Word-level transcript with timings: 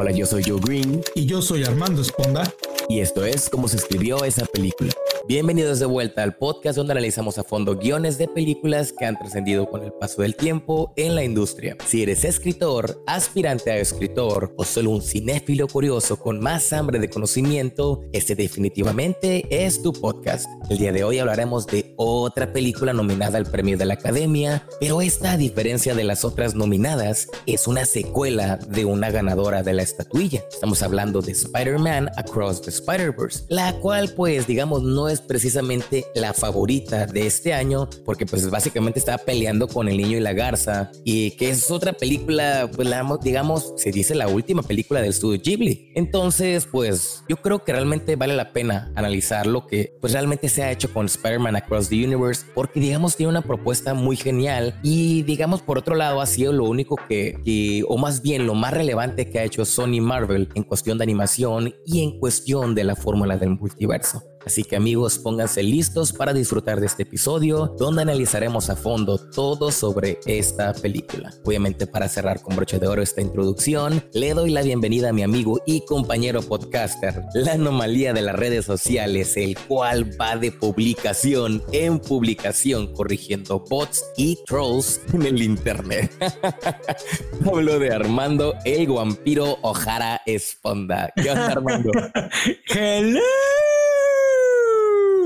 Hola, 0.00 0.12
yo 0.12 0.26
soy 0.26 0.44
Joe 0.46 0.60
Green. 0.60 1.02
Y 1.16 1.26
yo 1.26 1.42
soy 1.42 1.64
Armando 1.64 2.02
Esponda. 2.02 2.44
Y 2.90 3.00
esto 3.00 3.26
es 3.26 3.50
cómo 3.50 3.68
se 3.68 3.76
escribió 3.76 4.24
esa 4.24 4.46
película. 4.46 4.90
Bienvenidos 5.28 5.78
de 5.78 5.84
vuelta 5.84 6.22
al 6.22 6.36
podcast 6.36 6.78
donde 6.78 6.92
analizamos 6.92 7.36
a 7.36 7.44
fondo 7.44 7.76
guiones 7.76 8.16
de 8.16 8.28
películas 8.28 8.94
que 8.98 9.04
han 9.04 9.18
trascendido 9.18 9.68
con 9.68 9.84
el 9.84 9.92
paso 9.92 10.22
del 10.22 10.34
tiempo 10.34 10.94
en 10.96 11.14
la 11.14 11.22
industria. 11.22 11.76
Si 11.84 12.02
eres 12.02 12.24
escritor, 12.24 13.04
aspirante 13.06 13.70
a 13.70 13.76
escritor 13.76 14.54
o 14.56 14.64
solo 14.64 14.88
un 14.88 15.02
cinéfilo 15.02 15.68
curioso 15.68 16.18
con 16.18 16.40
más 16.40 16.72
hambre 16.72 16.98
de 16.98 17.10
conocimiento, 17.10 18.00
este 18.14 18.34
definitivamente 18.36 19.46
es 19.50 19.82
tu 19.82 19.92
podcast. 19.92 20.46
El 20.70 20.78
día 20.78 20.92
de 20.92 21.04
hoy 21.04 21.18
hablaremos 21.18 21.66
de 21.66 21.92
otra 21.98 22.54
película 22.54 22.94
nominada 22.94 23.36
al 23.36 23.44
premio 23.44 23.76
de 23.76 23.84
la 23.84 23.94
Academia, 23.94 24.66
pero 24.80 25.02
esta 25.02 25.32
a 25.32 25.36
diferencia 25.36 25.94
de 25.94 26.04
las 26.04 26.24
otras 26.24 26.54
nominadas 26.54 27.28
es 27.44 27.68
una 27.68 27.84
secuela 27.84 28.56
de 28.56 28.86
una 28.86 29.10
ganadora 29.10 29.62
de 29.62 29.74
la 29.74 29.82
estatuilla. 29.82 30.42
Estamos 30.50 30.82
hablando 30.82 31.20
de 31.20 31.32
Spider-Man 31.32 32.08
Across 32.16 32.62
the 32.62 32.77
Spider-Verse, 32.80 33.44
la 33.48 33.74
cual 33.80 34.12
pues 34.14 34.46
digamos 34.46 34.82
no 34.82 35.08
es 35.08 35.20
precisamente 35.20 36.06
la 36.14 36.32
favorita 36.32 37.06
de 37.06 37.26
este 37.26 37.52
año, 37.52 37.88
porque 38.04 38.26
pues 38.26 38.48
básicamente 38.50 38.98
estaba 38.98 39.18
peleando 39.18 39.68
con 39.68 39.88
El 39.88 39.96
Niño 39.96 40.16
y 40.18 40.20
la 40.20 40.32
Garza, 40.32 40.90
y 41.04 41.32
que 41.32 41.50
es 41.50 41.70
otra 41.70 41.92
película, 41.92 42.70
pues 42.74 42.88
digamos, 43.22 43.72
se 43.76 43.90
dice 43.90 44.14
la 44.14 44.28
última 44.28 44.62
película 44.62 45.00
del 45.00 45.10
estudio 45.10 45.40
Ghibli. 45.42 45.92
Entonces, 45.94 46.66
pues 46.70 47.24
yo 47.28 47.36
creo 47.36 47.64
que 47.64 47.72
realmente 47.72 48.16
vale 48.16 48.34
la 48.34 48.52
pena 48.52 48.92
analizar 48.94 49.46
lo 49.46 49.66
que 49.66 49.96
pues 50.00 50.12
realmente 50.12 50.48
se 50.48 50.62
ha 50.62 50.70
hecho 50.70 50.92
con 50.92 51.06
Spider-Man 51.06 51.56
Across 51.56 51.88
the 51.88 52.04
Universe, 52.04 52.44
porque 52.54 52.80
digamos 52.80 53.16
tiene 53.16 53.30
una 53.30 53.42
propuesta 53.42 53.94
muy 53.94 54.16
genial 54.16 54.78
y 54.82 55.22
digamos 55.22 55.62
por 55.62 55.78
otro 55.78 55.94
lado 55.94 56.20
ha 56.20 56.26
sido 56.26 56.52
lo 56.52 56.64
único 56.64 56.96
que 57.08 57.84
o 57.88 57.98
más 57.98 58.22
bien 58.22 58.46
lo 58.46 58.54
más 58.54 58.72
relevante 58.72 59.30
que 59.30 59.38
ha 59.38 59.44
hecho 59.44 59.64
Sony 59.64 60.00
Marvel 60.00 60.48
en 60.54 60.62
cuestión 60.62 60.98
de 60.98 61.04
animación 61.04 61.74
y 61.86 62.02
en 62.02 62.18
cuestión 62.18 62.67
de 62.74 62.84
la 62.84 62.96
fórmula 62.96 63.36
del 63.36 63.50
multiverso. 63.50 64.22
Así 64.44 64.64
que 64.64 64.76
amigos, 64.76 65.18
pónganse 65.18 65.62
listos 65.62 66.12
para 66.12 66.32
disfrutar 66.32 66.80
de 66.80 66.86
este 66.86 67.02
episodio 67.02 67.74
donde 67.78 68.02
analizaremos 68.02 68.70
a 68.70 68.76
fondo 68.76 69.18
todo 69.18 69.70
sobre 69.70 70.18
esta 70.26 70.72
película. 70.72 71.32
Obviamente 71.44 71.86
para 71.86 72.08
cerrar 72.08 72.40
con 72.40 72.56
broche 72.56 72.78
de 72.78 72.86
oro 72.86 73.02
esta 73.02 73.20
introducción, 73.20 74.04
le 74.12 74.34
doy 74.34 74.50
la 74.50 74.62
bienvenida 74.62 75.10
a 75.10 75.12
mi 75.12 75.22
amigo 75.22 75.60
y 75.66 75.84
compañero 75.84 76.42
podcaster, 76.42 77.22
la 77.34 77.52
anomalía 77.52 78.12
de 78.12 78.22
las 78.22 78.36
redes 78.36 78.64
sociales, 78.64 79.36
el 79.36 79.58
cual 79.58 80.10
va 80.20 80.36
de 80.36 80.52
publicación 80.52 81.62
en 81.72 81.98
publicación 81.98 82.92
corrigiendo 82.92 83.64
bots 83.68 84.04
y 84.16 84.38
trolls 84.46 85.00
en 85.12 85.22
el 85.22 85.42
internet. 85.42 86.12
Hablo 87.46 87.78
de 87.78 87.92
Armando 87.92 88.54
el 88.64 88.86
vampiro 88.88 89.58
Ojara 89.62 90.20
Esponda. 90.26 91.10
¿Qué 91.16 91.30
onda 91.30 91.46
Armando? 91.48 91.90
Hello 92.68 93.20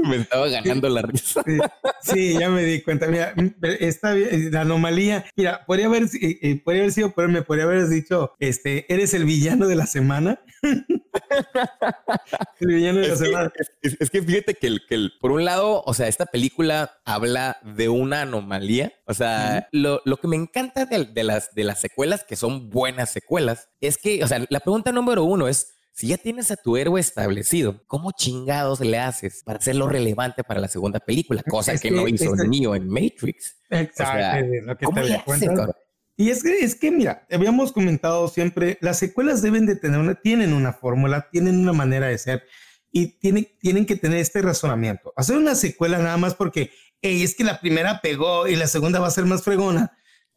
me 0.08 0.17
estaba 0.17 0.48
ganando 0.48 0.89
la 0.89 1.03
risa. 1.03 1.42
Sí, 2.03 2.39
ya 2.39 2.50
me 2.50 2.64
di 2.64 2.83
cuenta. 2.83 3.06
Mira, 3.06 3.34
esta 3.81 4.14
la 4.14 4.62
anomalía. 4.62 5.25
Mira, 5.36 5.64
podría 5.67 5.86
haber, 5.86 6.05
eh, 6.05 6.39
eh, 6.42 6.61
podría 6.62 6.83
haber 6.83 6.92
sido, 6.92 7.12
pero 7.12 7.28
me 7.28 7.42
podría 7.42 7.64
haber 7.64 7.89
dicho, 7.89 8.34
este, 8.39 8.92
eres 8.92 9.14
el 9.14 9.25
villano 9.25 9.67
de 9.67 9.77
la 9.77 9.86
semana. 9.86 10.41
el 12.61 12.69
villano 12.69 13.00
de 13.00 13.08
la 13.08 13.17
semana. 13.17 13.53
es, 13.83 14.11
que 14.11 14.23
fíjate 14.23 14.55
que, 14.55 14.67
el, 14.67 14.86
que 14.86 14.95
el, 14.95 15.12
por 15.20 15.33
un 15.33 15.45
lado, 15.45 15.83
o 15.84 15.95
sea, 15.95 16.08
esta 16.08 16.27
película 16.27 17.00
habla 17.05 17.58
de 17.62 17.89
una 17.89 18.23
anomalía. 18.23 18.92
O 19.06 19.14
sea, 19.14 19.69
lo, 19.73 20.03
lo, 20.05 20.17
que 20.17 20.28
me 20.28 20.36
encanta 20.36 20.86
de, 20.86 21.05
de, 21.05 21.25
las, 21.25 21.55
de 21.55 21.64
las 21.64 21.80
secuelas, 21.80 22.25
que 22.25 22.36
son 22.36 22.70
buenas 22.70 23.11
secuelas, 23.11 23.69
es 23.80 23.98
que, 23.98 24.23
o 24.25 24.27
sea, 24.27 24.45
la 24.48 24.61
pregunta 24.61 24.92
número 24.92 25.25
uno 25.25 25.48
es, 25.48 25.75
si 25.93 26.09
ya 26.09 26.17
tienes 26.17 26.51
a 26.51 26.57
tu 26.57 26.77
héroe 26.77 27.01
establecido, 27.01 27.83
¿cómo 27.87 28.12
chingados 28.12 28.81
le 28.81 28.98
haces 28.98 29.43
para 29.45 29.59
hacerlo 29.59 29.89
relevante 29.89 30.43
para 30.43 30.61
la 30.61 30.69
segunda 30.69 31.01
película? 31.01 31.43
Cosa 31.43 31.77
que, 31.77 31.91
no 31.91 32.09
hizo 32.09 32.35
el 32.35 32.48
Neo 32.48 32.75
en 32.75 32.89
Matrix. 32.89 33.57
Exacto. 33.69 34.86
y 36.17 36.31
es 36.31 36.42
que, 36.42 36.58
es 36.61 36.75
que, 36.75 36.91
mira, 36.91 37.27
habíamos 37.31 37.73
comentado 37.73 38.27
siempre, 38.29 38.79
las 38.81 38.98
secuelas 38.98 39.42
deben 39.42 39.67
de 39.67 39.77
tener 39.77 40.01
una, 40.01 40.14
tienen 40.14 40.55
una 40.55 40.73
fórmula, 40.73 41.29
tienen 41.31 41.58
una 41.58 41.75
manera 41.75 42.07
de 42.08 42.17
ser 42.17 42.42
y 42.91 43.19
tienen, 43.19 43.48
tienen 43.61 43.85
que 43.85 43.97
tener 43.97 44.19
este 44.19 44.41
razonamiento. 44.41 45.13
Hacer 45.17 45.36
una 45.36 45.55
secuela 45.55 45.98
nada 45.98 46.17
más 46.17 46.35
porque 46.35 46.70
es 47.02 47.35
que 47.35 47.45
la 47.45 47.61
primera 47.61 48.01
pegó 48.01 48.48
y 48.48 48.57
la 48.57 48.67
segunda 48.67 48.98
va 48.98 49.08
a 49.08 49.13
ser 49.13 49.27
más 49.27 49.42
fregona 49.42 49.92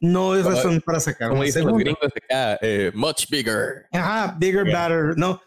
no 0.05 0.35
es 0.35 0.45
razón 0.45 0.81
para 0.81 0.99
sacar 0.99 1.29
Como 1.29 1.43
dicen 1.43 1.65
los 1.65 1.77
gringos 1.77 2.11
acá, 2.15 2.57
eh, 2.61 2.91
much 2.93 3.29
bigger. 3.29 3.87
Ajá, 3.91 4.35
bigger, 4.39 4.65
better, 4.65 5.17
no, 5.17 5.41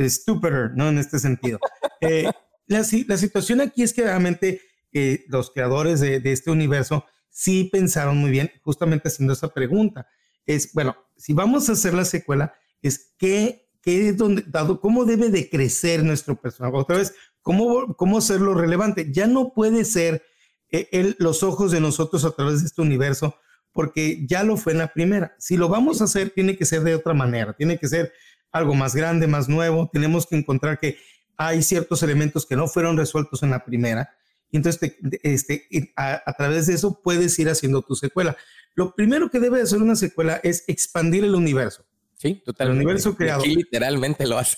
stupider, 0.00 0.72
no 0.74 0.88
en 0.88 0.98
este 0.98 1.18
sentido. 1.18 1.58
Eh, 2.06 2.30
la, 2.66 2.84
situación 2.84 3.62
aquí 3.62 3.82
es 3.82 3.94
que 3.94 4.02
realmente 4.02 4.60
eh, 4.92 5.24
los 5.28 5.50
creadores 5.50 6.00
de, 6.00 6.20
este 6.24 6.50
universo 6.50 7.06
sí 7.30 7.70
pensaron 7.72 8.18
muy 8.18 8.30
bien, 8.30 8.50
justamente 8.62 9.08
haciendo 9.08 9.32
esa 9.32 9.48
pregunta. 9.48 10.06
Es, 10.44 10.70
bueno, 10.74 10.94
si 11.16 11.32
vamos 11.32 11.66
a 11.68 11.72
hacer 11.72 11.94
la 11.94 12.04
secuela, 12.04 12.52
es 12.82 13.14
que, 13.16 13.70
qué 13.80 14.10
es 14.10 14.18
donde, 14.18 14.44
dado 14.46 14.80
cómo 14.80 15.06
debe 15.06 15.30
de 15.30 15.48
crecer 15.48 16.04
nuestro 16.04 16.38
personaje. 16.38 16.76
Otra 16.76 16.98
vez, 16.98 17.14
cómo, 17.40 17.94
cómo 17.96 18.18
hacerlo 18.18 18.52
relevante. 18.52 19.10
Ya 19.10 19.26
no 19.26 19.54
puede 19.54 19.86
ser 19.86 20.22
el, 20.68 21.16
los 21.18 21.42
ojos 21.42 21.72
de 21.72 21.80
nosotros 21.80 22.22
a 22.26 22.32
través 22.32 22.60
de 22.60 22.66
este 22.66 22.82
universo 22.82 23.34
porque 23.74 24.24
ya 24.26 24.44
lo 24.44 24.56
fue 24.56 24.72
en 24.72 24.78
la 24.78 24.92
primera. 24.92 25.34
Si 25.38 25.58
lo 25.58 25.68
vamos 25.68 26.00
a 26.00 26.04
hacer, 26.04 26.30
tiene 26.30 26.56
que 26.56 26.64
ser 26.64 26.82
de 26.82 26.94
otra 26.94 27.12
manera, 27.12 27.52
tiene 27.52 27.76
que 27.76 27.88
ser 27.88 28.12
algo 28.52 28.74
más 28.74 28.94
grande, 28.94 29.26
más 29.26 29.48
nuevo. 29.48 29.90
Tenemos 29.92 30.26
que 30.26 30.36
encontrar 30.36 30.78
que 30.78 30.96
hay 31.36 31.60
ciertos 31.62 32.02
elementos 32.04 32.46
que 32.46 32.54
no 32.54 32.68
fueron 32.68 32.96
resueltos 32.96 33.42
en 33.42 33.50
la 33.50 33.64
primera. 33.64 34.16
Y 34.50 34.58
entonces, 34.58 34.94
este, 35.24 35.66
a, 35.96 36.32
través 36.38 36.68
de 36.68 36.74
eso 36.74 37.00
puedes 37.02 37.36
ir 37.40 37.48
haciendo 37.48 37.82
tu 37.82 37.96
secuela. 37.96 38.36
Lo 38.76 38.94
primero 38.94 39.28
que 39.28 39.40
debe 39.40 39.60
hacer 39.60 39.82
una 39.82 39.96
secuela 39.96 40.40
es 40.44 40.62
expandir 40.68 41.24
el 41.24 41.34
universo. 41.34 41.84
Sí, 42.24 42.42
totalmente. 42.42 42.80
El 42.80 42.86
universo 42.86 43.14
creado. 43.14 43.42
Aquí 43.42 43.54
literalmente 43.54 44.26
lo 44.26 44.38
hace. 44.38 44.56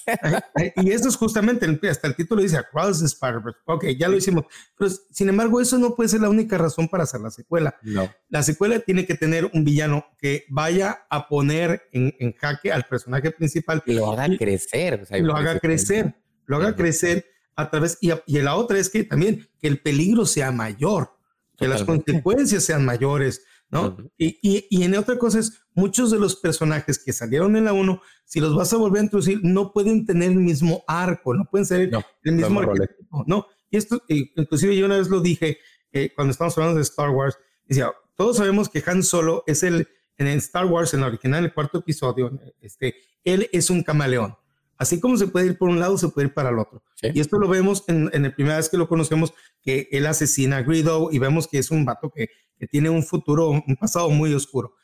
y 0.76 0.92
eso 0.92 1.08
es 1.08 1.16
justamente, 1.16 1.66
hasta 1.90 2.06
el 2.06 2.14
título 2.14 2.40
dice 2.40 2.58
Across 2.58 3.00
the 3.00 3.06
Spider-Verse. 3.06 3.58
Ok, 3.64 3.86
ya 3.98 4.08
lo 4.08 4.16
hicimos. 4.16 4.44
Pero 4.78 4.92
sin 5.10 5.28
embargo, 5.28 5.60
eso 5.60 5.76
no 5.76 5.96
puede 5.96 6.08
ser 6.08 6.20
la 6.20 6.28
única 6.28 6.56
razón 6.58 6.86
para 6.86 7.02
hacer 7.02 7.20
la 7.20 7.30
secuela. 7.32 7.76
No. 7.82 8.08
La 8.28 8.44
secuela 8.44 8.78
tiene 8.78 9.04
que 9.04 9.16
tener 9.16 9.50
un 9.52 9.64
villano 9.64 10.06
que 10.16 10.44
vaya 10.48 11.06
a 11.10 11.26
poner 11.26 11.88
en, 11.90 12.14
jaque 12.34 12.70
al 12.70 12.84
personaje 12.84 13.32
principal. 13.32 13.82
Y 13.84 13.94
lo 13.94 14.12
haga 14.12 14.28
crecer. 14.36 15.04
lo 15.20 15.34
haga 15.34 15.58
crecer. 15.58 16.14
Lo 16.44 16.58
haga 16.58 16.76
crecer 16.76 17.26
a 17.56 17.68
través. 17.68 17.98
Y, 18.00 18.12
y 18.26 18.38
la 18.42 18.54
otra 18.54 18.78
es 18.78 18.90
que 18.90 19.02
también 19.02 19.48
que 19.60 19.66
el 19.66 19.80
peligro 19.82 20.24
sea 20.24 20.52
mayor, 20.52 21.18
que 21.56 21.66
las 21.66 21.82
consecuencias 21.82 22.62
sean 22.62 22.84
mayores 22.84 23.42
¿no? 23.70 23.96
y, 24.16 24.38
y, 24.42 24.66
y, 24.70 24.82
en 24.84 24.96
otra 24.96 25.18
cosa 25.18 25.40
es, 25.40 25.65
muchos 25.76 26.10
de 26.10 26.18
los 26.18 26.34
personajes 26.34 26.98
que 26.98 27.12
salieron 27.12 27.54
en 27.54 27.66
la 27.66 27.72
1, 27.74 28.00
si 28.24 28.40
los 28.40 28.56
vas 28.56 28.72
a 28.72 28.78
volver 28.78 29.02
a 29.02 29.04
introducir, 29.04 29.40
no 29.42 29.72
pueden 29.72 30.06
tener 30.06 30.32
el 30.32 30.38
mismo 30.38 30.82
arco, 30.88 31.34
no 31.34 31.44
pueden 31.44 31.66
ser 31.66 31.90
el 32.24 32.32
mismo 32.32 32.60
arquetipo, 32.60 33.24
¿no? 33.26 33.46
Y 33.70 33.76
esto, 33.76 34.02
inclusive 34.08 34.74
yo 34.74 34.86
una 34.86 34.96
vez 34.96 35.08
lo 35.08 35.20
dije 35.20 35.58
eh, 35.92 36.10
cuando 36.14 36.32
estamos 36.32 36.56
hablando 36.56 36.76
de 36.76 36.82
Star 36.82 37.10
Wars, 37.10 37.38
decía, 37.66 37.92
todos 38.16 38.38
sabemos 38.38 38.68
que 38.70 38.82
Han 38.86 39.02
Solo 39.02 39.44
es 39.46 39.62
el, 39.62 39.86
en 40.16 40.26
Star 40.38 40.64
Wars, 40.64 40.94
en 40.94 41.02
la 41.02 41.08
original, 41.08 41.44
el 41.44 41.52
cuarto 41.52 41.78
episodio, 41.78 42.40
este, 42.60 42.96
él 43.22 43.48
es 43.52 43.68
un 43.68 43.82
camaleón. 43.82 44.34
Así 44.78 44.98
como 45.00 45.16
se 45.16 45.26
puede 45.26 45.46
ir 45.46 45.58
por 45.58 45.68
un 45.68 45.78
lado, 45.78 45.96
se 45.98 46.08
puede 46.08 46.28
ir 46.28 46.34
para 46.34 46.50
el 46.50 46.58
otro. 46.58 46.82
Y 47.02 47.20
esto 47.20 47.38
lo 47.38 47.48
vemos 47.48 47.84
en, 47.88 48.10
en 48.12 48.22
la 48.24 48.34
primera 48.34 48.56
vez 48.56 48.68
que 48.68 48.76
lo 48.76 48.88
conocemos, 48.88 49.34
que 49.62 49.88
él 49.90 50.06
asesina 50.06 50.58
a 50.58 50.62
Greedo 50.62 51.08
y 51.10 51.18
vemos 51.18 51.48
que 51.48 51.58
es 51.58 51.70
un 51.70 51.84
vato 51.84 52.10
que, 52.10 52.28
que 52.58 52.66
tiene 52.66 52.90
un 52.90 53.02
futuro, 53.02 53.50
un 53.50 53.76
pasado 53.78 54.10
muy 54.10 54.32
oscuro. 54.34 54.74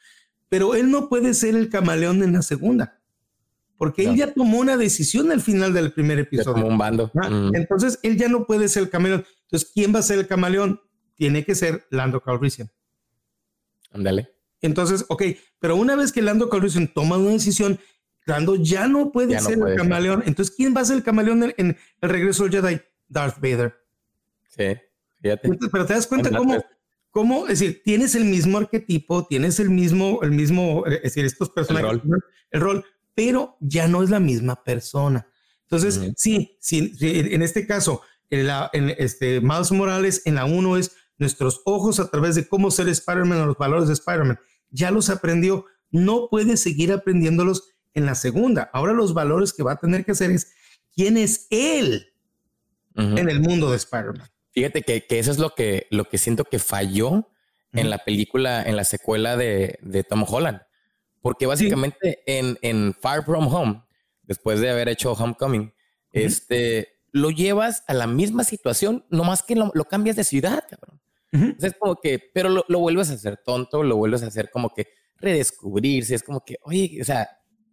Pero 0.52 0.74
él 0.74 0.90
no 0.90 1.08
puede 1.08 1.32
ser 1.32 1.54
el 1.54 1.70
camaleón 1.70 2.22
en 2.22 2.34
la 2.34 2.42
segunda, 2.42 3.00
porque 3.78 4.04
él 4.04 4.16
ya 4.16 4.34
tomó 4.34 4.58
una 4.58 4.76
decisión 4.76 5.32
al 5.32 5.40
final 5.40 5.72
del 5.72 5.92
primer 5.94 6.18
episodio. 6.18 6.52
Como 6.52 6.66
un 6.66 6.76
bando. 6.76 7.10
Mm. 7.14 7.56
Entonces, 7.56 7.98
él 8.02 8.18
ya 8.18 8.28
no 8.28 8.44
puede 8.44 8.68
ser 8.68 8.82
el 8.82 8.90
camaleón. 8.90 9.24
Entonces, 9.44 9.70
¿quién 9.72 9.94
va 9.94 10.00
a 10.00 10.02
ser 10.02 10.18
el 10.18 10.26
camaleón? 10.26 10.78
Tiene 11.14 11.42
que 11.46 11.54
ser 11.54 11.86
Lando 11.88 12.20
Calrissian. 12.20 12.70
Ándale. 13.92 14.28
Entonces, 14.60 15.06
ok, 15.08 15.22
pero 15.58 15.76
una 15.76 15.96
vez 15.96 16.12
que 16.12 16.20
Lando 16.20 16.50
Calrissian 16.50 16.86
toma 16.86 17.16
una 17.16 17.30
decisión, 17.30 17.80
Lando 18.26 18.56
ya 18.56 18.86
no 18.88 19.10
puede 19.10 19.40
ser 19.40 19.58
el 19.58 19.74
camaleón. 19.74 20.22
Entonces, 20.26 20.54
¿quién 20.54 20.76
va 20.76 20.82
a 20.82 20.84
ser 20.84 20.98
el 20.98 21.02
camaleón 21.02 21.54
en, 21.56 21.78
el 22.02 22.10
regreso 22.10 22.46
del 22.46 22.60
Jedi? 22.60 22.78
Darth 23.08 23.36
Vader. 23.36 23.74
Sí, 24.48 24.76
fíjate. 25.22 25.48
pero 25.72 25.86
te 25.86 25.94
das 25.94 26.06
cuenta 26.06 26.28
cómo, 26.28 26.62
cómo, 27.12 27.46
es 27.46 27.60
decir, 27.60 27.82
tienes 27.84 28.16
el 28.16 28.24
mismo 28.24 28.58
arquetipo, 28.58 29.26
tienes 29.26 29.60
el 29.60 29.70
mismo, 29.70 30.20
el 30.22 30.32
mismo, 30.32 30.84
es 30.86 31.02
decir, 31.02 31.24
estos 31.24 31.50
personajes, 31.50 32.00
el 32.50 32.60
rol, 32.60 32.84
pero 33.14 33.56
ya 33.60 33.86
no 33.86 34.02
es 34.02 34.10
la 34.10 34.18
misma 34.18 34.64
persona. 34.64 35.28
Entonces, 35.62 36.12
sí, 36.16 36.56
sí, 36.58 36.96
en 37.00 37.42
este 37.42 37.66
caso, 37.66 38.00
en, 38.30 38.46
la, 38.46 38.70
en 38.72 38.90
este 38.98 39.40
Miles 39.40 39.70
Morales 39.72 40.22
en 40.24 40.34
la 40.36 40.46
1 40.46 40.78
es 40.78 40.92
nuestros 41.18 41.60
ojos 41.66 42.00
a 42.00 42.10
través 42.10 42.34
de 42.34 42.48
cómo 42.48 42.70
ser 42.70 42.88
Spider-Man 42.88 43.42
o 43.42 43.46
los 43.46 43.58
valores 43.58 43.88
de 43.88 43.94
Spider-Man. 43.94 44.38
Ya 44.70 44.90
los 44.90 45.10
aprendió, 45.10 45.66
no 45.90 46.28
puede 46.30 46.56
seguir 46.56 46.92
aprendiéndolos 46.92 47.68
en 47.94 48.06
la 48.06 48.14
segunda. 48.14 48.70
Ahora 48.72 48.94
los 48.94 49.12
valores 49.12 49.52
que 49.52 49.62
va 49.62 49.72
a 49.72 49.80
tener 49.80 50.04
que 50.04 50.12
hacer 50.12 50.30
es 50.30 50.52
quién 50.94 51.18
es 51.18 51.46
él 51.50 52.08
en 52.94 53.28
el 53.28 53.40
mundo 53.40 53.70
de 53.70 53.76
Spider-Man. 53.76 54.31
Fíjate 54.52 54.82
que, 54.82 55.04
eso 55.18 55.30
es 55.30 55.38
lo 55.38 55.54
que, 55.54 55.86
lo 55.90 56.04
que 56.04 56.18
siento 56.18 56.44
que 56.44 56.58
falló 56.58 57.28
en 57.72 57.88
la 57.88 57.98
película, 57.98 58.62
en 58.62 58.76
la 58.76 58.84
secuela 58.84 59.36
de, 59.36 59.78
de 59.80 60.04
Tom 60.04 60.24
Holland. 60.28 60.60
Porque 61.22 61.46
básicamente 61.46 62.22
en, 62.26 62.58
en, 62.60 62.94
Far 62.94 63.24
From 63.24 63.46
Home, 63.52 63.82
después 64.22 64.60
de 64.60 64.70
haber 64.70 64.88
hecho 64.88 65.12
Homecoming, 65.12 65.72
este, 66.12 66.98
lo 67.12 67.30
llevas 67.30 67.84
a 67.86 67.94
la 67.94 68.06
misma 68.06 68.44
situación, 68.44 69.06
nomás 69.08 69.42
que 69.42 69.54
lo, 69.54 69.70
lo 69.74 69.84
cambias 69.84 70.16
de 70.16 70.24
ciudad, 70.24 70.64
cabrón. 70.68 71.00
es 71.58 71.74
como 71.78 71.96
que, 71.96 72.20
pero 72.34 72.48
lo, 72.48 72.64
lo, 72.68 72.80
vuelves 72.80 73.10
a 73.10 73.14
hacer 73.14 73.38
tonto, 73.38 73.82
lo 73.82 73.96
vuelves 73.96 74.22
a 74.22 74.26
hacer 74.26 74.50
como 74.50 74.74
que 74.74 74.88
redescubrirse, 75.16 76.14
es 76.14 76.22
como 76.22 76.44
que, 76.44 76.56
oye, 76.62 76.98
o 77.00 77.04
sea, 77.04 77.28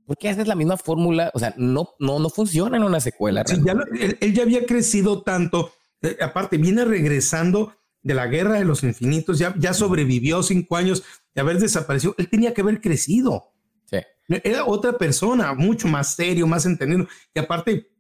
¿por 0.06 0.18
qué 0.18 0.30
haces 0.30 0.48
la 0.48 0.56
misma 0.56 0.78
fórmula? 0.78 1.32
O 1.34 1.40
sea, 1.40 1.54
no, 1.58 1.90
no, 2.00 2.20
no 2.20 2.30
funciona 2.30 2.78
en 2.78 2.84
una 2.84 3.00
secuela. 3.00 3.44
Sí, 3.46 3.58
ya 3.66 3.76
él, 4.20 4.34
ya 4.34 4.44
había 4.44 4.66
crecido 4.66 5.24
tanto, 5.24 5.72
eh, 6.02 6.18
aparte 6.22 6.58
viene 6.58 6.86
regresando 6.86 7.76
de 8.02 8.14
la 8.14 8.28
guerra 8.28 8.54
de 8.54 8.66
los 8.66 8.84
infinitos, 8.84 9.40
ya, 9.40 9.54
ya 9.58 9.74
sobrevivió 9.74 10.42
cinco 10.42 10.78
años 10.78 11.04
de 11.34 11.42
haber 11.42 11.60
desaparecido, 11.60 12.16
él 12.18 12.30
tenía 12.30 12.54
que 12.54 12.62
haber 12.62 12.80
crecido. 12.80 13.54
Sí. 13.86 13.98
Era 14.44 14.66
otra 14.66 14.98
persona, 14.98 15.54
mucho 15.54 15.88
más 15.88 16.16
serio, 16.16 16.48
más 16.48 16.66
entendido. 16.66 17.08
Y 17.34 17.40
aparte, 17.40 17.92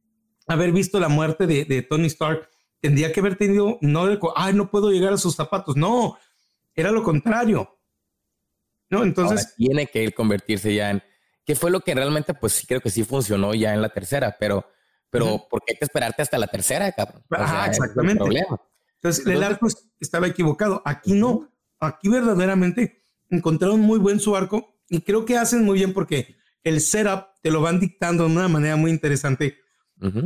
haber 0.47 0.71
visto 0.71 0.99
la 0.99 1.09
muerte 1.09 1.47
de, 1.47 1.81
Tony 1.83 2.07
Stark, 2.07 2.49
tendría 2.79 3.11
que 3.11 3.19
haber 3.19 3.35
tenido, 3.35 3.77
no, 3.81 4.07
ay, 4.35 4.53
no 4.53 4.71
puedo 4.71 4.91
llegar 4.91 5.13
a 5.13 5.17
sus 5.17 5.35
zapatos. 5.35 5.75
No, 5.75 6.17
era 6.73 6.91
lo 6.91 7.03
contrario. 7.03 7.77
No, 8.89 9.03
entonces. 9.03 9.53
tiene 9.55 9.87
que 9.87 10.03
él 10.03 10.13
convertirse 10.13 10.73
ya 10.73 10.89
en. 10.91 11.03
¿Qué 11.45 11.55
fue 11.55 11.71
lo 11.71 11.81
que 11.81 11.95
realmente, 11.95 12.33
pues 12.33 12.53
sí, 12.53 12.67
creo 12.67 12.79
que 12.79 12.89
sí 12.89 13.03
funcionó 13.03 13.53
ya 13.53 13.73
en 13.73 13.81
la 13.81 13.89
tercera, 13.89 14.37
pero, 14.39 14.65
pero 15.09 15.47
¿por 15.49 15.61
qué 15.63 15.73
hay 15.73 15.77
que 15.77 15.85
esperarte 15.85 16.21
hasta 16.21 16.37
la 16.37 16.47
tercera, 16.47 16.91
cabrón? 16.91 17.23
Ajá, 17.29 17.67
exactamente. 17.67 18.23
Entonces, 18.95 19.25
el 19.25 19.43
arco 19.43 19.67
estaba 19.99 20.27
equivocado. 20.27 20.81
Aquí 20.85 21.13
no. 21.13 21.49
Aquí 21.79 22.09
verdaderamente 22.09 23.05
encontraron 23.29 23.79
muy 23.79 23.99
buen 23.99 24.19
su 24.19 24.35
arco 24.35 24.79
y 24.89 25.01
creo 25.01 25.25
que 25.25 25.37
hacen 25.37 25.63
muy 25.63 25.77
bien 25.77 25.93
porque 25.93 26.35
el 26.63 26.81
setup 26.81 27.27
te 27.41 27.51
lo 27.51 27.61
van 27.61 27.79
dictando 27.79 28.25
de 28.25 28.31
una 28.31 28.47
manera 28.47 28.75
muy 28.75 28.91
interesante. 28.91 29.57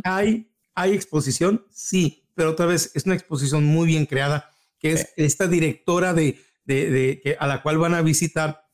hay, 0.04 0.52
hay 0.74 0.94
exposición, 0.94 1.66
sí, 1.70 2.28
pero 2.34 2.52
otra 2.52 2.66
vez 2.66 2.92
es 2.96 3.06
una 3.06 3.16
exposición 3.16 3.64
muy 3.64 3.88
bien 3.88 4.06
creada, 4.06 4.50
que 4.80 4.94
es 4.94 5.14
esta 5.16 5.48
directora 5.48 6.14
de, 6.14 6.40
de, 6.66 6.90
de, 6.90 7.22
que, 7.22 7.38
a 7.40 7.48
la 7.48 7.62
cual 7.62 7.78
van 7.78 7.94
a 7.94 8.02
visitar 8.02 8.66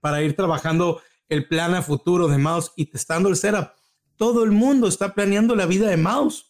para 0.00 0.22
ir 0.22 0.36
trabajando 0.36 1.00
el 1.28 1.46
plan 1.46 1.74
a 1.74 1.82
futuro 1.82 2.28
de 2.28 2.38
Mouse 2.38 2.72
y 2.76 2.86
testando 2.86 3.28
el 3.28 3.36
setup. 3.36 3.70
Todo 4.20 4.44
el 4.44 4.50
mundo 4.50 4.86
está 4.86 5.14
planeando 5.14 5.56
la 5.56 5.64
vida 5.64 5.88
de 5.88 5.96
Mouse. 5.96 6.44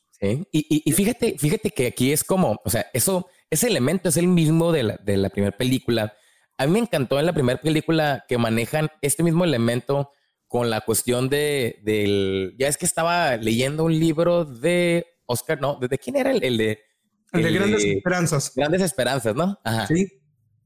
Y, 0.50 0.90
fíjate, 0.90 1.38
fíjate 1.38 1.70
que 1.70 1.87
aquí 1.87 2.11
es 2.11 2.25
como, 2.25 2.61
o 2.64 2.69
sea, 2.69 2.87
eso, 2.93 3.28
ese 3.49 3.69
elemento 3.69 4.08
es 4.08 4.17
el 4.17 4.26
mismo 4.26 4.72
de 4.72 4.82
la, 4.82 4.96
de 4.96 5.17
la 5.17 5.31
primera 5.31 5.56
película. 5.56 6.12
A 6.58 6.67
mí 6.67 6.72
me 6.72 6.81
encantó 6.81 7.20
en 7.20 7.26
la 7.26 7.32
primera 7.32 7.61
película 7.61 8.25
que 8.28 8.38
manejan 8.38 8.90
este 9.02 9.22
mismo 9.22 9.44
elemento 9.44 10.11
con 10.49 10.69
la 10.69 10.81
cuestión 10.81 11.28
de, 11.28 11.78
del, 11.84 12.56
ya 12.58 12.67
es 12.67 12.76
que 12.76 12.87
estaba 12.87 13.37
leyendo 13.37 13.84
un 13.84 13.96
libro 13.96 14.44
de 14.44 15.06
Oscar, 15.26 15.61
no, 15.61 15.76
¿de, 15.76 15.96
quién 15.96 16.16
era 16.16 16.32
el, 16.32 16.43
el 16.43 16.56
de? 16.56 16.81
El, 17.32 17.44
de 17.44 17.52
Grandes 17.52 17.84
Esperanzas. 17.84 18.52
Grandes 18.56 18.82
Esperanzas, 18.82 19.37
¿no? 19.37 19.61
Ajá. 19.62 19.87
Sí. 19.87 20.08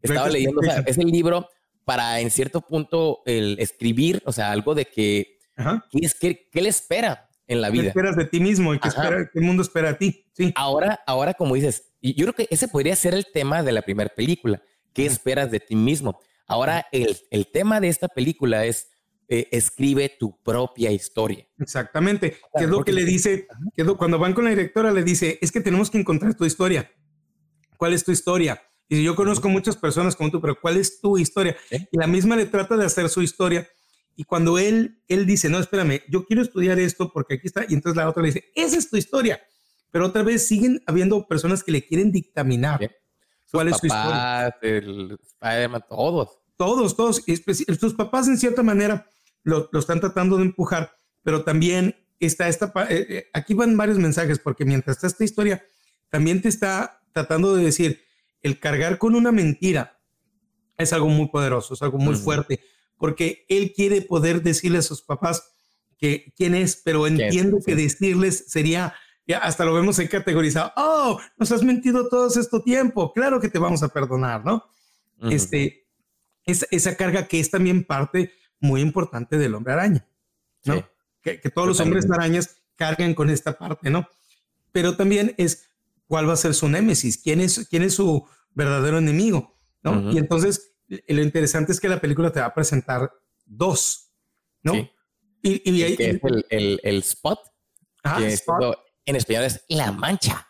Estaba 0.00 0.30
leyendo, 0.30 0.58
o 0.58 0.62
sea, 0.64 0.82
es 0.86 0.96
el 0.96 1.08
libro 1.08 1.50
para 1.84 2.20
en 2.20 2.30
cierto 2.30 2.62
punto 2.62 3.20
el 3.26 3.58
escribir, 3.60 4.22
o 4.24 4.32
sea, 4.32 4.52
algo 4.52 4.74
de 4.74 4.86
que, 4.86 5.33
¿qué, 5.56 5.98
es, 6.02 6.14
qué, 6.14 6.48
qué 6.50 6.62
le 6.62 6.68
espera? 6.68 7.28
en 7.46 7.60
la 7.60 7.68
vida. 7.68 7.82
¿Qué 7.82 7.88
esperas 7.88 8.16
de 8.16 8.24
ti 8.24 8.40
mismo 8.40 8.74
y 8.74 8.78
qué 8.78 8.88
espera, 8.88 9.30
el 9.34 9.42
mundo 9.42 9.62
espera 9.62 9.90
a 9.90 9.98
ti? 9.98 10.24
Sí. 10.32 10.50
Ahora, 10.56 11.00
ahora, 11.06 11.34
como 11.34 11.54
dices, 11.54 11.92
y 12.00 12.14
yo 12.14 12.24
creo 12.24 12.34
que 12.34 12.48
ese 12.50 12.68
podría 12.68 12.96
ser 12.96 13.12
el 13.12 13.26
tema 13.32 13.62
de 13.62 13.72
la 13.72 13.82
primera 13.82 14.08
película. 14.08 14.62
¿Qué 14.94 15.04
esperas 15.04 15.50
de 15.50 15.60
ti 15.60 15.76
mismo? 15.76 16.18
Ahora, 16.46 16.86
el, 16.90 17.18
el 17.30 17.46
tema 17.48 17.80
de 17.80 17.88
esta 17.88 18.08
película 18.08 18.64
es 18.64 18.88
eh, 19.26 19.48
escribe 19.52 20.14
tu 20.18 20.38
propia 20.42 20.90
historia. 20.90 21.46
Exactamente. 21.58 22.38
¿Qué 22.56 22.64
es 22.64 22.70
lo 22.70 22.84
que 22.84 22.92
le 22.92 23.04
dice? 23.04 23.46
cuando 23.96 24.18
van 24.18 24.34
con 24.34 24.44
la 24.44 24.50
directora 24.50 24.92
le 24.92 25.02
dice, 25.02 25.38
es 25.40 25.50
que 25.50 25.60
tenemos 25.60 25.90
que 25.90 25.98
encontrar 25.98 26.34
tu 26.34 26.44
historia. 26.44 26.90
¿Cuál 27.78 27.94
es 27.94 28.04
tu 28.04 28.12
historia? 28.12 28.62
Y 28.86 29.02
yo 29.02 29.16
conozco 29.16 29.48
muchas 29.48 29.76
personas 29.76 30.14
como 30.14 30.30
tú, 30.30 30.42
pero 30.42 30.60
¿cuál 30.60 30.76
es 30.76 31.00
tu 31.00 31.16
historia? 31.16 31.56
Y 31.70 31.96
la 31.96 32.06
misma 32.06 32.36
le 32.36 32.44
trata 32.44 32.76
de 32.76 32.84
hacer 32.84 33.08
su 33.08 33.22
historia 33.22 33.66
y 34.16 34.24
cuando 34.24 34.58
él, 34.58 35.00
él 35.08 35.26
dice, 35.26 35.48
no, 35.48 35.58
espérame, 35.58 36.02
yo 36.08 36.24
quiero 36.24 36.42
estudiar 36.42 36.78
esto 36.78 37.12
porque 37.12 37.34
aquí 37.34 37.46
está, 37.46 37.64
y 37.68 37.74
entonces 37.74 37.96
la 37.96 38.08
otra 38.08 38.22
le 38.22 38.28
dice, 38.28 38.50
esa 38.54 38.76
es 38.76 38.88
tu 38.88 38.96
historia. 38.96 39.40
Pero 39.90 40.06
otra 40.06 40.22
vez 40.22 40.46
siguen 40.46 40.82
habiendo 40.86 41.26
personas 41.26 41.62
que 41.62 41.72
le 41.72 41.86
quieren 41.86 42.10
dictaminar. 42.10 42.90
¿Cuál 43.50 43.68
es 43.68 43.76
su 43.76 43.86
historia? 43.86 44.56
El 44.60 45.18
todos. 45.88 46.40
Todos, 46.56 46.96
todos. 46.96 47.22
Sus 47.78 47.94
papás, 47.94 48.26
en 48.28 48.38
cierta 48.38 48.62
manera, 48.62 49.06
lo, 49.42 49.68
lo, 49.70 49.78
están 49.78 50.00
tratando 50.00 50.36
de 50.36 50.44
empujar, 50.44 50.96
pero 51.22 51.44
también 51.44 51.94
está 52.18 52.48
esta. 52.48 52.72
Eh, 52.88 53.06
eh, 53.08 53.30
aquí 53.32 53.54
van 53.54 53.76
varios 53.76 53.98
mensajes, 53.98 54.38
porque 54.38 54.64
mientras 54.64 54.96
está 54.96 55.06
esta 55.06 55.24
historia, 55.24 55.64
también 56.08 56.42
te 56.42 56.48
está 56.48 57.00
tratando 57.12 57.54
de 57.54 57.64
decir: 57.64 58.02
el 58.42 58.58
cargar 58.58 58.98
con 58.98 59.14
una 59.14 59.30
mentira 59.30 60.00
es 60.76 60.92
algo 60.92 61.08
muy 61.08 61.28
poderoso, 61.28 61.74
es 61.74 61.82
algo 61.82 61.98
muy 61.98 62.16
fuerte 62.16 62.60
porque 62.98 63.44
él 63.48 63.72
quiere 63.74 64.02
poder 64.02 64.42
decirle 64.42 64.78
a 64.78 64.82
sus 64.82 65.02
papás 65.02 65.54
que 65.98 66.32
quién 66.36 66.54
es, 66.54 66.80
pero 66.84 67.06
entiendo 67.06 67.58
que 67.64 67.74
decirles 67.74 68.44
sería, 68.48 68.94
ya 69.26 69.38
hasta 69.38 69.64
lo 69.64 69.74
vemos 69.74 69.98
en 69.98 70.08
categorizado, 70.08 70.72
oh, 70.76 71.20
nos 71.36 71.52
has 71.52 71.62
mentido 71.62 72.08
todo 72.08 72.28
este 72.28 72.60
tiempo, 72.60 73.12
claro 73.12 73.40
que 73.40 73.48
te 73.48 73.58
vamos 73.58 73.82
a 73.82 73.88
perdonar, 73.88 74.44
¿no? 74.44 74.64
Este, 75.30 75.86
es, 76.44 76.66
esa 76.70 76.96
carga 76.96 77.26
que 77.26 77.40
es 77.40 77.50
también 77.50 77.84
parte 77.84 78.32
muy 78.60 78.80
importante 78.80 79.38
del 79.38 79.54
hombre 79.54 79.72
araña, 79.72 80.06
¿no? 80.64 80.86
Que, 81.22 81.38
todos 81.38 81.66
los 81.66 81.80
hombres 81.80 82.10
arañas 82.10 82.58
cargan 82.76 83.14
con 83.14 83.30
esta 83.30 83.56
parte, 83.56 83.88
¿no? 83.88 84.06
Pero 84.72 84.96
también 84.96 85.34
es 85.38 85.70
cuál 86.06 86.28
va 86.28 86.34
a 86.34 86.36
ser 86.36 86.52
su 86.52 86.68
némesis, 86.68 87.16
quién 87.16 87.40
es, 87.40 87.66
quién 87.70 87.82
es 87.82 87.94
su 87.94 88.26
verdadero 88.52 88.98
enemigo, 88.98 89.56
¿no? 89.82 90.12
Y 90.12 90.18
entonces 90.18 90.73
lo 90.88 91.22
interesante 91.22 91.72
es 91.72 91.80
que 91.80 91.88
la 91.88 92.00
película 92.00 92.30
te 92.30 92.40
va 92.40 92.46
a 92.46 92.54
presentar 92.54 93.10
dos, 93.44 94.12
¿no? 94.62 94.72
Sí. 94.72 94.90
Y, 95.42 95.70
y, 95.70 95.82
es 95.82 95.98
el, 96.48 96.80
el, 96.82 96.98
spot. 96.98 97.38
Ah, 98.02 98.22
spot. 98.22 98.78
en 99.04 99.16
español 99.16 99.44
es 99.44 99.64
La 99.68 99.92
Mancha. 99.92 100.48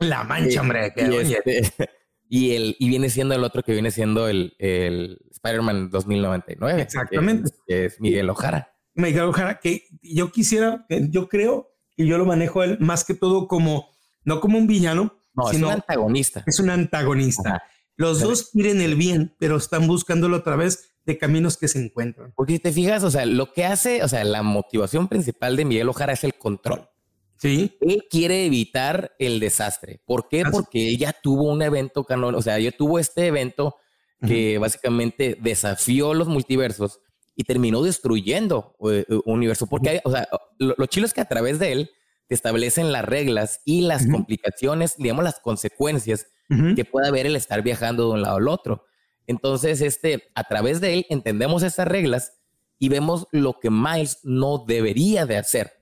La 0.00 0.24
Mancha, 0.24 0.60
hombre. 0.60 0.92
Y, 0.96 1.32
este, 1.32 1.72
y, 2.28 2.54
el, 2.56 2.76
y 2.78 2.88
viene 2.88 3.08
siendo 3.08 3.34
el 3.34 3.44
otro 3.44 3.62
que 3.62 3.72
viene 3.72 3.92
siendo 3.92 4.26
el, 4.28 4.56
el 4.58 5.20
Spider-Man 5.30 5.90
2099. 5.90 6.82
Exactamente. 6.82 7.50
Que 7.66 7.84
es, 7.86 8.00
Miguel 8.00 8.30
Ojara. 8.30 8.74
Miguel 8.94 9.22
Ojara, 9.22 9.60
que 9.60 9.86
yo 10.02 10.32
quisiera, 10.32 10.86
yo 10.88 11.28
creo, 11.28 11.72
y 11.96 12.06
yo 12.06 12.18
lo 12.18 12.26
manejo 12.26 12.62
él 12.62 12.78
más 12.80 13.04
que 13.04 13.14
todo 13.14 13.46
como, 13.46 13.90
no 14.24 14.40
como 14.40 14.58
un 14.58 14.66
villano, 14.66 15.14
no, 15.34 15.46
sino 15.46 15.68
es 15.68 15.74
un 15.74 15.80
antagonista. 15.80 16.44
Es 16.46 16.60
un 16.60 16.70
antagonista. 16.70 17.62
Los 17.96 18.20
dos 18.20 18.50
quieren 18.50 18.80
el 18.80 18.94
bien, 18.96 19.34
pero 19.38 19.56
están 19.56 19.86
buscándolo 19.86 20.36
a 20.36 20.42
través 20.42 20.92
de 21.04 21.18
caminos 21.18 21.56
que 21.56 21.68
se 21.68 21.82
encuentran. 21.82 22.32
Porque 22.36 22.54
si 22.54 22.58
te 22.58 22.72
fijas, 22.72 23.02
o 23.02 23.10
sea, 23.10 23.26
lo 23.26 23.52
que 23.52 23.64
hace, 23.64 24.02
o 24.02 24.08
sea, 24.08 24.24
la 24.24 24.42
motivación 24.42 25.08
principal 25.08 25.56
de 25.56 25.64
Miguel 25.64 25.88
Ojara 25.88 26.12
es 26.12 26.24
el 26.24 26.34
control. 26.34 26.88
Sí. 27.36 27.76
Él 27.80 28.04
quiere 28.08 28.46
evitar 28.46 29.16
el 29.18 29.40
desastre. 29.40 30.00
¿Por 30.04 30.28
qué? 30.28 30.44
Porque 30.50 30.88
ella 30.88 31.12
tuvo 31.22 31.50
un 31.50 31.60
evento 31.60 32.04
canon, 32.04 32.36
o 32.36 32.42
sea, 32.42 32.58
ella 32.58 32.70
tuvo 32.70 32.98
este 32.98 33.26
evento 33.26 33.76
que 34.24 34.58
básicamente 34.58 35.36
desafió 35.40 36.14
los 36.14 36.28
multiversos 36.28 37.00
y 37.34 37.42
terminó 37.42 37.82
destruyendo 37.82 38.76
un 38.78 38.94
eh, 38.94 39.04
universo. 39.24 39.66
Porque, 39.66 40.00
o 40.04 40.12
sea, 40.12 40.28
lo, 40.58 40.76
lo, 40.78 40.86
chilo 40.86 41.06
es 41.06 41.12
que 41.12 41.20
a 41.20 41.28
través 41.28 41.58
de 41.58 41.72
él 41.72 41.90
te 42.28 42.36
establecen 42.36 42.92
las 42.92 43.04
reglas 43.04 43.60
y 43.64 43.80
las 43.80 44.06
complicaciones, 44.06 44.94
digamos, 44.96 45.24
las 45.24 45.40
consecuencias 45.40 46.28
que 46.74 46.84
puede 46.84 47.08
haber 47.08 47.26
el 47.26 47.36
estar 47.36 47.62
viajando 47.62 48.06
de 48.06 48.12
un 48.14 48.22
lado 48.22 48.36
al 48.36 48.48
otro. 48.48 48.84
Entonces, 49.26 49.80
este, 49.80 50.30
a 50.34 50.44
través 50.44 50.80
de 50.80 50.94
él 50.94 51.06
entendemos 51.08 51.62
estas 51.62 51.88
reglas 51.88 52.34
y 52.78 52.88
vemos 52.88 53.28
lo 53.30 53.60
que 53.60 53.70
Miles 53.70 54.18
no 54.24 54.64
debería 54.66 55.24
de 55.26 55.36
hacer. 55.36 55.72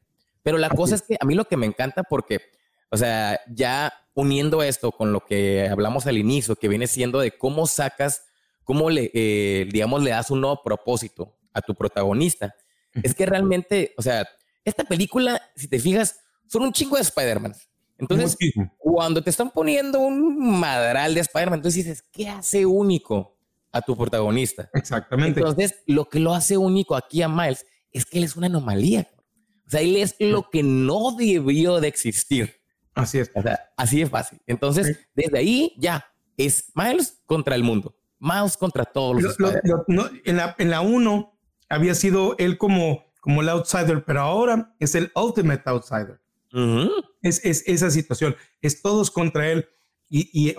Pero 0.43 0.59
la 0.59 0.71
cosa 0.71 0.95
es 0.95 1.03
que 1.03 1.17
a 1.21 1.25
mí 1.25 1.35
lo 1.35 1.47
que 1.47 1.57
me 1.57 1.67
encanta 1.67 2.03
porque, 2.03 2.41
o 2.91 2.97
sea, 2.97 3.41
ya 3.49 3.93
uniendo 4.15 4.63
esto 4.63 4.93
con 4.93 5.13
lo 5.13 5.21
que 5.21 5.69
hablamos 5.69 6.07
al 6.07 6.19
inicio, 6.19 6.57
que 6.57 6.69
viene 6.69 6.87
siendo 6.87 7.21
de 7.21 7.33
cómo 7.33 7.67
sacas, 7.67 8.25
cómo 8.65 8.91
le, 8.91 9.11
eh, 9.15 9.67
digamos, 9.71 10.03
le 10.03 10.11
das 10.11 10.31
un 10.31 10.41
nuevo 10.41 10.63
propósito 10.63 11.37
a 11.53 11.63
tu 11.63 11.75
protagonista, 11.75 12.55
es 13.03 13.15
que 13.15 13.27
realmente, 13.27 13.95
o 13.97 14.03
sea, 14.03 14.29
esta 14.65 14.85
película, 14.85 15.41
si 15.57 15.69
te 15.69 15.79
fijas, 15.79 16.21
son 16.47 16.63
un 16.63 16.73
chingo 16.73 16.97
de 16.97 17.03
Spider-Man. 17.03 17.55
Entonces, 18.01 18.37
cuando 18.79 19.23
te 19.23 19.31
están 19.31 19.51
poniendo 19.51 20.01
un 20.01 20.59
madral 20.59 21.15
de 21.15 21.21
Spider-Man, 21.21 21.59
entonces 21.59 21.85
dices, 21.85 22.03
¿qué 22.11 22.29
hace 22.29 22.67
único 22.67 23.39
a 23.73 23.81
tu 23.83 23.97
protagonista? 23.97 24.69
Exactamente. 24.75 25.41
Entonces, 25.41 25.83
lo 25.87 26.09
que 26.09 26.21
lo 26.21 26.35
hace 26.35 26.57
único 26.57 26.97
aquí 26.97 27.23
a 27.23 27.29
Miles 27.29 27.67
es 27.93 28.05
que 28.07 28.19
él 28.19 28.25
es 28.25 28.37
una 28.37 28.47
anomalía. 28.47 29.09
O 29.67 29.71
sea, 29.71 29.81
él 29.81 29.97
es 29.97 30.17
lo 30.19 30.51
que 30.51 30.63
no 30.63 31.15
debió 31.17 31.81
de 31.81 31.89
existir. 31.89 32.57
Así 32.95 33.19
es. 33.19 33.31
O 33.35 33.43
sea, 33.43 33.71
así 33.77 34.03
es 34.03 34.11
fácil. 34.11 34.41
Entonces, 34.47 34.99
desde 35.15 35.39
ahí 35.39 35.75
ya 35.79 36.05
es 36.37 36.73
Miles 36.75 37.23
contra 37.27 37.55
el 37.55 37.63
mundo. 37.63 37.97
Miles 38.19 38.57
contra 38.57 38.85
todos 38.85 39.23
los. 39.23 39.37
en 40.25 40.37
la 40.37 40.55
en 40.59 40.71
la 40.71 40.81
1 40.81 41.39
había 41.69 41.95
sido 41.95 42.35
él 42.39 42.59
como, 42.59 43.05
como 43.21 43.41
el 43.43 43.49
outsider, 43.49 44.05
pero 44.05 44.21
ahora 44.21 44.75
es 44.81 44.95
el 44.95 45.11
ultimate 45.15 45.63
outsider. 45.67 46.21
Es, 47.23 47.45
es, 47.45 47.65
esa 47.67 47.91
situación. 47.91 48.37
Es 48.61 48.83
todos 48.83 49.11
contra 49.11 49.51
él 49.51 49.67
y, 50.09 50.31
y, 50.33 50.55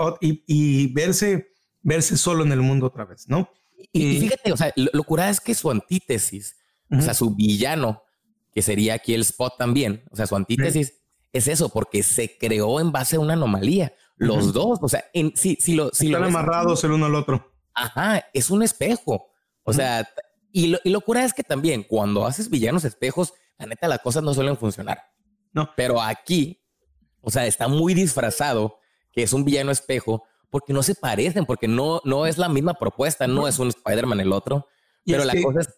y, 0.47 0.93
verse, 0.93 1.53
verse 1.81 2.17
solo 2.17 2.43
en 2.43 2.51
el 2.51 2.61
mundo 2.61 2.87
otra 2.87 3.05
vez, 3.05 3.27
¿no? 3.27 3.49
Y, 3.91 4.19
fíjate, 4.19 4.53
o 4.53 4.57
sea, 4.57 4.71
lo, 4.75 5.03
curada 5.03 5.29
es 5.29 5.39
que 5.39 5.55
su 5.55 5.69
antítesis, 5.69 6.55
o 6.89 7.01
sea, 7.01 7.13
su 7.13 7.35
villano, 7.35 8.03
que 8.53 8.61
sería 8.61 8.93
aquí 8.95 9.13
el 9.13 9.21
Spot 9.21 9.57
también, 9.57 10.03
o 10.11 10.15
sea, 10.15 10.27
su 10.27 10.35
antítesis 10.35 11.01
es 11.33 11.47
eso, 11.47 11.69
porque 11.69 12.03
se 12.03 12.37
creó 12.37 12.79
en 12.79 12.91
base 12.91 13.15
a 13.15 13.19
una 13.19 13.33
anomalía. 13.33 13.93
Los 14.17 14.53
dos, 14.53 14.77
o 14.81 14.87
sea, 14.87 15.03
en, 15.13 15.33
si, 15.35 15.57
si 15.59 15.73
lo, 15.73 15.89
si 15.93 16.07
Están 16.07 16.25
amarrados 16.25 16.83
el 16.83 16.91
uno 16.91 17.07
al 17.07 17.15
otro. 17.15 17.53
Ajá, 17.73 18.23
es 18.33 18.51
un 18.51 18.61
espejo. 18.61 19.31
O 19.63 19.73
sea, 19.73 20.07
y 20.51 20.67
lo, 20.67 20.79
y 20.83 20.91
locura 20.91 21.25
es 21.25 21.33
que 21.33 21.43
también 21.43 21.83
cuando 21.83 22.25
haces 22.25 22.49
villanos 22.49 22.85
espejos, 22.85 23.33
la 23.57 23.65
neta, 23.65 23.87
las 23.87 23.99
cosas 23.99 24.21
no 24.21 24.33
suelen 24.33 24.57
funcionar. 24.57 25.11
No. 25.53 25.69
Pero 25.75 26.01
aquí, 26.01 26.61
o 27.21 27.29
sea, 27.29 27.45
está 27.45 27.67
muy 27.67 27.93
disfrazado 27.93 28.77
que 29.11 29.23
es 29.23 29.33
un 29.33 29.43
villano 29.43 29.71
espejo 29.71 30.23
porque 30.49 30.73
no 30.73 30.83
se 30.83 30.95
parecen, 30.95 31.45
porque 31.45 31.67
no, 31.67 32.01
no 32.03 32.25
es 32.25 32.37
la 32.37 32.49
misma 32.49 32.73
propuesta, 32.73 33.25
no 33.25 33.47
es 33.47 33.57
un 33.57 33.69
Spider-Man 33.69 34.19
el 34.19 34.33
otro. 34.33 34.67
pero 35.05 35.23
la 35.23 35.33
cosa 35.41 35.61
es 35.61 35.69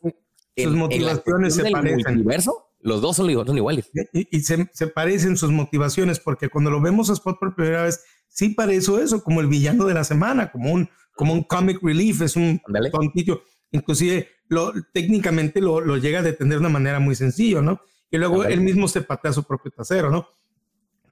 que 0.56 0.64
sus 0.64 0.74
motivaciones 0.74 1.56
se 1.56 1.70
parecen. 1.70 2.16
Universo, 2.16 2.72
los 2.80 3.02
dos 3.02 3.16
son, 3.16 3.30
iguales. 3.30 3.90
Y, 4.12 4.42
se, 4.42 4.68
se, 4.74 4.88
parecen 4.88 5.38
sus 5.38 5.52
motivaciones, 5.52 6.20
porque 6.20 6.50
cuando 6.50 6.72
lo 6.72 6.82
vemos 6.82 7.10
a 7.10 7.14
Spot 7.14 7.38
por 7.40 7.56
primera 7.56 7.84
vez, 7.84 8.04
sí 8.28 8.50
parece 8.50 9.04
eso, 9.04 9.24
como 9.24 9.42
el 9.42 9.48
villano 9.48 9.86
de 9.86 9.94
la 9.94 10.04
semana, 10.04 10.52
como 10.52 10.74
un, 10.74 10.90
como 11.16 11.34
un 11.34 11.44
comic 11.44 11.80
relief, 11.82 12.22
es 12.22 12.36
un 12.36 12.60
tontillo. 12.92 13.44
Inclusive 13.72 14.28
lo, 14.50 14.74
técnicamente 14.92 15.62
lo, 15.62 15.82
lo, 15.82 15.98
llega 15.98 16.20
a 16.20 16.24
detener 16.24 16.54
de 16.54 16.60
una 16.60 16.70
manera 16.70 17.00
muy 17.00 17.16
sencilla, 17.16 17.62
¿no? 17.62 17.80
Y 18.14 18.18
luego 18.20 18.46
él 18.46 18.62
mismo 18.62 18.88
se 18.88 19.02
patea 19.02 19.34
su 19.34 19.44
propio 19.44 19.72
trasero, 19.72 20.12
¿no? 20.12 20.28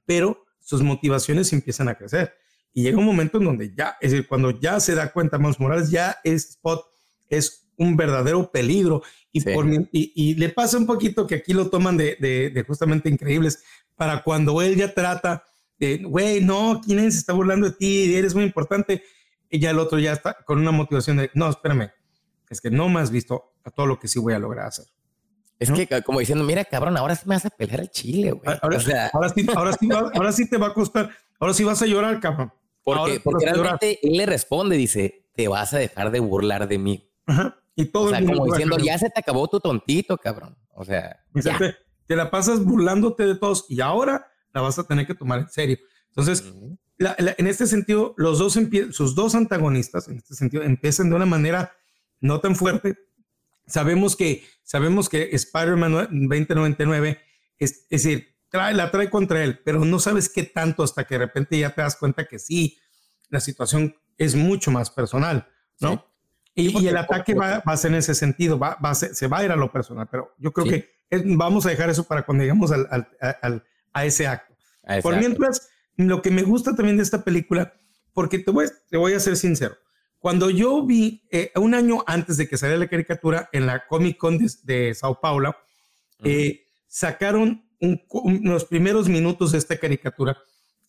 Pero 0.06 0.44
sus 0.60 0.82
motivaciones 0.82 1.52
empiezan 1.52 1.88
a 1.88 1.96
crecer. 1.96 2.32
Y 2.72 2.84
llega 2.84 2.96
un 2.96 3.04
momento 3.04 3.38
en 3.38 3.44
donde 3.44 3.74
ya, 3.74 3.96
es 4.00 4.12
decir, 4.12 4.28
cuando 4.28 4.52
ya 4.52 4.78
se 4.78 4.94
da 4.94 5.10
cuenta 5.10 5.36
Miles 5.36 5.58
Morales, 5.58 5.90
ya 5.90 6.18
es 6.22 6.50
Spot 6.50 6.86
es 7.28 7.68
un 7.76 7.96
verdadero 7.96 8.52
peligro. 8.52 9.02
Y, 9.32 9.40
por, 9.40 9.66
y, 9.68 9.88
y, 9.90 10.34
le 10.34 10.50
pasa 10.50 10.78
un 10.78 10.86
poquito 10.86 11.26
que 11.26 11.34
aquí 11.34 11.52
lo 11.52 11.70
toman 11.70 11.96
de, 11.96 12.16
de, 12.20 12.50
de 12.50 12.62
justamente 12.62 13.08
increíbles 13.08 13.64
para 13.96 14.22
cuando 14.22 14.62
él 14.62 14.76
ya 14.76 14.94
trata 14.94 15.42
de, 15.80 16.04
güey, 16.04 16.40
no, 16.40 16.80
¿quién 16.84 17.10
se 17.10 17.18
está 17.18 17.32
burlando 17.32 17.68
de 17.68 17.74
ti? 17.74 18.14
Eres 18.14 18.36
muy 18.36 18.44
importante. 18.44 19.02
Y 19.50 19.58
ya 19.58 19.70
el 19.70 19.80
otro 19.80 19.98
ya 19.98 20.12
está 20.12 20.34
con 20.44 20.60
una 20.60 20.70
motivación 20.70 21.16
de, 21.16 21.32
no, 21.34 21.50
espérame, 21.50 21.90
es 22.48 22.60
que 22.60 22.70
no 22.70 22.88
me 22.88 23.00
has 23.00 23.10
visto 23.10 23.54
a 23.64 23.72
todo 23.72 23.86
lo 23.86 23.98
que 23.98 24.06
sí 24.06 24.20
voy 24.20 24.34
a 24.34 24.38
lograr 24.38 24.68
hacer. 24.68 24.86
Es 25.62 25.70
que 25.70 26.02
como 26.02 26.20
diciendo, 26.20 26.44
mira, 26.44 26.64
cabrón, 26.64 26.96
ahora 26.96 27.14
sí 27.14 27.22
me 27.26 27.36
vas 27.36 27.46
a 27.46 27.50
pelear 27.50 27.80
al 27.80 27.90
chile, 27.90 28.32
güey. 28.32 28.58
Ahora, 28.60 28.80
sí, 28.80 28.92
ahora, 29.12 29.28
sí, 29.72 29.88
ahora 30.14 30.32
sí 30.32 30.48
te 30.48 30.56
va 30.56 30.68
a 30.68 30.74
costar, 30.74 31.10
ahora 31.38 31.54
sí 31.54 31.64
vas 31.64 31.80
a 31.82 31.86
llorar, 31.86 32.20
cabrón. 32.20 32.52
Porque, 32.82 33.20
porque 33.20 33.46
realmente 33.46 33.98
él 34.02 34.16
le 34.16 34.26
responde, 34.26 34.76
dice, 34.76 35.28
te 35.34 35.48
vas 35.48 35.72
a 35.72 35.78
dejar 35.78 36.10
de 36.10 36.20
burlar 36.20 36.68
de 36.68 36.78
mí. 36.78 37.10
Ajá. 37.26 37.56
Y 37.74 37.86
todo 37.86 38.04
o 38.04 38.08
sea, 38.10 38.24
como 38.24 38.44
diciendo, 38.46 38.76
ya 38.78 38.98
se 38.98 39.08
te 39.08 39.20
acabó 39.20 39.48
tu 39.48 39.60
tontito, 39.60 40.18
cabrón. 40.18 40.56
O 40.74 40.84
sea, 40.84 41.24
te, 42.06 42.16
la 42.16 42.30
pasas 42.30 42.64
burlándote 42.64 43.24
de 43.24 43.36
todos 43.36 43.66
y 43.68 43.80
ahora 43.80 44.26
la 44.52 44.60
vas 44.60 44.78
a 44.78 44.84
tener 44.84 45.06
que 45.06 45.14
tomar 45.14 45.40
en 45.40 45.48
serio. 45.48 45.78
Entonces, 46.08 46.52
en 46.98 47.46
este 47.46 47.66
sentido, 47.66 48.14
los 48.18 48.38
dos 48.38 48.58
sus 48.90 49.14
dos 49.14 49.34
antagonistas, 49.34 50.08
en 50.08 50.18
este 50.18 50.34
sentido, 50.34 50.62
empiezan 50.62 51.08
de 51.08 51.16
una 51.16 51.26
manera 51.26 51.72
no 52.20 52.40
tan 52.40 52.54
fuerte. 52.54 52.96
Sabemos 53.66 54.16
que, 54.16 54.44
sabemos 54.62 55.08
que 55.08 55.30
Spider-Man 55.32 55.92
2099 55.92 57.20
es, 57.58 57.86
es 57.90 58.02
decir, 58.02 58.34
trae, 58.48 58.74
la 58.74 58.90
trae 58.90 59.10
contra 59.10 59.42
él, 59.42 59.60
pero 59.64 59.84
no 59.84 59.98
sabes 59.98 60.28
qué 60.28 60.42
tanto 60.44 60.82
hasta 60.82 61.04
que 61.04 61.14
de 61.14 61.26
repente 61.26 61.58
ya 61.58 61.74
te 61.74 61.82
das 61.82 61.96
cuenta 61.96 62.26
que 62.26 62.38
sí, 62.38 62.78
la 63.30 63.40
situación 63.40 63.96
es 64.18 64.34
mucho 64.34 64.70
más 64.70 64.90
personal, 64.90 65.48
¿no? 65.80 66.06
Y, 66.54 66.86
el 66.86 66.96
ataque 66.98 67.34
va, 67.34 67.62
a 67.64 67.76
ser 67.78 67.92
en 67.92 67.98
ese 67.98 68.14
sentido, 68.14 68.58
va, 68.58 68.76
va 68.84 68.90
a 68.90 68.94
se 68.94 69.26
va 69.26 69.38
a 69.38 69.44
ir 69.44 69.50
a 69.50 69.56
lo 69.56 69.72
personal, 69.72 70.06
pero 70.10 70.34
yo 70.36 70.52
creo 70.52 70.66
que 70.66 70.90
vamos 71.24 71.64
a 71.64 71.70
dejar 71.70 71.88
eso 71.88 72.04
para 72.04 72.26
cuando 72.26 72.44
lleguemos 72.44 72.70
al, 72.72 72.86
al, 73.40 73.64
a 73.92 74.04
ese 74.04 74.26
acto. 74.26 74.54
Por 75.02 75.16
mientras, 75.16 75.70
lo 75.96 76.20
que 76.20 76.30
me 76.30 76.42
gusta 76.42 76.74
también 76.74 76.98
de 76.98 77.04
esta 77.04 77.24
película, 77.24 77.74
porque 78.12 78.38
te 78.38 78.50
voy, 78.50 78.66
te 78.90 78.98
voy 78.98 79.14
a 79.14 79.20
ser 79.20 79.36
sincero, 79.36 79.76
cuando 80.22 80.50
yo 80.50 80.86
vi 80.86 81.26
eh, 81.32 81.50
un 81.56 81.74
año 81.74 82.04
antes 82.06 82.36
de 82.36 82.48
que 82.48 82.56
saliera 82.56 82.78
la 82.78 82.88
caricatura 82.88 83.48
en 83.52 83.66
la 83.66 83.88
Comic 83.88 84.16
Con 84.16 84.38
de, 84.38 84.94
Sao 84.94 85.20
Paulo, 85.20 85.56
eh, 86.22 86.68
sacaron 86.86 87.68
los 87.80 88.64
primeros 88.66 89.08
minutos 89.08 89.50
de 89.50 89.58
esta 89.58 89.78
caricatura 89.78 90.38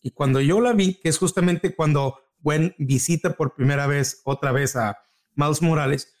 y 0.00 0.12
cuando 0.12 0.40
yo 0.40 0.60
la 0.60 0.72
vi, 0.72 0.94
que 0.94 1.08
es 1.08 1.18
justamente 1.18 1.74
cuando 1.74 2.20
Gwen 2.42 2.76
visita 2.78 3.36
por 3.36 3.56
primera 3.56 3.88
vez 3.88 4.20
otra 4.22 4.52
vez 4.52 4.76
a 4.76 4.98
Miles 5.34 5.62
Morales, 5.62 6.14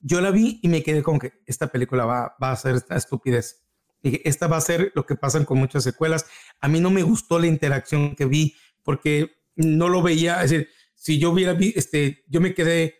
yo 0.00 0.20
la 0.20 0.30
vi 0.30 0.60
y 0.62 0.68
me 0.68 0.82
quedé 0.82 1.02
con 1.02 1.18
que 1.18 1.32
esta 1.46 1.68
película 1.68 2.04
va, 2.04 2.36
va 2.42 2.52
a 2.52 2.56
ser 2.56 2.74
esta 2.74 2.94
estupidez. 2.94 3.64
Dije, 4.02 4.20
esta 4.28 4.48
va 4.48 4.58
a 4.58 4.60
ser 4.60 4.92
lo 4.94 5.06
que 5.06 5.14
pasan 5.14 5.46
con 5.46 5.56
muchas 5.56 5.82
secuelas. 5.82 6.26
A 6.60 6.68
mí 6.68 6.78
no 6.78 6.90
me 6.90 7.04
gustó 7.04 7.38
la 7.38 7.46
interacción 7.46 8.14
que 8.16 8.26
vi 8.26 8.54
porque 8.82 9.30
no 9.56 9.88
lo 9.88 10.02
veía, 10.02 10.42
es 10.42 10.50
decir, 10.50 10.68
si 11.00 11.18
yo 11.18 11.30
hubiera 11.30 11.54
visto, 11.54 11.78
este, 11.78 12.24
yo 12.28 12.42
me 12.42 12.52
quedé, 12.52 12.96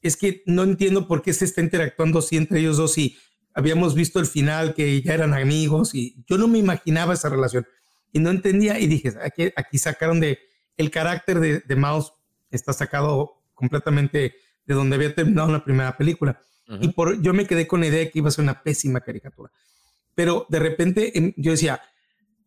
es 0.00 0.16
que 0.16 0.42
no 0.46 0.62
entiendo 0.62 1.06
por 1.06 1.20
qué 1.20 1.34
se 1.34 1.44
está 1.44 1.60
interactuando 1.60 2.20
así 2.20 2.38
entre 2.38 2.60
ellos 2.60 2.78
dos 2.78 2.96
y 2.96 3.18
habíamos 3.52 3.94
visto 3.94 4.18
el 4.20 4.26
final 4.26 4.74
que 4.74 5.02
ya 5.02 5.12
eran 5.12 5.34
amigos 5.34 5.94
y 5.94 6.24
yo 6.26 6.38
no 6.38 6.48
me 6.48 6.58
imaginaba 6.58 7.12
esa 7.12 7.28
relación 7.28 7.66
y 8.10 8.20
no 8.20 8.30
entendía 8.30 8.78
y 8.78 8.86
dije, 8.86 9.12
aquí, 9.22 9.52
aquí 9.54 9.76
sacaron 9.76 10.18
de, 10.18 10.38
el 10.78 10.90
carácter 10.90 11.40
de, 11.40 11.60
de 11.60 11.76
Mouse 11.76 12.14
está 12.50 12.72
sacado 12.72 13.42
completamente 13.52 14.34
de 14.64 14.74
donde 14.74 14.96
había 14.96 15.14
terminado 15.14 15.52
la 15.52 15.62
primera 15.62 15.94
película. 15.98 16.40
Y 16.80 16.88
por, 16.88 17.20
yo 17.20 17.34
me 17.34 17.46
quedé 17.46 17.66
con 17.66 17.80
la 17.80 17.88
idea 17.88 17.98
de 17.98 18.10
que 18.10 18.20
iba 18.20 18.28
a 18.28 18.32
ser 18.32 18.44
una 18.44 18.62
pésima 18.62 19.02
caricatura. 19.02 19.52
Pero 20.14 20.46
de 20.48 20.58
repente 20.58 21.18
em, 21.18 21.34
yo 21.36 21.50
decía, 21.50 21.82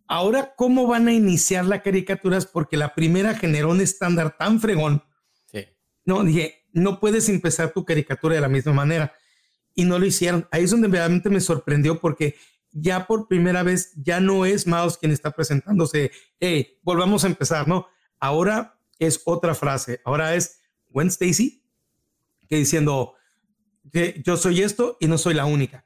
ahora 0.08 0.54
cómo 0.56 0.88
van 0.88 1.08
a 1.08 1.14
iniciar 1.14 1.66
las 1.66 1.82
caricaturas 1.82 2.46
porque 2.46 2.78
la 2.78 2.94
primera 2.94 3.36
generó 3.36 3.72
un 3.72 3.82
estándar 3.82 4.38
tan 4.38 4.60
fregón. 4.60 5.04
Sí. 5.52 5.66
No, 6.06 6.24
dije, 6.24 6.66
no 6.72 7.00
puedes 7.00 7.30
empezar 7.30 7.72
tu 7.72 7.86
caricatura 7.86 8.36
de 8.36 8.42
la 8.42 8.50
misma 8.50 8.74
manera. 8.74 9.14
Y 9.74 9.86
no 9.86 10.00
lo 10.00 10.06
hicieron. 10.06 10.48
Ahí 10.52 10.64
es 10.64 10.72
donde 10.72 10.88
realmente 10.88 11.30
me 11.30 11.42
sorprendió 11.42 12.00
porque 12.00 12.36
ya 12.72 13.08
por 13.08 13.28
primera 13.28 13.64
vez 13.64 13.94
ya 13.96 14.20
no 14.20 14.46
es 14.46 14.68
Mouse 14.68 14.98
quien 14.98 15.12
está 15.12 15.32
presentándose, 15.32 16.12
hey, 16.40 16.80
volvamos 16.82 17.24
a 17.24 17.28
empezar, 17.28 17.68
¿no? 17.68 17.88
Ahora 18.20 18.80
es 19.00 19.22
otra 19.26 19.56
frase. 19.56 20.02
Ahora 20.06 20.36
es 20.36 20.60
Gwen 20.90 21.08
Stacy 21.08 21.66
que 22.48 22.58
diciendo, 22.58 23.16
que 23.92 24.22
yo 24.26 24.38
soy 24.38 24.62
esto 24.62 24.98
y 25.00 25.08
no 25.08 25.18
soy 25.18 25.34
la 25.34 25.46
única. 25.46 25.86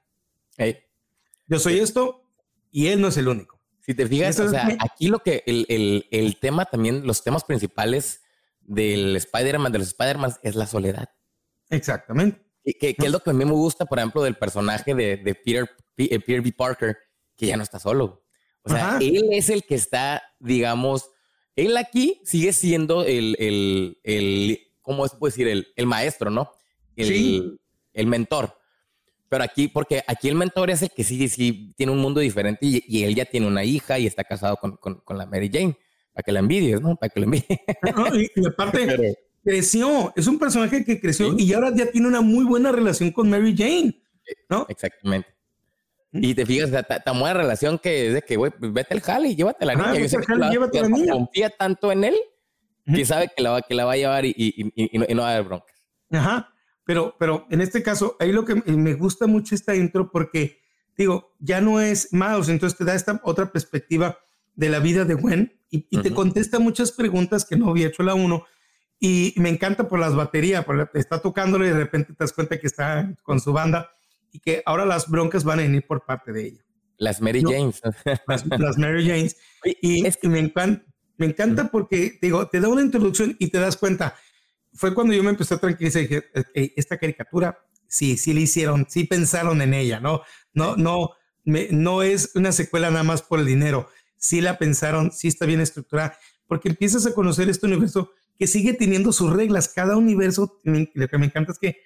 Yo 1.47 1.59
soy 1.59 1.79
esto 1.79 2.29
y 2.71 2.87
él 2.87 3.01
no 3.01 3.07
es 3.07 3.17
el 3.17 3.27
único. 3.27 3.58
Si 3.81 3.93
te 3.93 4.07
fijas, 4.07 4.39
o 4.39 4.49
sea, 4.49 4.77
aquí 4.79 5.07
lo 5.07 5.19
que 5.19 5.43
el, 5.45 5.65
el, 5.69 6.07
el, 6.11 6.37
tema 6.39 6.65
también, 6.65 7.07
los 7.07 7.23
temas 7.23 7.43
principales 7.43 8.21
del 8.61 9.15
Spider-Man, 9.15 9.71
de 9.71 9.79
los 9.79 9.87
Spider-Man, 9.87 10.35
es 10.43 10.55
la 10.55 10.67
soledad. 10.67 11.09
Exactamente. 11.69 12.41
Que, 12.63 12.93
que, 12.93 13.05
es 13.05 13.11
lo 13.11 13.21
que 13.21 13.31
a 13.31 13.33
mí 13.33 13.45
me 13.45 13.51
gusta, 13.51 13.85
por 13.85 13.97
ejemplo, 13.97 14.21
del 14.21 14.35
personaje 14.35 14.93
de, 14.93 15.17
de 15.17 15.33
Peter, 15.33 15.69
eh, 15.97 16.19
Peter 16.19 16.41
B. 16.41 16.51
Parker, 16.51 16.97
que 17.35 17.47
ya 17.47 17.57
no 17.57 17.63
está 17.63 17.79
solo. 17.79 18.23
O 18.63 18.69
sea, 18.69 18.97
él 19.01 19.29
es 19.31 19.49
el 19.49 19.63
que 19.63 19.75
está, 19.75 20.21
digamos, 20.39 21.09
él 21.55 21.75
aquí 21.77 22.21
sigue 22.25 22.53
siendo 22.53 23.03
el, 23.03 23.35
el, 23.39 23.99
el 24.03 24.59
¿cómo 24.81 25.05
es 25.05 25.19
decir? 25.19 25.47
El, 25.47 25.67
el 25.75 25.85
maestro, 25.85 26.29
¿no? 26.29 26.51
El, 26.95 27.07
sí. 27.07 27.59
el 27.93 28.07
mentor. 28.07 28.58
Pero 29.29 29.43
aquí, 29.43 29.67
porque 29.67 30.03
aquí 30.07 30.27
el 30.27 30.35
mentor 30.35 30.71
es 30.71 30.81
el 30.81 30.89
que 30.89 31.03
sí, 31.03 31.29
sí 31.29 31.71
tiene 31.77 31.91
un 31.91 31.99
mundo 31.99 32.19
diferente 32.19 32.65
y, 32.65 33.03
él 33.03 33.13
ya 33.13 33.25
tiene 33.25 33.47
una 33.47 33.63
hija 33.63 33.99
y 33.99 34.07
está 34.07 34.23
casado 34.23 34.57
con, 34.57 34.75
con, 34.77 34.95
con, 35.01 35.17
la 35.17 35.27
Mary 35.27 35.49
Jane. 35.53 35.77
Para 36.13 36.23
que 36.23 36.31
la 36.31 36.39
envidies, 36.39 36.81
¿no? 36.81 36.95
Para 36.95 37.09
que 37.11 37.19
la 37.19 37.25
envidies. 37.25 37.59
y, 38.35 38.47
aparte, 38.47 39.17
creció. 39.43 40.11
Es 40.15 40.25
un 40.25 40.39
personaje 40.39 40.83
que 40.83 40.99
creció 40.99 41.35
y 41.37 41.53
ahora 41.53 41.71
ya 41.75 41.91
tiene 41.91 42.07
una 42.07 42.21
muy 42.21 42.43
buena 42.43 42.71
relación 42.71 43.11
con 43.11 43.29
Mary 43.29 43.55
Jane, 43.55 44.01
¿no? 44.49 44.65
Exactamente. 44.67 45.29
Y 46.11 46.33
te 46.33 46.43
fijas, 46.43 46.71
tan 46.87 47.19
buena 47.19 47.35
relación 47.35 47.77
que 47.77 48.07
es 48.07 48.13
de 48.15 48.21
que, 48.23 48.35
güey, 48.35 48.51
pues 48.51 48.73
vete 48.73 48.95
al 48.95 49.01
jale 49.01 49.29
y 49.29 49.35
llévate 49.35 49.63
a 49.63 49.67
la 49.67 49.75
niña. 49.75 49.99
Yo 49.99 50.09
sé 50.09 50.17
que 50.17 50.35
la, 50.35 50.49
llévate 50.49 50.81
la 50.81 50.89
niña. 50.89 51.13
Confía 51.13 51.51
tanto 51.51 51.91
en 51.91 52.03
él 52.03 52.15
que 52.85 53.05
sabe 53.05 53.29
que 53.35 53.43
la 53.43 53.51
va, 53.51 53.61
que 53.61 53.75
la 53.75 53.85
va 53.85 53.93
a 53.93 53.97
llevar 53.97 54.25
y, 54.25 54.33
y, 54.35 54.71
y, 54.75 54.97
no, 54.97 55.05
y 55.07 55.13
no 55.13 55.21
va 55.21 55.29
a 55.29 55.33
haber 55.35 55.45
broncas. 55.45 55.75
Ajá. 56.11 56.51
Pero, 56.89 57.15
pero 57.19 57.45
en 57.51 57.61
este 57.61 57.83
caso, 57.83 58.17
ahí 58.19 58.31
lo 58.31 58.45
que 58.45 58.55
me 58.55 58.95
gusta 58.95 59.27
mucho 59.27 59.53
esta 59.53 59.75
intro 59.75 60.09
porque 60.09 60.59
digo, 60.97 61.35
ya 61.37 61.61
no 61.61 61.79
es 61.79 62.11
Mouse, 62.11 62.49
entonces 62.49 62.79
te 62.79 62.83
da 62.83 62.95
esta 62.95 63.21
otra 63.25 63.51
perspectiva 63.51 64.17
de 64.55 64.69
la 64.69 64.79
vida 64.79 65.05
de 65.05 65.13
Gwen 65.13 65.53
y, 65.69 65.81
te 65.81 66.11
contesta 66.11 66.57
muchas 66.57 66.91
preguntas 66.91 67.45
que 67.45 67.57
no 67.57 67.69
había 67.69 67.89
hecho 67.89 68.01
la 68.01 68.15
uno. 68.15 68.43
Y 68.99 69.35
me 69.37 69.49
encanta 69.49 69.87
por 69.87 69.99
las 69.99 70.15
baterías, 70.15 70.65
porque 70.65 70.87
está 70.97 71.21
tocándolo 71.21 71.63
y 71.63 71.69
de 71.69 71.75
repente 71.75 72.13
te 72.13 72.23
das 72.23 72.33
cuenta 72.33 72.59
que 72.59 72.65
está 72.65 73.13
con 73.21 73.39
su 73.39 73.53
banda 73.53 73.91
y 74.31 74.39
que 74.39 74.63
ahora 74.65 74.83
las 74.83 75.07
broncas 75.07 75.43
van 75.43 75.59
a 75.59 75.61
venir 75.61 75.85
por 75.85 76.03
parte 76.07 76.31
de 76.31 76.47
ella. 76.47 76.65
Las 76.97 77.21
Mary 77.21 77.43
James. 77.43 77.83
Las, 78.25 78.79
Mary 78.79 79.07
James. 79.07 79.37
Y, 79.83 80.07
es 80.07 80.17
que 80.17 80.27
me 80.27 80.39
encanta, 80.39 80.83
me 81.17 81.27
encanta 81.27 81.69
porque 81.69 82.17
digo, 82.19 82.47
te 82.47 82.59
da 82.59 82.67
una 82.67 82.81
introducción 82.81 83.35
y 83.37 83.49
te 83.49 83.59
das 83.59 83.77
cuenta. 83.77 84.15
Fue 84.73 84.93
cuando 84.93 85.13
yo 85.13 85.23
me 85.23 85.31
empecé 85.31 85.55
a 85.55 85.57
tranquilizar 85.57 86.01
y 86.01 86.07
dije, 86.07 86.23
esta 86.75 86.97
caricatura, 86.97 87.59
sí, 87.87 88.17
sí 88.17 88.33
le 88.33 88.41
hicieron, 88.41 88.85
sí 88.89 89.03
pensaron 89.05 89.61
en 89.61 89.73
ella, 89.73 89.99
¿no? 89.99 90.21
No, 90.53 90.75
no, 90.75 91.11
me, 91.43 91.67
no 91.71 92.03
es 92.03 92.31
una 92.35 92.51
secuela 92.51 92.89
nada 92.91 93.03
más 93.03 93.21
por 93.21 93.39
el 93.39 93.45
dinero. 93.45 93.89
Sí 94.17 94.41
la 94.41 94.57
pensaron, 94.57 95.11
sí 95.11 95.27
está 95.27 95.45
bien 95.45 95.61
estructurada, 95.61 96.17
porque 96.47 96.69
empiezas 96.69 97.05
a 97.05 97.13
conocer 97.13 97.49
este 97.49 97.65
universo 97.65 98.11
que 98.37 98.47
sigue 98.47 98.73
teniendo 98.73 99.11
sus 99.11 99.31
reglas. 99.33 99.69
Cada 99.69 99.97
universo, 99.97 100.61
lo 100.63 101.07
que 101.07 101.17
me 101.17 101.25
encanta 101.25 101.51
es 101.51 101.59
que 101.59 101.77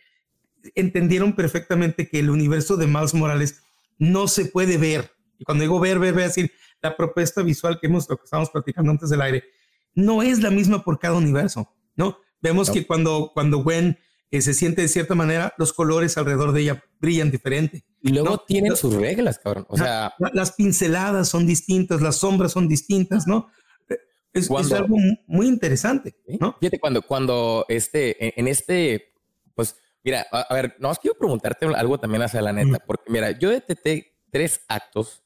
entendieron 0.76 1.36
perfectamente 1.36 2.08
que 2.08 2.20
el 2.20 2.30
universo 2.30 2.78
de 2.78 2.88
Miles 2.88 3.14
Morales 3.14 3.64
no 3.98 4.28
se 4.28 4.46
puede 4.46 4.78
ver. 4.78 5.12
Y 5.40 5.46
cuando 5.46 5.64
digo 5.64 5.80
ver, 5.80 6.00
ver, 6.00 6.14
ver, 6.14 6.28
decir, 6.28 6.52
la 6.82 6.96
propuesta 6.96 7.42
visual 7.42 7.80
que 7.80 7.88
hemos, 7.88 8.08
lo 8.10 8.18
que 8.18 8.26
estábamos 8.26 8.50
platicando 8.50 8.92
antes 8.92 9.10
del 9.10 9.22
aire, 9.22 9.44
no 9.96 10.22
es 10.22 10.40
la 10.40 10.50
misma 10.50 10.84
por 10.84 11.00
cada 11.00 11.16
universo, 11.16 11.74
¿no? 11.96 12.18
Vemos 12.44 12.70
que 12.70 12.86
cuando, 12.86 13.32
cuando 13.34 13.64
Gwen 13.64 13.98
eh, 14.30 14.42
se 14.42 14.54
siente 14.54 14.84
de 14.84 14.88
cierta 14.88 15.16
manera, 15.16 15.54
los 15.58 15.74
colores 15.74 16.16
alrededor 16.18 16.52
de 16.52 16.62
ella 16.62 16.84
brillan 17.00 17.32
diferente. 17.32 17.84
Y 18.02 18.10
luego 18.10 18.38
tienen 18.38 18.76
sus 18.76 18.94
reglas, 18.94 19.40
cabrón. 19.40 19.66
O 19.70 19.78
sea, 19.78 20.14
las 20.34 20.52
pinceladas 20.52 21.28
son 21.30 21.48
distintas, 21.48 22.02
las 22.02 22.18
sombras 22.18 22.52
son 22.52 22.68
distintas, 22.68 23.26
¿no? 23.26 23.50
Es, 24.34 24.50
algo 24.52 24.98
muy 25.28 25.48
interesante, 25.48 26.16
¿no? 26.40 26.56
Fíjate, 26.60 26.80
cuando, 26.80 27.02
cuando 27.04 27.66
este, 27.70 28.40
en 28.40 28.48
este, 28.48 29.14
pues 29.54 29.76
Mira, 30.04 30.28
a, 30.32 30.54
ver, 30.54 30.76
no, 30.80 30.94
quiero 30.96 31.18
preguntarte 31.18 31.66
algo 31.66 31.98
también 31.98 32.24
hacia 32.24 32.42
la 32.42 32.52
neta, 32.52 32.78
porque 32.86 33.10
mira, 33.10 33.32
yo 33.32 33.50
detecté 33.50 34.18
tres 34.32 34.62
actos 34.68 35.24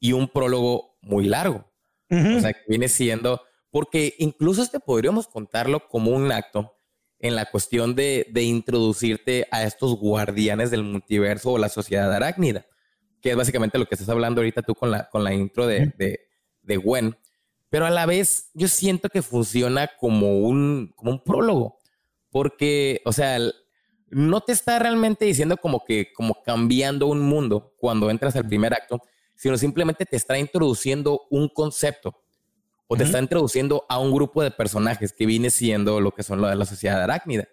y 0.00 0.12
un 0.12 0.28
prólogo 0.28 0.98
muy 1.00 1.26
largo. 1.26 1.64
O 2.10 2.40
sea, 2.40 2.52
que 2.52 2.62
viene 2.66 2.88
siendo, 2.88 3.42
porque 3.78 4.16
incluso 4.18 4.60
este 4.60 4.80
podríamos 4.80 5.28
contarlo 5.28 5.86
como 5.86 6.10
un 6.10 6.32
acto 6.32 6.74
en 7.20 7.36
la 7.36 7.46
cuestión 7.46 7.94
de, 7.94 8.26
de 8.28 8.42
introducirte 8.42 9.46
a 9.52 9.62
estos 9.62 9.94
guardianes 9.94 10.72
del 10.72 10.82
multiverso 10.82 11.52
o 11.52 11.58
la 11.58 11.68
sociedad 11.68 12.12
arácnida, 12.12 12.66
que 13.22 13.30
es 13.30 13.36
básicamente 13.36 13.78
lo 13.78 13.86
que 13.86 13.94
estás 13.94 14.08
hablando 14.08 14.40
ahorita 14.40 14.62
tú 14.62 14.74
con 14.74 14.90
la, 14.90 15.08
con 15.08 15.22
la 15.22 15.32
intro 15.32 15.68
de, 15.68 15.94
de, 15.96 16.26
de 16.60 16.76
Gwen. 16.76 17.16
Pero 17.68 17.86
a 17.86 17.90
la 17.90 18.04
vez 18.04 18.50
yo 18.52 18.66
siento 18.66 19.10
que 19.10 19.22
funciona 19.22 19.88
como 19.96 20.40
un, 20.40 20.92
como 20.96 21.12
un 21.12 21.22
prólogo, 21.22 21.78
porque, 22.30 23.00
o 23.04 23.12
sea, 23.12 23.38
no 24.08 24.40
te 24.40 24.50
está 24.50 24.80
realmente 24.80 25.24
diciendo 25.24 25.56
como 25.56 25.84
que, 25.84 26.12
como 26.12 26.42
cambiando 26.42 27.06
un 27.06 27.20
mundo 27.20 27.76
cuando 27.78 28.10
entras 28.10 28.34
al 28.34 28.48
primer 28.48 28.74
acto, 28.74 29.00
sino 29.36 29.56
simplemente 29.56 30.04
te 30.04 30.16
está 30.16 30.36
introduciendo 30.36 31.28
un 31.30 31.48
concepto 31.48 32.24
o 32.88 32.96
te 32.96 33.04
está 33.04 33.20
introduciendo 33.20 33.86
a 33.88 33.98
un 34.00 34.12
grupo 34.12 34.42
de 34.42 34.50
personajes 34.50 35.12
que 35.12 35.26
viene 35.26 35.50
siendo 35.50 36.00
lo 36.00 36.12
que 36.12 36.22
son 36.24 36.42
de 36.42 36.56
la 36.56 36.64
sociedad 36.64 37.00
arácnida. 37.00 37.46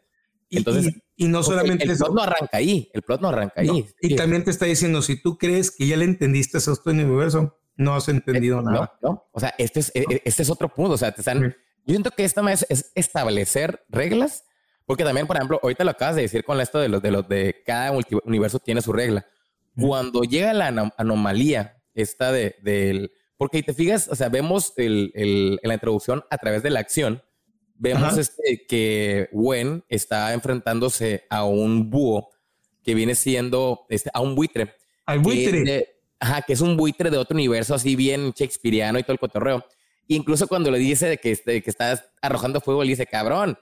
Y, 0.50 0.58
Entonces, 0.58 0.94
y, 1.16 1.28
no 1.28 1.44
solamente 1.44 1.84
el, 1.84 1.98
plot 1.98 2.14
no 2.14 2.22
arranca 2.22 2.58
ahí, 2.58 2.90
el 2.94 3.02
plot 3.04 3.22
no 3.22 3.28
arranca 3.28 3.62
ahí. 3.62 3.86
Y 4.02 4.16
también 4.16 4.44
te 4.44 4.52
está 4.52 4.66
diciendo, 4.66 5.02
si 5.02 5.22
tú 5.22 5.38
crees 5.38 5.72
que 5.72 5.86
ya 5.88 5.98
le 5.98 6.06
entendiste 6.06 6.58
a 6.58 6.60
esto 6.60 6.90
en 6.90 7.02
el 7.02 7.06
universo, 7.06 7.58
no 7.76 7.96
has 7.96 8.08
entendido 8.08 8.60
eh, 8.60 8.64
nada. 8.64 8.98
No, 9.02 9.28
O 9.32 9.40
sea, 9.40 9.54
este 9.58 9.82
es, 9.82 9.92
e, 9.94 10.06
e, 10.10 10.22
este 10.24 10.44
es 10.44 10.50
otro 10.50 10.70
punto. 10.70 10.94
O 10.94 10.98
sea, 10.98 11.12
te 11.12 11.22
están, 11.22 11.42
yo 11.42 11.54
siento 11.94 12.12
que 12.12 12.24
esta 12.24 12.50
es, 12.52 12.66
es 12.70 12.92
establecer 12.96 13.86
reglas 13.90 14.46
porque 14.86 15.04
también, 15.04 15.28
por 15.28 15.36
ejemplo, 15.36 15.60
ahorita 15.62 15.84
lo 15.84 15.92
acabas 15.92 16.16
de 16.16 16.24
decir 16.24 16.44
con 16.44 16.62
esto 16.62 16.80
de 16.80 16.90
los 16.90 17.02
de 17.02 17.12
los 17.12 17.28
de 17.28 17.64
cada 17.66 17.92
universo 18.24 18.60
tiene 18.60 18.82
su 18.82 18.94
regla. 18.94 19.26
Cuando 19.78 20.24
llega 20.24 20.54
la 20.54 20.94
anomalía 20.98 21.82
esta 21.94 22.32
de 22.32 22.56
del 22.62 23.12
porque 23.38 23.64
te 23.64 23.74
fijas, 23.74 24.08
o 24.08 24.16
sea, 24.16 24.30
vemos 24.30 24.74
el, 24.78 25.12
el, 25.14 25.60
en 25.62 25.68
la 25.68 25.74
introducción 25.74 26.24
a 26.30 26.38
través 26.38 26.64
de 26.64 26.70
la 26.70 26.80
acción, 26.80 27.22
vemos 27.78 28.18
este, 28.18 28.66
que 28.68 29.30
Gwen 29.32 29.84
está 29.90 30.34
enfrentándose 30.34 31.26
a 31.30 31.44
un 31.44 31.90
búho 31.90 32.30
que 32.84 32.96
viene 32.96 33.16
siendo 33.16 33.86
este, 33.90 34.10
a 34.14 34.22
un 34.22 34.36
buitre. 34.36 34.76
Al 35.06 35.20
buitre. 35.20 35.98
ajá, 36.20 36.42
que 36.44 36.54
es 36.54 36.62
un 36.62 36.78
buitre 36.78 37.10
de 37.10 37.18
otro 37.18 37.36
universo 37.36 37.76
así 37.76 37.96
bien 37.96 38.32
shakespeariano 38.32 39.00
y 39.00 39.04
todo 39.04 39.14
el 39.14 39.20
cotorreo. 39.20 39.66
incluso 40.08 40.48
cuando 40.48 40.72
le 40.72 40.78
dice 40.78 41.08
de 41.08 41.18
que, 41.18 41.32
este, 41.32 41.62
que 41.62 41.70
estás 41.70 42.06
arrojando 42.22 42.62
fuego, 42.62 42.84
le 42.84 42.90
dice, 42.90 43.06
cabrón, 43.06 43.58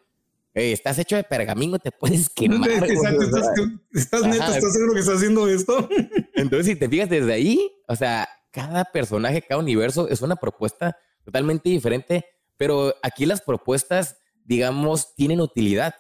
estás 0.54 1.00
hecho 1.00 1.16
de 1.16 1.24
pergamino, 1.24 1.80
te 1.80 1.92
puedes 1.92 2.30
quemar. 2.36 2.70
Exacto, 2.70 3.24
estás, 3.24 3.50
estás 3.92 4.22
neto, 4.28 4.54
estás 4.54 4.74
seguro 4.74 4.94
que 4.94 5.00
estás 5.00 5.16
haciendo 5.16 5.48
esto. 5.48 5.90
Entonces, 6.36 6.68
si 6.68 6.76
te 6.76 6.88
fijas 6.88 7.10
desde 7.10 7.34
ahí, 7.34 7.72
o 7.88 7.96
sea, 7.96 8.28
cada 8.54 8.86
personaje, 8.86 9.42
cada 9.42 9.60
universo 9.60 10.08
es 10.08 10.22
una 10.22 10.38
propuesta 10.38 10.96
totalmente 11.26 11.70
diferente, 11.70 12.26
pero 12.56 12.94
aquí 13.04 13.26
las 13.26 13.42
propuestas, 13.42 14.18
digamos, 14.46 15.16
tienen 15.16 15.42
utilidad. 15.42 15.96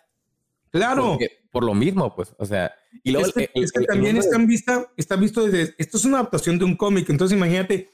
Claro. 0.70 1.18
por 1.52 1.64
lo 1.64 1.74
mismo, 1.76 2.16
pues, 2.16 2.34
o 2.40 2.46
sea, 2.46 2.74
y 3.04 3.12
luego 3.12 3.28
es 3.28 3.72
que, 3.72 3.82
también 3.86 4.18
están 4.18 4.48
vista, 4.48 4.92
está 4.98 5.16
visto 5.16 5.46
desde, 5.46 5.76
esto 5.78 5.98
es 5.98 6.06
una 6.06 6.18
adaptación 6.18 6.58
de 6.58 6.66
un 6.66 6.76
cómic, 6.76 7.08
entonces 7.10 7.38
imagínate, 7.38 7.92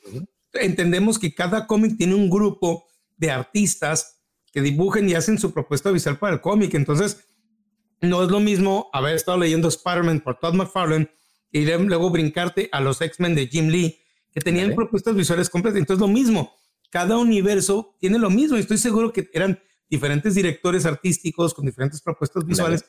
entendemos 0.54 1.20
que 1.20 1.34
cada 1.34 1.68
cómic 1.68 1.98
tiene 1.98 2.16
un 2.16 2.30
grupo 2.30 2.86
de 3.18 3.32
artistas 3.32 4.20
que 4.52 4.62
dibujen 4.62 5.10
y 5.10 5.14
hacen 5.14 5.38
su 5.38 5.54
propuesta 5.54 5.92
visual 5.92 6.18
para 6.18 6.36
el 6.36 6.42
cómic. 6.42 6.74
Entonces, 6.74 7.26
no 8.02 8.24
es 8.24 8.30
lo 8.30 8.40
mismo 8.40 8.90
haber 8.94 9.16
estado 9.16 9.38
leyendo 9.38 9.68
Spider-Man 9.68 10.22
por 10.22 10.40
Todd 10.40 10.54
McFarlane 10.54 11.10
y 11.52 11.66
luego 11.66 12.10
brincarte 12.10 12.70
a 12.72 12.80
los 12.80 13.02
X-Men 13.02 13.36
de 13.36 13.48
Jim 13.48 13.68
Lee, 13.68 13.99
que 14.32 14.42
tenían 14.42 14.76
propuestas 14.76 15.16
visuales 15.16 15.50
completas. 15.50 15.80
Entonces, 15.80 16.02
lo 16.02 16.08
mismo, 16.08 16.54
cada 16.90 17.18
universo 17.18 17.96
tiene 18.00 18.20
lo 18.20 18.30
mismo. 18.30 18.58
Estoy 18.58 18.78
seguro 18.78 19.12
que 19.12 19.30
eran 19.34 19.60
diferentes 19.90 20.36
directores 20.36 20.86
artísticos 20.86 21.54
con 21.54 21.66
diferentes 21.66 22.02
propuestas 22.02 22.46
visuales. 22.46 22.86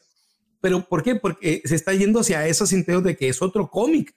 Pero 0.61 0.87
¿por 0.87 1.03
qué? 1.03 1.17
Porque 1.17 1.63
se 1.65 1.75
está 1.75 1.95
yendo 1.95 2.21
hacia 2.21 2.47
esos 2.47 2.69
sentidos 2.69 3.03
de 3.03 3.17
que 3.17 3.29
es 3.29 3.41
otro 3.41 3.71
cómic, 3.71 4.15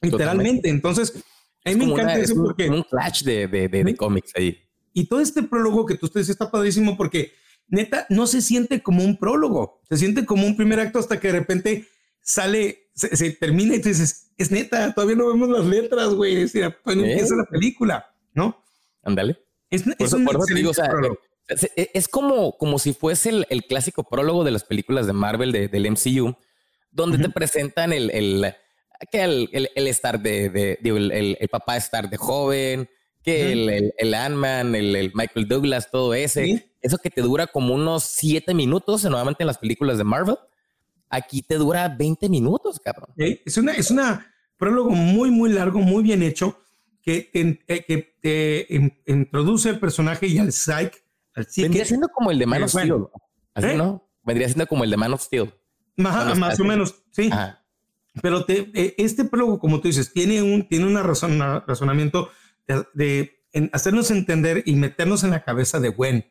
literalmente. 0.00 0.68
Entonces, 0.68 1.24
a 1.64 1.70
mí 1.70 1.76
me 1.76 1.84
encanta 1.84 2.18
eso 2.18 2.34
porque... 2.34 2.68
Un 2.68 2.84
flash 2.84 3.22
de, 3.22 3.46
de, 3.46 3.68
de 3.68 3.96
cómics 3.96 4.32
ahí. 4.34 4.58
Y 4.92 5.06
todo 5.06 5.20
este 5.20 5.42
prólogo 5.42 5.86
que 5.86 5.96
tú 5.96 6.06
ustedes 6.06 6.28
está 6.28 6.50
padrísimo 6.50 6.96
porque 6.96 7.32
neta 7.68 8.06
no 8.10 8.26
se 8.26 8.42
siente 8.42 8.82
como 8.82 9.04
un 9.04 9.16
prólogo, 9.16 9.80
se 9.88 9.96
siente 9.96 10.24
como 10.24 10.46
un 10.46 10.56
primer 10.56 10.80
acto 10.80 10.98
hasta 10.98 11.18
que 11.18 11.28
de 11.28 11.38
repente 11.38 11.88
sale, 12.20 12.83
se, 12.94 13.30
termina 13.32 13.74
y 13.74 13.80
tú 13.80 13.88
dices, 13.88 14.30
es 14.38 14.50
neta, 14.50 14.94
todavía 14.94 15.16
no 15.16 15.28
vemos 15.28 15.48
las 15.48 15.66
letras, 15.66 16.14
güey, 16.14 16.36
es 16.36 16.52
decir, 16.52 16.74
pues 16.82 16.96
empieza 16.96 17.34
la 17.34 17.44
película, 17.44 18.10
¿no? 18.32 18.62
Ándale. 19.02 19.38
Es, 19.70 19.84
es, 19.98 20.10
como, 22.08 22.56
como 22.56 22.78
si 22.78 22.92
fuese 22.92 23.44
el, 23.48 23.64
clásico 23.64 24.04
prólogo 24.04 24.44
de 24.44 24.52
las 24.52 24.64
películas 24.64 25.06
de 25.06 25.12
Marvel 25.12 25.52
del 25.52 25.90
MCU, 25.90 26.36
donde 26.92 27.18
te 27.18 27.28
presentan 27.28 27.92
el, 27.92 28.10
el, 28.10 28.54
el, 29.12 29.70
el 29.74 29.88
estar 29.88 30.20
de, 30.20 30.48
de, 30.48 30.78
el, 30.82 31.36
el, 31.38 31.48
papá 31.48 31.76
estar 31.76 32.08
de 32.08 32.16
joven, 32.16 32.88
que 33.22 33.52
el, 33.52 33.68
el, 33.68 33.94
el 33.98 34.14
Ant-Man, 34.14 34.76
el, 34.76 35.10
Michael 35.14 35.48
Douglas, 35.48 35.90
todo 35.90 36.14
ese, 36.14 36.70
eso 36.80 36.98
que 36.98 37.10
te 37.10 37.20
dura 37.20 37.48
como 37.48 37.74
unos 37.74 38.04
siete 38.04 38.54
minutos, 38.54 39.04
nuevamente 39.04 39.42
en 39.42 39.48
las 39.48 39.58
películas 39.58 39.98
de 39.98 40.04
Marvel, 40.04 40.36
aquí 41.08 41.42
te 41.42 41.56
dura 41.56 41.88
20 41.88 42.28
minutos, 42.28 42.80
cabrón. 42.80 43.10
Es 43.16 43.56
una, 43.56 43.72
es 43.72 43.90
una 43.90 44.34
prólogo 44.56 44.90
muy, 44.90 45.30
muy 45.30 45.50
largo, 45.50 45.80
muy 45.80 46.02
bien 46.02 46.22
hecho, 46.22 46.58
que, 47.02 47.30
eh, 47.34 47.84
que 47.84 48.16
te 48.20 48.66
introduce 49.06 49.68
el 49.68 49.78
personaje 49.78 50.26
y 50.26 50.38
al 50.38 50.52
psych, 50.52 50.94
al 51.34 51.46
Vendría 51.56 51.84
siendo 51.84 52.08
como 52.08 52.30
el 52.30 52.38
de 52.38 52.46
Man 52.46 52.62
of 52.62 52.70
Steel, 52.70 53.06
así, 53.54 53.68
¿Eh? 53.68 53.76
¿no? 53.76 54.08
Vendría 54.22 54.48
siendo 54.48 54.66
como 54.66 54.84
el 54.84 54.90
de 54.90 54.96
Man 54.96 55.12
of 55.12 55.22
Steel. 55.22 55.52
Más, 55.96 56.38
más 56.38 56.58
o 56.58 56.64
menos, 56.64 57.04
sí. 57.10 57.30
Pero 58.22 58.44
te, 58.44 58.70
eh, 58.74 58.94
este 58.98 59.24
prólogo, 59.24 59.58
como 59.58 59.80
tú 59.80 59.88
dices, 59.88 60.12
tiene 60.12 60.42
un, 60.42 60.68
tiene 60.68 60.86
una 60.86 61.02
razón, 61.02 61.32
un 61.32 61.62
razonamiento 61.66 62.30
de, 62.94 63.42
hacernos 63.72 64.10
entender 64.10 64.62
y 64.66 64.74
meternos 64.74 65.24
en 65.24 65.30
la 65.30 65.44
cabeza 65.44 65.78
de 65.78 65.90
Gwen 65.90 66.26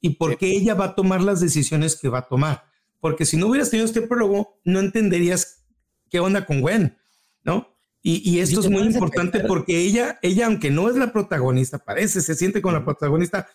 y 0.00 0.10
por 0.16 0.36
qué 0.36 0.50
ella 0.50 0.74
va 0.74 0.86
a 0.86 0.94
tomar 0.94 1.22
las 1.22 1.40
decisiones 1.40 1.96
que 1.96 2.08
va 2.08 2.20
a 2.20 2.28
tomar. 2.28 2.64
Porque 3.00 3.24
si 3.24 3.36
no 3.36 3.46
hubieras 3.48 3.70
tenido 3.70 3.86
este 3.86 4.02
prólogo, 4.02 4.58
no 4.64 4.80
entenderías 4.80 5.64
qué 6.10 6.20
onda 6.20 6.46
con 6.46 6.60
Gwen, 6.60 6.96
¿no? 7.44 7.76
Y, 8.08 8.38
esto 8.38 8.60
es 8.60 8.70
muy 8.70 8.82
importante 8.82 9.40
porque 9.40 9.80
ella, 9.80 10.20
ella, 10.22 10.46
aunque 10.46 10.70
no 10.70 10.88
es 10.88 10.94
la 10.94 11.12
protagonista, 11.12 11.78
parece, 11.78 12.20
se 12.20 12.36
siente 12.36 12.62
con 12.62 12.72
la 12.72 12.84
protagonista, 12.84 13.48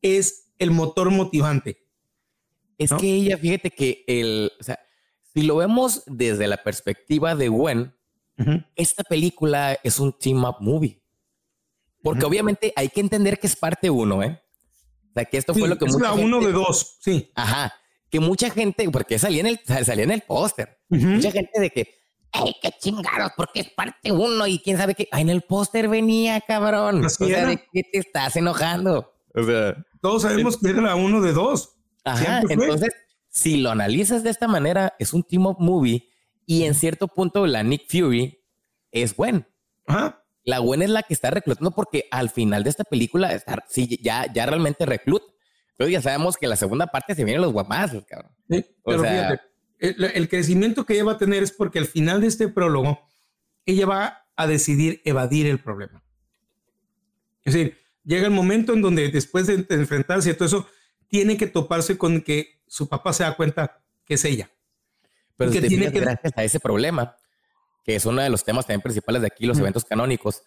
es 0.00 0.52
el 0.60 0.70
motor 0.70 1.10
motivante. 1.10 1.84
Es 2.78 2.92
que 2.92 3.12
ella, 3.12 3.36
fíjate 3.36 3.72
que 3.72 4.04
el, 4.06 4.52
o 4.60 4.62
sea, 4.62 4.78
si 5.34 5.42
lo 5.42 5.56
vemos 5.56 6.04
desde 6.06 6.46
la 6.46 6.62
perspectiva 6.62 7.34
de 7.34 7.48
Gwen, 7.48 7.96
esta 8.76 9.02
película 9.02 9.76
es 9.82 9.98
un 9.98 10.16
team 10.16 10.44
up 10.44 10.58
movie. 10.60 11.02
Porque 12.00 12.24
obviamente 12.24 12.72
hay 12.76 12.90
que 12.90 13.00
entender 13.00 13.40
que 13.40 13.48
es 13.48 13.56
parte 13.56 13.90
uno, 13.90 14.22
¿eh? 14.22 14.40
O 15.10 15.12
sea, 15.14 15.24
que 15.24 15.36
esto 15.36 15.52
fue 15.52 15.66
lo 15.66 15.78
que... 15.78 15.86
Es 15.86 15.94
la 15.96 16.12
uno 16.12 16.38
de 16.38 16.52
dos, 16.52 16.98
sí. 17.00 17.32
Ajá. 17.34 17.74
Que 18.10 18.20
mucha 18.20 18.50
gente, 18.50 18.88
porque 18.90 19.18
salía 19.18 19.40
en 19.40 19.46
el, 19.46 19.60
salía 19.84 20.04
en 20.04 20.12
el 20.12 20.22
póster, 20.22 20.78
mucha 20.88 21.30
gente 21.32 21.60
de 21.60 21.70
que, 21.70 21.94
¡ay, 22.32 22.54
qué 22.62 22.70
chingados! 22.78 23.32
Porque 23.36 23.60
es 23.60 23.70
parte 23.70 24.12
uno 24.12 24.46
y 24.46 24.58
quién 24.60 24.76
sabe 24.76 24.94
qué. 24.94 25.08
Ay, 25.10 25.22
en 25.22 25.30
el 25.30 25.42
póster 25.42 25.88
venía, 25.88 26.40
cabrón. 26.40 27.04
o 27.04 27.08
sea, 27.08 27.46
¿de 27.46 27.56
qué 27.72 27.82
te 27.82 27.98
estás 27.98 28.36
enojando? 28.36 29.12
O 29.34 29.42
sea... 29.42 29.76
Todos 30.00 30.22
sabemos 30.22 30.56
que 30.56 30.70
era 30.70 30.80
la 30.82 30.94
uno 30.94 31.20
de 31.20 31.32
dos. 31.32 31.76
Ajá, 32.04 32.42
entonces, 32.48 32.90
si 33.28 33.56
lo 33.56 33.70
analizas 33.70 34.22
de 34.22 34.30
esta 34.30 34.46
manera, 34.46 34.94
es 35.00 35.12
un 35.12 35.24
team 35.24 35.46
up 35.46 35.56
movie 35.58 36.08
y 36.46 36.62
en 36.62 36.74
cierto 36.74 37.08
punto 37.08 37.44
la 37.46 37.64
Nick 37.64 37.90
Fury 37.90 38.38
es 38.92 39.16
Gwen. 39.16 39.46
Ajá. 39.86 40.22
La 40.44 40.58
Gwen 40.58 40.82
es 40.82 40.90
la 40.90 41.02
que 41.02 41.12
está 41.12 41.30
reclutando 41.30 41.72
porque 41.72 42.06
al 42.12 42.30
final 42.30 42.62
de 42.62 42.70
esta 42.70 42.84
película 42.84 43.32
está, 43.32 43.64
sí, 43.68 43.98
ya, 44.00 44.32
ya 44.32 44.46
realmente 44.46 44.86
recluta. 44.86 45.26
Pero 45.76 45.90
ya 45.90 46.00
sabemos 46.00 46.36
que 46.36 46.46
la 46.46 46.56
segunda 46.56 46.86
parte 46.86 47.14
se 47.14 47.24
vienen 47.24 47.42
los 47.42 47.52
guapazos, 47.52 48.04
cabrón. 48.06 48.32
Sí, 48.48 48.64
pero 48.84 49.02
fíjate, 49.02 49.40
el, 49.78 50.28
crecimiento 50.28 50.86
que 50.86 50.94
ella 50.94 51.04
va 51.04 51.12
a 51.12 51.18
tener 51.18 51.42
es 51.42 51.52
porque 51.52 51.78
al 51.78 51.86
final 51.86 52.20
de 52.20 52.28
este 52.28 52.48
prólogo, 52.48 53.00
ella 53.66 53.86
va 53.86 54.26
a 54.36 54.46
decidir 54.46 55.02
evadir 55.04 55.46
el 55.46 55.58
problema. 55.58 56.02
Es 57.44 57.54
decir, 57.54 57.78
llega 58.04 58.26
el 58.26 58.32
momento 58.32 58.72
en 58.72 58.82
donde 58.82 59.10
después 59.10 59.46
de 59.46 59.66
enfrentarse 59.68 60.30
a 60.30 60.36
todo 60.36 60.46
eso, 60.46 60.66
tiene 61.08 61.36
que 61.36 61.46
toparse 61.46 61.98
con 61.98 62.22
que 62.22 62.60
su 62.66 62.88
papá 62.88 63.12
se 63.12 63.24
da 63.24 63.36
cuenta 63.36 63.82
que 64.04 64.14
es 64.14 64.24
ella. 64.24 64.50
Pero 65.36 65.52
que 65.52 65.60
tiene 65.60 65.92
que... 65.92 66.00
gracias 66.00 66.32
a 66.36 66.42
ese 66.42 66.58
problema, 66.58 67.16
que 67.84 67.96
es 67.96 68.06
uno 68.06 68.22
de 68.22 68.30
los 68.30 68.44
temas 68.44 68.66
también 68.66 68.80
principales 68.80 69.20
de 69.20 69.28
aquí, 69.28 69.46
los 69.46 69.58
eventos 69.58 69.84
canónicos, 69.84 70.42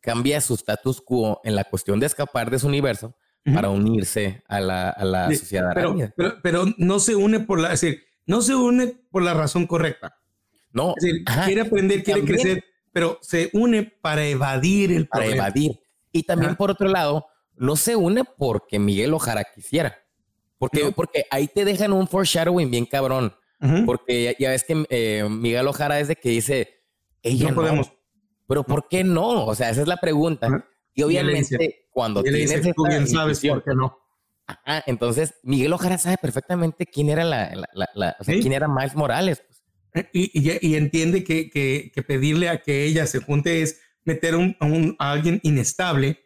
cambia 0.00 0.40
su 0.40 0.54
status 0.54 1.00
quo 1.00 1.40
en 1.42 1.56
la 1.56 1.64
cuestión 1.64 1.98
de 1.98 2.06
escapar 2.06 2.50
de 2.50 2.60
su 2.60 2.68
universo 2.68 3.16
para 3.54 3.70
unirse 3.70 4.42
a 4.48 4.60
la, 4.60 4.90
a 4.90 5.04
la 5.04 5.34
sociedad. 5.34 5.72
Pero, 5.74 6.40
pero, 6.42 6.64
no 6.76 6.98
se 7.00 7.14
une 7.14 7.40
por 7.40 7.60
la, 7.60 7.72
es 7.72 7.80
decir, 7.80 8.02
no 8.26 8.42
se 8.42 8.54
une 8.54 8.88
por 9.10 9.22
la 9.22 9.34
razón 9.34 9.66
correcta. 9.66 10.18
No. 10.72 10.94
Es 10.96 11.04
decir, 11.04 11.24
quiere 11.44 11.60
aprender, 11.62 12.02
quiere 12.02 12.24
crecer, 12.24 12.64
pero 12.92 13.18
se 13.22 13.50
une 13.52 13.84
para 13.84 14.26
evadir 14.26 14.92
el 14.92 15.08
para 15.08 15.26
evadir. 15.26 15.80
Y 16.12 16.22
también 16.24 16.56
por 16.56 16.70
otro 16.70 16.88
lado, 16.88 17.26
no 17.56 17.76
se 17.76 17.96
une 17.96 18.24
porque 18.24 18.78
Miguel 18.78 19.14
Ojara 19.14 19.44
quisiera. 19.44 19.98
Porque, 20.58 20.92
porque 20.94 21.24
ahí 21.30 21.48
te 21.48 21.64
dejan 21.64 21.92
un 21.92 22.08
foreshadowing 22.08 22.70
bien 22.70 22.86
cabrón. 22.86 23.34
Porque 23.86 24.36
ya, 24.38 24.50
ves 24.50 24.62
que 24.62 24.86
eh, 24.88 25.26
Miguel 25.28 25.66
Ojara 25.66 25.98
es 25.98 26.08
de 26.08 26.16
que 26.16 26.28
dice, 26.28 26.82
ella 27.22 27.48
no, 27.48 27.56
podemos. 27.56 27.92
Pero 28.46 28.62
¿por 28.64 28.88
qué 28.88 29.04
no? 29.04 29.46
O 29.46 29.54
sea, 29.54 29.70
esa 29.70 29.82
es 29.82 29.88
la 29.88 29.96
pregunta. 29.96 30.64
Y 30.94 31.02
obviamente 31.02 31.87
cuando 31.98 32.22
tienes 32.22 32.50
dice, 32.50 32.72
tú 32.76 32.86
bien 32.86 33.08
sabes 33.08 33.40
por 33.40 33.64
qué 33.64 33.74
no. 33.74 33.98
Ajá, 34.46 34.84
entonces 34.86 35.34
Miguel 35.42 35.72
Ojara 35.72 35.98
sabe 35.98 36.16
perfectamente 36.16 36.86
quién 36.86 37.08
era 37.10 37.24
la, 37.24 37.52
la, 37.74 38.16
o 38.20 38.24
sea, 38.24 38.40
quién 38.40 38.52
era 38.52 38.68
Miles 38.68 38.94
Morales. 38.94 39.42
Pues. 39.44 39.62
Eh, 39.94 40.08
y, 40.12 40.68
y, 40.68 40.76
entiende 40.76 41.24
que, 41.24 41.50
que, 41.50 41.90
que, 41.92 42.02
pedirle 42.04 42.48
a 42.48 42.62
que 42.62 42.84
ella 42.84 43.04
se 43.06 43.18
junte 43.18 43.62
es 43.62 43.80
meter 44.04 44.36
un, 44.36 44.56
a, 44.60 44.66
un, 44.66 44.94
a 45.00 45.10
alguien 45.10 45.40
inestable, 45.42 46.24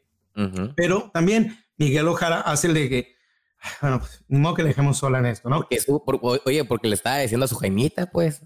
pero 0.77 1.11
también 1.15 1.59
Miguel 1.79 2.07
Ojara 2.07 2.43
hace 2.43 2.67
el 2.67 2.75
de 2.75 2.89
que 2.91 3.17
bueno, 3.81 4.01
pues, 4.01 4.23
ni 4.29 4.39
modo 4.39 4.55
que 4.55 4.63
le 4.63 4.69
dejemos 4.69 4.99
sola 4.99 5.21
en 5.21 5.27
esto, 5.27 5.49
¿no? 5.49 5.67
oye, 6.45 6.65
porque 6.67 6.89
le 6.89 6.95
estaba 6.95 7.19
diciendo 7.19 7.47
a 7.47 7.49
su 7.49 7.57
Jaimita, 7.57 8.11
pues. 8.11 8.43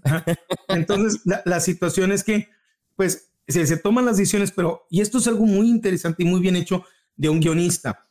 Entonces, 0.69 1.21
la, 1.25 1.59
situación 1.59 2.13
es 2.13 2.23
que, 2.23 2.47
pues, 2.95 3.31
se, 3.47 3.65
se, 3.65 3.77
toman 3.77 4.05
las 4.05 4.17
decisiones, 4.17 4.51
pero, 4.51 4.85
y 4.89 5.01
esto 5.01 5.17
es 5.17 5.27
algo 5.27 5.45
muy 5.45 5.69
interesante 5.69 6.23
y 6.23 6.25
muy 6.25 6.39
bien 6.39 6.55
hecho 6.55 6.85
de 7.17 7.29
un 7.29 7.39
guionista. 7.39 8.07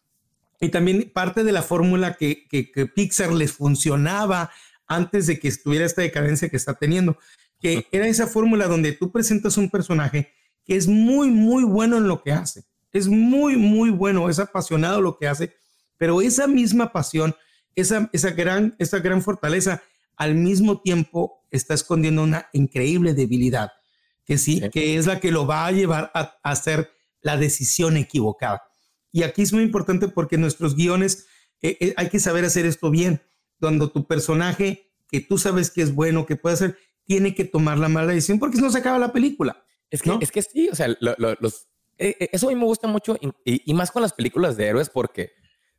Y 0.60 0.68
también 0.68 1.10
parte 1.14 1.44
de 1.44 1.52
la 1.52 1.62
fórmula 1.62 2.14
que, 2.14 2.46
que, 2.48 2.70
que 2.70 2.86
Pixar 2.86 3.32
les 3.32 3.52
funcionaba 3.52 4.50
antes 4.86 5.26
de 5.26 5.38
que 5.38 5.48
estuviera 5.48 5.86
esta 5.86 6.02
decadencia 6.02 6.48
que 6.48 6.56
está 6.56 6.74
teniendo, 6.74 7.18
que 7.60 7.86
era 7.92 8.06
esa 8.06 8.26
fórmula 8.26 8.66
donde 8.66 8.92
tú 8.92 9.10
presentas 9.10 9.56
un 9.56 9.70
personaje 9.70 10.32
que 10.64 10.76
es 10.76 10.88
muy, 10.88 11.30
muy 11.30 11.64
bueno 11.64 11.96
en 11.96 12.08
lo 12.08 12.22
que 12.22 12.32
hace. 12.32 12.64
Es 12.92 13.08
muy, 13.08 13.56
muy 13.56 13.90
bueno, 13.90 14.28
es 14.28 14.38
apasionado 14.38 15.00
lo 15.00 15.16
que 15.16 15.28
hace 15.28 15.54
pero 15.98 16.20
esa 16.20 16.46
misma 16.46 16.92
pasión, 16.92 17.34
esa, 17.74 18.08
esa, 18.12 18.30
gran, 18.30 18.74
esa 18.78 18.98
gran 18.98 19.22
fortaleza, 19.22 19.82
al 20.16 20.34
mismo 20.34 20.80
tiempo 20.80 21.44
está 21.50 21.74
escondiendo 21.74 22.22
una 22.22 22.48
increíble 22.52 23.14
debilidad, 23.14 23.72
que 24.24 24.38
sí, 24.38 24.62
que 24.70 24.96
es 24.96 25.06
la 25.06 25.20
que 25.20 25.30
lo 25.30 25.46
va 25.46 25.66
a 25.66 25.72
llevar 25.72 26.10
a, 26.14 26.38
hacer 26.42 26.90
la 27.20 27.36
decisión 27.36 27.96
equivocada. 27.96 28.62
Y 29.16 29.22
aquí 29.22 29.42
es 29.42 29.52
muy 29.52 29.62
importante 29.62 30.08
porque 30.08 30.36
nuestros 30.36 30.76
guiones 30.76 31.26
eh, 31.62 31.76
eh, 31.80 31.94
hay 31.96 32.08
que 32.08 32.18
saber 32.18 32.44
hacer 32.44 32.66
esto 32.66 32.90
bien. 32.90 33.22
Cuando 33.58 33.90
tu 33.90 34.06
personaje, 34.06 34.92
que 35.08 35.20
tú 35.20 35.38
sabes 35.38 35.70
que 35.70 35.82
es 35.82 35.94
bueno, 35.94 36.26
que 36.26 36.36
puede 36.36 36.54
hacer, 36.54 36.78
tiene 37.04 37.34
que 37.34 37.44
tomar 37.44 37.78
la 37.78 37.88
mala 37.88 38.12
decisión 38.12 38.38
porque 38.38 38.56
si 38.56 38.62
no 38.62 38.70
se 38.70 38.78
acaba 38.78 38.98
la 38.98 39.12
película. 39.12 39.64
Es 39.90 40.02
que, 40.02 40.18
es 40.20 40.30
que 40.30 40.42
sí, 40.42 40.68
o 40.68 40.74
sea, 40.74 40.88
los, 41.00 41.68
eh, 41.96 42.28
eso 42.32 42.48
a 42.48 42.50
mí 42.50 42.56
me 42.56 42.64
gusta 42.66 42.88
mucho 42.88 43.16
y, 43.20 43.62
y, 43.70 43.72
más 43.72 43.90
con 43.90 44.02
las 44.02 44.12
películas 44.12 44.56
de 44.56 44.66
héroes 44.66 44.90
porque 44.90 45.30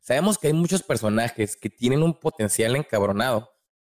Sabemos 0.08 0.38
que 0.38 0.46
hay 0.46 0.52
muchos 0.54 0.82
personajes 0.82 1.54
que 1.54 1.68
tienen 1.68 2.02
un 2.02 2.14
potencial 2.14 2.74
encabronado, 2.76 3.50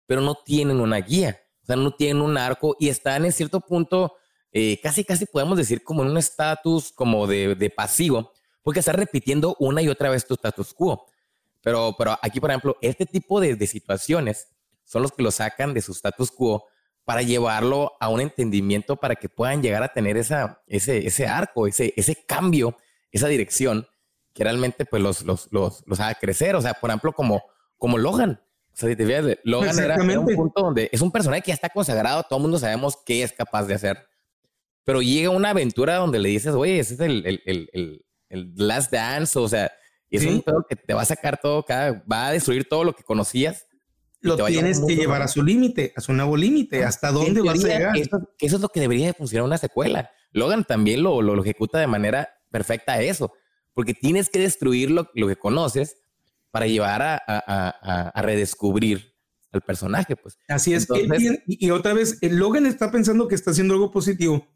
pero 0.06 0.22
no 0.22 0.36
tienen 0.36 0.80
una 0.80 0.98
guía, 0.98 1.42
o 1.64 1.66
sea, 1.66 1.76
no 1.76 1.96
tienen 1.96 2.22
un 2.22 2.38
arco 2.38 2.76
y 2.80 2.90
están 2.90 3.26
en 3.26 3.32
cierto 3.32 3.62
punto, 3.62 4.14
eh, 4.52 4.80
casi, 4.84 5.04
casi 5.04 5.26
podemos 5.26 5.58
decir 5.58 5.84
como 5.84 6.04
en 6.04 6.12
un 6.12 6.18
estatus 6.18 6.92
como 6.92 7.26
de, 7.26 7.56
de, 7.56 7.70
pasivo, 7.72 8.32
porque 8.64 8.80
están 8.80 8.96
repitiendo 8.96 9.56
una 9.60 9.82
y 9.82 9.90
otra 9.90 10.10
vez 10.10 10.26
tu 10.26 10.34
status 10.34 10.74
quo. 10.74 11.06
Pero, 11.62 11.96
pero 11.98 12.18
aquí, 12.22 12.40
por 12.40 12.50
ejemplo, 12.50 12.78
este 12.82 13.06
tipo 13.06 13.40
de, 13.40 13.56
de 13.56 13.68
situaciones 13.68 14.48
son 14.84 15.02
los 15.02 15.12
que 15.12 15.24
lo 15.24 15.32
sacan 15.32 15.74
de 15.74 15.82
su 15.82 15.92
status 15.92 16.32
quo 16.32 16.66
para 17.06 17.22
llevarlo 17.22 17.94
a 18.00 18.10
un 18.10 18.22
entendimiento 18.22 18.96
para 18.96 19.16
que 19.16 19.30
puedan 19.30 19.62
llegar 19.62 19.84
a 19.84 19.94
tener 19.94 20.18
esa, 20.18 20.62
ese, 20.68 21.06
ese 21.06 21.28
arco, 21.28 21.68
ese, 21.68 21.94
ese 21.98 22.26
cambio, 22.26 22.78
esa 23.12 23.28
dirección 23.28 23.88
que 24.34 24.44
realmente 24.44 24.86
pues 24.86 25.02
los, 25.02 25.22
los, 25.24 25.48
los, 25.52 25.84
los 25.86 26.00
haga 26.00 26.16
crecer. 26.16 26.56
O 26.56 26.62
sea, 26.62 26.74
por 26.74 26.90
ejemplo, 26.90 27.14
como, 27.14 27.44
como 27.78 27.98
Logan. 27.98 28.42
O 28.74 28.76
sea, 28.76 28.90
si 28.90 28.96
te 28.96 29.06
fijas, 29.06 29.38
Logan 29.44 29.78
era, 29.78 29.98
un 29.98 30.36
punto 30.36 30.62
donde 30.62 30.90
es 30.92 31.02
un 31.02 31.12
personaje 31.12 31.44
que 31.44 31.50
ya 31.50 31.56
está 31.56 31.70
consagrado, 31.70 32.24
todo 32.24 32.38
el 32.38 32.44
mundo 32.44 32.58
sabemos 32.58 32.98
qué 33.06 33.22
es 33.22 33.32
capaz 33.32 33.66
de 33.66 33.76
hacer. 33.76 34.08
Pero 34.84 35.02
llega 35.02 35.30
una 35.30 35.52
aventura 35.52 35.98
donde 35.98 36.20
le 36.20 36.30
dices, 36.30 36.54
oye, 36.56 36.80
ese 36.80 36.96
es 36.96 37.00
el, 37.00 37.26
el, 37.26 37.70
el, 37.72 38.06
el, 38.34 38.54
Last 38.56 38.92
Dance, 38.92 39.38
o 39.38 39.48
sea, 39.48 39.72
es 40.10 40.26
un 40.26 40.42
pedo 40.42 40.66
que 40.68 40.76
te 40.76 40.94
va 40.94 41.02
a 41.02 41.06
sacar 41.06 41.40
todo, 41.42 41.64
cada, 41.64 42.04
va 42.12 42.28
a 42.28 42.32
destruir 42.32 42.68
todo 42.70 42.84
lo 42.84 42.94
que 42.94 43.04
conocías. 43.04 43.66
Lo 44.22 44.38
tienes 44.46 44.80
que 44.80 44.96
llevar 44.96 45.22
a 45.22 45.28
su 45.28 45.44
límite, 45.44 45.94
a 45.96 46.02
su 46.02 46.14
nuevo 46.14 46.38
límite, 46.38 46.84
hasta 46.86 47.12
dónde 47.12 47.42
vas 47.42 47.64
a 47.64 47.68
llegar. 47.68 47.98
Eso, 47.98 48.20
eso, 48.40 48.56
es 48.56 48.62
lo 48.62 48.70
que 48.70 48.80
debería 48.80 49.08
de 49.08 49.14
funcionar 49.14 49.46
una 49.46 49.58
secuela. 49.58 50.12
Logan 50.32 50.64
también 50.64 51.04
lo, 51.04 51.22
lo, 51.22 51.36
lo 51.36 51.42
ejecuta 51.42 51.80
de 51.80 51.88
manera 51.88 52.30
perfecta 52.50 53.02
eso 53.02 53.34
porque 53.74 53.94
tienes 53.94 54.30
que 54.30 54.40
destruir 54.40 54.92
lo, 54.92 55.12
que 55.12 55.36
conoces 55.36 55.98
para 56.52 56.68
llevar 56.68 57.02
a, 57.02 58.22
redescubrir 58.22 59.14
al 59.52 59.62
personaje, 59.62 60.16
pues. 60.16 60.38
Así 60.48 60.74
es. 60.74 60.88
y, 61.48 61.70
otra 61.72 61.94
vez, 61.94 62.20
Logan 62.22 62.66
está 62.66 62.92
pensando 62.92 63.28
que 63.28 63.36
está 63.36 63.52
haciendo 63.52 63.74
algo 63.74 63.92
positivo. 63.92 64.48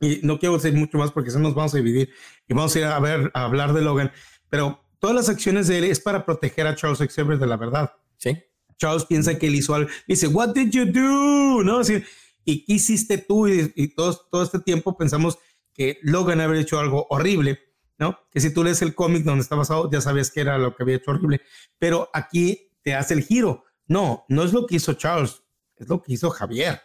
Y 0.00 0.20
no 0.22 0.38
quiero 0.38 0.56
decir 0.56 0.74
mucho 0.74 0.98
más 0.98 1.12
porque 1.12 1.30
se 1.30 1.38
nos 1.38 1.54
vamos 1.54 1.74
a 1.74 1.78
dividir 1.78 2.10
y 2.46 2.54
vamos 2.54 2.74
a 2.74 2.78
ir 2.78 2.84
a 2.84 2.98
ver, 3.00 3.30
a 3.34 3.44
hablar 3.44 3.72
de 3.72 3.82
Logan. 3.82 4.12
Pero 4.50 4.84
todas 4.98 5.16
las 5.16 5.28
acciones 5.28 5.68
de 5.68 5.78
él 5.78 5.84
es 5.84 6.00
para 6.00 6.24
proteger 6.24 6.66
a 6.66 6.74
Charles 6.74 6.98
Xavier 6.98 7.38
de 7.38 7.46
la 7.46 7.56
verdad. 7.56 7.92
Sí. 8.16 8.36
Charles 8.76 9.04
piensa 9.04 9.38
que 9.38 9.46
él 9.46 9.54
hizo 9.54 9.74
algo. 9.74 9.90
Dice, 10.06 10.26
What 10.26 10.54
did 10.54 10.70
you 10.70 10.86
do? 10.86 11.62
¿No? 11.62 11.78
Así, 11.78 12.02
¿Y 12.44 12.64
qué 12.64 12.74
hiciste 12.74 13.18
tú? 13.18 13.48
Y, 13.48 13.72
y 13.76 13.94
todo, 13.94 14.14
todo 14.30 14.42
este 14.42 14.58
tiempo 14.58 14.96
pensamos 14.96 15.38
que 15.72 15.98
Logan 16.02 16.40
había 16.40 16.60
hecho 16.60 16.78
algo 16.78 17.06
horrible 17.10 17.58
¿no? 17.98 18.18
Que 18.30 18.40
si 18.40 18.52
tú 18.52 18.64
lees 18.64 18.82
el 18.82 18.94
cómic 18.94 19.24
donde 19.24 19.42
está 19.42 19.56
basado, 19.56 19.90
ya 19.90 20.00
sabías 20.00 20.30
que 20.30 20.40
era 20.40 20.58
lo 20.58 20.74
que 20.74 20.82
había 20.82 20.96
hecho 20.96 21.12
horrible, 21.12 21.42
pero 21.78 22.10
aquí 22.12 22.72
te 22.82 22.94
hace 22.94 23.14
el 23.14 23.22
giro. 23.22 23.64
No, 23.86 24.24
no 24.28 24.42
es 24.42 24.52
lo 24.52 24.66
que 24.66 24.76
hizo 24.76 24.94
Charles, 24.94 25.42
es 25.76 25.88
lo 25.88 26.02
que 26.02 26.12
hizo 26.14 26.30
Javier. 26.30 26.80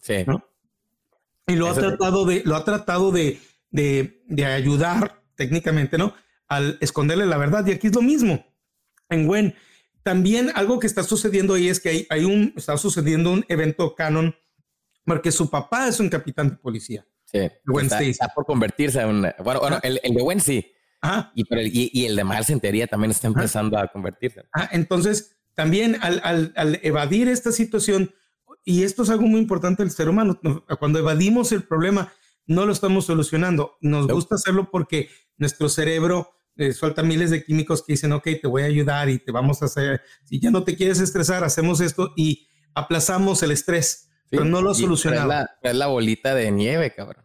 Sí. 0.00 0.24
Y 1.48 1.56
lo 1.56 1.68
ha 1.68 1.74
tratado 1.74 2.24
de, 2.24 2.42
lo 2.44 2.54
ha 2.54 2.64
tratado 2.64 3.10
de, 3.10 3.40
de, 3.70 4.44
ayudar 4.44 5.22
técnicamente, 5.34 5.98
¿no? 5.98 6.14
Al 6.46 6.78
esconderle 6.80 7.26
la 7.26 7.38
verdad. 7.38 7.66
Y 7.66 7.72
aquí 7.72 7.88
es 7.88 7.94
lo 7.94 8.02
mismo. 8.02 8.46
En 9.08 9.26
Gwen, 9.26 9.54
también 10.02 10.52
algo 10.54 10.78
que 10.78 10.86
está 10.86 11.02
sucediendo 11.02 11.54
ahí 11.54 11.68
es 11.68 11.80
que 11.80 11.88
hay, 11.88 12.06
hay 12.10 12.24
un, 12.24 12.52
está 12.56 12.76
sucediendo 12.76 13.32
un 13.32 13.44
evento 13.48 13.94
canon 13.94 14.36
porque 15.04 15.32
su 15.32 15.48
papá 15.50 15.88
es 15.88 15.98
un 16.00 16.10
capitán 16.10 16.50
de 16.50 16.56
policía. 16.56 17.06
Sí. 17.24 17.40
está, 17.40 18.28
por 18.28 18.46
convertirse 18.46 19.00
en 19.00 19.22
Bueno, 19.42 19.60
bueno 19.60 19.78
el, 19.82 20.00
el, 20.02 20.14
de 20.14 20.22
Gwen 20.22 20.40
sí. 20.40 20.72
Y, 21.34 21.44
pero 21.44 21.60
el, 21.60 21.70
y, 21.72 22.06
el 22.06 22.16
de 22.16 22.24
Miles 22.24 22.52
teoría 22.60 22.86
también 22.86 23.10
está 23.10 23.26
empezando 23.26 23.78
a 23.78 23.86
convertirse. 23.88 24.44
Ah, 24.52 24.68
entonces, 24.72 25.36
también 25.54 25.96
al, 26.00 26.20
al, 26.24 26.52
al, 26.56 26.80
evadir 26.82 27.28
esta 27.28 27.52
situación, 27.52 28.12
y 28.64 28.82
esto 28.82 29.02
es 29.02 29.10
algo 29.10 29.26
muy 29.26 29.40
importante 29.40 29.82
del 29.82 29.90
ser 29.90 30.08
humano. 30.08 30.40
Cuando 30.78 30.98
evadimos 30.98 31.52
el 31.52 31.62
problema, 31.62 32.12
no 32.46 32.66
lo 32.66 32.72
estamos 32.72 33.06
solucionando. 33.06 33.76
Nos 33.80 34.06
gusta 34.06 34.34
hacerlo 34.34 34.70
porque 34.70 35.08
nuestro 35.36 35.68
cerebro 35.68 36.30
eh, 36.56 36.72
suelta 36.72 37.02
miles 37.02 37.30
de 37.30 37.44
químicos 37.44 37.82
que 37.82 37.92
dicen, 37.92 38.12
ok, 38.12 38.24
te 38.42 38.48
voy 38.48 38.62
a 38.62 38.66
ayudar 38.66 39.08
y 39.08 39.20
te 39.20 39.30
vamos 39.30 39.62
a 39.62 39.66
hacer, 39.66 40.02
si 40.24 40.40
ya 40.40 40.50
no 40.50 40.64
te 40.64 40.74
quieres 40.74 40.98
estresar, 40.98 41.44
hacemos 41.44 41.80
esto 41.80 42.12
y 42.16 42.48
aplazamos 42.74 43.42
el 43.44 43.52
estrés, 43.52 44.10
pero 44.28 44.44
no 44.44 44.60
lo 44.60 44.74
solucionamos. 44.74 45.46
Es 45.62 45.76
la, 45.76 45.86
bolita 45.86 46.34
de 46.34 46.50
nieve, 46.50 46.92
cabrón. 46.92 47.22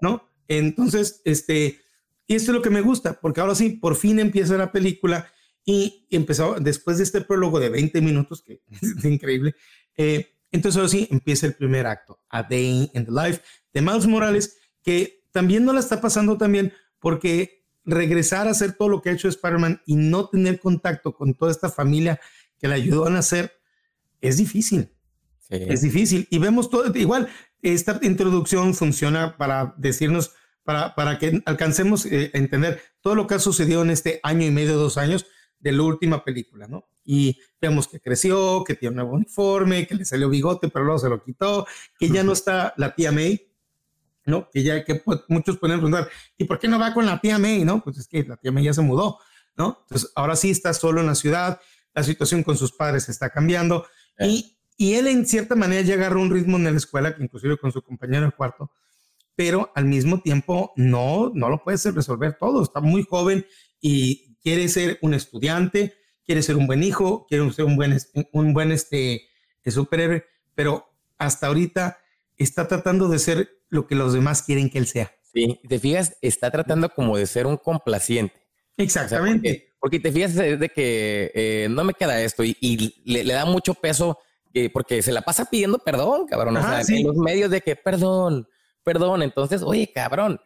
¿no? 0.00 0.22
Entonces, 0.46 1.22
este, 1.24 1.80
y 2.28 2.36
esto 2.36 2.52
es 2.52 2.56
lo 2.56 2.62
que 2.62 2.70
me 2.70 2.80
gusta, 2.80 3.18
porque 3.20 3.40
ahora 3.40 3.54
sí, 3.54 3.70
por 3.70 3.96
fin 3.96 4.20
empieza 4.20 4.56
la 4.56 4.70
película 4.70 5.28
y 5.64 6.06
empezó, 6.10 6.56
después 6.60 6.98
de 6.98 7.04
este 7.04 7.20
prólogo 7.20 7.58
de 7.58 7.70
20 7.70 8.00
minutos, 8.00 8.42
que 8.42 8.62
es 8.70 9.04
increíble, 9.04 9.56
eh, 9.96 10.37
entonces 10.50 10.76
ahora 10.76 10.88
sí 10.88 11.08
empieza 11.10 11.46
el 11.46 11.54
primer 11.54 11.86
acto, 11.86 12.20
A 12.28 12.42
Day 12.42 12.90
in 12.94 13.04
the 13.04 13.12
Life 13.12 13.42
de 13.72 13.82
Miles 13.82 14.06
Morales, 14.06 14.58
que 14.82 15.24
también 15.30 15.64
no 15.64 15.72
la 15.72 15.80
está 15.80 16.00
pasando 16.00 16.36
también 16.38 16.72
porque 16.98 17.64
regresar 17.84 18.48
a 18.48 18.50
hacer 18.50 18.72
todo 18.72 18.88
lo 18.88 19.02
que 19.02 19.10
ha 19.10 19.12
hecho 19.12 19.28
Spider-Man 19.28 19.82
y 19.86 19.96
no 19.96 20.28
tener 20.28 20.60
contacto 20.60 21.14
con 21.14 21.34
toda 21.34 21.50
esta 21.50 21.70
familia 21.70 22.20
que 22.58 22.68
le 22.68 22.74
ayudó 22.74 23.06
a 23.06 23.10
nacer 23.10 23.52
es 24.20 24.36
difícil. 24.36 24.90
Es 25.48 25.80
difícil. 25.80 26.26
Y 26.30 26.38
vemos 26.38 26.68
todo, 26.68 26.92
igual, 26.94 27.28
esta 27.62 27.98
introducción 28.02 28.74
funciona 28.74 29.36
para 29.38 29.74
decirnos, 29.78 30.32
para, 30.62 30.94
para 30.94 31.18
que 31.18 31.42
alcancemos 31.46 32.04
eh, 32.04 32.30
a 32.34 32.38
entender 32.38 32.82
todo 33.00 33.14
lo 33.14 33.26
que 33.26 33.34
ha 33.34 33.38
sucedido 33.38 33.82
en 33.82 33.90
este 33.90 34.20
año 34.22 34.46
y 34.46 34.50
medio, 34.50 34.76
dos 34.76 34.98
años 34.98 35.26
de 35.58 35.72
la 35.72 35.82
última 35.82 36.24
película, 36.24 36.68
¿no? 36.68 36.88
Y 37.10 37.40
vemos 37.58 37.88
que 37.88 38.00
creció, 38.00 38.62
que 38.64 38.74
tiene 38.74 38.90
un 38.90 38.96
nuevo 38.96 39.12
uniforme, 39.12 39.86
que 39.86 39.94
le 39.94 40.04
salió 40.04 40.28
bigote, 40.28 40.68
pero 40.68 40.84
luego 40.84 40.98
se 40.98 41.08
lo 41.08 41.24
quitó, 41.24 41.66
que 41.98 42.10
ya 42.10 42.22
no 42.22 42.34
está 42.34 42.74
la 42.76 42.94
tía 42.94 43.12
May, 43.12 43.50
¿no? 44.26 44.50
Que 44.50 44.62
ya 44.62 44.84
que 44.84 45.02
muchos 45.28 45.56
pueden 45.56 45.78
preguntar, 45.78 46.10
¿y 46.36 46.44
por 46.44 46.58
qué 46.58 46.68
no 46.68 46.78
va 46.78 46.92
con 46.92 47.06
la 47.06 47.18
tía 47.18 47.38
May, 47.38 47.64
no? 47.64 47.82
Pues 47.82 47.96
es 47.96 48.08
que 48.08 48.24
la 48.24 48.36
tía 48.36 48.52
May 48.52 48.64
ya 48.64 48.74
se 48.74 48.82
mudó, 48.82 49.18
¿no? 49.56 49.78
Entonces 49.84 50.12
ahora 50.16 50.36
sí 50.36 50.50
está 50.50 50.74
solo 50.74 51.00
en 51.00 51.06
la 51.06 51.14
ciudad, 51.14 51.58
la 51.94 52.02
situación 52.02 52.42
con 52.42 52.58
sus 52.58 52.72
padres 52.72 53.08
está 53.08 53.30
cambiando 53.30 53.86
y, 54.20 54.58
y 54.76 54.92
él 54.96 55.06
en 55.06 55.24
cierta 55.24 55.54
manera 55.54 55.80
ya 55.80 55.94
agarró 55.94 56.20
un 56.20 56.30
ritmo 56.30 56.58
en 56.58 56.64
la 56.64 56.70
escuela, 56.72 57.16
inclusive 57.18 57.56
con 57.56 57.72
su 57.72 57.80
compañero 57.80 58.26
de 58.26 58.32
cuarto, 58.32 58.70
pero 59.34 59.72
al 59.74 59.86
mismo 59.86 60.20
tiempo 60.20 60.74
no, 60.76 61.32
no 61.34 61.48
lo 61.48 61.64
puede 61.64 61.78
resolver 61.90 62.36
todo, 62.38 62.62
está 62.62 62.80
muy 62.80 63.06
joven 63.08 63.46
y 63.80 64.36
quiere 64.42 64.68
ser 64.68 64.98
un 65.00 65.14
estudiante, 65.14 65.94
quiere 66.28 66.42
ser 66.42 66.58
un 66.58 66.66
buen 66.66 66.82
hijo, 66.82 67.26
quiere 67.26 67.50
ser 67.52 67.64
un 67.64 67.74
buen, 67.74 67.96
un 68.32 68.52
buen 68.52 68.70
este, 68.70 69.22
superhéroe, 69.64 70.26
pero 70.54 70.86
hasta 71.16 71.46
ahorita 71.46 71.96
está 72.36 72.68
tratando 72.68 73.08
de 73.08 73.18
ser 73.18 73.48
lo 73.70 73.86
que 73.86 73.94
los 73.94 74.12
demás 74.12 74.42
quieren 74.42 74.68
que 74.68 74.76
él 74.76 74.86
sea. 74.86 75.10
Sí, 75.32 75.58
te 75.66 75.78
fijas, 75.78 76.18
está 76.20 76.50
tratando 76.50 76.90
como 76.90 77.16
de 77.16 77.24
ser 77.26 77.46
un 77.46 77.56
complaciente. 77.56 78.34
Exactamente. 78.76 79.72
porque, 79.80 80.00
te 80.00 80.12
fijas 80.12 80.34
de 80.34 80.68
que 80.68 81.32
eh, 81.34 81.68
no 81.70 81.82
me 81.82 81.94
queda 81.94 82.20
esto 82.20 82.44
y, 82.44 83.02
le, 83.06 83.24
da 83.24 83.46
mucho 83.46 83.72
peso 83.72 84.18
porque 84.74 85.00
se 85.00 85.12
la 85.12 85.22
pasa 85.22 85.46
pidiendo 85.46 85.78
perdón, 85.78 86.26
cabrón. 86.26 86.58
o 86.58 86.60
sea, 86.60 86.82
en 86.94 87.06
los 87.06 87.16
medios 87.16 87.50
de 87.50 87.62
que 87.62 87.74
perdón, 87.74 88.46
perdón. 88.82 89.22
Entonces, 89.22 89.62
oye, 89.62 89.90
cabrón, 89.94 90.38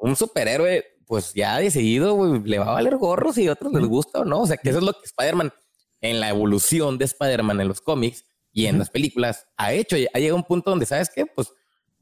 un 0.00 0.16
superhéroe, 0.16 0.84
pues 1.10 1.34
ya 1.34 1.58
decidido, 1.58 2.38
le 2.38 2.58
va 2.60 2.66
a 2.66 2.74
valer 2.74 2.96
gorros 2.96 3.36
y 3.36 3.48
a 3.48 3.52
otros 3.54 3.72
les 3.72 3.84
gusta 3.84 4.20
o 4.20 4.24
no. 4.24 4.42
O 4.42 4.46
sea, 4.46 4.56
que 4.56 4.70
eso 4.70 4.78
es 4.78 4.84
lo 4.84 4.92
que 4.92 5.06
Spider-Man 5.06 5.52
en 6.00 6.20
la 6.20 6.28
evolución 6.28 6.98
de 6.98 7.06
Spider-Man 7.06 7.60
en 7.60 7.66
los 7.66 7.80
cómics 7.80 8.24
y 8.52 8.66
en 8.66 8.78
las 8.78 8.90
películas 8.90 9.48
ha 9.56 9.72
hecho. 9.72 9.96
Ha 10.14 10.18
llegado 10.20 10.36
un 10.36 10.44
punto 10.44 10.70
donde, 10.70 10.86
¿sabes 10.86 11.10
qué? 11.12 11.26
Pues 11.26 11.52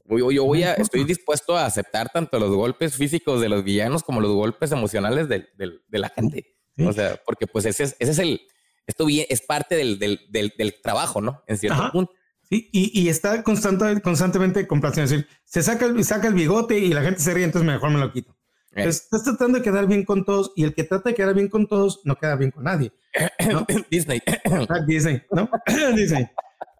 yo, 0.07 0.45
voy 0.45 0.61
a, 0.61 0.73
estoy 0.75 1.05
dispuesto 1.05 1.57
a 1.57 1.65
aceptar 1.65 2.09
tanto 2.09 2.37
los 2.37 2.51
golpes 2.51 2.97
físicos 2.97 3.41
de 3.41 3.49
los 3.49 3.63
villanos 3.63 4.03
como 4.03 4.21
los 4.21 4.31
golpes 4.31 4.71
emocionales 4.71 5.27
de, 5.27 5.47
la 5.89 6.09
gente. 6.09 6.55
O 6.77 6.93
sea, 6.93 7.19
porque 7.25 7.47
pues 7.47 7.65
ese 7.65 7.85
es, 7.85 7.95
ese 7.97 8.11
es 8.11 8.19
el, 8.19 8.39
esto 8.85 9.07
es 9.09 9.41
parte 9.41 9.75
del, 9.75 9.97
del, 9.97 10.19
del, 10.29 10.81
trabajo, 10.83 11.19
¿no? 11.19 11.41
En 11.47 11.57
cierto 11.57 11.91
punto. 11.91 12.13
Sí, 12.43 12.69
y, 12.71 13.01
y, 13.01 13.09
está 13.09 13.41
constante, 13.41 14.01
constantemente 14.01 14.67
complaciendo. 14.67 15.05
Es 15.05 15.09
decir, 15.09 15.27
se 15.45 15.63
saca 15.63 15.87
el, 15.87 16.03
saca 16.03 16.27
el 16.27 16.35
bigote 16.35 16.77
y 16.77 16.93
la 16.93 17.01
gente 17.01 17.21
se 17.21 17.33
ríe, 17.33 17.45
entonces 17.45 17.65
mejor 17.65 17.89
me 17.89 17.99
lo 17.99 18.11
quito. 18.13 18.38
Eh. 18.75 18.87
estás 18.87 19.23
tratando 19.23 19.57
de 19.57 19.63
quedar 19.63 19.87
bien 19.87 20.05
con 20.05 20.23
todos 20.23 20.51
y 20.55 20.63
el 20.63 20.75
que 20.75 20.83
trata 20.83 21.09
de 21.09 21.15
quedar 21.15 21.33
bien 21.33 21.47
con 21.47 21.67
todos 21.67 22.01
no 22.03 22.15
queda 22.15 22.35
bien 22.35 22.51
con 22.51 22.63
nadie. 22.63 22.91
Disney. 23.89 24.21
Ah, 24.69 24.79
Disney, 24.85 25.21
¿no? 25.31 25.49
Disney. 25.95 26.27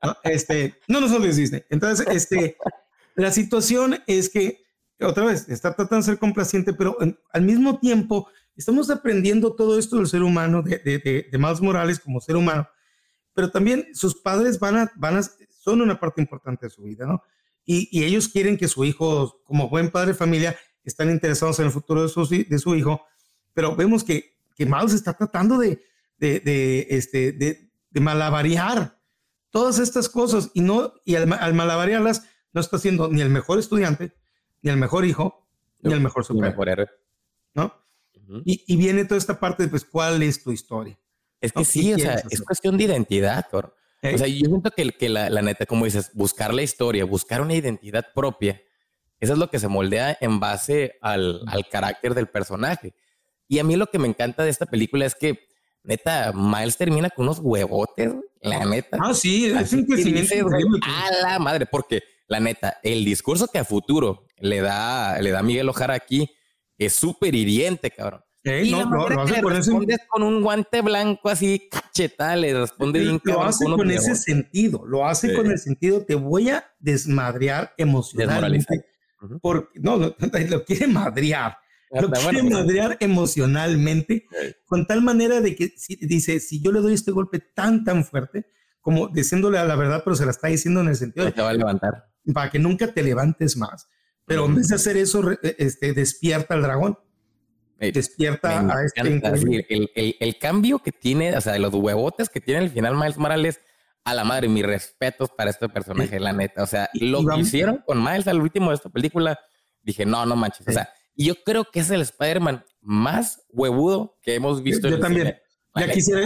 ¿no? 0.04 0.16
Este, 0.24 0.76
no, 0.88 1.02
no 1.02 1.08
solo 1.08 1.26
es 1.26 1.38
Disney. 1.38 1.64
Entonces, 1.70 2.08
este, 2.10 2.58
la 3.16 3.32
situación 3.32 3.98
es 4.08 4.30
que, 4.30 4.66
otra 5.02 5.26
vez, 5.26 5.48
está 5.50 5.76
tratando 5.76 5.98
de 5.98 6.12
ser 6.12 6.20
complaciente, 6.20 6.74
pero 6.74 6.98
al 7.32 7.42
mismo 7.42 7.80
tiempo 7.80 8.28
estamos 8.56 8.90
aprendiendo 8.90 9.56
todo 9.56 9.80
esto 9.80 9.98
del 9.98 10.08
ser 10.08 10.24
humano, 10.24 10.62
de, 10.62 10.78
de, 10.80 11.28
de, 11.32 11.38
Miles 11.38 11.62
Morales 11.62 12.00
como 12.00 12.20
ser 12.20 12.36
humano, 12.36 12.68
pero 13.34 13.50
también 13.50 13.88
sus 13.94 14.20
padres 14.20 14.60
van 14.60 14.78
a, 14.78 14.92
van 14.96 15.18
a, 15.18 15.24
son 15.24 15.82
una 15.82 16.00
parte 16.00 16.22
importante 16.22 16.66
de 16.66 16.70
su 16.70 16.84
vida, 16.84 17.06
¿no? 17.06 17.24
Y, 17.66 17.88
y 17.92 18.04
ellos 18.04 18.28
quieren 18.28 18.58
que 18.58 18.68
su 18.68 18.84
hijo, 18.84 19.42
como 19.46 19.70
buen 19.70 19.92
padre 19.92 20.10
de 20.10 20.18
familia, 20.18 20.58
están 20.84 21.10
interesados 21.10 21.60
en 21.60 21.66
el 21.66 21.72
futuro 21.72 22.04
de 22.04 22.10
su, 22.10 22.26
de 22.28 22.60
su 22.60 22.76
hijo, 22.76 23.02
pero 23.54 23.76
vemos 23.76 24.04
que, 24.04 24.38
que 24.56 24.66
Miles 24.66 24.94
está 24.94 25.14
tratando 25.14 25.58
de, 25.58 25.82
de, 26.18 26.40
de, 26.40 26.88
este, 26.90 27.32
de, 27.32 27.72
de 27.90 28.00
malabarear 28.00 29.00
todas 29.50 29.80
estas 29.80 30.10
cosas 30.10 30.52
y, 30.54 30.62
no, 30.62 30.94
y 31.06 31.16
al, 31.16 31.32
al 31.34 31.54
malabarearlas 31.54 32.24
no 32.54 32.62
está 32.62 32.78
siendo 32.78 33.10
ni 33.10 33.22
el 33.22 33.30
mejor 33.30 33.60
estudiante, 33.60 34.14
ni 34.62 34.70
el 34.70 34.78
mejor 34.78 35.06
hijo, 35.06 35.48
ni 35.82 35.94
el 35.94 36.02
mejor 36.02 36.26
superhéroe. 36.26 36.88
¿No? 37.54 37.74
y, 38.46 38.78
viene 38.78 39.06
toda 39.06 39.18
esta 39.18 39.40
parte 39.40 39.64
de, 39.64 39.70
pues, 39.70 39.84
¿cuál 39.84 40.22
es 40.22 40.44
tu 40.44 40.52
historia? 40.52 40.98
Es 41.42 41.52
que 41.52 41.66
sí, 41.66 41.94
o 41.94 41.98
sea, 41.98 42.22
es 42.30 42.42
cuestión 42.42 42.78
de 42.78 42.84
identidad, 42.84 43.46
Cor. 43.50 43.76
O 44.04 44.18
sea, 44.18 44.28
yo 44.28 44.46
siento 44.46 44.72
que, 44.72 44.92
que 44.92 45.10
la, 45.10 45.30
la, 45.30 45.42
neta, 45.42 45.66
como 45.66 45.86
dices, 45.86 46.12
buscar 46.14 46.54
la 46.54 46.62
historia, 46.62 47.06
buscar 47.06 47.42
una 47.42 47.56
identidad 47.56 48.06
propia, 48.14 48.62
eso 49.20 49.34
es 49.34 49.40
lo 49.40 49.50
que 49.50 49.60
se 49.60 49.68
moldea 49.68 50.18
en 50.22 50.40
base 50.40 50.98
al, 51.02 51.42
al 51.48 51.68
carácter 51.68 52.14
del 52.14 52.28
personaje. 52.28 52.94
Y 53.48 53.60
a 53.60 53.64
mí 53.64 53.76
lo 53.76 53.88
que 53.88 54.00
me 54.00 54.08
encanta 54.08 54.44
de 54.44 54.50
esta 54.50 54.68
película 54.68 55.06
es 55.06 55.16
que, 55.16 55.48
neta, 55.84 56.32
Miles 56.34 56.78
termina 56.78 57.10
con 57.10 57.26
unos 57.26 57.40
huevotes, 57.40 58.14
la 58.42 58.64
neta. 58.66 58.98
Ah, 59.02 59.14
sí, 59.14 59.48
es 59.48 59.74
un 59.74 59.86
crecimiento. 59.86 60.36
A 60.84 61.12
la 61.24 61.40
madre, 61.40 61.66
porque 61.66 62.04
la 62.28 62.40
neta, 62.40 62.78
el 62.84 63.04
discurso 63.04 63.48
que 63.48 63.58
a 63.58 63.66
futuro 63.66 64.28
le 64.38 64.62
da, 64.62 65.20
le 65.20 65.32
da 65.32 65.42
Miguel 65.42 65.68
Ojara 65.68 65.96
aquí 65.96 66.32
es 66.78 66.94
súper 66.94 67.36
hiriente, 67.36 67.90
cabrón. 67.90 68.22
no, 68.44 69.10
lo, 69.10 69.22
hace 69.22 69.42
con 69.42 69.56
ese... 69.56 69.72
con 70.08 70.24
un 70.24 70.42
guante 70.42 70.82
blanco 70.82 71.30
así 71.30 71.68
cachetal, 71.70 72.42
le 72.42 72.54
responde 72.54 73.00
bien 73.00 73.20
Lo 73.24 73.44
hace 73.44 73.66
con 73.66 73.90
ese 73.90 74.16
sentido, 74.16 74.86
lo 74.86 75.08
hace 75.08 75.34
con 75.34 75.52
el 75.52 75.58
sentido, 75.58 76.06
te 76.06 76.16
voy 76.16 76.50
a 76.50 76.72
desmadrear 76.80 77.74
emocionalmente. 77.78 78.86
Porque, 79.42 79.80
no, 79.80 79.98
lo, 80.50 80.66
quiere 80.66 80.88
madrear. 80.88 81.58
Lo 81.92 82.12
quiere 82.12 82.44
madrear 82.44 82.98
emocionalmente, 83.00 84.28
con 84.66 84.86
tal 84.86 85.02
manera 85.02 85.42
de 85.42 85.56
que 85.56 85.74
dice, 86.02 86.40
si 86.40 86.62
yo 86.62 86.72
le 86.72 86.82
doy 86.82 86.94
este 86.94 87.12
golpe 87.12 87.40
tan, 87.40 87.84
tan 87.84 88.06
fuerte, 88.06 88.46
como 88.80 89.08
diciéndole 89.08 89.58
a 89.58 89.66
la 89.66 89.76
verdad, 89.76 90.02
pero 90.04 90.16
se 90.16 90.26
la 90.26 90.32
está 90.32 90.48
diciendo 90.48 90.82
en 90.82 90.90
el 90.90 90.96
sentido 90.96 91.26
de... 91.26 91.32
Te 91.32 91.42
va 91.42 91.50
a 91.50 91.54
levantar 91.54 92.10
para 92.34 92.50
que 92.50 92.60
nunca 92.60 92.92
te 92.92 93.04
levantes 93.04 93.58
más. 93.58 93.90
Pero 94.26 94.46
en 94.46 94.56
vez 94.56 94.68
de 94.68 94.76
hacer 94.76 94.98
eso, 94.98 95.32
e, 95.32 95.56
este, 95.58 95.94
despierta 95.94 96.54
al 96.54 96.62
dragón. 96.62 96.98
despierta 97.80 98.60
a 98.60 98.84
este. 98.84 99.02
El, 99.70 99.90
el, 99.96 100.16
el, 100.20 100.38
cambio 100.38 100.80
que 100.80 100.92
tiene, 100.92 101.36
o 101.36 101.42
sea, 101.42 101.54
de 101.54 101.60
los 101.60 101.74
huevotes 101.74 102.30
que 102.30 102.42
tiene 102.42 102.64
el 102.64 102.70
final 102.70 102.96
Miles 102.96 103.18
Morales, 103.18 103.60
a 104.04 104.14
la 104.14 104.24
madre, 104.24 104.48
mis 104.48 104.66
respetos 104.66 105.30
para 105.30 105.50
este 105.50 105.70
personaje, 105.70 106.20
la 106.20 106.34
neta. 106.34 106.64
O 106.64 106.68
sea, 106.68 106.90
lo 106.94 107.26
que 107.26 107.40
hicieron 107.40 107.84
con 107.86 108.04
Miles 108.04 108.28
al 108.28 108.42
último 108.42 108.70
de 108.70 108.76
esta 108.76 108.90
película, 108.90 109.40
dije, 109.82 110.06
no, 110.06 110.26
no 110.26 110.36
manches. 110.36 110.68
O 110.68 110.72
sea, 110.72 110.90
yo 111.16 111.36
creo 111.44 111.66
que 111.66 111.82
es 111.82 111.92
el 111.92 112.02
Spider-Man 112.02 112.64
más 112.82 113.46
huevudo 113.50 114.18
que 114.22 114.36
hemos 114.36 114.64
visto. 114.64 114.88
Yo, 114.88 115.00
también. 115.00 115.36
Ya 115.76 115.92
quisiera, 115.92 116.22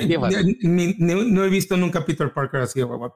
no 0.61 1.43
he 1.43 1.49
visto 1.49 1.75
nunca 1.75 1.99
a 1.99 2.05
Peter 2.05 2.33
Parker 2.33 2.61
así 2.61 2.79
de 2.79 2.85
huevo, 2.85 3.15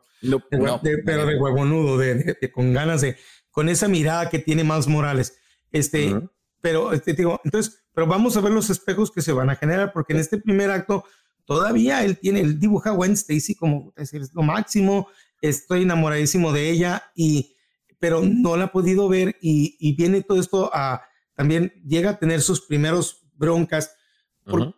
pero 0.49 0.79
de 0.83 1.37
huevonudo, 1.39 1.97
de, 1.97 2.37
de, 2.39 2.51
con 2.51 2.73
ganas 2.73 3.01
de, 3.01 3.17
con 3.49 3.69
esa 3.69 3.87
mirada 3.87 4.29
que 4.29 4.39
tiene 4.39 4.63
Miles 4.63 4.87
Morales. 4.87 5.39
Este, 5.71 6.13
pero 6.61 6.91
este, 6.91 7.13
digo, 7.13 7.39
entonces, 7.43 7.87
pero 7.93 8.07
vamos 8.07 8.35
a 8.35 8.41
ver 8.41 8.51
los 8.51 8.69
espejos 8.69 9.11
que 9.11 9.21
se 9.21 9.31
van 9.31 9.49
a 9.49 9.55
generar, 9.55 9.93
porque 9.93 10.13
en 10.13 10.19
este 10.19 10.37
primer 10.37 10.69
acto 10.69 11.05
todavía 11.47 12.03
él 12.03 12.19
tiene, 12.19 12.41
él 12.41 12.59
dibuja 12.59 12.91
a 12.91 12.93
Gwen 12.93 13.13
Stacy 13.13 13.55
como 13.55 13.91
decir, 13.95 14.21
es 14.21 14.33
lo 14.35 14.43
máximo, 14.43 15.07
estoy 15.41 15.83
enamoradísimo 15.83 16.51
de 16.51 16.69
ella, 16.69 17.11
y, 17.15 17.55
pero 17.97 18.21
no 18.21 18.57
la 18.57 18.65
ha 18.65 18.71
podido 18.71 19.07
ver 19.07 19.37
y, 19.41 19.77
y 19.79 19.95
viene 19.95 20.21
todo 20.21 20.39
esto 20.39 20.69
a, 20.73 21.01
también 21.33 21.71
llega 21.87 22.11
a 22.11 22.19
tener 22.19 22.41
sus 22.41 22.61
primeros 22.61 23.23
broncas 23.35 23.95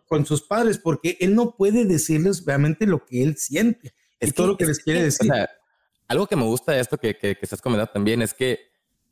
con 0.06 0.26
sus 0.26 0.42
padres, 0.42 0.78
porque 0.78 1.16
él 1.20 1.34
no 1.34 1.56
puede 1.56 1.84
decirles 1.84 2.44
realmente 2.44 2.86
lo 2.86 3.04
que 3.04 3.22
él 3.22 3.36
siente. 3.36 3.94
Es 4.18 4.34
todo 4.34 4.48
lo 4.48 4.56
que 4.56 4.66
les 4.66 4.80
quiere 4.80 5.02
decir. 5.02 5.30
algo 6.08 6.26
que 6.26 6.36
me 6.36 6.42
gusta 6.42 6.72
de 6.72 6.80
esto 6.80 6.98
que, 6.98 7.16
que, 7.16 7.38
estás 7.40 7.62
comentando 7.62 7.92
también 7.92 8.20
es 8.20 8.34
que, 8.34 8.58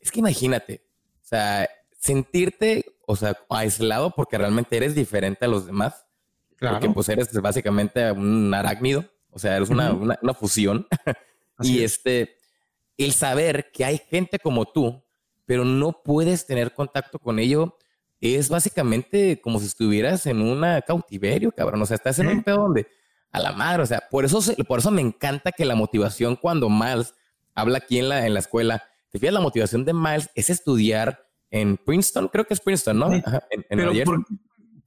es 0.00 0.10
que 0.10 0.18
imagínate, 0.18 0.82
o 1.22 1.26
sea, 1.26 1.68
sentirte, 1.98 2.84
o 3.06 3.16
sea, 3.16 3.38
aislado 3.48 4.14
porque 4.14 4.36
realmente 4.36 4.76
eres 4.76 4.94
diferente 4.94 5.44
a 5.44 5.48
los 5.48 5.66
demás. 5.66 6.06
Claro. 6.58 6.76
Porque 6.76 6.92
pues 6.92 7.08
eres 7.08 7.32
básicamente 7.40 8.10
un 8.10 8.52
arácnido, 8.52 9.04
o 9.30 9.38
sea, 9.38 9.56
eres 9.56 9.70
una, 9.70 9.92
una, 9.92 10.34
fusión. 10.34 10.86
y 11.60 11.84
este, 11.84 12.36
el 12.96 13.12
saber 13.12 13.70
que 13.72 13.84
hay 13.84 13.98
gente 13.98 14.38
como 14.38 14.66
tú, 14.66 15.04
pero 15.46 15.64
no 15.64 16.02
puedes 16.02 16.46
tener 16.46 16.74
contacto 16.74 17.18
con 17.18 17.38
ello, 17.38 17.76
es 18.20 18.48
básicamente 18.48 19.40
como 19.40 19.60
si 19.60 19.66
estuvieras 19.66 20.26
en 20.26 20.42
un 20.42 20.64
cautiverio, 20.86 21.52
cabrón. 21.52 21.80
O 21.80 21.86
sea, 21.86 21.94
estás 21.94 22.18
en 22.18 22.26
un 22.26 22.42
pedo 22.42 22.58
donde 22.58 22.88
a 23.30 23.40
la 23.40 23.52
madre, 23.52 23.82
o 23.82 23.86
sea, 23.86 24.02
por 24.10 24.24
eso, 24.24 24.40
por 24.66 24.80
eso 24.80 24.90
me 24.90 25.02
encanta 25.02 25.52
que 25.52 25.64
la 25.64 25.76
motivación 25.76 26.34
cuando 26.34 26.68
Miles 26.68 27.14
habla 27.54 27.78
aquí 27.78 27.98
en 27.98 28.08
la, 28.08 28.26
en 28.26 28.34
la 28.34 28.40
escuela, 28.40 28.82
te 29.10 29.18
fijas, 29.18 29.34
la 29.34 29.40
motivación 29.40 29.84
de 29.84 29.92
Miles 29.92 30.30
es 30.34 30.50
estudiar 30.50 31.24
en 31.50 31.76
Princeton, 31.76 32.28
creo 32.28 32.46
que 32.46 32.54
es 32.54 32.60
Princeton, 32.60 32.98
¿no? 32.98 33.12
en, 33.12 33.22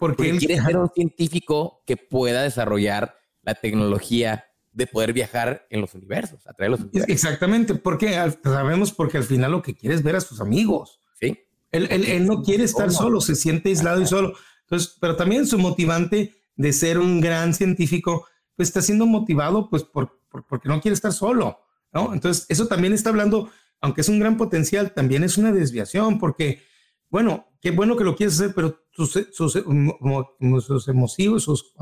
porque, 0.01 0.31
él 0.31 0.39
quiere 0.39 0.59
ser 0.65 0.77
un 0.77 0.89
científico 0.89 1.83
que 1.85 1.95
pueda 1.95 2.41
desarrollar 2.41 3.15
la 3.43 3.53
tecnología 3.53 4.45
de 4.71 4.87
poder 4.87 5.13
viajar 5.13 5.67
en 5.69 5.79
los 5.79 5.93
universos, 5.93 6.47
a 6.47 6.53
través 6.53 6.69
de 6.69 6.69
los 6.69 6.79
universos. 6.79 7.09
Exactamente, 7.09 7.75
porque 7.75 8.17
sabemos 8.43 8.91
porque 8.91 9.17
al 9.17 9.25
final 9.25 9.51
lo 9.51 9.61
que 9.61 9.75
quiere 9.75 9.93
es 9.93 10.01
ver 10.01 10.15
a 10.15 10.21
sus 10.21 10.41
amigos. 10.41 10.99
Sí. 11.19 11.37
Él, 11.69 11.87
él, 11.91 12.25
no 12.25 12.41
quiere 12.41 12.63
estar 12.63 12.89
solo, 12.89 13.21
se 13.21 13.35
siente 13.35 13.69
aislado 13.69 14.01
y 14.01 14.07
solo. 14.07 14.33
Entonces, 14.61 14.97
pero 14.99 15.15
también 15.15 15.45
su 15.45 15.59
motivante 15.59 16.33
de 16.55 16.73
ser 16.73 16.97
un 16.97 17.21
gran 17.21 17.53
científico, 17.53 18.25
pues 18.55 18.69
está 18.69 18.81
siendo 18.81 19.05
motivado 19.05 19.69
pues 19.69 19.83
por, 19.83 20.19
porque 20.49 20.67
no 20.67 20.81
quiere 20.81 20.95
estar 20.95 21.13
solo, 21.13 21.59
¿no? 21.93 22.11
Entonces, 22.11 22.47
eso 22.49 22.67
también 22.67 22.93
está 22.93 23.11
hablando, 23.11 23.51
aunque 23.81 24.01
es 24.01 24.09
un 24.09 24.19
gran 24.19 24.35
potencial, 24.35 24.93
también 24.95 25.23
es 25.23 25.37
una 25.37 25.51
desviación, 25.51 26.17
porque, 26.17 26.63
bueno, 27.11 27.45
qué 27.61 27.69
bueno 27.71 27.95
que 27.95 28.03
lo 28.03 28.15
quieres 28.15 28.35
hacer, 28.35 28.53
pero 28.55 28.79
sus, 28.91 29.11
sus, 29.31 29.53
sus 29.53 30.87
emotivos, 30.87 31.43
sus, 31.43 31.73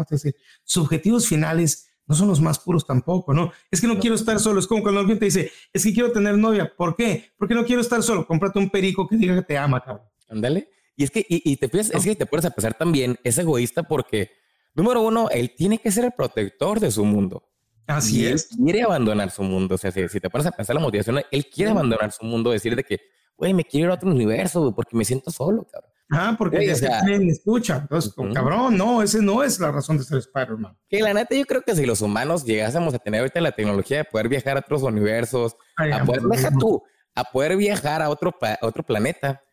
sus 0.63 0.83
objetivos 0.83 1.27
finales 1.27 1.89
no 2.09 2.15
son 2.15 2.27
los 2.27 2.41
más 2.41 2.57
puros 2.57 2.87
tampoco, 2.87 3.35
¿no? 3.35 3.51
Es 3.69 3.79
que 3.79 3.85
no, 3.85 3.99
quiero 3.99 4.15
estar 4.15 4.39
solo. 4.39 4.59
Es 4.59 4.65
como 4.65 4.81
cuando 4.81 4.99
alguien 4.99 5.19
te 5.19 5.25
dice, 5.25 5.51
es 5.71 5.83
que 5.83 5.93
quiero 5.93 6.11
tener 6.11 6.35
novia. 6.39 6.73
¿Por 6.75 6.95
qué? 6.95 7.31
Porque 7.37 7.53
no 7.53 7.63
quiero 7.63 7.81
estar 7.81 8.01
solo. 8.01 8.25
Cómprate 8.25 8.57
un 8.57 8.71
perico 8.71 9.07
que 9.07 9.15
diga 9.15 9.35
que 9.35 9.43
te 9.43 9.57
ama, 9.57 9.79
cabrón. 9.79 10.07
Ándale. 10.27 10.69
Y 10.95 11.03
es 11.03 11.11
que, 11.11 11.23
y, 11.29 11.55
te 11.55 11.69
piensas, 11.69 11.95
es 11.95 12.03
que 12.03 12.15
te 12.15 12.25
puedes 12.25 12.45
a 12.45 12.71
también, 12.71 13.17
es 13.23 13.37
egoísta 13.37 13.83
porque, 13.83 14.31
número 14.73 15.01
uno, 15.01 15.29
él 15.29 15.53
tiene 15.55 15.77
que 15.77 15.91
ser 15.91 16.05
el 16.05 16.11
protector 16.11 16.79
de 16.79 16.89
su 16.89 17.05
mundo. 17.05 17.47
Así 17.85 18.25
es. 18.25 18.47
quiere 18.47 18.81
abandonar 18.81 19.29
su 19.29 19.43
mundo. 19.43 19.75
O 19.75 19.77
sea, 19.77 19.91
si, 19.91 20.19
te 20.19 20.29
pones 20.31 20.47
a 20.47 20.51
pensar 20.51 20.75
la 20.75 20.81
motivación, 20.81 21.21
él 21.29 21.45
quiere 21.45 21.71
abandonar 21.71 22.11
su 22.11 22.25
mundo, 22.25 22.49
decir 22.49 22.75
de 22.75 22.83
que, 22.83 22.99
güey, 23.39 23.53
me 23.53 23.63
quiero 23.63 23.87
ir 23.87 23.91
a 23.91 23.95
otro 23.95 24.11
universo 24.11 24.73
porque 24.75 24.95
me 24.95 25.05
siento 25.05 25.31
solo, 25.31 25.65
cabrón. 25.71 25.91
Ah, 26.11 26.35
porque 26.37 26.65
ya 26.65 26.75
se 26.75 26.89
me 27.19 27.31
escucha. 27.31 27.77
Entonces, 27.77 28.13
cabrón, 28.33 28.75
no, 28.75 29.01
ese 29.01 29.21
no 29.21 29.43
es 29.43 29.59
la 29.59 29.71
razón 29.71 29.97
de 29.97 30.03
ser 30.03 30.17
Spider-Man. 30.17 30.75
Que 30.89 31.01
la 31.01 31.13
neta, 31.13 31.35
yo 31.35 31.45
creo 31.45 31.61
que 31.61 31.75
si 31.75 31.85
los 31.85 32.01
humanos 32.01 32.43
llegásemos 32.43 32.93
a 32.93 32.99
tener 32.99 33.21
ahorita 33.21 33.39
la 33.41 33.51
tecnología 33.51 33.99
de 33.99 34.03
poder 34.05 34.27
viajar 34.27 34.57
a 34.57 34.61
otros 34.61 34.81
universos, 34.81 35.55
a 35.77 36.03
poder, 36.03 36.23
deja 36.23 36.51
tú, 36.59 36.83
a 37.13 37.23
poder 37.23 37.55
viajar 37.57 38.01
a 38.01 38.09
otro, 38.09 38.35
otro 38.61 38.83
planeta, 38.83 39.43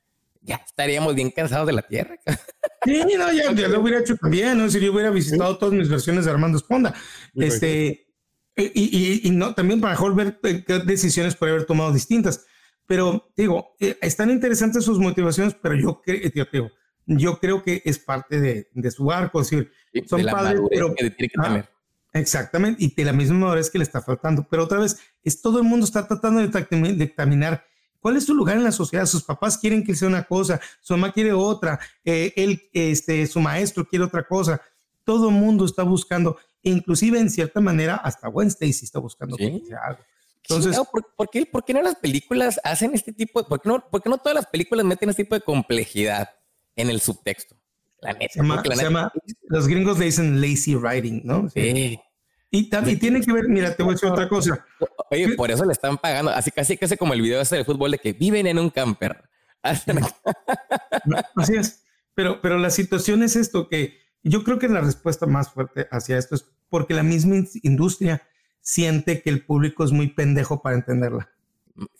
ya 0.40 0.56
estaríamos 0.56 1.14
bien 1.14 1.30
cansados 1.30 1.66
de 1.66 1.72
la 1.72 1.82
Tierra. 1.82 2.16
Sí, 2.84 3.02
no, 3.18 3.32
ya, 3.32 3.50
lo 3.66 3.80
hubiera 3.80 3.98
hecho 3.98 4.16
también, 4.16 4.58
¿no? 4.58 4.70
Si 4.70 4.78
yo 4.78 4.92
hubiera 4.92 5.10
visitado 5.10 5.58
todas 5.58 5.74
mis 5.74 5.88
versiones 5.88 6.24
de 6.24 6.30
Armando 6.30 6.56
Esponda. 6.56 6.94
Este, 7.34 8.06
y, 8.54 9.26
y, 9.26 9.30
no, 9.32 9.54
también 9.54 9.80
para 9.80 9.94
mejor 9.94 10.14
ver 10.14 10.38
eh, 10.44 10.62
qué 10.64 10.78
decisiones 10.78 11.34
podría 11.34 11.56
haber 11.56 11.66
tomado 11.66 11.92
distintas. 11.92 12.46
Pero 12.86 13.32
digo, 13.36 13.74
eh, 13.80 13.98
están 14.00 14.30
interesantes 14.30 14.84
sus 14.84 14.98
motivaciones, 14.98 15.54
pero 15.60 15.74
yo, 15.74 16.00
creo, 16.02 16.20
eh, 16.22 16.70
yo 17.06 17.38
creo 17.38 17.62
que 17.62 17.82
es 17.84 17.98
parte 17.98 18.40
de, 18.40 18.68
de 18.72 18.90
su 18.90 19.10
arco. 19.10 19.40
Es 19.40 19.50
decir, 19.50 19.72
son 20.06 20.24
padres, 20.24 20.60
pero. 20.70 20.94
Que 20.94 21.10
tiene 21.10 21.28
que 21.28 21.42
tener. 21.42 21.76
Exactamente, 22.12 22.82
y 22.82 22.94
de 22.94 23.04
la 23.04 23.12
misma 23.12 23.38
madurez 23.38 23.70
que 23.70 23.78
le 23.78 23.84
está 23.84 24.00
faltando. 24.00 24.46
Pero 24.48 24.64
otra 24.64 24.78
vez, 24.78 24.98
es 25.22 25.42
todo 25.42 25.58
el 25.58 25.64
mundo 25.64 25.84
está 25.84 26.06
tratando 26.06 26.40
de 26.40 26.92
dictaminar 26.94 27.64
cuál 28.00 28.16
es 28.16 28.24
su 28.24 28.34
lugar 28.34 28.56
en 28.56 28.64
la 28.64 28.72
sociedad. 28.72 29.04
Sus 29.06 29.22
papás 29.22 29.58
quieren 29.58 29.84
que 29.84 29.94
sea 29.94 30.08
una 30.08 30.24
cosa, 30.24 30.60
su 30.80 30.94
mamá 30.94 31.12
quiere 31.12 31.32
otra, 31.32 31.78
eh, 32.04 32.32
él, 32.36 32.62
este, 32.72 33.26
su 33.26 33.40
maestro 33.40 33.84
quiere 33.84 34.04
otra 34.04 34.26
cosa. 34.26 34.60
Todo 35.04 35.28
el 35.28 35.34
mundo 35.34 35.64
está 35.64 35.82
buscando, 35.82 36.38
inclusive 36.62 37.18
en 37.18 37.30
cierta 37.30 37.60
manera, 37.60 37.96
hasta 37.96 38.28
Wednesday 38.28 38.72
sí 38.72 38.86
está 38.86 38.98
buscando 38.98 39.36
que 39.36 39.62
sea 39.66 39.80
algo. 39.84 40.02
Entonces, 40.48 40.80
¿por, 41.16 41.28
qué, 41.30 41.46
¿por, 41.46 41.64
qué, 41.64 41.74
no 41.74 41.82
las 41.82 41.96
películas 41.96 42.60
hacen 42.62 42.94
este 42.94 43.12
tipo 43.12 43.42
de, 43.42 43.48
por 43.48 43.60
qué, 43.60 43.68
no, 43.68 43.84
por 43.90 44.02
qué 44.02 44.08
no 44.08 44.18
todas 44.18 44.34
las 44.34 44.46
películas 44.46 44.84
meten 44.84 45.08
este 45.10 45.24
tipo 45.24 45.34
de 45.34 45.40
complejidad 45.40 46.30
en 46.76 46.90
el 46.90 47.00
subtexto? 47.00 47.56
La 48.00 48.12
neta. 48.12 48.34
Se 48.74 48.82
llama, 48.82 49.12
los 49.48 49.66
gringos 49.66 49.98
le 49.98 50.06
dicen 50.06 50.40
lazy 50.40 50.76
writing, 50.76 51.22
¿no? 51.24 51.48
Sí. 51.50 51.98
Y, 52.50 52.70
también 52.70 52.98
tiene 52.98 53.20
que 53.20 53.32
ver, 53.32 53.48
mira, 53.48 53.74
te 53.74 53.82
voy 53.82 53.92
a 53.92 53.94
decir 53.94 54.08
otra 54.08 54.28
cosa. 54.28 54.64
Oye, 55.10 55.34
por 55.34 55.50
eso 55.50 55.64
le 55.64 55.72
están 55.72 55.98
pagando, 55.98 56.30
así 56.30 56.50
casi 56.50 56.76
casi 56.76 56.96
como 56.96 57.12
el 57.12 57.20
video 57.20 57.40
ese 57.40 57.56
de 57.56 57.64
fútbol 57.64 57.90
de 57.90 57.98
que 57.98 58.12
viven 58.12 58.46
en 58.46 58.58
un 58.58 58.70
camper. 58.70 59.28
así 59.62 61.54
es. 61.54 61.84
Pero, 62.14 62.40
pero 62.40 62.56
la 62.58 62.70
situación 62.70 63.22
es 63.22 63.36
esto, 63.36 63.68
que 63.68 63.98
yo 64.22 64.44
creo 64.44 64.58
que 64.58 64.68
la 64.68 64.80
respuesta 64.80 65.26
más 65.26 65.50
fuerte 65.52 65.88
hacia 65.90 66.16
esto 66.18 66.34
es 66.34 66.46
porque 66.68 66.94
la 66.94 67.02
misma 67.02 67.36
industria 67.62 68.22
siente 68.66 69.22
que 69.22 69.30
el 69.30 69.46
público 69.46 69.84
es 69.84 69.92
muy 69.92 70.08
pendejo 70.08 70.60
para 70.60 70.74
entenderla. 70.74 71.30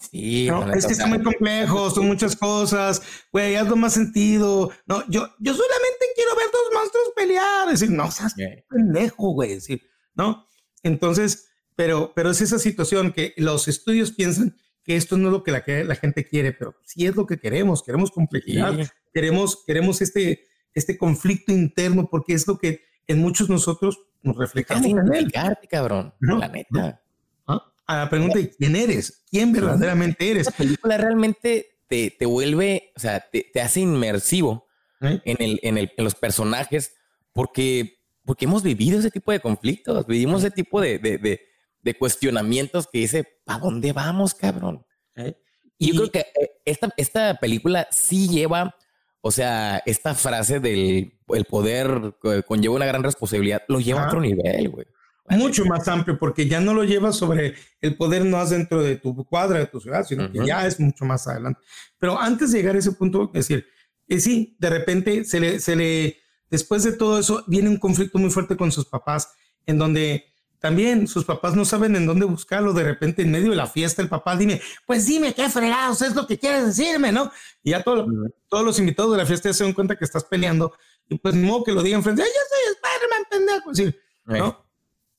Sí, 0.00 0.48
es 0.74 0.87
que 0.87 0.92
está 0.94 1.07
muy 1.07 1.22
complejo, 1.22 1.90
son 1.90 2.07
muchas 2.07 2.35
cosas, 2.35 3.00
güey, 3.31 3.55
hazlo 3.55 3.76
más 3.76 3.92
sentido. 3.92 4.72
No, 4.87 5.05
yo, 5.09 5.29
yo 5.38 5.55
solamente 5.55 6.07
quiero 6.16 6.35
ver 6.35 6.46
dos 6.52 6.72
monstruos 6.74 7.12
pelear. 7.14 7.68
Es 7.68 7.81
decir, 7.81 7.94
no 7.94 8.11
seas 8.11 8.35
pendejo, 8.68 9.33
güey. 9.33 9.55
decir, 9.55 9.83
¿no? 10.14 10.44
Entonces, 10.83 11.50
pero, 11.76 12.12
pero 12.16 12.31
es 12.31 12.40
esa 12.40 12.59
situación 12.59 13.12
que 13.12 13.33
los 13.37 13.68
estudios 13.68 14.11
piensan 14.11 14.57
que 14.83 14.96
esto 14.96 15.16
no 15.18 15.29
es 15.29 15.33
lo 15.33 15.44
que 15.44 15.52
la, 15.52 15.62
que 15.62 15.85
la 15.85 15.94
gente 15.94 16.26
quiere, 16.26 16.52
pero 16.52 16.74
sí 16.85 17.07
es 17.07 17.14
lo 17.14 17.26
que 17.26 17.38
queremos. 17.38 17.85
Queremos 17.85 18.11
complejidad, 18.11 18.74
queremos, 19.14 19.62
queremos 19.64 20.02
este, 20.02 20.46
este 20.74 20.98
conflicto 20.98 21.52
interno, 21.52 22.09
porque 22.11 22.33
es 22.33 22.48
lo 22.48 22.59
que 22.59 22.81
en 23.07 23.20
muchos 23.20 23.48
nosotros 23.48 24.00
nos 24.26 24.36
reflejamos 24.36 24.84
en 24.84 25.14
él. 25.14 25.32
cabrón, 25.70 26.14
la 26.20 26.48
neta. 26.48 27.00
¿Ah? 27.46 27.72
A 27.86 27.96
la 27.96 28.10
pregunta 28.10 28.38
de 28.38 28.50
quién 28.50 28.76
eres, 28.76 29.24
quién 29.30 29.52
verdaderamente 29.52 30.30
eres. 30.30 30.46
La 30.46 30.52
película 30.52 30.96
realmente 30.96 31.78
te, 31.86 32.10
te 32.10 32.26
vuelve, 32.26 32.92
o 32.96 33.00
sea, 33.00 33.20
te, 33.20 33.48
te 33.52 33.60
hace 33.60 33.80
inmersivo 33.80 34.66
¿Eh? 35.00 35.20
en, 35.24 35.36
el, 35.40 35.60
en, 35.62 35.78
el, 35.78 35.92
en 35.96 36.04
los 36.04 36.14
personajes 36.14 36.94
porque, 37.32 38.00
porque 38.24 38.46
hemos 38.46 38.62
vivido 38.62 38.98
ese 38.98 39.10
tipo 39.10 39.30
de 39.30 39.40
conflictos, 39.40 40.06
vivimos 40.06 40.42
ese 40.42 40.50
tipo 40.50 40.80
de, 40.80 40.98
de, 40.98 41.18
de, 41.18 41.40
de 41.82 41.98
cuestionamientos 41.98 42.88
que 42.90 43.00
dice, 43.00 43.40
¿para 43.44 43.60
dónde 43.60 43.92
vamos, 43.92 44.34
cabrón? 44.34 44.84
¿Eh? 45.14 45.36
Y, 45.78 45.92
yo 45.92 45.98
creo 45.98 46.10
que 46.10 46.20
eh, 46.20 46.50
esta, 46.64 46.88
esta 46.96 47.34
película 47.34 47.86
sí 47.90 48.28
lleva 48.28 48.74
o 49.20 49.31
sea, 49.31 49.83
esta 49.87 50.14
frase 50.14 50.61
del 50.61 51.12
el 51.29 51.44
poder 51.44 52.14
conlleva 52.46 52.76
una 52.76 52.87
gran 52.87 53.02
responsabilidad, 53.02 53.62
lo 53.68 53.81
lleva 53.81 54.05
a 54.05 54.07
otro 54.07 54.20
nivel, 54.20 54.68
güey. 54.68 54.87
Mucho 55.29 55.64
más 55.64 55.88
amplio, 55.88 56.18
porque 56.18 56.46
ya 56.46 56.61
no 56.61 56.72
lo 56.72 56.85
lleva 56.85 57.12
sobre 57.12 57.55
el 57.81 57.96
poder 57.96 58.24
no 58.24 58.40
es 58.40 58.50
dentro 58.50 58.81
de 58.83 58.96
tu 58.96 59.24
cuadra, 59.24 59.59
de 59.59 59.66
tu 59.66 59.81
ciudad, 59.81 60.05
sino 60.05 60.31
que 60.31 60.46
ya 60.46 60.66
es 60.66 60.79
mucho 60.79 61.05
más 61.05 61.26
adelante. 61.26 61.61
Pero 61.98 62.20
antes 62.20 62.52
de 62.52 62.59
llegar 62.59 62.76
a 62.76 62.79
ese 62.79 62.92
punto, 62.92 63.31
es 63.35 63.48
decir, 63.48 63.66
eh, 64.07 64.20
sí, 64.20 64.57
de 64.61 64.70
repente 64.70 65.24
se 65.24 65.40
le, 65.40 65.59
se 65.59 65.74
le, 65.74 66.18
después 66.48 66.85
de 66.85 66.92
todo 66.92 67.18
eso, 67.18 67.42
viene 67.48 67.68
un 67.68 67.79
conflicto 67.79 68.18
muy 68.18 68.31
fuerte 68.31 68.57
con 68.57 68.70
sus 68.70 68.87
papás, 68.87 69.33
en 69.66 69.79
donde 69.79 70.24
también 70.66 71.07
sus 71.07 71.24
papás 71.24 71.55
no 71.55 71.64
saben 71.64 71.94
en 71.94 72.07
dónde 72.07 72.26
buscarlo. 72.26 72.72
De 72.72 72.83
repente, 72.83 73.22
en 73.22 73.31
medio 73.31 73.51
de 73.51 73.57
la 73.57 73.68
fiesta, 73.68 74.03
el 74.03 74.09
papá 74.09 74.36
dime, 74.36 74.61
pues 74.84 75.07
dime 75.07 75.32
qué 75.32 75.49
fregados 75.49 76.03
es 76.03 76.12
lo 76.16 76.26
que 76.26 76.40
quieres 76.40 76.66
decirme, 76.66 77.12
¿no? 77.12 77.30
Y 77.62 77.70
ya 77.70 77.84
todos 77.84 78.64
los 78.64 78.76
invitados 78.80 79.12
de 79.12 79.18
la 79.18 79.26
fiesta 79.26 79.53
se 79.53 79.62
dan 79.62 79.72
cuenta 79.72 79.95
que 79.95 80.05
estás 80.05 80.24
peleando. 80.24 80.72
Y 81.09 81.18
pues, 81.18 81.36
no 81.36 81.62
que 81.62 81.70
lo 81.70 81.84
digan 81.84 82.03
frente, 82.03 82.22
yo 82.22 82.26
soy 82.26 82.74
Spider-Man, 82.74 83.26
pendejo. 83.30 83.74
Sí, 83.76 83.95
¿no? 84.24 84.66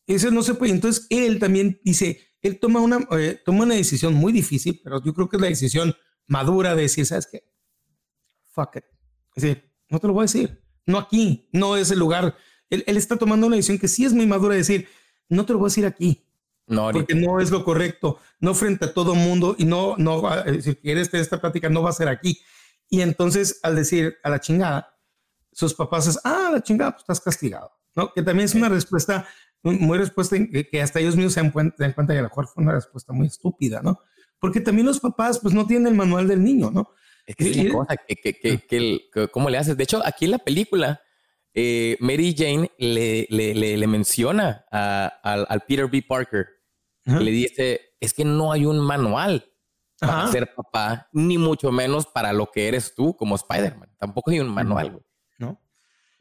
Eso 0.05 0.31
no 0.31 0.43
se 0.43 0.53
puede. 0.53 0.73
Entonces, 0.73 1.07
él 1.09 1.39
también 1.39 1.79
dice, 1.81 2.27
él 2.41 2.59
toma 2.59 2.81
una, 2.81 3.07
eh, 3.11 3.41
toma 3.45 3.63
una 3.63 3.75
decisión 3.75 4.13
muy 4.13 4.33
difícil, 4.33 4.81
pero 4.83 5.01
yo 5.01 5.13
creo 5.13 5.29
que 5.29 5.37
es 5.37 5.41
la 5.41 5.47
decisión 5.47 5.95
madura 6.25 6.75
de 6.75 6.81
decir, 6.81 7.05
¿sabes 7.05 7.25
qué? 7.31 7.45
Fuck 8.51 8.75
it. 8.75 8.83
Es 9.33 9.43
decir, 9.43 9.71
no 9.87 9.99
te 9.99 10.07
lo 10.07 10.13
voy 10.13 10.23
a 10.23 10.25
decir. 10.25 10.61
No 10.85 10.97
aquí, 10.97 11.47
no 11.53 11.77
es 11.77 11.89
el 11.89 11.99
lugar. 11.99 12.35
Él, 12.69 12.83
él 12.85 12.97
está 12.97 13.15
tomando 13.15 13.47
una 13.47 13.55
decisión 13.55 13.79
que 13.79 13.87
sí 13.87 14.03
es 14.03 14.11
muy 14.11 14.25
madura 14.27 14.51
de 14.51 14.59
decir, 14.59 14.89
no 15.29 15.45
te 15.45 15.53
lo 15.53 15.59
voy 15.59 15.67
a 15.67 15.69
decir 15.69 15.85
aquí. 15.85 16.23
No, 16.67 16.91
porque 16.91 17.15
no 17.15 17.39
es 17.39 17.49
lo 17.49 17.63
correcto, 17.63 18.19
no 18.41 18.53
frente 18.53 18.85
a 18.85 18.93
todo 18.93 19.15
mundo 19.15 19.55
y 19.57 19.63
no, 19.63 19.95
no, 19.97 20.21
si 20.61 20.75
quieres 20.75 21.13
esta 21.13 21.39
plática, 21.39 21.69
no 21.69 21.81
va 21.81 21.91
a 21.91 21.93
ser 21.93 22.09
aquí. 22.09 22.41
Y 22.89 23.01
entonces, 23.01 23.61
al 23.63 23.75
decir 23.77 24.17
a 24.21 24.29
la 24.29 24.41
chingada, 24.41 24.93
sus 25.53 25.73
papás 25.73 26.07
es, 26.07 26.19
ah, 26.25 26.49
la 26.51 26.61
chingada, 26.61 26.91
pues 26.91 27.03
estás 27.03 27.21
castigado, 27.21 27.71
¿no? 27.95 28.11
Que 28.13 28.21
también 28.21 28.45
es 28.45 28.53
una 28.53 28.67
respuesta 28.67 29.25
muy 29.63 29.97
respuesta 29.97 30.37
que 30.71 30.81
hasta 30.81 30.99
ellos 30.99 31.15
mismos 31.15 31.33
se 31.33 31.41
dan 31.41 31.51
cuenta, 31.51 32.13
que 32.13 32.13
a 32.13 32.21
lo 32.21 32.23
mejor 32.23 32.47
fue 32.47 32.63
una 32.63 32.73
respuesta 32.73 33.13
muy 33.13 33.27
estúpida, 33.27 33.81
¿no? 33.81 33.99
Porque 34.39 34.61
también 34.61 34.85
los 34.85 34.99
papás, 34.99 35.39
pues 35.39 35.53
no 35.53 35.65
tienen 35.65 35.87
el 35.87 35.95
manual 35.95 36.27
del 36.27 36.43
niño, 36.43 36.71
¿no? 36.71 36.91
Es 37.25 37.35
que 37.35 37.49
es 37.49 37.57
una 37.57 37.73
cosa 37.73 37.97
que, 37.97 38.15
que, 38.15 38.39
que, 38.39 39.09
que, 39.11 39.27
¿cómo 39.29 39.49
le 39.49 39.57
haces? 39.57 39.75
De 39.75 39.83
hecho, 39.83 40.01
aquí 40.05 40.25
en 40.25 40.31
la 40.31 40.37
película, 40.37 41.01
eh, 41.53 41.97
Mary 41.99 42.35
Jane 42.37 42.71
le, 42.77 43.27
le, 43.29 43.77
le, 43.77 43.87
menciona 43.87 44.65
a, 44.71 45.07
al, 45.23 45.61
Peter 45.61 45.87
B. 45.89 46.03
Parker, 46.07 46.47
le 47.05 47.31
dice, 47.31 47.81
es 47.99 48.13
que 48.13 48.25
no 48.25 48.51
hay 48.51 48.65
un 48.65 48.79
manual 48.79 49.45
para 49.99 50.27
ser 50.31 50.53
papá, 50.53 51.09
ni 51.13 51.37
mucho 51.37 51.71
menos 51.71 52.05
para 52.05 52.33
lo 52.33 52.51
que 52.51 52.67
eres 52.67 52.93
tú 52.93 53.15
como 53.15 53.35
Spider-Man. 53.35 53.89
Tampoco 53.97 54.31
hay 54.31 54.39
un 54.39 54.49
manual, 54.49 55.01
¿no? 55.39 55.59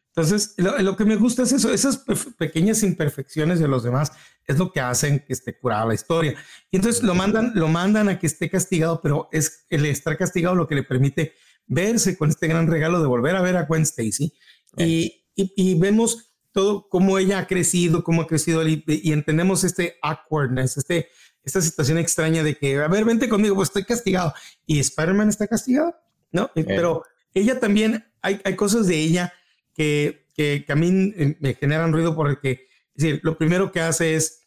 Entonces, 0.08 0.54
lo, 0.56 0.96
que 0.96 1.04
me 1.04 1.16
gusta 1.16 1.42
es 1.42 1.52
eso, 1.52 1.70
esas 1.70 2.02
pequeñas 2.38 2.82
imperfecciones 2.82 3.60
de 3.60 3.68
los 3.68 3.82
demás 3.82 4.12
es 4.46 4.56
lo 4.56 4.72
que 4.72 4.80
hacen 4.80 5.20
que 5.20 5.34
esté 5.34 5.58
curada 5.58 5.84
la 5.84 5.94
historia. 5.94 6.34
Y 6.70 6.76
entonces 6.76 7.02
lo 7.02 7.14
mandan, 7.14 7.52
lo 7.54 7.68
mandan 7.68 8.08
a 8.08 8.18
que 8.18 8.26
esté 8.26 8.48
castigado, 8.48 9.00
pero 9.02 9.28
es 9.30 9.66
el 9.68 9.84
estar 9.84 10.16
castigado 10.16 10.54
lo 10.54 10.66
que 10.66 10.76
le 10.76 10.84
permite 10.84 11.34
verse 11.66 12.16
con 12.16 12.30
este 12.30 12.46
gran 12.46 12.66
regalo 12.66 13.00
de 13.00 13.06
volver 13.06 13.36
a 13.36 13.42
ver 13.42 13.56
a 13.56 13.64
Gwen 13.64 13.82
Stacy. 13.82 14.32
Y, 14.78 15.24
y, 15.34 15.74
vemos 15.78 16.32
todo 16.52 16.88
cómo 16.88 17.18
ella 17.18 17.38
ha 17.38 17.46
crecido, 17.46 18.02
cómo 18.02 18.22
ha 18.22 18.26
crecido 18.26 18.66
y, 18.66 18.82
y 18.86 19.12
entendemos 19.12 19.64
este 19.64 19.96
awkwardness, 20.02 20.76
este, 20.78 21.08
esta 21.46 21.62
situación 21.62 21.96
extraña 21.98 22.42
de 22.42 22.56
que, 22.56 22.76
a 22.76 22.88
ver, 22.88 23.04
vente 23.04 23.28
conmigo, 23.28 23.54
pues 23.54 23.68
estoy 23.68 23.84
castigado. 23.84 24.34
Y 24.66 24.80
Spider-Man 24.80 25.28
está 25.28 25.46
castigado, 25.46 25.94
¿no? 26.32 26.50
Pero 26.54 27.04
ella 27.32 27.60
también, 27.60 28.04
hay, 28.20 28.40
hay 28.44 28.56
cosas 28.56 28.88
de 28.88 28.96
ella 28.96 29.32
que, 29.72 30.26
que, 30.34 30.64
a 30.68 30.74
mí 30.74 31.14
eh, 31.16 31.36
me 31.38 31.54
generan 31.54 31.92
ruido 31.92 32.16
porque, 32.16 32.66
es 32.94 33.04
decir, 33.04 33.20
lo 33.22 33.38
primero 33.38 33.70
que 33.70 33.80
hace 33.80 34.16
es, 34.16 34.42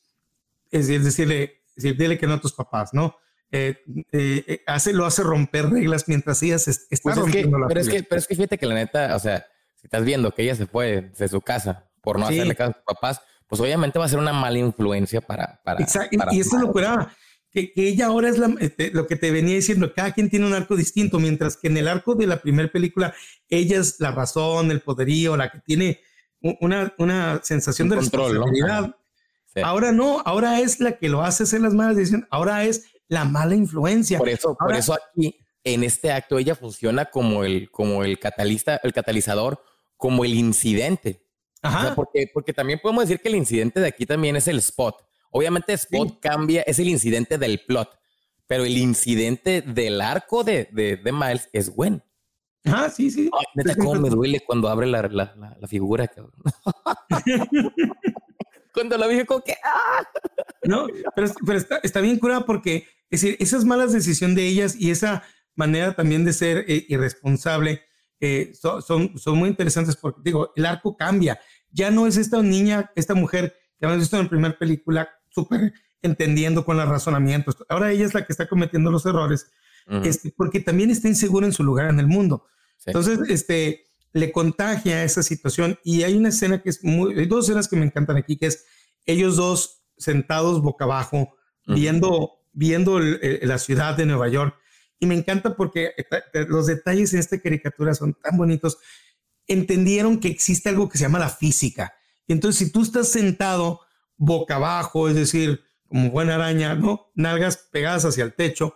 es 0.72 0.88
decirle, 0.88 1.62
decir, 1.76 1.96
dile 1.98 2.18
que 2.18 2.28
no 2.28 2.34
a 2.34 2.42
tus 2.42 2.54
papás, 2.54 2.94
¿no? 2.94 3.16
Eh, 3.52 3.78
eh, 4.12 4.62
hace, 4.68 4.92
lo 4.92 5.06
hace 5.06 5.24
romper 5.24 5.70
reglas 5.70 6.08
mientras 6.08 6.44
ella 6.44 6.60
se 6.60 6.70
está 6.70 6.98
pues 7.02 7.16
rompiendo 7.16 7.58
es 7.58 7.64
pero, 7.68 7.80
es 7.80 7.90
que, 7.90 8.04
pero 8.04 8.20
es 8.20 8.28
que 8.28 8.36
fíjate 8.36 8.60
que 8.60 8.66
la 8.68 8.76
neta, 8.76 9.16
o 9.16 9.20
sea, 9.20 9.44
si 9.80 9.88
estás 9.88 10.04
viendo 10.04 10.32
que 10.32 10.44
ella 10.44 10.56
se 10.56 10.68
fue 10.68 11.12
de 11.18 11.28
su 11.28 11.42
casa 11.42 11.90
por 12.02 12.20
no 12.20 12.28
hacerle 12.28 12.56
caso 12.56 12.72
a 12.72 12.74
sus 12.74 12.84
papás, 12.84 13.22
pues 13.48 13.62
obviamente 13.62 13.98
va 13.98 14.06
a 14.06 14.10
ser 14.10 14.20
una 14.20 14.34
mala 14.34 14.58
influencia 14.60 15.22
para... 15.22 15.62
para 15.64 15.82
Exacto, 15.82 16.18
y 16.32 16.40
eso 16.40 16.58
es 16.58 16.62
lo 16.62 16.74
que 16.74 16.80
era, 16.80 17.16
que, 17.52 17.74
que, 17.74 17.88
ella 17.88 18.08
ahora 18.08 18.30
es 18.30 18.38
la, 18.38 18.54
este, 18.60 18.92
lo 18.92 19.08
que 19.08 19.16
te 19.16 19.32
venía 19.32 19.56
diciendo, 19.56 19.94
cada 19.96 20.12
quien 20.12 20.30
tiene 20.30 20.46
un 20.46 20.54
arco 20.54 20.76
distinto, 20.76 21.20
mientras 21.20 21.58
que 21.58 21.68
en 21.68 21.78
el 21.78 21.88
arco 21.88 22.16
de 22.16 22.28
la 22.28 22.42
primera 22.42 22.70
película, 22.72 23.14
ella 23.50 23.80
es 23.80 24.00
la 24.00 24.12
razón, 24.12 24.70
el 24.72 24.82
poderío, 24.82 25.36
la 25.36 25.50
que 25.52 25.60
tiene 25.60 26.00
una, 26.42 26.94
una 26.98 27.42
sensación 27.44 27.90
de 27.90 27.98
responsabilidad. 27.98 28.96
Ahora 29.64 29.92
no, 29.92 30.22
ahora 30.26 30.60
es 30.60 30.80
la 30.80 30.98
que 30.98 31.10
lo 31.10 31.24
hace 31.24 31.44
hacer 31.44 31.62
las 31.62 31.74
malas 31.74 31.96
decisiones, 31.96 32.28
ahora 32.30 32.64
es 32.66 32.86
la 33.08 33.26
mala 33.26 33.56
influencia. 33.56 34.18
Por 34.18 34.30
eso, 34.30 34.56
por 34.56 34.76
eso 34.76 34.94
aquí, 34.94 35.36
en 35.64 35.84
este 35.84 36.12
acto, 36.12 36.38
ella 36.38 36.56
funciona 36.56 37.06
como 37.06 37.44
el, 37.44 37.70
como 37.72 38.04
el 38.04 38.20
catalista, 38.20 38.80
el 38.84 38.94
catalizador, 38.94 39.64
como 40.00 40.24
el 40.24 40.34
incidente. 40.34 41.22
Ajá. 41.62 41.94
porque, 41.94 42.32
porque 42.34 42.54
también 42.54 42.80
podemos 42.82 43.04
decir 43.04 43.22
que 43.22 43.28
el 43.28 43.36
incidente 43.36 43.82
de 43.82 43.88
aquí 43.88 44.06
también 44.06 44.38
es 44.38 44.48
el 44.48 44.60
spot. 44.60 44.96
Obviamente 45.30 45.74
spot 45.74 46.20
cambia, 46.22 46.62
es 46.62 46.80
el 46.80 46.88
incidente 46.88 47.38
del 47.38 47.60
plot, 47.68 48.00
pero 48.48 48.64
el 48.64 48.78
incidente 48.78 49.62
del 49.62 50.00
arco 50.00 50.46
de, 50.46 50.70
de, 50.72 50.96
de 50.96 51.12
Miles 51.12 51.50
es 51.52 51.70
Gwen. 51.70 52.02
Ah, 52.64 52.90
sí, 52.90 53.12
sí. 53.12 53.30
Ay, 53.34 53.46
neta, 53.56 53.76
cómo 53.76 53.96
me 53.96 54.10
duele 54.10 54.40
cuando 54.40 54.70
abre 54.70 54.88
la, 54.88 55.02
la, 55.04 55.58
la, 55.60 55.68
figura, 55.68 56.08
cabrón. 56.08 56.34
cuando 58.74 58.98
la 58.98 59.08
vi, 59.08 59.26
como 59.26 59.44
que. 59.44 59.56
¡ah! 59.64 60.04
No, 60.64 60.88
pero, 61.16 61.28
pero 61.46 61.58
está, 61.58 61.80
está, 61.84 62.00
bien 62.00 62.20
curada 62.20 62.46
porque, 62.46 62.88
es 63.10 63.22
decir, 63.22 63.38
esas 63.40 63.66
malas 63.66 63.92
decisiones 63.92 64.38
de 64.38 64.48
ellas 64.48 64.76
y 64.78 64.92
esa 64.92 65.24
manera 65.56 65.94
también 65.94 66.24
de 66.24 66.34
ser 66.34 66.66
eh, 66.68 66.86
irresponsable 66.88 67.82
eh, 68.20 68.52
son, 68.54 68.82
son, 69.18 69.38
muy 69.38 69.50
interesantes 69.50 69.96
porque, 69.96 70.22
digo, 70.24 70.52
el 70.56 70.66
arco 70.66 70.98
cambia. 70.98 71.40
Ya 71.72 71.92
no 71.92 72.08
es 72.08 72.18
esta 72.18 72.42
niña, 72.42 72.92
esta 72.96 73.14
mujer 73.14 73.56
que 73.80 73.86
hemos 73.86 74.00
visto 74.00 74.18
en 74.18 74.24
la 74.24 74.30
primera 74.30 74.58
película, 74.58 75.10
súper 75.30 75.74
entendiendo 76.02 76.66
con 76.66 76.78
los 76.78 76.88
razonamientos. 76.88 77.58
Ahora 77.70 77.92
ella 77.92 78.06
es 78.06 78.14
la 78.14 78.26
que 78.26 78.34
está 78.34 78.48
cometiendo 78.48 78.92
los 78.92 79.06
errores, 79.06 79.52
este, 80.04 80.32
porque 80.36 80.60
también 80.60 80.92
está 80.92 81.08
insegura 81.08 81.48
en 81.48 81.54
su 81.54 81.64
lugar 81.64 81.90
en 81.90 82.00
el 82.00 82.08
mundo. 82.08 82.46
Entonces, 82.86 83.20
este, 83.30 83.88
le 84.14 84.32
contagia 84.32 85.04
esa 85.04 85.24
situación 85.24 85.80
y 85.84 86.04
hay 86.04 86.16
una 86.16 86.30
escena 86.30 86.62
que 86.62 86.70
es 86.70 86.84
muy, 86.84 87.18
hay 87.18 87.26
dos 87.26 87.46
escenas 87.46 87.68
que 87.68 87.76
me 87.76 87.86
encantan 87.86 88.18
aquí, 88.18 88.38
que 88.38 88.48
es 88.48 88.66
ellos 89.06 89.36
dos 89.36 89.84
sentados 89.98 90.62
boca 90.62 90.86
abajo, 90.86 91.36
viendo, 91.66 92.40
viendo 92.52 93.00
la 93.00 93.58
ciudad 93.58 93.96
de 93.96 94.06
Nueva 94.06 94.28
York 94.28 94.56
y 95.00 95.06
me 95.06 95.16
encanta 95.16 95.56
porque 95.56 95.94
los 96.48 96.68
detalles 96.68 97.14
en 97.14 97.20
esta 97.20 97.40
caricatura 97.40 97.94
son 97.94 98.14
tan 98.14 98.38
bonitos. 98.38 98.78
Entendieron 99.48 100.20
que 100.20 100.28
existe 100.28 100.70
algo 100.70 100.90
que 100.90 100.98
se 100.98 101.06
llama 101.06 101.20
la 101.20 101.30
física. 101.30 101.94
Y 102.28 102.34
entonces, 102.34 102.68
si 102.68 102.72
tú 102.72 102.82
estás 102.84 103.10
sentado 103.10 103.82
boca 104.18 104.56
abajo, 104.56 105.08
es 105.08 105.16
decir, 105.16 105.64
como 105.88 106.12
buena 106.12 106.36
araña, 106.36 106.76
¿no? 106.76 107.12
Nalgas 107.16 107.58
pegadas 107.72 108.06
hacia 108.06 108.24
el 108.26 108.34
techo, 108.34 108.76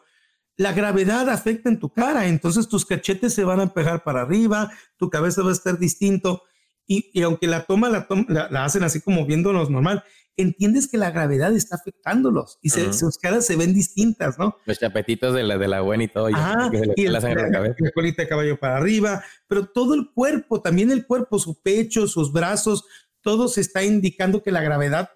la 0.56 0.72
gravedad 0.72 1.30
afecta 1.30 1.70
en 1.70 1.80
tu 1.80 1.92
cara. 1.92 2.28
Entonces, 2.28 2.70
tus 2.70 2.86
cachetes 2.86 3.34
se 3.34 3.44
van 3.44 3.60
a 3.60 3.74
pegar 3.74 4.04
para 4.04 4.22
arriba, 4.22 4.72
tu 4.98 5.10
cabeza 5.10 5.44
va 5.44 5.50
a 5.50 5.54
estar 5.54 5.78
distinto. 5.78 6.44
Y, 6.86 7.22
aunque 7.22 7.48
la 7.48 7.66
toma 7.66 7.90
la, 7.90 8.08
la, 8.28 8.66
hacen 8.66 8.84
así 8.84 9.00
como 9.02 9.26
viéndonos 9.26 9.70
normal, 9.70 10.04
entiendes 10.36 10.88
que 10.88 10.98
la 10.98 11.12
gravedad 11.12 11.56
está 11.56 11.76
afectándolos 11.76 12.58
y 12.62 12.70
sus 12.70 13.18
caras 13.18 13.46
se 13.46 13.56
ven 13.56 13.74
distintas, 13.74 14.40
¿no? 14.40 14.58
Los 14.66 14.80
chapetitos 14.80 15.34
de 15.34 15.44
la, 15.44 15.58
de 15.58 15.68
la 15.68 15.82
buena 15.82 16.04
y 16.04 16.08
todo. 16.08 16.28
Ah, 16.34 16.70
y 16.96 17.06
el, 17.06 17.14
la, 17.14 17.20
la, 17.20 17.92
colita 17.94 18.24
de 18.24 18.28
caballo 18.28 18.60
para 18.60 18.78
arriba, 18.78 19.24
pero 19.48 19.68
todo 19.68 19.94
el 19.94 20.12
cuerpo, 20.14 20.62
también 20.62 20.92
el 20.92 21.06
cuerpo, 21.06 21.40
su 21.40 21.62
pecho, 21.62 22.08
sus 22.08 22.32
brazos, 22.32 22.86
todo 23.22 23.48
se 23.48 23.62
está 23.62 23.84
indicando 23.84 24.44
que 24.44 24.52
la 24.52 24.62
gravedad, 24.62 25.12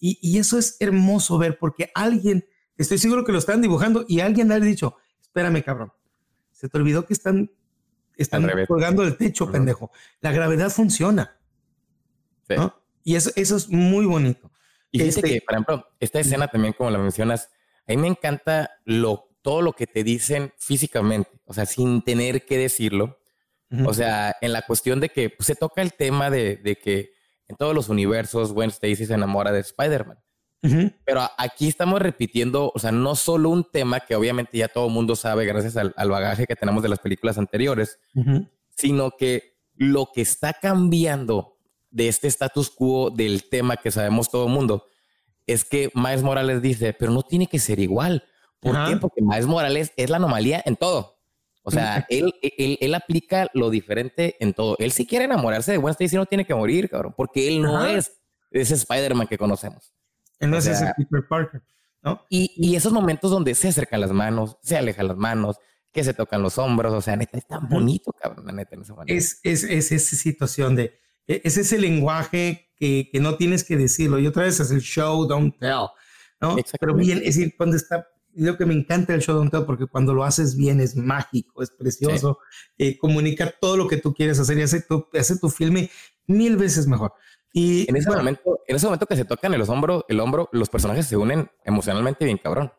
y, 0.00 0.18
y 0.20 0.38
eso 0.38 0.58
es 0.58 0.76
hermoso 0.80 1.38
ver 1.38 1.58
porque 1.58 1.90
alguien, 1.94 2.44
estoy 2.76 2.98
seguro 2.98 3.24
que 3.24 3.32
lo 3.32 3.38
están 3.38 3.62
dibujando 3.62 4.04
y 4.08 4.20
alguien 4.20 4.48
le 4.48 4.54
ha 4.54 4.60
dicho, 4.60 4.96
espérame 5.20 5.62
cabrón, 5.62 5.92
se 6.50 6.68
te 6.68 6.78
olvidó 6.78 7.06
que 7.06 7.12
están, 7.12 7.50
están 8.16 8.48
colgando 8.66 9.02
el 9.02 9.16
techo, 9.16 9.50
pendejo. 9.50 9.90
La 10.20 10.32
gravedad 10.32 10.70
funciona. 10.70 11.36
¿no? 12.48 12.74
Y 13.04 13.16
eso, 13.16 13.30
eso 13.36 13.56
es 13.56 13.68
muy 13.68 14.06
bonito. 14.06 14.50
Y 14.90 15.02
este, 15.02 15.22
que, 15.22 15.40
por 15.40 15.54
ejemplo, 15.54 15.88
esta 16.00 16.20
escena 16.20 16.48
también, 16.48 16.74
como 16.74 16.90
la 16.90 16.98
mencionas, 16.98 17.50
a 17.88 17.92
mí 17.92 17.96
me 17.96 18.08
encanta 18.08 18.70
lo, 18.84 19.30
todo 19.40 19.62
lo 19.62 19.72
que 19.72 19.86
te 19.86 20.04
dicen 20.04 20.52
físicamente, 20.58 21.30
o 21.46 21.54
sea, 21.54 21.66
sin 21.66 22.02
tener 22.02 22.44
que 22.44 22.58
decirlo. 22.58 23.18
O 23.86 23.94
sea, 23.94 24.36
en 24.42 24.52
la 24.52 24.60
cuestión 24.60 25.00
de 25.00 25.08
que 25.08 25.30
pues, 25.30 25.46
se 25.46 25.54
toca 25.54 25.80
el 25.80 25.94
tema 25.94 26.28
de, 26.28 26.56
de, 26.56 26.76
que 26.76 27.14
en 27.48 27.56
todos 27.56 27.74
los 27.74 27.88
universos 27.88 28.52
Gwen 28.52 28.68
Stacy 28.68 29.06
se 29.06 29.14
enamora 29.14 29.50
de 29.50 29.60
Spider-Man. 29.60 30.18
Pero 31.04 31.28
aquí 31.38 31.66
estamos 31.66 32.00
repitiendo, 32.00 32.70
o 32.72 32.78
sea, 32.78 32.92
no 32.92 33.16
solo 33.16 33.50
un 33.50 33.64
tema 33.70 34.00
que 34.00 34.14
obviamente 34.14 34.58
ya 34.58 34.68
todo 34.68 34.86
el 34.86 34.92
mundo 34.92 35.16
sabe 35.16 35.44
gracias 35.44 35.76
al, 35.76 35.92
al, 35.96 36.10
bagaje 36.10 36.46
que 36.46 36.54
tenemos 36.54 36.84
de 36.84 36.88
las 36.88 37.00
películas 37.00 37.36
anteriores, 37.36 37.98
sino 38.70 39.10
que 39.10 39.56
lo 39.74 40.10
que 40.14 40.20
está 40.20 40.52
cambiando 40.52 41.56
de 41.90 42.08
este 42.08 42.28
status 42.28 42.70
quo 42.70 43.10
del 43.10 43.48
tema 43.48 43.76
que 43.76 43.90
sabemos 43.90 44.30
todo 44.30 44.46
el 44.46 44.52
mundo, 44.52 44.86
es 45.46 45.64
que 45.64 45.90
Miles 45.94 46.22
Morales 46.22 46.62
dice, 46.62 46.92
pero 46.92 47.10
no 47.12 47.22
tiene 47.22 47.48
que 47.48 47.58
ser 47.58 47.80
igual. 47.80 48.24
¿Por 48.60 48.76
qué? 48.86 48.96
Porque 48.96 49.20
Miles 49.20 49.46
Morales 49.46 49.92
es 49.96 50.10
la 50.10 50.18
anomalía 50.18 50.62
en 50.64 50.76
todo. 50.76 51.18
O 51.64 51.70
sea, 51.70 52.06
él, 52.08 52.34
él, 52.42 52.78
él, 52.80 52.94
aplica 52.94 53.48
lo 53.54 53.70
diferente 53.70 54.36
en 54.40 54.52
todo. 54.52 54.76
Él 54.78 54.90
si 54.90 55.06
quiere 55.06 55.26
enamorarse 55.26 55.72
de 55.72 55.78
Gwen 55.78 55.92
Stacy 55.92 56.16
no 56.16 56.26
tiene 56.26 56.44
que 56.44 56.54
morir, 56.54 56.88
cabrón, 56.88 57.14
porque 57.16 57.46
él 57.48 57.62
no 57.62 57.84
es 57.84 58.20
ese 58.50 58.74
Spider-Man 58.74 59.28
que 59.28 59.38
conocemos. 59.38 59.92
Él 60.42 60.50
no 60.50 60.58
es 60.58 60.66
ese 60.66 60.92
Peter 60.96 61.24
Parker, 61.28 61.62
¿no? 62.02 62.26
Y, 62.28 62.52
y, 62.56 62.74
esos 62.74 62.92
momentos 62.92 63.30
donde 63.30 63.54
se 63.54 63.68
acercan 63.68 64.00
las 64.00 64.10
manos, 64.10 64.58
se 64.60 64.76
alejan 64.76 65.06
las 65.06 65.16
manos, 65.16 65.56
que 65.92 66.02
se 66.02 66.14
tocan 66.14 66.42
los 66.42 66.58
hombros, 66.58 66.92
o 66.92 67.00
sea, 67.00 67.14
neta, 67.14 67.38
es 67.38 67.46
tan 67.46 67.68
bonito, 67.68 68.12
cabrón, 68.12 68.46
la 68.46 68.52
neta, 68.52 68.74
en 68.74 68.82
ese 68.82 68.92
momento. 68.92 69.14
Es, 69.14 69.38
es, 69.44 69.62
es 69.62 69.92
esa 69.92 70.16
situación 70.16 70.74
de, 70.74 70.98
e, 71.28 71.42
es 71.44 71.56
ese 71.58 71.78
lenguaje 71.78 72.72
que, 72.76 73.08
que, 73.12 73.20
no 73.20 73.36
tienes 73.36 73.62
que 73.62 73.76
decirlo. 73.76 74.18
Y 74.18 74.26
otra 74.26 74.42
vez 74.42 74.58
es 74.58 74.72
el 74.72 74.80
show, 74.80 75.26
don't 75.28 75.56
tell, 75.60 75.86
¿no? 76.40 76.56
Pero 76.80 76.94
bien, 76.96 77.18
es 77.18 77.36
decir, 77.36 77.54
cuando 77.56 77.76
está, 77.76 78.08
lo 78.34 78.56
que 78.56 78.66
me 78.66 78.74
encanta 78.74 79.14
el 79.14 79.20
show, 79.20 79.36
don't 79.36 79.52
tell, 79.52 79.64
porque 79.64 79.86
cuando 79.86 80.12
lo 80.12 80.24
haces 80.24 80.56
bien 80.56 80.80
es 80.80 80.96
mágico, 80.96 81.62
es 81.62 81.70
precioso, 81.70 82.38
eh, 82.78 82.98
comunica 82.98 83.54
todo 83.60 83.76
lo 83.76 83.86
que 83.86 83.98
tú 83.98 84.12
quieres 84.12 84.40
hacer 84.40 84.58
y 84.58 84.62
hace 84.62 84.82
tu, 84.82 85.06
hace 85.12 85.38
tu 85.38 85.50
filme 85.50 85.88
mil 86.26 86.56
veces 86.56 86.88
mejor. 86.88 87.12
Y 87.52 87.88
en 87.88 87.96
ese 87.96 88.10
momento, 88.10 88.60
en 88.66 88.76
ese 88.76 88.86
momento 88.86 89.06
que 89.06 89.16
se 89.16 89.24
tocan 89.24 89.52
el 89.52 89.62
hombro, 89.62 90.06
el 90.08 90.20
hombro, 90.20 90.48
los 90.52 90.70
personajes 90.70 91.06
se 91.06 91.16
unen 91.16 91.50
emocionalmente 91.64 92.24
bien 92.24 92.38
cabrón. 92.38 92.72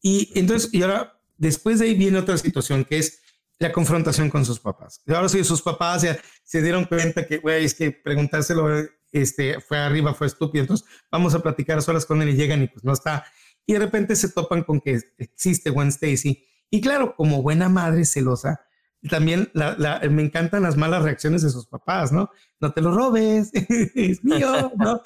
Y 0.00 0.30
entonces, 0.38 0.72
y 0.72 0.82
ahora, 0.82 1.18
después 1.36 1.78
de 1.78 1.86
ahí 1.86 1.94
viene 1.94 2.18
otra 2.18 2.36
situación 2.38 2.84
que 2.84 2.98
es 2.98 3.20
la 3.58 3.72
confrontación 3.72 4.30
con 4.30 4.44
sus 4.44 4.60
papás. 4.60 5.02
Ahora 5.08 5.28
sí, 5.28 5.42
sus 5.44 5.62
papás 5.62 6.02
ya 6.02 6.18
se 6.44 6.62
dieron 6.62 6.84
cuenta 6.84 7.26
que, 7.26 7.38
güey, 7.38 7.64
es 7.64 7.74
que 7.74 7.90
preguntárselo, 7.90 8.68
este, 9.12 9.60
fue 9.60 9.78
arriba, 9.78 10.14
fue 10.14 10.26
estúpido, 10.26 10.62
entonces 10.62 10.86
vamos 11.10 11.34
a 11.34 11.40
platicar 11.40 11.78
a 11.78 11.80
solas 11.80 12.04
con 12.04 12.20
él 12.20 12.30
y 12.30 12.34
llegan 12.34 12.62
y 12.62 12.68
pues 12.68 12.84
no 12.84 12.92
está. 12.92 13.24
Y 13.66 13.72
de 13.72 13.78
repente 13.78 14.14
se 14.16 14.28
topan 14.28 14.62
con 14.64 14.80
que 14.80 15.00
existe 15.18 15.70
Gwen 15.70 15.88
Stacy. 15.88 16.46
Y 16.70 16.80
claro, 16.80 17.14
como 17.16 17.42
buena 17.42 17.68
madre 17.68 18.04
celosa, 18.04 18.66
también 19.08 19.50
me 19.54 20.22
encantan 20.22 20.62
las 20.62 20.76
malas 20.76 21.02
reacciones 21.02 21.42
de 21.42 21.50
sus 21.50 21.66
papás, 21.66 22.12
¿no? 22.12 22.30
No 22.60 22.72
te 22.72 22.80
lo 22.80 22.92
robes, 22.92 23.50
es 23.94 24.24
mío, 24.24 24.72
¿no? 24.76 25.02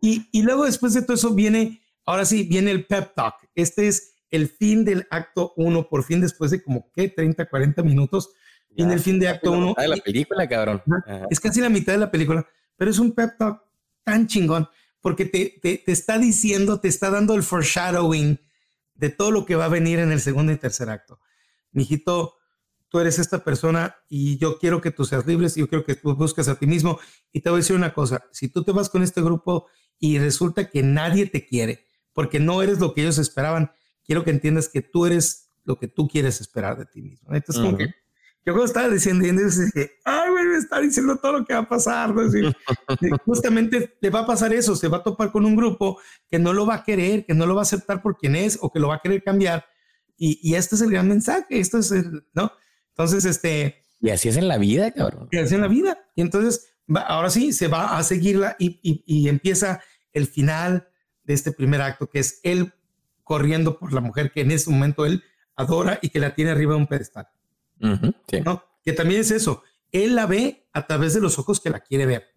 Y, 0.00 0.28
y 0.32 0.42
luego 0.42 0.64
después 0.64 0.94
de 0.94 1.02
todo 1.02 1.14
eso 1.14 1.34
viene, 1.34 1.82
ahora 2.04 2.24
sí, 2.24 2.44
viene 2.44 2.70
el 2.70 2.86
pep 2.86 3.14
talk. 3.14 3.34
Este 3.54 3.88
es 3.88 4.14
el 4.30 4.48
fin 4.48 4.84
del 4.84 5.06
acto 5.10 5.52
uno, 5.56 5.88
por 5.88 6.04
fin 6.04 6.20
después 6.20 6.50
de 6.50 6.62
como, 6.62 6.90
¿qué? 6.92 7.08
30, 7.08 7.46
40 7.46 7.82
minutos. 7.82 8.30
en 8.76 8.90
el 8.90 9.00
fin 9.00 9.18
de 9.20 9.28
acto 9.28 9.52
uno. 9.52 9.74
de 9.76 9.88
la 9.88 9.96
película, 9.96 10.48
cabrón. 10.48 10.82
Es 11.30 11.38
casi 11.38 11.60
la 11.60 11.68
mitad 11.68 11.92
de 11.92 11.98
la 11.98 12.10
película, 12.10 12.46
pero 12.76 12.90
es 12.90 12.98
un 12.98 13.12
pep 13.12 13.36
talk 13.38 13.62
tan 14.02 14.26
chingón 14.26 14.68
porque 15.02 15.26
te, 15.26 15.58
te, 15.60 15.78
te 15.78 15.92
está 15.92 16.16
diciendo, 16.16 16.80
te 16.80 16.88
está 16.88 17.10
dando 17.10 17.34
el 17.34 17.42
foreshadowing 17.42 18.40
de 18.94 19.10
todo 19.10 19.32
lo 19.32 19.44
que 19.44 19.56
va 19.56 19.66
a 19.66 19.68
venir 19.68 19.98
en 19.98 20.12
el 20.12 20.20
segundo 20.20 20.52
y 20.52 20.56
tercer 20.56 20.88
acto. 20.88 21.20
Mijito, 21.72 22.36
tú 22.92 23.00
eres 23.00 23.18
esta 23.18 23.42
persona 23.42 23.96
y 24.10 24.36
yo 24.36 24.58
quiero 24.58 24.82
que 24.82 24.90
tú 24.90 25.06
seas 25.06 25.26
libre 25.26 25.48
y 25.56 25.60
yo 25.60 25.68
quiero 25.68 25.82
que 25.82 25.94
tú 25.94 26.14
busques 26.14 26.46
a 26.48 26.56
ti 26.56 26.66
mismo. 26.66 27.00
Y 27.32 27.40
te 27.40 27.48
voy 27.48 27.56
a 27.56 27.62
decir 27.62 27.74
una 27.74 27.94
cosa, 27.94 28.22
si 28.32 28.48
tú 28.48 28.62
te 28.62 28.70
vas 28.70 28.90
con 28.90 29.02
este 29.02 29.22
grupo 29.22 29.66
y 29.98 30.18
resulta 30.18 30.68
que 30.68 30.82
nadie 30.82 31.26
te 31.26 31.46
quiere, 31.46 31.86
porque 32.12 32.38
no 32.38 32.60
eres 32.62 32.80
lo 32.80 32.92
que 32.92 33.00
ellos 33.00 33.16
esperaban, 33.16 33.72
quiero 34.04 34.24
que 34.24 34.30
entiendas 34.30 34.68
que 34.68 34.82
tú 34.82 35.06
eres 35.06 35.54
lo 35.64 35.78
que 35.78 35.88
tú 35.88 36.06
quieres 36.06 36.42
esperar 36.42 36.76
de 36.76 36.84
ti 36.84 37.00
mismo. 37.00 37.34
Entonces, 37.34 37.64
como 37.64 37.78
que 37.78 37.86
yo 38.44 38.52
cuando 38.52 38.64
estaba 38.64 38.88
diciendo, 38.88 39.24
dije, 39.24 39.92
ay, 40.04 40.30
güey, 40.30 40.44
me 40.44 40.56
está 40.56 40.80
diciendo 40.80 41.16
todo 41.16 41.38
lo 41.38 41.44
que 41.46 41.54
va 41.54 41.60
a 41.60 41.68
pasar. 41.68 42.12
justamente 43.24 43.96
le 44.00 44.10
va 44.10 44.20
a 44.20 44.26
pasar 44.26 44.52
eso, 44.52 44.76
se 44.76 44.88
va 44.88 44.98
a 44.98 45.02
topar 45.02 45.32
con 45.32 45.46
un 45.46 45.56
grupo 45.56 45.98
que 46.28 46.38
no 46.38 46.52
lo 46.52 46.66
va 46.66 46.74
a 46.74 46.84
querer, 46.84 47.24
que 47.24 47.32
no 47.32 47.46
lo 47.46 47.54
va 47.54 47.60
a 47.60 47.62
aceptar 47.62 48.02
por 48.02 48.18
quien 48.18 48.36
es 48.36 48.58
o 48.60 48.70
que 48.70 48.80
lo 48.80 48.88
va 48.88 48.96
a 48.96 49.00
querer 49.00 49.22
cambiar. 49.22 49.64
Y, 50.18 50.40
y 50.42 50.56
este 50.56 50.74
es 50.74 50.82
el 50.82 50.90
gran 50.90 51.08
mensaje, 51.08 51.58
esto 51.58 51.78
es 51.78 51.90
el, 51.92 52.26
¿no? 52.34 52.52
Entonces, 52.92 53.24
este... 53.24 53.84
Y 54.00 54.10
así 54.10 54.28
es 54.28 54.36
en 54.36 54.48
la 54.48 54.58
vida, 54.58 54.90
cabrón. 54.90 55.28
Y 55.30 55.36
así 55.36 55.46
es 55.46 55.52
en 55.52 55.60
la 55.60 55.68
vida. 55.68 55.98
Y 56.14 56.22
entonces, 56.22 56.74
ahora 57.06 57.30
sí, 57.30 57.52
se 57.52 57.68
va 57.68 57.96
a 57.96 58.02
seguirla 58.02 58.56
y, 58.58 58.80
y, 58.82 59.04
y 59.06 59.28
empieza 59.28 59.80
el 60.12 60.26
final 60.26 60.88
de 61.24 61.34
este 61.34 61.52
primer 61.52 61.80
acto, 61.80 62.08
que 62.08 62.18
es 62.18 62.40
él 62.42 62.72
corriendo 63.22 63.78
por 63.78 63.92
la 63.92 64.00
mujer 64.00 64.32
que 64.32 64.40
en 64.40 64.50
ese 64.50 64.70
momento 64.70 65.06
él 65.06 65.22
adora 65.56 65.98
y 66.02 66.10
que 66.10 66.18
la 66.18 66.34
tiene 66.34 66.50
arriba 66.50 66.74
de 66.74 66.78
un 66.78 66.86
pedestal. 66.86 67.28
¿no? 67.78 68.64
Que 68.84 68.92
también 68.92 69.20
es 69.20 69.30
eso, 69.30 69.62
él 69.90 70.14
la 70.14 70.26
ve 70.26 70.68
a 70.72 70.86
través 70.86 71.14
de 71.14 71.20
los 71.20 71.38
ojos 71.38 71.60
que 71.60 71.70
la 71.70 71.80
quiere 71.80 72.06
ver. 72.06 72.28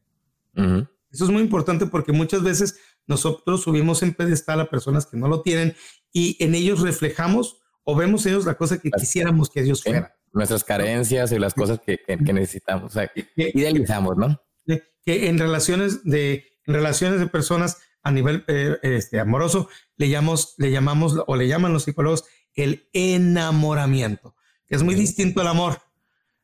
Eso 1.12 1.26
es 1.26 1.30
muy 1.30 1.42
importante 1.42 1.86
porque 1.86 2.12
muchas 2.12 2.44
veces 2.44 2.80
nosotros 3.08 3.62
subimos 3.62 4.04
en 4.04 4.14
pedestal 4.14 4.62
a 4.62 4.70
personas 4.70 5.06
que 5.06 5.18
no 5.18 5.28
lo 5.28 5.42
tienen 5.42 5.76
y 6.12 6.38
en 6.44 6.56
ellos 6.56 6.82
reflejamos 6.82 7.62
o 7.84 7.96
vemos 7.96 8.26
ellos 8.26 8.46
la 8.46 8.56
cosa 8.56 8.80
que 8.80 8.90
quisiéramos 8.90 9.50
que 9.50 9.62
ellos 9.62 9.84
fueran. 9.84 10.12
Nuestras 10.36 10.64
carencias 10.64 11.32
y 11.32 11.40
las 11.40 11.54
cosas 11.54 11.80
que, 11.80 12.00
necesitamos, 12.08 12.92
o 12.92 12.94
sea, 12.94 13.12
idealizamos, 13.36 14.18
¿no? 14.18 14.40
Que 15.04 15.28
en 15.30 15.40
relaciones 15.40 16.04
de, 16.04 16.46
en 16.66 16.74
relaciones 16.74 17.20
de 17.20 17.28
personas 17.28 17.78
a 18.04 18.12
nivel 18.12 18.44
eh, 18.48 18.78
este, 18.84 19.20
amoroso 19.20 19.70
le 19.98 20.10
llamamos, 20.10 20.56
le 20.58 20.72
llamamos 20.72 21.16
o 21.26 21.36
le 21.36 21.48
llaman 21.48 21.74
los 21.74 21.84
psicólogos 21.84 22.26
el 22.54 22.88
enamoramiento 22.94 24.36
que 24.68 24.76
es 24.76 24.84
muy 24.84 24.96
distinto 24.96 25.42
al 25.42 25.48
amor. 25.48 25.82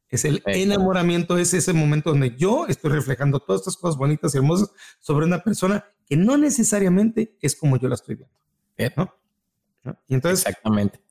Es 0.09 0.25
el 0.25 0.43
enamoramiento, 0.45 1.37
es 1.37 1.53
ese 1.53 1.71
momento 1.71 2.09
donde 2.09 2.35
yo 2.35 2.65
estoy 2.67 2.91
reflejando 2.91 3.39
todas 3.39 3.61
estas 3.61 3.77
cosas 3.77 3.97
bonitas 3.97 4.35
y 4.35 4.39
hermosas 4.39 4.71
sobre 4.99 5.25
una 5.25 5.41
persona 5.41 5.85
que 6.05 6.17
no 6.17 6.37
necesariamente 6.37 7.37
es 7.41 7.55
como 7.55 7.77
yo 7.77 7.87
la 7.87 7.95
estoy 7.95 8.15
viendo. 8.15 9.17
Y 10.07 10.13
entonces, 10.13 10.45
exactamente. 10.45 11.01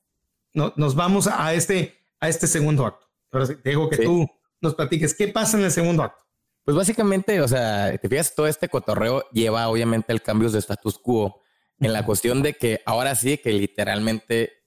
No, 0.53 0.73
nos 0.77 0.95
vamos 0.95 1.27
a 1.27 1.53
este, 1.53 2.00
a 2.21 2.29
este 2.29 2.47
segundo 2.47 2.85
acto. 2.85 3.07
Te 3.61 3.69
digo 3.69 3.89
que 3.89 3.97
tú 3.97 4.29
nos 4.61 4.75
platiques 4.75 5.13
qué 5.13 5.27
pasa 5.27 5.57
en 5.57 5.65
el 5.65 5.71
segundo 5.71 6.03
acto. 6.03 6.23
Pues 6.63 6.77
básicamente, 6.77 7.41
o 7.41 7.47
sea, 7.47 7.97
te 7.97 8.07
fijas, 8.07 8.33
todo 8.33 8.47
este 8.47 8.69
cotorreo 8.69 9.25
lleva 9.31 9.67
obviamente 9.67 10.13
el 10.13 10.21
cambio 10.21 10.49
de 10.49 10.59
status 10.59 10.97
quo 10.97 11.41
en 11.79 11.91
la 11.91 12.05
cuestión 12.05 12.41
de 12.41 12.53
que 12.53 12.81
ahora 12.85 13.15
sí 13.15 13.37
que 13.37 13.51
literalmente 13.51 14.61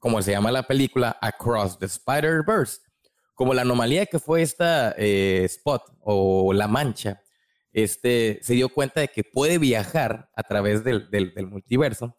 como 0.00 0.22
se 0.22 0.32
llama 0.32 0.50
la 0.50 0.64
película, 0.64 1.16
Across 1.20 1.78
the 1.78 1.86
Spider-Verse. 1.86 2.80
Como 3.34 3.54
la 3.54 3.62
anomalía 3.62 4.06
que 4.06 4.18
fue 4.18 4.42
esta 4.42 4.94
eh, 4.98 5.42
Spot 5.44 5.82
o 6.00 6.52
La 6.52 6.66
Mancha, 6.66 7.22
este, 7.72 8.40
se 8.42 8.54
dio 8.54 8.70
cuenta 8.70 9.00
de 9.00 9.08
que 9.08 9.22
puede 9.22 9.58
viajar 9.58 10.30
a 10.34 10.42
través 10.42 10.82
del, 10.82 11.08
del, 11.10 11.46
multiverso. 11.46 12.16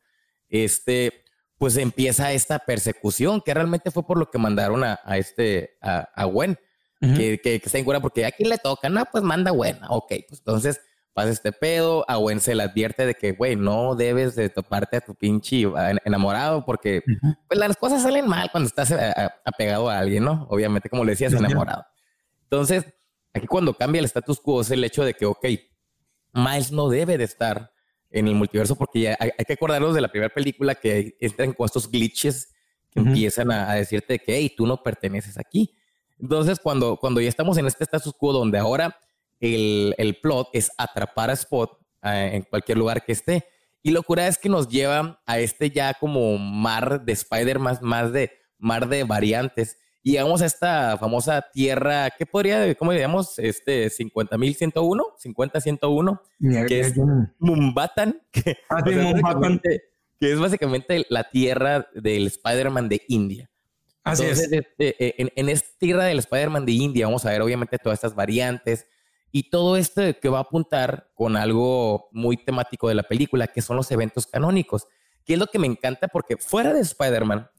Este, 0.48 1.26
pues 1.62 1.78
empieza 1.78 2.32
esta 2.32 2.58
persecución, 2.58 3.40
que 3.40 3.54
realmente 3.54 3.92
fue 3.92 4.02
por 4.02 4.18
lo 4.18 4.32
que 4.32 4.40
mandaron 4.40 4.84
a, 4.84 5.00
a 5.04 5.20
este, 5.20 5.78
a, 5.80 6.10
a 6.16 6.26
Gwen, 6.26 6.58
que, 7.00 7.40
que, 7.40 7.60
que, 7.60 7.62
está 7.64 7.78
en 7.78 7.86
cura, 7.86 8.00
porque 8.00 8.26
a 8.26 8.32
quién 8.32 8.50
le 8.50 8.58
toca, 8.58 8.90
no, 8.90 9.06
pues 9.12 9.24
manda 9.24 9.52
Gwen, 9.52 9.78
ok, 9.88 10.12
pues 10.28 10.40
entonces 10.40 10.82
pasa 11.14 11.30
este 11.30 11.52
pedo, 11.52 12.04
a 12.10 12.16
Gwen 12.16 12.40
se 12.40 12.56
le 12.56 12.64
advierte 12.64 13.06
de 13.06 13.14
que, 13.14 13.34
güey, 13.34 13.58
no 13.58 13.94
debes 13.94 14.34
de 14.34 14.50
toparte 14.50 14.98
a 14.98 15.02
tu 15.02 15.14
pinche 15.14 15.68
enamorado 16.04 16.66
porque 16.66 17.04
pues, 17.48 17.60
las 17.60 17.78
cosas 17.78 18.02
salen 18.02 18.28
mal 18.28 18.50
cuando 18.50 18.68
estás 18.68 18.90
eh, 18.90 19.14
apegado 19.46 19.88
a 19.88 20.00
alguien, 20.00 20.24
¿no? 20.24 20.48
Obviamente, 20.50 20.90
como 20.90 21.06
le 21.06 21.12
decías, 21.12 21.34
enamorado. 21.34 21.86
Entonces, 22.42 22.88
aquí 23.36 23.46
cuando 23.46 23.76
cambia 23.76 24.00
el 24.00 24.06
status 24.06 24.40
quo 24.40 24.62
es 24.62 24.72
el 24.72 24.84
hecho 24.84 25.06
de 25.06 25.14
que, 25.14 25.28
ok, 25.28 25.46
Miles 26.34 26.72
no 26.72 26.90
debe 26.90 27.20
de 27.20 27.26
estar 27.26 27.72
en 28.12 28.28
el 28.28 28.36
multiverso 28.36 28.76
porque 28.76 29.16
hay, 29.18 29.32
que 29.46 29.54
acordarnos 29.54 29.96
de 29.96 30.02
la 30.02 30.10
primera 30.10 30.34
película 30.34 30.76
que 30.76 31.16
entran 31.20 31.54
con 31.54 31.66
estos 31.66 31.90
glitches 31.90 32.54
que 32.92 33.00
empiezan 33.00 33.52
a, 33.52 33.74
decirte 33.74 34.20
que, 34.20 34.36
hey, 34.36 34.54
tú 34.56 34.68
no 34.68 34.84
perteneces 34.84 35.38
aquí. 35.38 35.74
Entonces, 36.20 36.60
cuando, 36.60 36.98
cuando 36.98 37.22
ya 37.22 37.30
estamos 37.30 37.58
en 37.58 37.66
este 37.66 37.86
status 37.86 38.14
quo 38.14 38.34
donde 38.34 38.60
ahora 38.60 38.98
el, 39.40 39.96
el 39.98 40.20
plot 40.20 40.50
es 40.54 40.72
atrapar 40.78 41.30
a 41.30 41.34
Spot 41.34 41.72
eh, 42.04 42.32
en 42.34 42.42
cualquier 42.44 42.78
lugar 42.78 43.04
que 43.04 43.14
esté. 43.14 43.46
Y 43.82 43.92
locura 43.92 44.28
es 44.28 44.38
que 44.38 44.50
nos 44.50 44.68
lleva 44.68 45.22
a 45.26 45.40
este 45.40 45.72
ya 45.72 45.94
como 45.96 46.38
mar 46.38 47.04
de 47.04 47.14
Spider-Man, 47.14 47.80
más 47.82 48.12
de 48.12 48.32
mar 48.58 48.88
de 48.88 49.04
variantes. 49.04 49.78
Y 50.04 50.14
llegamos 50.14 50.42
a 50.42 50.46
esta 50.48 50.98
famosa 50.98 51.46
tierra, 51.54 52.10
¿qué 52.18 52.26
podría, 52.26 52.74
cómo 52.76 52.92
digamos? 52.92 53.38
Este 53.38 53.88
50.101, 53.88 54.74
50.101, 55.24 56.68
que 56.68 56.80
es 56.80 56.94
Mumbatan, 57.38 58.22
que, 58.32 58.58
ah, 58.70 58.84
que 58.84 60.32
es 60.32 60.40
básicamente 60.40 61.06
la 61.10 61.30
tierra 61.30 61.88
del 61.94 62.28
Spider-Man 62.28 62.90
de 62.90 63.02
India. 63.08 63.50
Así 64.04 64.26
es. 64.26 64.52
Este, 64.52 64.66
eh, 64.80 65.16
en, 65.20 65.32
en 65.36 65.50
esta 65.50 65.70
tierra 65.78 66.06
del 66.06 66.20
Spider-Man 66.20 66.66
de 66.66 66.72
India 66.72 67.06
vamos 67.06 67.26
a 67.26 67.30
ver 67.30 67.42
obviamente 67.42 67.78
todas 67.78 67.98
estas 67.98 68.16
variantes, 68.16 68.88
y 69.32 69.50
todo 69.50 69.78
esto 69.78 70.02
que 70.20 70.30
va 70.30 70.40
a 70.40 70.42
apuntar 70.42 71.10
con 71.16 71.38
algo 71.38 72.10
muy 72.12 72.38
temático 72.38 72.90
de 72.90 72.96
la 72.96 73.04
película, 73.04 73.48
que 73.48 73.62
son 73.62 73.78
los 73.78 73.90
eventos 73.92 74.28
canónicos, 74.28 74.88
que 75.26 75.34
es 75.34 75.40
lo 75.40 75.48
que 75.48 75.60
me 75.60 75.68
encanta 75.68 76.08
porque 76.10 76.38
fuera 76.38 76.74
de 76.74 76.82
Spider-Man, 76.82 77.50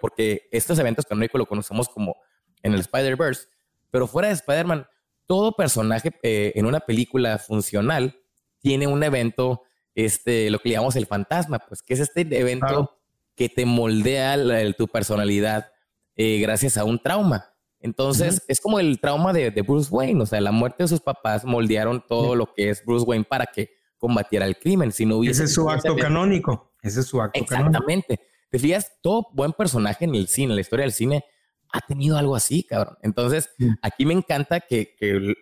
porque 0.00 0.48
estos 0.50 0.78
eventos 0.78 1.04
canónicos 1.04 1.38
lo 1.38 1.46
conocemos 1.46 1.88
como 1.88 2.16
en 2.62 2.74
el 2.74 2.80
Spider-Verse, 2.80 3.46
pero 3.90 4.06
fuera 4.06 4.28
de 4.28 4.34
Spider-Man, 4.34 4.86
todo 5.26 5.52
personaje 5.52 6.10
eh, 6.22 6.52
en 6.54 6.66
una 6.66 6.80
película 6.80 7.38
funcional 7.38 8.18
tiene 8.60 8.86
un 8.86 9.02
evento, 9.02 9.62
este, 9.94 10.50
lo 10.50 10.58
que 10.58 10.70
llamamos 10.70 10.96
el 10.96 11.06
fantasma, 11.06 11.58
pues 11.60 11.82
que 11.82 11.94
es 11.94 12.00
este 12.00 12.22
evento 12.38 12.98
que 13.36 13.48
te 13.48 13.64
moldea 13.66 14.36
tu 14.76 14.88
personalidad 14.88 15.70
eh, 16.16 16.40
gracias 16.40 16.76
a 16.76 16.84
un 16.84 16.98
trauma. 16.98 17.54
Entonces, 17.80 18.42
es 18.48 18.60
como 18.60 18.80
el 18.80 18.98
trauma 18.98 19.32
de, 19.32 19.50
Bruce 19.62 19.88
Wayne, 19.90 20.22
o 20.22 20.26
sea, 20.26 20.40
la 20.40 20.50
muerte 20.50 20.82
de 20.82 20.88
sus 20.88 21.00
papás 21.00 21.44
moldearon 21.44 22.04
todo 22.04 22.34
lo 22.34 22.52
que 22.52 22.70
es 22.70 22.84
Bruce 22.84 23.06
Wayne 23.06 23.24
para 23.24 23.46
que 23.46 23.70
combatiera 23.98 24.46
el 24.46 24.58
crimen. 24.58 24.90
Si 24.90 25.06
no 25.06 25.22
Ese 25.22 25.44
es 25.44 25.54
su 25.54 25.70
acto 25.70 25.94
canónico. 25.94 26.72
Ese 26.82 27.00
es 27.00 27.06
su 27.06 27.22
acto 27.22 27.38
Exactamente. 27.38 28.18
Te 28.50 28.58
fijas, 28.58 28.92
todo 29.02 29.28
buen 29.32 29.52
personaje 29.52 30.04
en 30.04 30.14
el 30.14 30.28
cine, 30.28 30.52
en 30.52 30.56
la 30.56 30.60
historia 30.60 30.84
del 30.84 30.92
cine, 30.92 31.24
ha 31.70 31.80
tenido 31.80 32.16
algo 32.16 32.34
así, 32.34 32.62
cabrón. 32.62 32.96
Entonces, 33.02 33.50
aquí 33.82 34.06
me 34.06 34.14
encanta 34.14 34.60
que, 34.60 34.96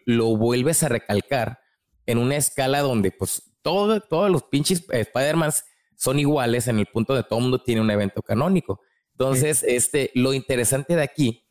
lo 0.05 0.37
vuelves 0.37 0.83
a 0.83 0.89
recalcar 0.89 1.61
en 2.05 2.19
una 2.19 2.37
escala 2.37 2.81
donde, 2.81 3.13
pues, 3.13 3.55
todo, 3.63 4.01
todos 4.01 4.31
los 4.31 4.45
pinches 4.45 4.85
Spider-Man 4.89 5.53
son 5.97 6.19
iguales 6.19 6.69
en 6.69 6.79
el 6.79 6.87
punto 6.87 7.15
de 7.15 7.23
todo 7.23 7.41
mundo 7.41 7.63
tiene 7.63 7.81
un 7.81 7.91
evento 7.91 8.23
canónico. 8.23 8.81
Entonces, 9.13 9.65
este, 9.67 10.11
lo 10.15 10.35
interesante 10.35 10.95
de 10.95 11.03
aquí 11.03 11.47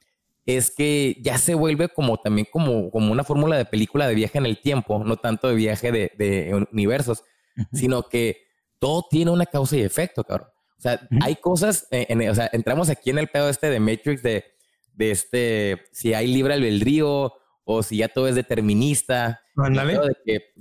es 0.45 0.69
que 0.69 1.17
ya 1.21 1.37
se 1.37 1.55
vuelve 1.55 1.89
como 1.89 2.17
también 2.17 2.47
como, 2.51 2.91
como 2.91 3.11
una 3.11 3.23
fórmula 3.23 3.57
de 3.57 3.65
película 3.65 4.07
de 4.07 4.15
viaje 4.15 4.37
en 4.37 4.45
el 4.45 4.61
tiempo, 4.61 5.03
no 5.03 5.17
tanto 5.17 5.47
de 5.47 5.55
viaje 5.55 5.91
de, 5.91 6.67
universos, 6.71 7.23
sino 7.73 8.03
que 8.03 8.43
todo 8.79 9.07
tiene 9.09 9.31
una 9.31 9.45
causa 9.45 9.77
y 9.77 9.81
efecto, 9.81 10.23
cabrón. 10.23 10.49
Sea, 10.85 11.07
hay 11.21 11.37
cosas, 11.37 11.87
en, 11.89 12.29
o 12.29 12.35
sea, 12.35 12.47
entramos 12.53 12.89
aquí 12.89 13.09
en 13.09 13.17
el 13.17 13.27
pedo 13.27 13.49
este 13.49 13.71
de 13.71 13.79
Matrix 13.79 14.21
de, 14.21 14.45
de 14.93 15.09
este, 15.09 15.85
si 15.91 16.13
hay 16.13 16.27
libre 16.27 16.53
albedrío 16.53 17.33
o 17.63 17.81
si 17.81 17.97
ya 17.97 18.07
todo 18.07 18.27
es 18.27 18.35
determinista. 18.35 19.41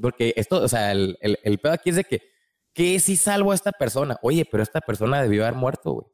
porque 0.01 0.33
esto, 0.37 0.62
o 0.62 0.68
sea, 0.68 0.93
el, 0.93 1.18
el, 1.20 1.59
pedo 1.59 1.75
aquí 1.75 1.91
es 1.91 1.97
de 1.97 2.05
que, 2.05 2.22
¿qué 2.72 2.99
si 3.01 3.16
salvo 3.16 3.53
a 3.53 3.55
esta 3.55 3.72
persona? 3.72 4.18
Oye, 4.22 4.47
pero 4.51 4.62
esta 4.62 4.81
persona 4.81 5.20
debió 5.20 5.43
haber 5.43 5.57
muerto, 5.57 5.93
güey. 5.93 6.07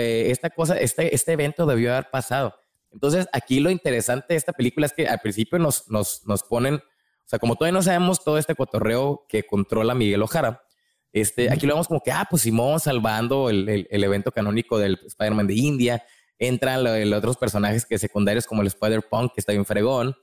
Eh, 0.00 0.32
esta 0.32 0.50
cosa, 0.50 0.76
este, 0.76 1.14
este 1.14 1.32
evento 1.32 1.64
debió 1.64 1.92
haber 1.92 2.10
pasado. 2.10 2.56
Entonces, 2.90 3.28
aquí 3.32 3.60
lo 3.60 3.70
interesante 3.70 4.34
de 4.34 4.36
esta 4.36 4.52
película 4.52 4.86
es 4.86 4.92
que 4.92 5.06
al 5.06 5.20
principio 5.20 5.60
nos, 5.60 5.88
nos, 5.88 6.26
nos 6.26 6.42
ponen, 6.42 6.74
o 6.76 7.26
sea, 7.26 7.38
como 7.38 7.54
todavía 7.54 7.78
no 7.78 7.82
sabemos 7.82 8.24
todo 8.24 8.36
este 8.36 8.56
cotorreo 8.56 9.26
que 9.28 9.44
controla 9.46 9.94
Miguel 9.94 10.22
Ojara, 10.22 10.64
este, 11.14 11.48
aquí 11.48 11.64
lo 11.64 11.74
vemos 11.74 11.86
como 11.86 12.00
que, 12.00 12.10
ah, 12.10 12.26
pues 12.28 12.42
Simón 12.42 12.80
salvando 12.80 13.48
el, 13.48 13.86
el, 13.88 14.04
evento 14.04 14.32
canónico 14.32 14.78
del 14.78 14.98
Spider-Man 15.06 15.46
de 15.46 15.54
India, 15.54 16.04
entran 16.40 16.82
los, 16.82 17.16
otros 17.16 17.36
personajes 17.36 17.86
que 17.86 18.00
secundarios 18.00 18.46
como 18.46 18.62
el 18.62 18.66
Spider-Punk, 18.66 19.32
que 19.32 19.40
está 19.40 19.52
bien 19.52 19.64
fregón. 19.64 20.16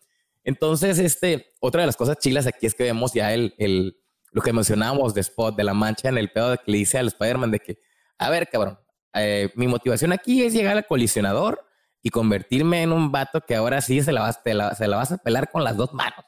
Entonces, 0.44 1.00
este, 1.00 1.54
otra 1.62 1.82
de 1.82 1.88
las 1.88 1.96
cosas 1.96 2.18
chilas 2.20 2.46
aquí 2.46 2.66
es 2.66 2.76
que 2.76 2.84
vemos 2.84 3.14
ya 3.14 3.34
el, 3.34 3.56
el, 3.58 4.02
lo 4.34 4.42
que 4.42 4.52
mencionamos 4.52 5.14
de 5.14 5.22
Spot, 5.22 5.56
de 5.56 5.64
la 5.64 5.74
mancha 5.74 6.10
en 6.10 6.18
el 6.18 6.30
pedo 6.30 6.58
que 6.58 6.70
le 6.70 6.80
dice 6.80 6.98
al 6.98 7.08
Spider-Man 7.08 7.52
de 7.52 7.60
que, 7.60 7.80
a 8.18 8.30
ver, 8.30 8.50
cabrón, 8.50 8.78
eh, 9.14 9.50
mi 9.56 9.70
motivación 9.70 10.12
aquí 10.12 10.44
es 10.44 10.54
llegar 10.54 10.76
al 10.76 10.86
colisionador 10.86 11.66
y 12.04 12.10
convertirme 12.10 12.82
en 12.84 12.92
un 12.92 13.14
vato 13.14 13.40
que 13.40 13.56
ahora 13.56 13.80
sí 13.80 14.02
se 14.02 14.12
la 14.12 14.22
vas, 14.22 14.42
se 14.44 14.88
la 14.88 14.98
vas 14.98 15.12
a 15.14 15.18
pelar 15.20 15.50
con 15.50 15.64
las 15.64 15.78
dos 15.78 15.94
manos. 15.94 16.26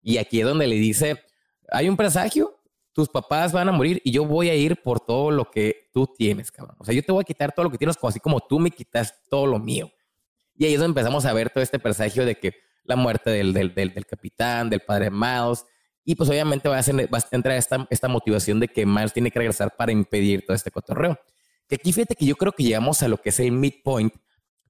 Y 0.00 0.16
aquí 0.16 0.40
es 0.40 0.46
donde 0.46 0.66
le 0.66 0.76
dice, 0.76 1.22
hay 1.70 1.90
un 1.90 1.98
presagio, 1.98 2.59
tus 2.92 3.08
papás 3.08 3.52
van 3.52 3.68
a 3.68 3.72
morir 3.72 4.00
y 4.04 4.10
yo 4.10 4.24
voy 4.24 4.48
a 4.48 4.54
ir 4.54 4.82
por 4.82 5.00
todo 5.00 5.30
lo 5.30 5.50
que 5.50 5.90
tú 5.92 6.06
tienes, 6.06 6.50
cabrón. 6.50 6.76
O 6.78 6.84
sea, 6.84 6.94
yo 6.94 7.02
te 7.02 7.12
voy 7.12 7.22
a 7.22 7.24
quitar 7.24 7.52
todo 7.52 7.64
lo 7.64 7.70
que 7.70 7.78
tienes, 7.78 7.96
como 7.96 8.08
así 8.08 8.20
como 8.20 8.40
tú 8.40 8.58
me 8.58 8.70
quitas 8.70 9.14
todo 9.28 9.46
lo 9.46 9.58
mío. 9.58 9.90
Y 10.56 10.64
ahí 10.66 10.74
es 10.74 10.80
donde 10.80 10.90
empezamos 10.90 11.24
a 11.24 11.32
ver 11.32 11.50
todo 11.50 11.62
este 11.62 11.78
presagio 11.78 12.26
de 12.26 12.34
que 12.34 12.54
la 12.84 12.96
muerte 12.96 13.30
del, 13.30 13.52
del, 13.52 13.72
del, 13.74 14.06
capitán, 14.06 14.68
del 14.68 14.80
padre 14.80 15.10
Miles, 15.10 15.64
y 16.04 16.14
pues 16.14 16.28
obviamente 16.28 16.68
va 16.68 16.78
a, 16.78 16.82
ser, 16.82 17.08
entrar 17.30 17.56
esta, 17.56 17.86
esta 17.90 18.08
motivación 18.08 18.58
de 18.58 18.68
que 18.68 18.84
Miles 18.84 19.12
tiene 19.12 19.30
que 19.30 19.38
regresar 19.38 19.76
para 19.76 19.92
impedir 19.92 20.44
todo 20.44 20.54
este 20.54 20.70
cotorreo. 20.70 21.18
Que 21.68 21.76
aquí 21.76 21.92
fíjate 21.92 22.16
que 22.16 22.26
yo 22.26 22.36
creo 22.36 22.52
que 22.52 22.64
llegamos 22.64 23.02
a 23.02 23.08
lo 23.08 23.18
que 23.18 23.28
es 23.28 23.38
el 23.38 23.52
midpoint, 23.52 24.12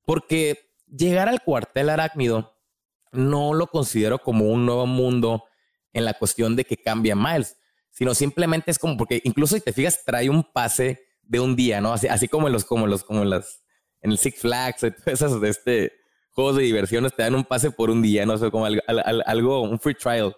porque 0.04 0.70
llegar 0.86 1.28
al 1.28 1.42
cuartel 1.42 1.88
arácnido 1.88 2.54
no 3.12 3.54
lo 3.54 3.68
considero 3.68 4.18
como 4.18 4.46
un 4.46 4.66
nuevo 4.66 4.86
mundo 4.86 5.44
en 5.92 6.04
la 6.04 6.14
cuestión 6.14 6.56
de 6.56 6.64
que 6.64 6.76
cambia 6.76 7.16
Miles, 7.16 7.56
sino 8.00 8.14
simplemente 8.14 8.70
es 8.70 8.78
como 8.78 8.96
porque 8.96 9.20
incluso 9.24 9.56
si 9.56 9.60
te 9.60 9.74
fijas 9.74 10.02
trae 10.06 10.30
un 10.30 10.42
pase 10.42 11.06
de 11.22 11.38
un 11.38 11.54
día, 11.54 11.82
¿no? 11.82 11.92
Así, 11.92 12.08
así 12.08 12.28
como 12.28 12.46
en 12.46 12.54
los 12.54 12.64
como 12.64 12.86
los 12.86 13.04
como 13.04 13.20
en 13.20 13.28
las 13.28 13.62
en 14.00 14.12
el 14.12 14.16
Six 14.16 14.40
Flags, 14.40 14.84
esas 15.04 15.38
de 15.38 15.50
este 15.50 15.92
juegos 16.30 16.56
de 16.56 16.62
diversiones 16.62 17.14
te 17.14 17.24
dan 17.24 17.34
un 17.34 17.44
pase 17.44 17.70
por 17.70 17.90
un 17.90 18.00
día, 18.00 18.24
no 18.24 18.38
sé, 18.38 18.50
como 18.50 18.64
algo, 18.64 19.60
un 19.60 19.78
free 19.78 19.92
trial. 19.92 20.34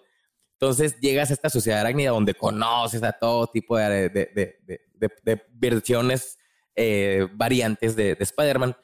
Entonces 0.59 0.99
llegas 0.99 1.29
a 1.29 1.35
esta 1.35 1.49
sociedad 1.49 1.79
arácnida 1.79 2.11
donde 2.11 2.33
conoces 2.33 3.01
a 3.01 3.13
todo 3.13 3.47
tipo 3.47 3.77
de, 3.77 4.09
de, 4.09 4.29
de, 4.35 5.09
de 5.23 5.41
versiones 5.53 6.37
eh, 6.75 7.29
variantes 7.31 7.95
de, 7.95 8.17
Spider-Man. 8.19 8.75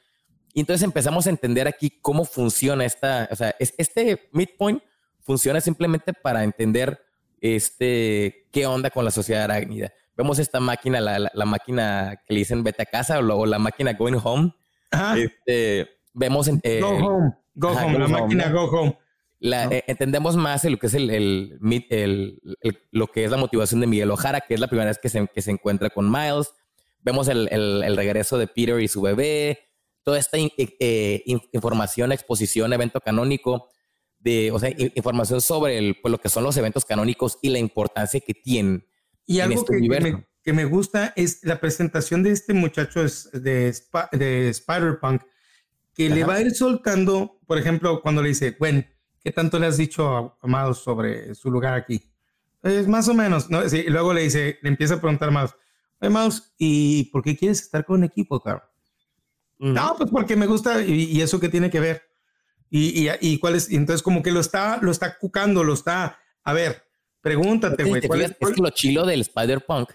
Y 0.53 0.61
entonces 0.61 0.85
empezamos 0.85 1.27
a 1.27 1.31
entender 1.31 1.67
aquí 1.67 1.99
cómo 2.01 2.23
funciona 2.23 2.85
esta, 2.85 3.27
o 3.29 3.35
sea, 3.35 3.53
este 3.59 4.29
midpoint 4.31 4.81
funciona 5.19 5.59
simplemente 5.59 6.13
para 6.13 6.45
entender 6.45 7.08
este, 7.41 8.47
qué 8.51 8.65
onda 8.65 8.89
con 8.89 9.05
la 9.05 9.11
sociedad 9.11 9.43
arácnida. 9.43 9.91
Vemos 10.15 10.39
esta 10.39 10.59
máquina, 10.59 10.99
la, 10.99 11.31
la, 11.33 11.45
máquina 11.45 12.21
que 12.27 12.33
le 12.33 12.39
dicen 12.39 12.63
vete 12.63 12.83
a 12.83 12.85
casa 12.85 13.19
o, 13.19 13.45
la 13.45 13.59
máquina 13.59 13.93
going 13.93 14.19
home. 14.21 14.53
Este, 15.17 15.87
vemos 16.13 16.47
en, 16.47 16.61
go 16.81 16.89
home, 16.89 17.33
go 17.55 17.69
home, 17.69 17.99
la 17.99 18.07
máquina 18.07 18.49
go 18.49 18.65
home. 18.65 18.97
Eh, 19.41 19.83
entendemos 19.87 20.35
más 20.35 20.65
lo 20.65 20.77
que 20.77 20.87
es 20.87 20.93
el, 20.93 21.09
el, 21.09 21.59
el, 21.89 22.41
lo 22.91 23.07
que 23.07 23.23
es 23.23 23.31
la 23.31 23.37
motivación 23.37 23.79
de 23.79 23.87
Miguel 23.87 24.11
Ojara, 24.11 24.41
que 24.41 24.53
es 24.53 24.59
la 24.59 24.67
primera 24.67 24.89
vez 24.89 24.99
que 24.99 25.09
se, 25.09 25.27
que 25.27 25.41
se 25.41 25.51
encuentra 25.51 25.89
con 25.89 26.11
Miles. 26.11 26.53
Vemos 27.01 27.29
el, 27.29 27.47
el, 27.51 27.95
regreso 27.95 28.37
de 28.37 28.47
Peter 28.47 28.81
y 28.81 28.89
su 28.89 29.01
bebé, 29.01 29.59
toda 30.03 30.19
esta 30.19 30.37
eh, 30.37 30.51
eh, 30.57 31.23
información, 31.53 32.11
exposición, 32.11 32.73
evento 32.73 32.99
canónico, 32.99 33.69
de, 34.19 34.51
o 34.51 34.59
sea, 34.59 34.69
información 34.95 35.41
sobre 35.41 35.77
el, 35.77 35.97
pues, 36.01 36.11
lo 36.11 36.19
que 36.19 36.29
son 36.29 36.43
los 36.43 36.57
eventos 36.57 36.85
canónicos 36.85 37.39
y 37.41 37.49
la 37.49 37.59
importancia 37.59 38.19
que 38.19 38.33
tienen. 38.33 38.85
Y 39.25 39.39
algo 39.39 39.61
este 39.61 39.77
que, 39.79 39.87
me, 39.87 40.25
que, 40.43 40.53
me, 40.53 40.65
gusta 40.65 41.13
es 41.15 41.43
la 41.43 41.59
presentación 41.59 42.23
de 42.23 42.31
este 42.31 42.53
muchacho 42.53 43.01
de, 43.33 43.75
de 44.11 44.49
Spider-Punk, 44.49 45.21
que 45.93 46.09
le 46.09 46.23
va 46.23 46.35
a 46.35 46.41
ir 46.41 46.51
soltando, 46.51 47.39
por 47.45 47.57
ejemplo, 47.57 48.01
cuando 48.01 48.21
le 48.21 48.29
dice, 48.29 48.55
Gwen, 48.57 48.87
¿qué 49.23 49.31
tanto 49.31 49.59
le 49.59 49.67
has 49.67 49.77
dicho 49.77 50.07
a 50.15 50.37
Amados 50.41 50.79
sobre 50.79 51.35
su 51.35 51.51
lugar 51.51 51.73
aquí? 51.73 52.01
Pues 52.61 52.87
más 52.87 53.07
o 53.07 53.13
menos, 53.13 53.49
¿no? 53.49 53.63
y 53.65 53.89
luego 53.89 54.13
le 54.13 54.21
dice, 54.21 54.57
le 54.61 54.69
empieza 54.69 54.95
a 54.95 55.01
preguntar 55.01 55.31
más, 55.31 55.55
Mouse, 56.07 56.53
¿y 56.57 57.05
por 57.05 57.23
qué 57.23 57.35
quieres 57.35 57.61
estar 57.61 57.85
con 57.85 58.03
equipo, 58.03 58.39
claro? 58.39 58.63
No, 59.57 59.95
pues 59.97 60.09
porque 60.09 60.37
me 60.37 60.47
gusta 60.47 60.81
y, 60.81 61.21
eso 61.21 61.39
que 61.39 61.49
tiene 61.49 61.69
que 61.69 61.81
ver. 61.81 62.08
Y, 62.69 63.07
y, 63.07 63.11
y, 63.21 63.39
cuál 63.39 63.55
es, 63.55 63.69
entonces 63.71 64.03
como 64.03 64.21
que 64.21 64.31
lo 64.31 64.39
está, 64.39 64.77
lo 64.81 64.91
está 64.91 65.17
cucando, 65.17 65.63
lo 65.63 65.73
está, 65.73 66.19
a 66.43 66.53
ver, 66.53 66.83
pregúntate, 67.21 67.83
güey. 67.83 68.01
Es, 68.05 68.51
que 68.53 68.61
lo 68.61 68.69
chilo 68.69 69.05
del 69.05 69.21
Spider-Punk 69.21 69.91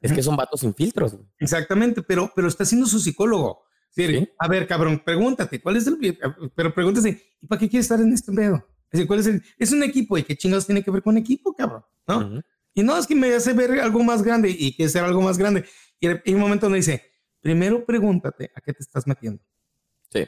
es 0.00 0.12
que 0.12 0.22
son 0.22 0.36
vatos 0.36 0.60
sin 0.60 0.74
filtros. 0.74 1.16
Exactamente, 1.38 2.02
pero, 2.02 2.32
pero 2.34 2.48
está 2.48 2.64
siendo 2.64 2.86
su 2.86 2.98
psicólogo. 3.00 3.64
¿Sí? 3.90 4.28
A 4.38 4.48
ver, 4.48 4.66
cabrón, 4.66 5.00
pregúntate, 5.02 5.60
¿cuál 5.60 5.76
es 5.76 5.86
el, 5.86 6.18
pero 6.54 6.74
pregúntate, 6.74 7.22
¿y 7.40 7.46
para 7.46 7.58
qué 7.58 7.68
quieres 7.68 7.86
estar 7.86 8.00
en 8.00 8.12
este 8.12 8.30
pedo? 8.30 8.56
Es 8.86 8.92
decir, 8.92 9.06
¿cuál 9.06 9.20
es 9.20 9.26
el, 9.26 9.42
es 9.58 9.72
un 9.72 9.82
equipo 9.82 10.18
y 10.18 10.22
qué 10.22 10.36
chingados 10.36 10.66
tiene 10.66 10.82
que 10.82 10.90
ver 10.90 11.02
con 11.02 11.16
equipo, 11.16 11.54
cabrón? 11.54 11.82
¿No? 12.06 12.42
Y 12.74 12.82
no, 12.82 12.98
es 12.98 13.06
que 13.06 13.14
me 13.14 13.32
hace 13.34 13.54
ver 13.54 13.80
algo 13.80 14.04
más 14.04 14.22
grande 14.22 14.54
y 14.56 14.76
que 14.76 14.86
ser 14.88 15.02
algo 15.02 15.22
más 15.22 15.38
grande. 15.38 15.64
Y 15.98 16.08
hay 16.08 16.34
un 16.34 16.40
momento 16.40 16.66
donde 16.66 16.76
dice, 16.78 17.10
primero 17.40 17.86
pregúntate 17.86 18.50
a 18.54 18.60
qué 18.60 18.74
te 18.74 18.82
estás 18.82 19.06
metiendo. 19.06 19.42
Sí. 20.12 20.26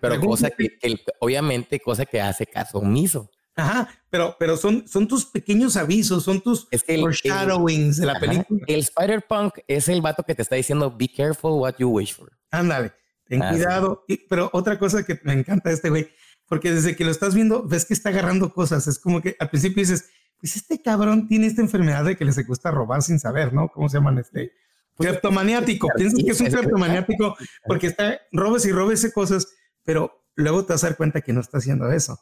Pero 0.00 0.20
cosa 0.20 0.50
que, 0.50 0.78
obviamente, 1.20 1.80
cosa 1.80 2.06
que 2.06 2.20
hace 2.20 2.46
caso 2.46 2.78
omiso. 2.78 3.30
Ajá, 3.56 3.88
pero, 4.10 4.36
pero 4.38 4.56
son, 4.56 4.86
son 4.88 5.06
tus 5.06 5.26
pequeños 5.26 5.76
avisos, 5.76 6.24
son 6.24 6.40
tus 6.40 6.66
es 6.72 6.82
que 6.82 6.94
el, 6.94 7.02
foreshadowings 7.02 7.98
de 7.98 8.06
la 8.06 8.18
película. 8.18 8.64
El 8.66 8.80
Spider-Punk 8.80 9.58
es 9.68 9.88
el 9.88 10.02
vato 10.02 10.24
que 10.24 10.34
te 10.34 10.42
está 10.42 10.56
diciendo, 10.56 10.90
be 10.90 11.08
careful 11.08 11.52
what 11.52 11.74
you 11.78 11.88
wish 11.88 12.14
for. 12.14 12.32
Ándale, 12.50 12.92
ten 13.28 13.42
ah, 13.42 13.50
cuidado. 13.50 14.04
pero 14.28 14.50
otra 14.52 14.78
cosa 14.78 15.04
que 15.04 15.20
me 15.22 15.34
encanta 15.34 15.68
de 15.68 15.76
este 15.76 15.88
güey, 15.88 16.08
porque 16.46 16.72
desde 16.72 16.96
que 16.96 17.04
lo 17.04 17.12
estás 17.12 17.34
viendo, 17.34 17.62
ves 17.62 17.84
que 17.84 17.94
está 17.94 18.08
agarrando 18.08 18.52
cosas. 18.52 18.88
Es 18.88 18.98
como 18.98 19.22
que 19.22 19.36
al 19.38 19.50
principio 19.50 19.82
dices, 19.82 20.10
pues 20.40 20.56
este 20.56 20.82
cabrón 20.82 21.28
tiene 21.28 21.46
esta 21.46 21.62
enfermedad 21.62 22.04
de 22.04 22.16
que 22.16 22.24
les 22.24 22.44
gusta 22.46 22.72
robar 22.72 23.02
sin 23.02 23.20
saber, 23.20 23.52
¿no? 23.52 23.68
¿Cómo 23.68 23.88
se 23.88 23.98
llaman 23.98 24.18
este? 24.18 24.52
Pues. 24.96 25.18
Piensas 25.18 26.24
que 26.24 26.30
es 26.30 26.40
un 26.40 26.46
cleptomaniático 26.46 27.36
porque 27.66 27.88
está, 27.88 28.20
robes 28.30 28.64
y 28.64 28.72
robes 28.72 29.10
cosas, 29.12 29.48
pero 29.84 30.26
luego 30.34 30.64
te 30.64 30.72
vas 30.72 30.84
a 30.84 30.88
dar 30.88 30.96
cuenta 30.96 31.20
que 31.20 31.32
no 31.32 31.40
está 31.40 31.58
haciendo 31.58 31.90
eso. 31.90 32.18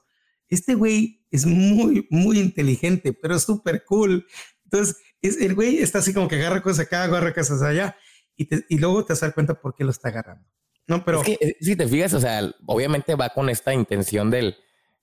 Este 0.48 0.74
güey 0.74 1.24
es 1.30 1.46
muy, 1.46 2.06
muy 2.10 2.38
inteligente, 2.38 3.12
pero 3.12 3.36
es 3.36 3.42
súper 3.42 3.84
cool. 3.84 4.26
Entonces, 4.64 4.96
es, 5.22 5.40
el 5.40 5.54
güey 5.54 5.78
está 5.78 6.00
así 6.00 6.12
como 6.12 6.28
que 6.28 6.36
agarra 6.36 6.62
cosas 6.62 6.86
acá, 6.86 7.04
agarra 7.04 7.32
cosas 7.32 7.62
allá, 7.62 7.96
y, 8.36 8.48
y 8.68 8.78
luego 8.78 9.04
te 9.04 9.14
vas 9.14 9.22
a 9.22 9.26
dar 9.26 9.34
cuenta 9.34 9.54
por 9.54 9.74
qué 9.74 9.84
lo 9.84 9.90
está 9.90 10.08
agarrando. 10.08 10.46
No, 10.86 11.04
pero... 11.04 11.22
Es 11.22 11.38
que, 11.38 11.56
si 11.60 11.76
te 11.76 11.88
fijas, 11.88 12.12
o 12.14 12.20
sea, 12.20 12.52
obviamente 12.66 13.14
va 13.14 13.30
con 13.30 13.48
esta 13.48 13.72
intención 13.72 14.30
del 14.30 14.56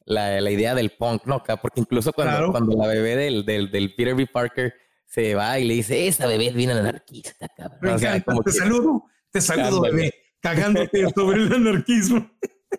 la, 0.05 0.41
la, 0.41 0.51
idea 0.51 0.75
del 0.75 0.91
punk, 0.91 1.25
¿no? 1.25 1.43
Porque 1.61 1.79
incluso 1.79 2.11
cuando, 2.11 2.51
cuando 2.51 2.75
la 2.75 2.87
bebé 2.87 3.15
del, 3.15 3.45
del, 3.45 3.71
del, 3.71 3.95
Peter 3.95 4.15
B. 4.15 4.27
Parker 4.27 4.73
se 5.05 5.35
va 5.35 5.59
y 5.59 5.65
le 5.65 5.75
dice, 5.75 6.07
esa 6.07 6.25
bebé 6.27 6.47
es 6.47 6.55
bien 6.55 6.71
anarquista, 6.71 7.47
cabrón. 7.49 7.93
o 7.93 7.99
sea, 7.99 8.19
como 8.21 8.41
te 8.41 8.51
saludo, 8.51 9.03
te 9.31 9.39
saludo, 9.39 9.81
bebé, 9.81 10.13
cagándote 10.41 11.05
sobre 11.15 11.43
el 11.43 11.53
anarquismo. 11.53 12.29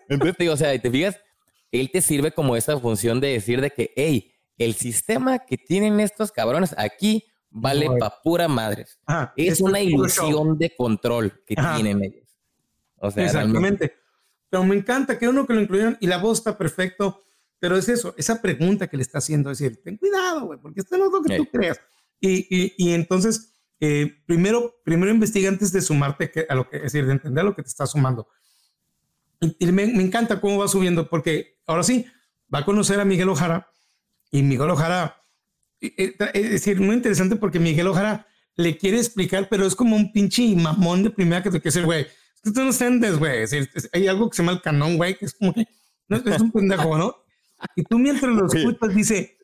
Entonces, 0.08 0.36
te 0.36 0.44
digo, 0.44 0.54
o 0.54 0.56
sea, 0.56 0.80
te 0.80 0.90
fijas, 0.90 1.20
él 1.72 1.90
te 1.90 2.00
sirve 2.00 2.32
como 2.32 2.56
esa 2.56 2.78
función 2.78 3.20
de 3.20 3.28
decir 3.28 3.60
de 3.60 3.70
que, 3.70 3.92
hey, 3.96 4.32
el 4.58 4.74
sistema 4.74 5.38
que 5.40 5.56
tienen 5.56 6.00
estos 6.00 6.32
cabrones 6.32 6.74
aquí 6.76 7.24
vale 7.50 7.88
pa' 7.98 8.20
pura 8.22 8.48
madres. 8.48 8.98
es 9.36 9.60
una 9.60 9.80
ilusión 9.80 10.58
de 10.58 10.74
control 10.76 11.42
que 11.46 11.56
tienen 11.56 12.04
ellos. 12.04 12.28
O 12.96 13.10
sea, 13.10 13.24
Exactamente. 13.24 13.94
Pero 14.48 14.64
me 14.64 14.76
encanta 14.76 15.18
que 15.18 15.28
uno 15.28 15.46
que 15.46 15.54
lo 15.54 15.60
incluyeron 15.60 15.96
y 16.00 16.06
la 16.06 16.18
voz 16.18 16.38
está 16.38 16.58
perfecto, 16.58 17.24
pero 17.58 17.76
es 17.76 17.88
eso, 17.88 18.14
esa 18.18 18.42
pregunta 18.42 18.88
que 18.88 18.96
le 18.96 19.02
está 19.02 19.18
haciendo, 19.18 19.50
es 19.50 19.58
decir, 19.58 19.80
ten 19.82 19.96
cuidado, 19.96 20.46
güey, 20.46 20.58
porque 20.60 20.80
esto 20.80 20.98
no 20.98 21.06
es 21.06 21.12
lo 21.12 21.22
que 21.22 21.36
tú 21.36 21.46
creas. 21.46 21.80
Y, 22.18 22.46
y, 22.50 22.74
y 22.76 22.92
entonces, 22.92 23.49
eh, 23.80 24.22
primero, 24.26 24.80
primero 24.84 25.10
investiga 25.10 25.48
antes 25.48 25.72
de 25.72 25.80
sumarte 25.80 26.46
a 26.48 26.54
lo 26.54 26.68
que, 26.68 26.76
es 26.76 26.82
decir, 26.84 27.06
de 27.06 27.12
entender 27.12 27.44
lo 27.44 27.54
que 27.54 27.62
te 27.62 27.68
está 27.68 27.86
sumando. 27.86 28.28
Y, 29.58 29.66
me, 29.72 29.86
me, 29.86 30.02
encanta 30.02 30.40
cómo 30.40 30.58
va 30.58 30.68
subiendo, 30.68 31.08
porque 31.08 31.58
ahora 31.66 31.82
sí, 31.82 32.06
va 32.54 32.58
a 32.58 32.64
conocer 32.64 33.00
a 33.00 33.06
Miguel 33.06 33.30
Ojara 33.30 33.70
y 34.30 34.42
Miguel 34.42 34.70
Ojara, 34.70 35.22
es 35.80 36.50
decir, 36.50 36.78
muy 36.78 36.94
interesante 36.94 37.36
porque 37.36 37.58
Miguel 37.58 37.86
Ojara 37.86 38.26
le 38.56 38.76
quiere 38.76 38.98
explicar, 38.98 39.48
pero 39.48 39.66
es 39.66 39.74
como 39.74 39.96
un 39.96 40.12
pinche 40.12 40.54
mamón 40.54 41.02
de 41.02 41.10
primera 41.10 41.42
que 41.42 41.50
te 41.50 41.60
quiere 41.60 41.74
decir, 41.74 41.84
güey, 41.86 42.06
tú 42.42 42.52
no 42.54 42.70
entiendes, 42.70 43.18
güey. 43.18 43.46
hay 43.92 44.06
algo 44.06 44.28
que 44.28 44.36
se 44.36 44.42
llama 44.42 44.52
el 44.52 44.62
canon, 44.62 44.96
güey, 44.96 45.16
que 45.16 45.24
es 45.24 45.34
como 45.34 45.54
que 45.54 45.66
no, 46.08 46.16
es 46.16 46.40
un 46.40 46.50
pendejo, 46.50 46.98
¿no? 46.98 47.16
Y 47.76 47.84
tú 47.84 47.98
mientras 47.98 48.30
lo 48.30 48.46
escuchas, 48.52 48.94
dice, 48.94 49.38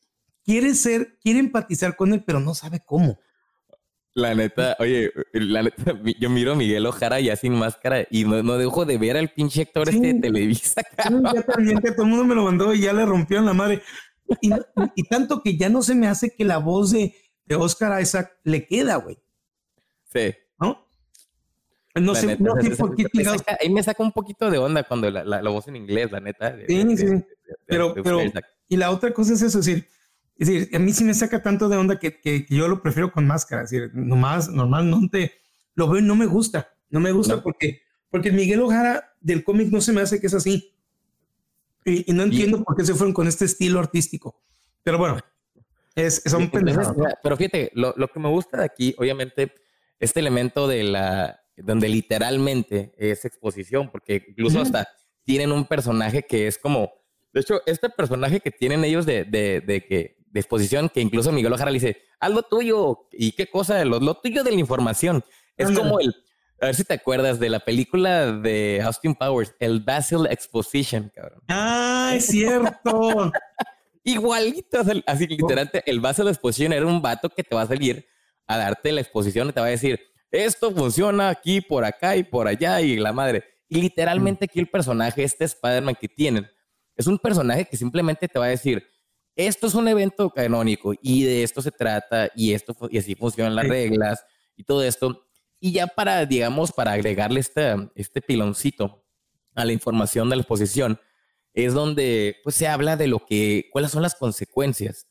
quiere 0.45 0.75
ser, 0.75 1.17
quiere 1.23 1.39
empatizar 1.39 1.97
con 1.97 2.13
él, 2.13 2.23
pero 2.27 2.41
no 2.41 2.55
sabe 2.55 2.83
cómo. 2.85 3.19
La 4.17 4.35
neta, 4.35 4.77
oye, 4.81 5.13
la 5.35 5.63
neta, 5.63 5.95
yo 6.19 6.31
miro 6.31 6.53
a 6.53 6.55
Miguel 6.55 6.87
Ojara 6.87 7.21
ya 7.21 7.37
sin 7.37 7.53
máscara 7.53 8.07
y 8.11 8.25
no, 8.25 8.57
dejo 8.57 8.87
de 8.87 8.97
ver 8.97 9.19
al 9.19 9.29
pinche 9.29 9.61
actor 9.61 9.91
este 9.91 10.15
de 10.15 10.21
Televisa. 10.21 10.83
ya 11.35 11.43
también 11.43 11.81
que 11.81 11.93
todo 11.93 12.05
el 12.05 12.09
mundo 12.09 12.25
me 12.25 12.35
lo 12.35 12.45
mandó 12.45 12.73
y 12.73 12.81
ya 12.81 12.95
le 12.95 13.05
rompieron 13.05 13.45
la 13.45 13.53
madre. 13.53 13.83
Y, 14.41 15.03
tanto 15.05 15.43
que 15.43 15.59
ya 15.59 15.69
no 15.69 15.83
se 15.83 15.95
me 15.95 16.09
hace 16.09 16.35
que 16.35 16.47
la 16.47 16.57
voz 16.57 16.93
de, 16.93 17.15
de 17.45 17.55
Oscar 17.57 18.01
Isaac 18.01 18.39
le 18.43 18.67
queda, 18.67 18.97
güey. 18.97 19.19
Sí. 20.11 20.35
¿No? 20.59 20.89
No 21.95 22.15
sé, 22.15 22.39
no 22.41 22.61
sé 22.61 22.71
por 22.71 22.97
qué 22.97 23.07
Ahí 23.61 23.69
me 23.69 23.83
saca 23.83 24.03
un 24.03 24.13
poquito 24.13 24.51
de 24.51 24.57
onda 24.57 24.83
cuando 24.83 25.11
la, 25.11 25.25
la, 25.25 25.51
voz 25.51 25.69
en 25.69 25.77
inglés, 25.77 26.11
la 26.11 26.21
neta. 26.21 26.57
sí, 26.67 26.97
sí. 26.97 27.07
pero, 27.67 27.95
pero, 27.95 28.21
y 28.67 28.77
la 28.77 28.91
otra 28.91 29.13
cosa 29.13 29.35
es 29.35 29.43
eso, 29.43 29.59
es 29.61 29.67
decir, 29.67 29.89
es 30.39 30.49
decir, 30.49 30.77
a 30.77 30.79
mí 30.79 30.93
sí 30.93 31.05
me 31.05 31.15
saca 31.15 31.43
tanto 31.43 31.69
de 31.69 31.77
onda 31.77 31.99
que, 31.99 32.21
que, 32.21 32.47
yo 32.51 32.69
lo 32.69 32.83
prefiero 32.83 33.11
con 33.11 33.27
máscara. 33.27 33.63
Es 33.63 33.71
decir, 33.71 33.91
nomás, 33.95 34.51
normalmente 34.51 35.33
lo 35.75 35.89
veo 35.89 36.01
y 36.01 36.05
no 36.05 36.15
me 36.15 36.27
gusta. 36.27 36.75
No 36.91 37.01
me 37.01 37.11
gusta 37.11 37.43
porque, 37.43 37.83
porque 38.11 38.31
Miguel 38.31 38.61
Ojara 38.61 39.15
del 39.21 39.43
cómic 39.43 39.69
no 39.71 39.81
se 39.81 39.93
me 39.93 40.03
hace 40.03 40.21
que 40.21 40.27
es 40.27 40.35
así. 40.35 40.75
Y, 41.85 42.13
no 42.13 42.25
entiendo 42.25 42.63
por 42.65 42.77
qué 42.77 42.85
se 42.85 42.95
fueron 42.95 43.15
con 43.15 43.29
este 43.29 43.45
estilo 43.45 43.79
artístico. 43.79 44.43
Pero 44.83 44.99
bueno, 44.99 45.19
es, 45.95 46.23
son 46.27 46.51
Pero 46.51 47.37
fíjate, 47.37 47.71
lo, 47.75 47.95
lo, 47.97 48.09
que 48.09 48.21
me 48.21 48.29
gusta 48.29 48.59
de 48.59 48.65
aquí, 48.65 48.95
obviamente, 48.99 49.55
este 49.99 50.21
elemento 50.21 50.69
de 50.69 50.83
la, 50.83 51.41
donde 51.57 51.89
literalmente 51.89 52.93
es 52.99 53.25
exposición, 53.25 53.91
porque 53.91 54.25
incluso 54.29 54.61
hasta 54.61 54.89
tienen 55.23 55.53
un 55.53 55.65
personaje 55.65 56.25
que 56.25 56.47
es 56.47 56.59
como, 56.59 56.93
de 57.33 57.41
hecho, 57.41 57.63
este 57.67 57.89
personaje 57.89 58.41
que 58.41 58.51
tienen 58.51 58.85
ellos 58.85 59.07
de, 59.07 59.25
de, 59.25 59.61
de 59.61 59.87
que 59.87 60.16
de 60.37 60.41
exposición 60.41 60.89
que 60.89 61.01
incluso 61.01 61.33
Miguel 61.33 61.53
Ojara 61.53 61.71
le 61.71 61.81
dice, 61.81 62.03
haz 62.21 62.31
lo 62.31 62.43
tuyo. 62.43 63.09
¿Y 63.13 63.33
qué 63.33 63.49
cosa? 63.49 63.85
Lo, 63.85 63.99
lo 63.99 64.15
tuyo 64.15 64.45
de 64.45 64.53
la 64.53 64.61
información. 64.61 65.25
Es 65.57 65.71
como 65.71 66.01
el, 66.01 66.15
a 66.61 66.67
ver 66.67 66.75
si 66.75 66.85
te 66.85 66.95
acuerdas 66.95 67.39
de 67.39 67.51
la 67.51 67.61
película 67.61 68.33
de 68.33 68.81
Austin 68.83 69.15
Powers, 69.15 69.55
el 69.61 69.81
Basil 69.81 70.27
Exposition, 70.31 71.13
cabrón. 71.15 71.43
Ah, 71.49 72.13
es 72.15 72.27
cierto. 72.27 73.33
Igualito, 74.05 74.83
así 75.07 75.27
literalmente, 75.27 75.83
el 75.85 76.01
Basil 76.01 76.29
Exposition 76.29 76.73
era 76.73 76.87
un 76.87 77.03
vato 77.03 77.29
que 77.29 77.43
te 77.43 77.55
va 77.55 77.63
a 77.63 77.67
salir 77.67 78.07
a 78.47 78.57
darte 78.57 78.93
la 78.93 79.01
exposición 79.01 79.49
y 79.49 79.53
te 79.53 79.61
va 79.61 79.67
a 79.67 79.71
decir, 79.71 80.01
esto 80.31 80.73
funciona 80.73 81.29
aquí, 81.29 81.61
por 81.61 81.85
acá 81.85 82.17
y 82.17 82.23
por 82.23 82.47
allá 82.47 82.81
y 82.81 82.97
la 82.97 83.13
madre. 83.13 83.45
Y 83.69 83.81
literalmente 83.81 84.45
aquí 84.45 84.61
el 84.61 84.69
personaje, 84.69 85.25
este 85.25 85.45
Spider-Man 85.45 85.97
que 86.01 86.09
tienen, 86.09 86.49
es 86.97 87.07
un 87.07 87.19
personaje 87.19 87.67
que 87.67 87.77
simplemente 87.77 88.29
te 88.29 88.39
va 88.39 88.47
a 88.47 88.51
decir, 88.51 88.87
esto 89.37 89.67
es 89.67 89.75
un 89.75 89.87
evento 89.87 90.31
canónico 90.31 90.95
y 91.03 91.25
de 91.25 91.43
esto 91.43 91.61
se 91.61 91.71
trata 91.71 92.31
y 92.35 92.55
esto 92.55 92.75
y 92.91 92.99
así 92.99 93.15
funcionan 93.15 93.55
las 93.55 93.69
reglas 93.69 94.25
y 94.57 94.65
todo 94.65 94.83
esto. 94.83 95.27
Y 95.61 95.73
ya 95.73 95.87
para, 95.87 96.25
digamos, 96.25 96.73
para 96.73 96.93
agregarle 96.93 97.41
este, 97.41 97.75
este 97.95 98.23
piloncito 98.23 99.05
a 99.55 99.65
la 99.65 99.73
información 99.73 100.31
de 100.31 100.37
la 100.37 100.43
exposición, 100.43 100.99
es 101.53 101.75
donde 101.75 102.37
pues 102.45 102.55
se 102.57 102.67
habla 102.67 102.97
de 102.97 103.09
lo 103.09 103.25
que, 103.25 103.69
cuáles 103.73 103.91
son 103.91 104.03
las 104.03 104.15
consecuencias 104.15 105.07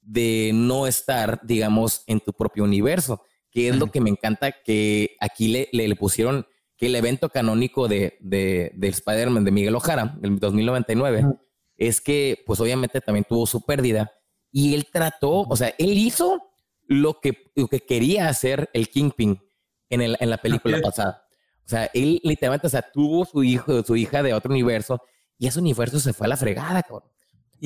de 0.00 0.52
no 0.54 0.86
estar, 0.86 1.40
digamos, 1.44 2.02
en 2.06 2.20
tu 2.20 2.32
propio 2.32 2.64
universo, 2.64 3.22
que 3.50 3.68
es 3.68 3.76
lo 3.76 3.90
que 3.90 4.00
me 4.00 4.10
encanta 4.10 4.52
que 4.52 5.16
aquí 5.20 5.48
le, 5.48 5.68
le, 5.72 5.96
pusieron 5.96 6.46
que 6.76 6.86
el 6.86 6.96
evento 6.96 7.28
canónico 7.28 7.86
de, 7.88 8.18
de, 8.20 8.72
de 8.74 8.88
Spider-Man 8.88 9.44
de 9.44 9.52
Miguel 9.52 9.76
Ojara, 9.76 10.16
del 10.20 10.38
2099, 10.38 11.24
es 11.76 12.00
que 12.00 12.42
pues 12.46 12.60
obviamente 12.60 13.00
también 13.00 13.24
tuvo 13.28 13.46
su 13.46 13.64
pérdida 13.64 14.12
y 14.50 14.74
él 14.74 14.86
trató, 14.92 15.40
o 15.40 15.56
sea, 15.56 15.74
él 15.78 15.98
hizo 15.98 16.42
lo 16.86 17.20
que, 17.20 17.50
lo 17.54 17.66
que 17.68 17.80
quería 17.80 18.28
hacer 18.28 18.70
el 18.72 18.88
Kingpin 18.88 19.40
en, 19.88 20.00
el, 20.00 20.16
en 20.20 20.30
la 20.30 20.36
película 20.38 20.80
pasada. 20.80 21.26
O 21.64 21.68
sea, 21.68 21.90
él 21.94 22.20
literalmente, 22.22 22.66
o 22.66 22.70
sea, 22.70 22.82
tuvo 22.82 23.24
su 23.24 23.42
hijo, 23.42 23.82
su 23.82 23.96
hija 23.96 24.22
de 24.22 24.34
otro 24.34 24.52
universo 24.52 25.00
y 25.38 25.46
ese 25.46 25.58
universo 25.58 25.98
se 25.98 26.12
fue 26.12 26.26
a 26.26 26.28
la 26.28 26.36
fregada, 26.36 26.82
cabrón. 26.82 27.10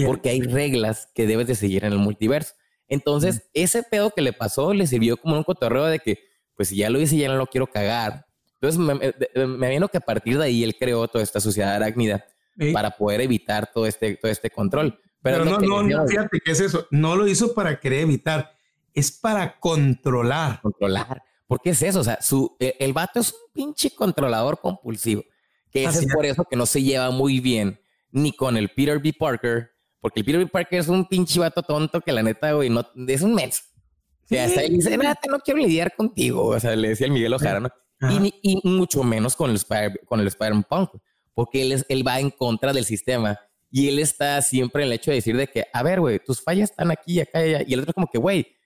Porque 0.07 0.31
hay 0.31 0.41
reglas 0.41 1.11
que 1.15 1.27
debes 1.27 1.49
de 1.49 1.57
seguir 1.57 1.85
en 1.85 1.93
el 1.93 1.99
multiverso. 1.99 2.55
Entonces, 2.87 3.51
ese 3.53 3.83
pedo 3.83 4.11
que 4.11 4.23
le 4.23 4.33
pasó 4.33 4.73
le 4.73 4.87
sirvió 4.87 5.17
como 5.17 5.37
un 5.37 5.43
cotorreo 5.43 5.87
de 5.87 5.99
que, 5.99 6.21
pues 6.55 6.69
si 6.69 6.77
ya 6.77 6.89
lo 6.89 7.01
hice, 7.01 7.17
ya 7.17 7.29
no 7.29 7.37
lo 7.37 7.47
quiero 7.49 7.67
cagar. 7.67 8.27
Entonces, 8.55 8.79
me, 8.79 8.95
me, 8.95 9.47
me 9.47 9.71
vino 9.71 9.89
que 9.89 9.99
a 9.99 10.01
partir 10.01 10.39
de 10.39 10.45
ahí 10.45 10.63
él 10.63 10.77
creó 10.79 11.09
toda 11.09 11.25
esta 11.25 11.41
sociedad 11.41 11.75
arácnida 11.75 12.25
para 12.73 12.91
poder 12.91 13.21
evitar 13.21 13.71
todo 13.73 13.87
este, 13.87 14.17
todo 14.17 14.31
este 14.31 14.51
control. 14.51 14.99
Pero, 15.23 15.45
no, 15.45 15.59
no, 15.59 15.83
no, 15.83 16.07
fíjate 16.07 16.41
qué 16.45 16.53
es 16.53 16.61
eso. 16.61 16.87
No 16.91 17.17
lo 17.17 17.27
hizo 17.27 17.55
para 17.55 17.81
querer 17.81 18.01
evitar, 18.01 18.53
es 18.95 19.11
para 19.13 19.59
controlar. 19.59 20.61
Controlar. 20.61 21.23
¿Por 21.47 21.61
qué 21.61 21.71
es 21.71 21.83
eso? 21.83 22.01
O 22.01 22.05
sea, 22.05 22.21
su, 22.21 22.57
e, 22.61 22.77
el 22.79 22.93
vato 22.93 23.21
es 23.21 23.33
un 23.33 23.53
pinche 23.53 23.95
controlador 23.95 24.61
compulsivo. 24.61 25.25
Que 25.71 25.85
es 25.85 26.07
por 26.15 26.25
eso 26.25 26.45
que 26.45 26.57
no 26.57 26.67
se 26.67 26.83
lleva 26.83 27.11
muy 27.11 27.41
bien 27.41 27.81
ni 28.11 28.33
con 28.33 28.57
el 28.57 28.71
Peter 28.71 28.99
B. 29.01 29.13
Parker, 29.13 29.71
porque 30.01 30.21
el 30.21 30.27
Peter 30.27 30.41
B. 30.41 30.47
Parker 30.47 30.79
es 30.79 30.89
un 30.89 31.07
pinche 31.07 31.41
vato 31.41 31.63
tonto 31.63 32.01
que 32.01 32.13
la 32.13 32.23
neta, 32.23 32.53
güey, 32.53 32.71
no, 32.71 32.87
es 33.07 33.23
un 33.23 33.35
mes. 33.35 33.65
O 34.25 34.29
sea, 34.29 34.45
hasta 34.45 34.63
él 34.63 34.75
dice, 34.75 34.97
no 34.97 35.39
quiero 35.41 35.61
lidiar 35.61 35.95
contigo. 35.95 36.47
O 36.47 36.61
sea, 36.61 36.77
le 36.77 36.89
decía 36.89 37.07
el 37.07 37.13
Miguel 37.13 37.33
Ojara, 37.33 37.61
¿no? 37.61 37.71
Y, 38.11 38.33
y, 38.43 38.69
mucho 38.69 39.03
menos 39.03 39.35
con 39.35 39.51
el, 39.51 39.57
Spider, 39.57 40.01
el 41.39 41.45
porque 41.45 41.63
él, 41.63 41.71
es, 41.71 41.87
él 41.89 42.05
va 42.05 42.19
en 42.19 42.31
contra 42.31 42.73
del 42.73 42.85
sistema 42.85 43.39
y 43.71 43.89
él 43.89 44.01
está 44.01 44.43
siempre 44.43 44.83
en 44.83 44.89
el 44.89 44.95
hecho 44.95 45.11
de 45.11 45.17
decir 45.17 45.37
de 45.37 45.47
que, 45.47 45.67
a 45.73 45.83
ver, 45.83 46.01
güey, 46.01 46.19
tus 46.19 46.43
fallas 46.43 46.71
están 46.71 46.91
aquí, 46.91 47.21
acá 47.21 47.47
y 47.47 47.55
allá. 47.55 47.65
Y 47.67 47.75
el 47.75 47.81
otro 47.81 47.95
como 47.95 48.09
que, 48.09 48.19
güey, 48.19 48.57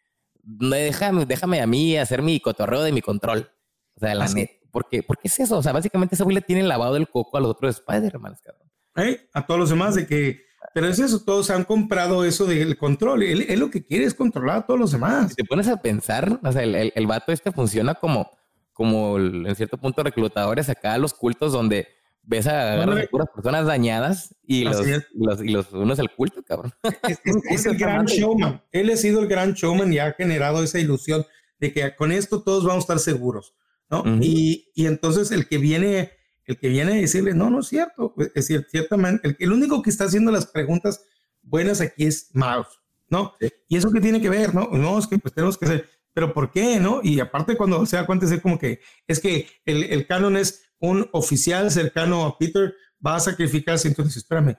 déjame, 0.43 1.27
déjame 1.27 1.61
a 1.61 1.67
mí 1.67 1.97
hacer 1.97 2.23
mi 2.23 2.41
cotorreo 2.41 2.83
de 2.83 2.93
mi 2.93 3.03
control. 3.03 3.51
O 3.95 4.01
sea, 4.01 4.15
la 4.15 4.27
neta. 4.29 4.53
¿Por 4.71 4.89
qué? 4.89 5.03
¿Por 5.03 5.19
qué 5.19 5.29
es 5.29 5.39
eso? 5.41 5.59
O 5.59 5.63
sea, 5.63 5.73
básicamente 5.73 6.15
ese 6.15 6.25
güey 6.25 6.35
le 6.35 6.41
tiene 6.41 6.63
lavado 6.63 6.97
el 6.97 7.09
coco 7.09 7.37
a 7.37 7.41
los 7.41 7.51
otros 7.51 7.77
Spider-Man, 7.77 8.37
cabrón. 8.43 8.71
¿Eh? 8.97 9.29
A 9.35 9.47
todos 9.47 9.61
los 9.61 9.71
demás 9.71 9.95
de 9.95 10.07
que... 10.07 10.41
Pero 10.73 10.89
es 10.89 10.99
eso, 10.99 11.23
todos 11.23 11.51
han 11.51 11.65
comprado 11.65 12.25
eso 12.25 12.47
del 12.47 12.79
control. 12.79 13.23
Él, 13.25 13.45
él, 13.49 13.61
lo 13.61 13.69
que 13.69 13.85
quiere 13.85 14.05
es 14.05 14.15
controlar 14.15 14.59
a 14.59 14.67
todos 14.67 14.81
los 14.81 14.93
demás. 14.93 15.29
Si 15.31 15.35
te 15.35 15.45
pones 15.45 15.69
a 15.69 15.83
pensar, 15.83 16.41
o 16.43 16.53
sea, 16.53 16.63
el, 16.63 16.75
el, 16.75 16.93
el 16.95 17.07
vato 17.07 17.33
este 17.33 17.53
funciona 17.53 17.95
como, 17.97 18.31
como 18.73 19.19
en 19.19 19.55
cierto 19.57 19.77
punto 19.77 20.03
reclutadores 20.03 20.71
acá 20.71 20.95
a 20.95 20.99
los 20.99 21.13
cultos 21.13 21.53
donde 21.53 21.89
ves 22.23 22.47
a 22.47 22.75
agarrar 22.75 23.09
puras 23.09 23.29
personas 23.35 23.67
dañadas 23.67 24.35
y 24.47 24.65
los, 24.65 24.87
los, 25.15 25.43
y 25.43 25.49
los 25.49 25.73
unos 25.73 25.99
el 25.99 26.11
culto, 26.11 26.43
cabrón. 26.43 26.73
Es, 27.51 27.67
el 27.67 27.77
gran 27.77 28.07
showman. 28.07 28.63
Él 28.71 28.91
ha 28.91 28.97
sido 28.97 29.21
el 29.21 29.29
gran 29.29 29.55
showman 29.55 29.93
y 29.93 29.99
ha 29.99 30.13
generado 30.13 30.63
esa 30.63 30.79
ilusión 30.79 31.27
de 31.59 31.73
que 31.73 31.95
con 31.95 32.13
esto 32.13 32.43
todos 32.43 32.65
vamos 32.65 32.83
a 32.83 32.95
estar 32.95 32.99
seguros, 32.99 33.55
¿no? 33.89 34.03
y, 34.21 34.71
y, 34.75 34.87
entonces 34.87 35.31
el 35.31 35.47
que 35.47 35.59
viene, 35.59 36.13
el 36.45 36.59
que 36.59 36.69
viene 36.69 36.93
a 36.93 36.97
decirle, 36.97 37.35
no, 37.35 37.51
no 37.51 37.61
es 37.61 37.69
cierto, 37.69 38.15
pues, 38.15 38.33
es 38.35 38.47
cierto, 38.47 38.69
ciertamente, 38.71 39.29
el, 39.29 39.37
el 39.39 39.53
único 39.53 39.81
que 39.81 39.91
está 39.91 40.05
haciendo 40.05 40.33
las 40.33 40.47
preguntas 40.47 41.05
buenas 41.43 41.81
aquí 41.81 42.05
es 42.07 42.31
Mouse, 42.33 42.81
¿no? 43.09 43.35
Y 43.69 43.77
eso 43.77 43.93
que 43.93 44.01
tiene 44.01 44.21
que 44.21 44.29
ver, 44.29 44.55
¿no? 44.55 44.71
No, 44.73 44.99
es 44.99 45.07
que 45.07 45.19
pues 45.19 45.35
tenemos 45.35 45.57
que 45.57 45.67
hacer, 45.67 45.89
pero 46.13 46.33
¿por 46.33 46.51
qué, 46.51 46.81
no? 46.81 47.01
Y 47.03 47.21
aparte 47.21 47.57
cuando 47.57 47.87
se 47.87 47.97
da 47.97 48.07
cuenta 48.07 48.27
es 48.27 48.41
como 48.41 48.59
que, 48.59 48.81
es 49.07 49.21
que 49.21 49.47
el, 49.65 49.85
el 49.85 50.07
canon 50.07 50.37
es 50.37 50.72
un 50.83 51.09
oficial 51.13 51.71
cercano 51.71 52.27
a 52.27 52.37
Peter 52.37 52.75
va 53.05 53.17
a 53.17 53.21
sacrificarse. 53.21 53.89
Entonces, 53.89 54.17
espérame, 54.19 54.57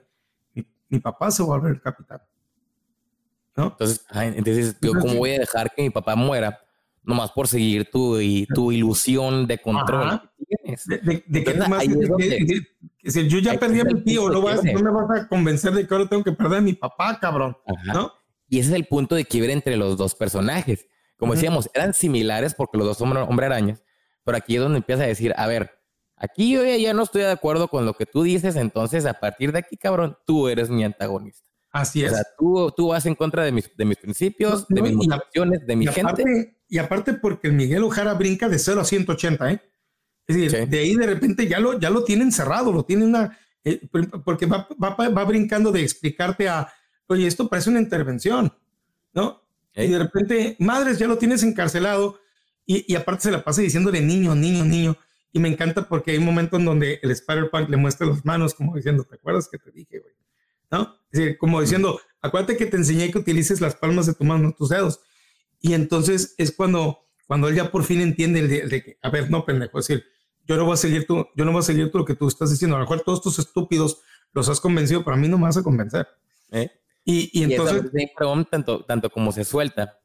mi, 0.89 0.99
papá 0.99 1.29
se 1.29 1.43
va 1.43 1.55
a 1.55 1.57
volver 1.57 1.73
el 1.73 1.81
capitán. 1.81 2.21
¿No? 3.55 3.65
Entonces, 3.65 4.03
entonces 4.09 4.75
yo 4.81 4.93
cómo 4.99 5.15
voy 5.15 5.31
a 5.31 5.39
dejar 5.39 5.71
que 5.75 5.83
mi 5.83 5.89
papá 5.91 6.15
muera 6.15 6.59
nomás 7.03 7.31
por 7.31 7.47
seguir 7.47 7.89
tu, 7.91 8.19
y, 8.19 8.47
tu 8.47 8.71
ilusión 8.71 9.45
de 9.45 9.59
control 9.59 10.21
De, 10.87 11.23
que 13.03 13.27
yo 13.27 13.39
ya 13.39 13.59
perdí 13.59 13.81
a 13.81 13.83
mi 13.83 14.01
tío, 14.01 14.29
no, 14.29 14.41
vas, 14.41 14.63
no, 14.63 14.81
me 14.81 14.91
vas 14.91 15.21
a 15.21 15.27
convencer 15.27 15.73
de 15.73 15.85
que 15.85 15.93
ahora 15.93 16.07
tengo 16.07 16.23
que 16.23 16.31
perder 16.31 16.59
a 16.59 16.61
mi 16.61 16.73
papá, 16.73 17.19
cabrón. 17.19 17.57
¿no? 17.85 18.13
Y 18.47 18.59
ese 18.59 18.69
es 18.69 18.75
el 18.75 18.85
punto 18.85 19.15
de 19.15 19.25
quiebre 19.25 19.51
entre 19.51 19.75
los 19.75 19.97
dos 19.97 20.15
personajes. 20.15 20.87
Como 21.17 21.33
decíamos, 21.33 21.69
eran 21.73 21.93
similares 21.93 22.55
porque 22.55 22.77
los 22.77 22.87
dos 22.87 22.97
son 22.97 23.15
hombre 23.17 23.45
arañas, 23.45 23.83
pero 24.23 24.37
aquí 24.37 24.55
es 24.55 24.61
donde 24.61 24.77
empieza 24.77 25.03
a 25.03 25.07
decir, 25.07 25.33
a 25.35 25.47
ver, 25.47 25.82
Aquí 26.15 26.53
yo 26.53 26.63
ya, 26.63 26.93
no 26.93 27.03
estoy 27.03 27.23
de 27.23 27.31
acuerdo 27.31 27.67
con 27.67 27.85
lo 27.85 27.93
que 27.93 28.05
tú 28.05 28.23
dices, 28.23 28.55
entonces 28.55 29.05
a 29.05 29.13
partir 29.13 29.51
de 29.51 29.59
aquí, 29.59 29.77
cabrón, 29.77 30.17
tú 30.25 30.47
eres 30.47 30.69
mi 30.69 30.83
antagonista. 30.83 31.45
Así 31.71 32.03
es. 32.03 32.11
O 32.11 32.15
sea, 32.15 32.23
tú, 32.37 32.73
tú 32.77 32.87
vas 32.89 33.05
en 33.05 33.15
contra 33.15 33.43
de 33.43 33.51
mis, 33.51 33.75
de 33.75 33.83
mis 33.83 33.97
principios, 33.97 34.67
de 34.67 34.81
mis 34.81 34.93
motivaciones, 34.93 35.65
de 35.65 35.75
mi 35.75 35.87
gente. 35.87 36.57
y 36.69 36.77
aparte 36.77 37.13
porque 37.13 37.47
el 37.47 37.53
Miguel 37.53 37.83
Ojara 37.83 38.13
brinca 38.13 38.47
de 38.47 38.59
0 38.59 38.81
a 38.81 38.85
180, 38.85 39.51
¿eh? 39.51 39.61
Es 40.27 40.37
decir, 40.37 40.69
de 40.69 40.79
ahí 40.79 40.95
de 40.95 41.07
repente 41.07 41.47
ya 41.47 41.59
lo, 41.59 41.79
ya 41.79 41.89
lo 41.89 42.03
tienen 42.03 42.31
cerrado, 42.31 42.71
lo 42.71 42.85
tienen 42.85 43.09
una... 43.09 43.37
Eh, 43.65 43.81
porque 44.23 44.45
va, 44.45 44.67
va, 44.81 44.95
va, 44.95 45.23
brincando 45.23 45.71
de 45.71 45.81
explicarte 45.81 46.47
a, 46.47 46.71
oye, 47.07 47.27
esto 47.27 47.47
parece 47.47 47.69
una 47.69 47.79
intervención, 47.79 48.53
¿no? 49.13 49.41
Y 49.75 49.87
de 49.87 49.99
repente, 49.99 50.55
madres, 50.59 50.99
ya 50.99 51.07
lo 51.07 51.17
tienes 51.17 51.43
encarcelado 51.43 52.19
y, 52.65 52.91
y 52.91 52.95
aparte 52.95 53.23
se 53.23 53.31
la 53.31 53.43
pasa 53.43 53.61
diciéndole 53.61 54.01
niño, 54.01 54.35
niño, 54.35 54.63
niño. 54.63 54.97
Y 55.33 55.39
me 55.39 55.49
encanta 55.49 55.89
porque 55.89 56.11
hay 56.11 56.17
un 56.19 56.25
momento 56.25 56.57
en 56.57 56.65
donde 56.65 56.99
el 57.01 57.11
Spider-Punk 57.11 57.67
le 57.67 57.77
muestra 57.77 58.07
las 58.07 58.23
manos 58.23 58.53
como 58.53 58.75
diciendo, 58.75 59.03
¿te 59.03 59.15
acuerdas 59.15 59.49
que 59.49 59.57
te 59.57 59.71
dije, 59.71 59.99
güey? 59.99 60.13
¿no? 60.73 60.95
Es 61.11 61.19
decir, 61.19 61.37
como 61.37 61.61
diciendo, 61.61 61.99
acuérdate 62.21 62.57
que 62.57 62.65
te 62.65 62.77
enseñé 62.77 63.11
que 63.11 63.19
utilices 63.19 63.61
las 63.61 63.75
palmas 63.75 64.07
de 64.07 64.15
tu 64.15 64.23
mano, 64.23 64.53
tus 64.57 64.69
dedos. 64.69 64.99
Y 65.61 65.73
entonces 65.73 66.33
es 66.37 66.51
cuando, 66.51 67.05
cuando 67.27 67.47
él 67.47 67.55
ya 67.55 67.71
por 67.71 67.83
fin 67.83 68.01
entiende 68.01 68.39
el 68.39 68.69
de, 68.69 68.83
que, 68.83 68.97
a 69.01 69.09
ver, 69.09 69.29
no, 69.29 69.45
pendejo, 69.45 69.79
es 69.79 69.87
decir, 69.87 70.05
yo 70.45 70.57
no 70.57 70.65
voy 70.65 70.73
a 70.73 70.77
seguir 70.77 71.05
tú, 71.05 71.27
yo 71.35 71.45
no 71.45 71.51
voy 71.51 71.59
a 71.59 71.63
seguir 71.63 71.91
tú 71.91 71.99
lo 71.99 72.05
que 72.05 72.15
tú 72.15 72.27
estás 72.27 72.49
diciendo. 72.49 72.75
A 72.75 72.79
lo 72.79 72.85
mejor 72.85 73.01
todos 73.01 73.19
estos 73.19 73.39
estúpidos 73.39 74.01
los 74.33 74.49
has 74.49 74.59
convencido, 74.59 75.03
pero 75.03 75.15
a 75.15 75.19
mí 75.19 75.27
no 75.27 75.37
me 75.37 75.43
vas 75.43 75.57
a 75.57 75.63
convencer. 75.63 76.07
¿Eh? 76.51 76.69
Y, 77.05 77.29
y, 77.39 77.43
entonces... 77.43 77.91
tanto, 78.49 78.83
tanto 78.83 79.09
como 79.09 79.31
se 79.31 79.45
suelta. 79.45 79.99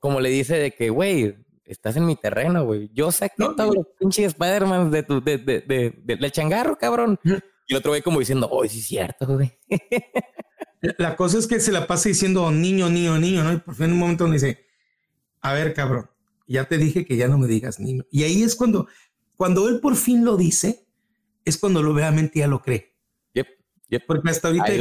como 0.00 0.20
le 0.20 0.30
dice 0.30 0.56
de 0.56 0.72
que, 0.72 0.90
güey, 0.90 1.36
estás 1.68 1.96
en 1.96 2.06
mi 2.06 2.16
terreno, 2.16 2.64
güey. 2.64 2.90
Yo 2.92 3.12
saqué 3.12 3.34
no, 3.38 3.54
todos 3.54 3.74
los 3.76 3.86
pinches 3.98 4.26
Spider-Man 4.26 4.90
de 4.90 5.02
tu, 5.02 5.22
de, 5.22 5.38
de, 5.38 5.60
de, 5.60 6.16
del 6.16 6.32
changarro, 6.32 6.76
cabrón. 6.76 7.20
Y 7.24 7.74
el 7.74 7.76
otro 7.76 7.92
güey 7.92 8.02
como 8.02 8.18
diciendo, 8.18 8.48
oh, 8.50 8.66
sí 8.66 8.80
es 8.80 8.86
cierto, 8.86 9.26
güey. 9.26 9.52
La 10.96 11.16
cosa 11.16 11.38
es 11.38 11.46
que 11.46 11.60
se 11.60 11.72
la 11.72 11.86
pasa 11.86 12.08
diciendo 12.08 12.50
niño, 12.50 12.88
niño, 12.88 13.18
niño, 13.18 13.44
¿no? 13.44 13.52
Y 13.52 13.58
por 13.58 13.74
fin 13.74 13.86
en 13.86 13.92
un 13.92 13.98
momento 13.98 14.26
me 14.26 14.34
dice, 14.34 14.64
a 15.40 15.52
ver, 15.52 15.74
cabrón, 15.74 16.08
ya 16.46 16.64
te 16.64 16.78
dije 16.78 17.04
que 17.04 17.16
ya 17.16 17.28
no 17.28 17.36
me 17.36 17.46
digas 17.46 17.78
niño. 17.78 18.04
Y 18.10 18.22
ahí 18.22 18.42
es 18.42 18.56
cuando, 18.56 18.88
cuando 19.36 19.68
él 19.68 19.80
por 19.80 19.96
fin 19.96 20.24
lo 20.24 20.36
dice, 20.36 20.86
es 21.44 21.58
cuando 21.58 21.82
lo 21.82 21.92
obviamente 21.92 22.38
ya 22.38 22.46
lo 22.46 22.62
cree. 22.62 22.94
Yep, 23.34 23.46
yep. 23.88 24.02
Porque 24.06 24.30
hasta 24.30 24.48
ahorita... 24.48 24.64
Ahí, 24.64 24.80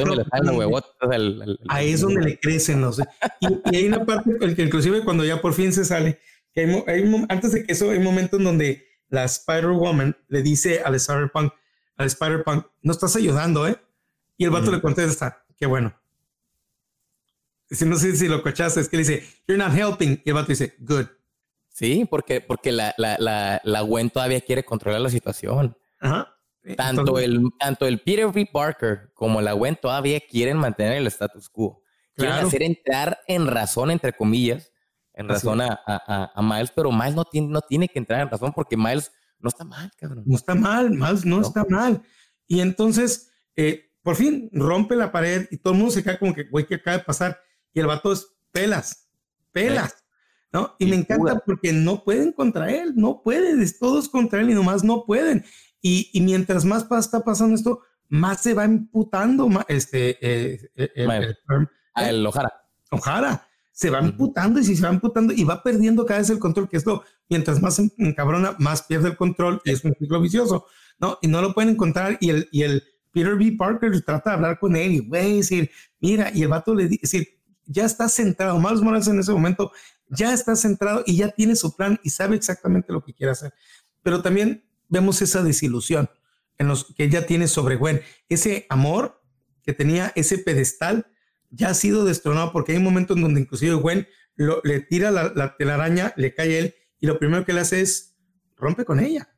ahí 1.68 1.92
es 1.92 2.02
donde 2.02 2.22
le 2.22 2.40
crecen 2.40 2.80
los... 2.82 3.00
Y, 3.00 3.48
y 3.72 3.76
hay 3.76 3.88
una 3.88 4.06
parte 4.06 4.38
que 4.56 4.62
inclusive 4.62 5.04
cuando 5.04 5.26
ya 5.26 5.42
por 5.42 5.54
fin 5.54 5.74
se 5.74 5.84
sale, 5.84 6.20
antes 7.30 7.52
de 7.52 7.66
que 7.66 7.72
eso, 7.72 7.92
hay 7.92 8.00
momentos 8.00 8.40
en 8.40 8.46
donde 8.46 8.88
la 9.10 9.24
Spider-Woman 9.24 10.18
le 10.28 10.42
dice 10.42 10.82
al 10.84 10.96
Spider-Punk, 10.96 11.54
al 11.98 12.08
Spider-Punk, 12.08 12.66
no 12.82 12.92
estás 12.92 13.16
ayudando, 13.16 13.68
¿eh? 13.68 13.78
Y 14.38 14.46
el 14.46 14.52
vato 14.52 14.72
le 14.72 14.82
contesta, 14.82 15.46
qué 15.58 15.66
bueno. 15.66 16.00
Si 17.70 17.86
no 17.86 17.96
sé 17.98 18.16
si 18.16 18.28
lo 18.28 18.44
cochaste, 18.44 18.80
es 18.80 18.88
que 18.90 18.98
le 18.98 19.04
dice, 19.04 19.28
you're 19.48 19.62
not 19.62 19.76
helping. 19.78 20.22
Y 20.24 20.30
el 20.30 20.36
vato 20.36 20.48
dice, 20.48 20.76
good. 20.80 21.06
Sí, 21.70 22.08
porque, 22.10 22.42
porque 22.42 22.72
la, 22.72 22.94
la, 22.98 23.18
la, 23.20 23.62
la 23.64 23.82
Gwen 23.82 24.10
todavía 24.10 24.42
quiere 24.42 24.64
controlar 24.64 25.02
la 25.02 25.10
situación. 25.10 25.78
Ajá. 26.00 26.34
Tanto, 26.76 27.18
el, 27.20 27.50
tanto 27.60 27.86
el 27.86 28.00
Peter 28.00 28.26
V. 28.26 28.50
Parker 28.52 29.12
como 29.14 29.42
la 29.42 29.54
Gwen 29.54 29.76
todavía 29.76 30.20
quieren 30.20 30.58
mantener 30.58 30.94
el 30.94 31.08
status 31.08 31.50
quo. 31.50 31.82
Quieren 32.16 32.36
hacer 32.36 32.64
entrar 32.64 33.20
en 33.28 33.48
razón, 33.48 33.92
entre 33.92 34.12
comillas, 34.12 34.72
en 35.18 35.28
razón 35.28 35.62
a, 35.62 35.82
a, 36.36 36.42
Miles, 36.44 36.72
pero 36.76 36.92
Miles 36.92 37.16
no 37.16 37.26
tiene, 37.26 37.48
no 37.48 37.62
tiene 37.62 37.90
que 37.90 37.98
entrar 37.98 38.22
en 38.22 38.30
razón 38.30 38.54
porque 38.54 38.78
Miles 38.78 39.12
no 39.40 39.50
está 39.50 39.66
mal, 39.66 39.92
cabrón. 39.98 40.24
No 40.28 40.36
está 40.36 40.54
mal, 40.54 40.92
Miles 40.92 41.26
no, 41.26 41.42
está 41.42 41.66
mal. 41.68 42.04
Y 42.46 42.62
entonces, 42.62 43.32
eh, 43.56 43.92
por 44.04 44.16
fin 44.16 44.48
rompe 44.54 44.96
la 44.96 45.12
pared 45.12 45.48
y 45.50 45.58
todo 45.58 45.74
el 45.74 45.80
mundo 45.80 45.94
se 45.94 46.04
cae 46.04 46.20
como 46.20 46.36
que, 46.36 46.44
güey, 46.44 46.68
¿qué 46.68 46.76
acaba 46.76 46.98
de 46.98 47.04
pasar? 47.04 47.40
Y 47.74 47.80
el 47.80 47.88
vato 47.88 48.14
es 48.14 48.28
pelas, 48.52 49.10
pelas, 49.52 50.06
¿no? 50.54 50.76
Y, 50.78 50.86
me 50.86 50.96
encanta 50.96 51.40
porque 51.40 51.74
no 51.74 52.04
pueden 52.04 52.32
contra 52.32 52.72
él, 52.72 52.94
no 52.96 53.24
pueden, 53.24 53.60
es 53.64 53.80
todos 53.80 54.10
contra 54.10 54.40
él 54.42 54.52
y 54.52 54.54
nomás 54.54 54.84
no 54.84 55.04
pueden. 55.04 55.44
Y, 55.82 56.12
y 56.14 56.22
mientras 56.22 56.64
más 56.64 56.86
está 56.92 57.22
pasando 57.22 57.56
esto, 57.56 57.82
más 58.08 58.42
se 58.42 58.54
va 58.54 58.66
imputando 58.66 59.50
este, 59.68 60.12
eh, 60.22 60.60
eh, 60.76 60.92
el, 60.96 61.12
el, 61.12 61.38
el, 61.96 62.28
Ojara. 62.28 62.54
Ojara 62.92 63.47
se 63.78 63.92
va 63.92 64.02
imputando 64.02 64.60
y 64.60 64.64
si 64.64 64.76
se 64.76 64.88
va 64.88 64.92
imputando 64.92 65.32
y 65.32 65.44
va 65.44 65.62
perdiendo 65.62 66.04
cada 66.04 66.20
vez 66.20 66.32
el 66.32 66.40
control, 66.40 66.68
que 66.68 66.78
es 66.78 66.86
lo, 66.88 67.04
mientras 67.30 67.62
más 67.62 67.80
encabrona, 68.00 68.56
más 68.58 68.82
pierde 68.82 69.10
el 69.10 69.16
control 69.16 69.62
y 69.64 69.70
es 69.70 69.84
un 69.84 69.94
ciclo 69.94 70.20
vicioso, 70.20 70.66
¿no? 70.98 71.20
Y 71.22 71.28
no 71.28 71.44
lo 71.44 71.54
pueden 71.54 71.70
encontrar 71.76 72.18
y 72.20 72.32
el, 72.32 72.50
y 72.52 72.64
el 72.64 72.84
Peter 73.12 73.36
B. 73.36 73.56
Parker 73.56 74.02
trata 74.02 74.32
de 74.32 74.36
hablar 74.36 74.58
con 74.58 74.76
él 74.76 74.94
y, 74.94 75.00
güey, 75.08 75.38
decir, 75.38 75.70
mira, 76.00 76.32
y 76.34 76.42
el 76.42 76.48
vato 76.48 76.74
le 76.74 76.88
dice, 76.88 77.40
ya 77.68 77.86
está 77.86 78.10
centrado, 78.10 78.60
Miles 78.60 78.82
Morales 78.82 79.10
en 79.10 79.20
ese 79.20 79.32
momento 79.32 79.72
ya 80.10 80.34
está 80.34 80.56
centrado 80.56 81.04
y 81.06 81.16
ya 81.16 81.30
tiene 81.30 81.56
su 81.56 81.76
plan 81.76 82.00
y 82.02 82.10
sabe 82.10 82.36
exactamente 82.36 82.92
lo 82.92 83.04
que 83.04 83.14
quiere 83.14 83.34
hacer. 83.34 83.54
Pero 84.02 84.24
también 84.24 84.66
vemos 84.90 85.22
esa 85.22 85.44
desilusión 85.44 86.10
en 86.58 86.68
los 86.68 86.96
que 86.96 87.04
ella 87.04 87.28
tiene 87.28 87.48
sobre 87.48 87.76
Gwen, 87.76 88.02
ese 88.28 88.66
amor 88.70 89.22
que 89.62 89.74
tenía, 89.74 90.14
ese 90.16 90.40
pedestal 90.40 91.06
ya 91.50 91.70
ha 91.70 91.74
sido 91.74 92.06
destronado 92.06 92.52
porque 92.52 92.74
hay 92.74 92.78
un 92.78 92.84
momento 92.84 93.14
en 93.14 93.22
donde 93.22 93.42
inclusive 93.42 93.76
Gwen 93.76 94.08
le 94.36 94.80
tira 94.82 95.12
la, 95.12 95.56
telaraña, 95.58 96.14
le 96.16 96.34
cae 96.34 96.56
a 96.56 96.60
él 96.60 96.76
y 97.00 97.08
lo 97.08 97.18
primero 97.18 97.46
que 97.46 97.54
le 97.54 97.62
hace 97.62 97.82
es 97.82 98.18
rompe 98.56 98.86
con 98.86 99.00
ella. 99.00 99.30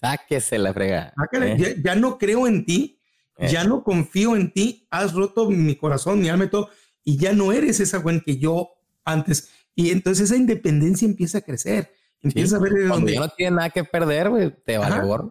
Sáquese 0.00 0.58
la 0.58 0.74
frega. 0.74 1.14
¿eh? 1.32 1.80
Ya, 1.82 1.94
no 1.94 2.18
creo 2.18 2.46
en 2.46 2.66
ti, 2.66 3.00
¿Eh? 3.38 3.48
ya 3.48 3.64
no 3.64 3.82
confío 3.82 4.36
en 4.36 4.52
ti, 4.52 4.86
has 4.90 5.12
roto 5.14 5.50
mi 5.50 5.76
corazón, 5.76 6.20
mi 6.20 6.28
alma 6.28 6.44
y 6.44 6.50
todo, 6.50 6.68
y 7.02 7.16
ya 7.16 7.32
no 7.32 7.52
eres 7.52 7.80
esa 7.80 7.98
Gwen 7.98 8.20
que 8.20 8.36
yo 8.36 8.70
antes. 9.04 9.50
Y 9.74 9.90
entonces 9.90 10.30
esa 10.30 10.36
independencia 10.36 11.06
empieza 11.06 11.38
a 11.38 11.40
crecer. 11.40 11.90
Empieza 12.20 12.56
a 12.56 12.60
ver 12.60 12.72
de 12.72 12.86
dónde. 12.86 13.16
no 13.16 13.28
tiene 13.28 13.56
nada 13.56 13.70
que 13.70 13.84
perder, 13.84 14.56
te 14.64 14.78
va 14.78 14.86
a 14.86 15.28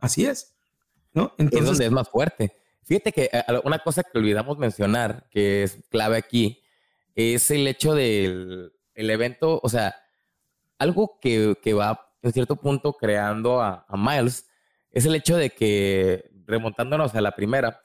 Así 0.00 0.24
es. 0.24 0.54
¿no? 1.12 1.34
Entonces, 1.38 1.60
es 1.60 1.66
donde 1.66 1.86
es 1.86 1.92
más 1.92 2.08
fuerte. 2.08 2.52
Fíjate 2.84 3.12
que 3.12 3.30
eh, 3.32 3.44
una 3.64 3.78
cosa 3.78 4.02
que 4.02 4.18
olvidamos 4.18 4.58
mencionar, 4.58 5.28
que 5.30 5.62
es 5.62 5.78
clave 5.90 6.16
aquí, 6.16 6.62
es 7.14 7.50
el 7.50 7.66
hecho 7.66 7.94
del 7.94 8.72
el 9.00 9.10
evento, 9.10 9.60
o 9.62 9.68
sea, 9.68 9.94
algo 10.78 11.18
que, 11.20 11.56
que, 11.62 11.72
va 11.72 12.14
en 12.22 12.32
cierto 12.32 12.56
punto 12.56 12.92
creando 12.92 13.62
a, 13.62 13.86
Miles, 13.96 14.46
es 14.90 15.06
el 15.06 15.14
hecho 15.14 15.36
de 15.36 15.50
que, 15.50 16.30
remontándonos 16.46 17.14
a 17.14 17.20
la 17.20 17.34
primera, 17.34 17.82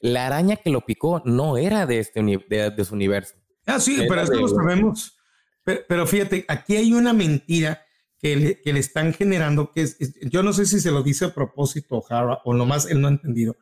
la 0.00 0.26
araña 0.26 0.56
que 0.56 0.70
lo 0.70 0.82
picó 0.82 1.22
no 1.24 1.58
era 1.58 1.86
de, 1.86 1.98
este 1.98 2.22
de, 2.22 2.84
su 2.84 2.94
universo. 2.94 3.34
Ah, 3.66 3.78
sí, 3.78 4.04
pero 4.08 4.22
eso 4.22 4.34
lo 4.34 4.48
sabemos. 4.48 5.18
Pero, 5.64 6.06
fíjate, 6.06 6.44
aquí 6.48 6.76
hay 6.76 6.92
una 6.92 7.12
mentira 7.12 7.82
que 8.18 8.36
le, 8.36 8.60
que 8.60 8.72
le 8.72 8.80
están 8.80 9.12
generando, 9.12 9.70
que 9.70 9.82
es, 9.82 9.98
yo 10.30 10.42
no 10.42 10.52
sé 10.52 10.66
si 10.66 10.80
se 10.80 10.90
lo 10.90 11.02
dice 11.02 11.26
a 11.26 11.34
propósito 11.34 11.96
O'Hara 11.98 12.40
o 12.44 12.54
nomás 12.54 12.86
él 12.86 13.00
no 13.00 13.08
ha 13.08 13.10
entendido, 13.10 13.56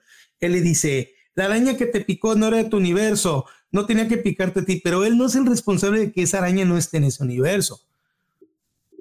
él 0.46 0.52
le 0.52 0.60
dice, 0.60 1.14
la 1.34 1.46
araña 1.46 1.76
que 1.76 1.86
te 1.86 2.00
picó 2.00 2.34
no 2.34 2.48
era 2.48 2.58
de 2.58 2.64
tu 2.64 2.76
universo, 2.76 3.46
no 3.70 3.86
tenía 3.86 4.08
que 4.08 4.18
picarte 4.18 4.60
a 4.60 4.64
ti, 4.64 4.80
pero 4.82 5.04
él 5.04 5.16
no 5.16 5.26
es 5.26 5.34
el 5.34 5.46
responsable 5.46 6.00
de 6.00 6.12
que 6.12 6.22
esa 6.22 6.38
araña 6.38 6.64
no 6.64 6.76
esté 6.76 6.98
en 6.98 7.04
ese 7.04 7.22
universo. 7.22 7.80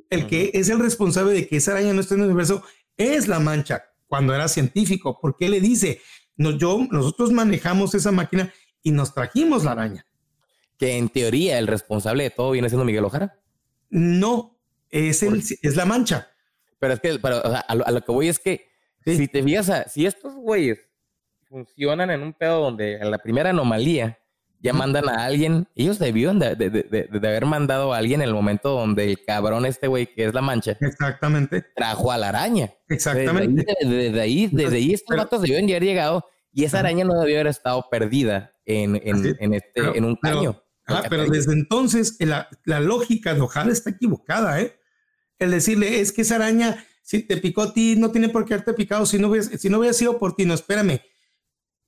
El 0.10 0.28
que 0.28 0.52
es 0.54 0.70
el 0.70 0.80
responsable 0.80 1.34
de 1.34 1.48
que 1.48 1.58
esa 1.58 1.72
araña 1.72 1.94
no 1.94 2.02
esté 2.02 2.16
en 2.16 2.22
el 2.22 2.28
universo 2.28 2.64
es 2.98 3.28
la 3.28 3.40
mancha, 3.40 3.84
cuando 4.08 4.34
era 4.34 4.48
científico, 4.48 5.20
porque 5.22 5.46
él 5.46 5.52
le 5.52 5.62
dice, 5.62 6.02
no, 6.38 6.52
yo, 6.52 6.88
nosotros 6.92 7.32
manejamos 7.32 7.96
esa 7.96 8.12
máquina 8.12 8.54
y 8.84 8.92
nos 8.92 9.14
trajimos 9.14 9.64
la 9.64 9.72
araña. 9.72 10.06
Que 10.78 10.98
en 10.98 11.10
teoría 11.10 11.60
el 11.60 11.68
responsable 11.68 12.24
de 12.24 12.30
todo 12.32 12.52
viene 12.52 12.70
siendo 12.70 12.86
Miguel 12.86 13.06
Ojara. 13.06 13.40
No, 13.90 14.58
es, 14.90 15.24
el, 15.24 15.44
es 15.62 15.76
la 15.76 15.86
mancha. 15.86 16.30
Pero 16.80 16.94
es 16.94 17.00
que, 17.00 17.20
a, 17.24 17.92
lo, 17.92 18.04
que 18.04 18.12
voy 18.12 18.28
es 18.28 18.40
que, 18.40 18.68
si 19.06 19.28
te 19.28 19.44
fijas, 19.44 19.92
si 19.92 20.06
estos 20.06 20.36
güeyes 20.36 20.80
funcionan 21.52 22.10
en 22.10 22.24
un 22.24 22.34
pedo 22.34 22.62
donde 22.62 22.96
en 22.96 23.12
la 23.12 23.18
primera 23.18 23.50
anomalía 23.50 24.18
ya 24.64 24.74
mandan 24.74 25.10
a 25.10 25.26
alguien, 25.26 25.68
ellos 25.76 25.98
debieron 25.98 26.38
de, 26.38 26.56
de, 26.56 26.70
de, 26.70 27.28
haber 27.28 27.46
mandado 27.46 27.94
a 27.94 27.98
alguien 27.98 28.22
en 28.22 28.28
el 28.28 28.34
momento 28.34 28.70
donde 28.70 29.10
el 29.10 29.26
cabrón 29.26 29.66
este 29.66 29.88
güey 29.88 30.06
que 30.06 30.26
es 30.26 30.34
la 30.36 30.42
mancha. 30.42 30.78
Exactamente. 30.80 31.66
Trajo 31.76 32.12
a 32.12 32.18
la 32.18 32.30
araña. 32.30 32.72
Exactamente. 32.88 33.66
Desde 33.82 34.22
ahí, 34.22 34.50
desde 34.52 34.78
ahí, 34.78 34.94
estos 34.94 35.18
datos 35.18 35.42
debieron 35.42 35.66
de 35.66 35.74
haber 35.74 35.84
llegado 35.84 36.26
y 36.54 36.64
esa 36.64 36.80
araña 36.80 37.04
no 37.04 37.20
debió 37.20 37.38
haber 37.38 37.48
estado 37.48 37.88
perdida 37.90 38.54
en, 38.66 38.96
en, 39.04 39.36
en 39.40 39.54
este, 39.56 39.98
en 39.98 40.06
un 40.06 40.16
caño. 40.16 40.62
Pero, 40.86 41.02
pero 41.10 41.26
desde 41.26 41.54
entonces 41.54 42.18
la, 42.20 42.48
la, 42.64 42.80
lógica 42.80 43.34
de 43.34 43.42
Ojara 43.42 43.72
está 43.72 43.90
equivocada, 43.90 44.62
¿eh? 44.62 44.78
El 45.40 45.52
decirle, 45.52 46.02
es 46.02 46.12
que 46.12 46.22
esa 46.22 46.36
araña, 46.36 46.86
si 47.02 47.24
te 47.24 47.38
picó 47.38 47.64
a 47.64 47.74
ti, 47.74 47.96
no 47.98 48.12
tiene 48.12 48.30
por 48.30 48.46
qué 48.46 48.54
haberte 48.54 48.74
picado, 48.74 49.08
si 49.08 49.18
no 49.18 49.30
hubiera, 49.30 49.46
si 49.46 49.70
no 49.70 49.80
hubiera 49.80 49.94
sido 49.94 50.20
por 50.20 50.36
ti, 50.36 50.46
no, 50.46 50.54
espérame 50.54 51.02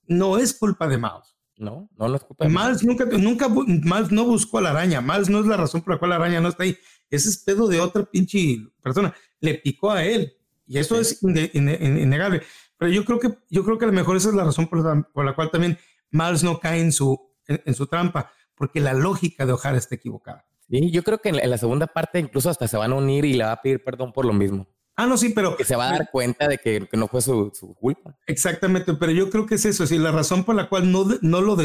no 0.07 0.37
es 0.37 0.53
culpa 0.53 0.87
de 0.87 0.97
Miles. 0.97 1.35
No, 1.57 1.89
no, 1.97 2.07
no 2.07 2.15
es 2.15 2.23
culpa 2.23 2.45
de 2.45 2.49
Miles. 2.49 2.83
nunca, 2.83 3.05
nunca, 3.05 3.47
Miles 3.49 4.11
no 4.11 4.25
buscó 4.25 4.57
a 4.57 4.61
la 4.61 4.71
araña. 4.71 5.01
Miles 5.01 5.29
no 5.29 5.39
es 5.39 5.45
la 5.45 5.57
razón 5.57 5.81
por 5.81 5.93
la 5.93 5.99
cual 5.99 6.09
la 6.09 6.15
araña 6.17 6.41
no 6.41 6.49
está 6.49 6.63
ahí. 6.63 6.77
Ese 7.09 7.29
es 7.29 7.37
pedo 7.37 7.67
de 7.67 7.79
otra 7.79 8.03
pinche 8.05 8.57
persona. 8.81 9.13
Le 9.39 9.55
picó 9.55 9.91
a 9.91 10.03
él. 10.03 10.33
Y 10.65 10.77
eso 10.77 10.99
es 10.99 11.21
innegable. 11.21 12.41
Pero 12.77 12.91
yo 12.91 13.05
creo 13.05 13.19
que, 13.19 13.37
yo 13.49 13.63
creo 13.63 13.77
que 13.77 13.85
a 13.85 13.87
lo 13.89 13.93
mejor 13.93 14.17
esa 14.17 14.29
es 14.29 14.35
la 14.35 14.43
razón 14.43 14.67
por 14.67 15.25
la, 15.25 15.35
cual 15.35 15.51
también 15.51 15.77
Miles 16.09 16.43
no 16.43 16.59
cae 16.59 16.81
en 16.81 16.91
su, 16.91 17.19
en, 17.47 17.73
su 17.73 17.87
trampa. 17.87 18.31
Porque 18.55 18.79
la 18.79 18.93
lógica 18.93 19.45
de 19.45 19.53
O'Hara 19.53 19.77
está 19.77 19.95
equivocada. 19.95 20.45
Sí, 20.69 20.91
yo 20.91 21.03
creo 21.03 21.19
que 21.19 21.29
en 21.29 21.49
la, 21.49 21.57
segunda 21.57 21.87
parte 21.87 22.19
incluso 22.19 22.49
hasta 22.49 22.67
se 22.67 22.77
van 22.77 22.93
a 22.93 22.95
unir 22.95 23.25
y 23.25 23.33
le 23.33 23.43
va 23.43 23.51
a 23.51 23.61
pedir 23.61 23.83
perdón 23.83 24.11
por 24.11 24.25
lo 24.25 24.33
mismo. 24.33 24.67
Ah, 24.95 25.07
no, 25.07 25.17
sí, 25.17 25.29
pero... 25.29 25.57
Que 25.57 25.65
se 25.65 25.75
va 25.75 25.89
a 25.89 25.91
dar 25.91 26.09
cuenta 26.11 26.47
de 26.47 26.57
que, 26.57 26.87
no 26.93 27.07
fue 27.07 27.21
su, 27.21 27.51
culpa. 27.79 28.17
Exactamente, 28.27 28.93
pero 28.93 29.11
yo 29.11 29.29
creo 29.29 29.45
que 29.45 29.55
es 29.55 29.65
eso, 29.65 29.83
es 29.83 29.91
la 29.91 30.11
razón 30.11 30.43
por 30.43 30.55
la 30.55 30.69
cual 30.69 30.91
no, 30.91 31.05
no, 31.21 31.41
lo, 31.41 31.57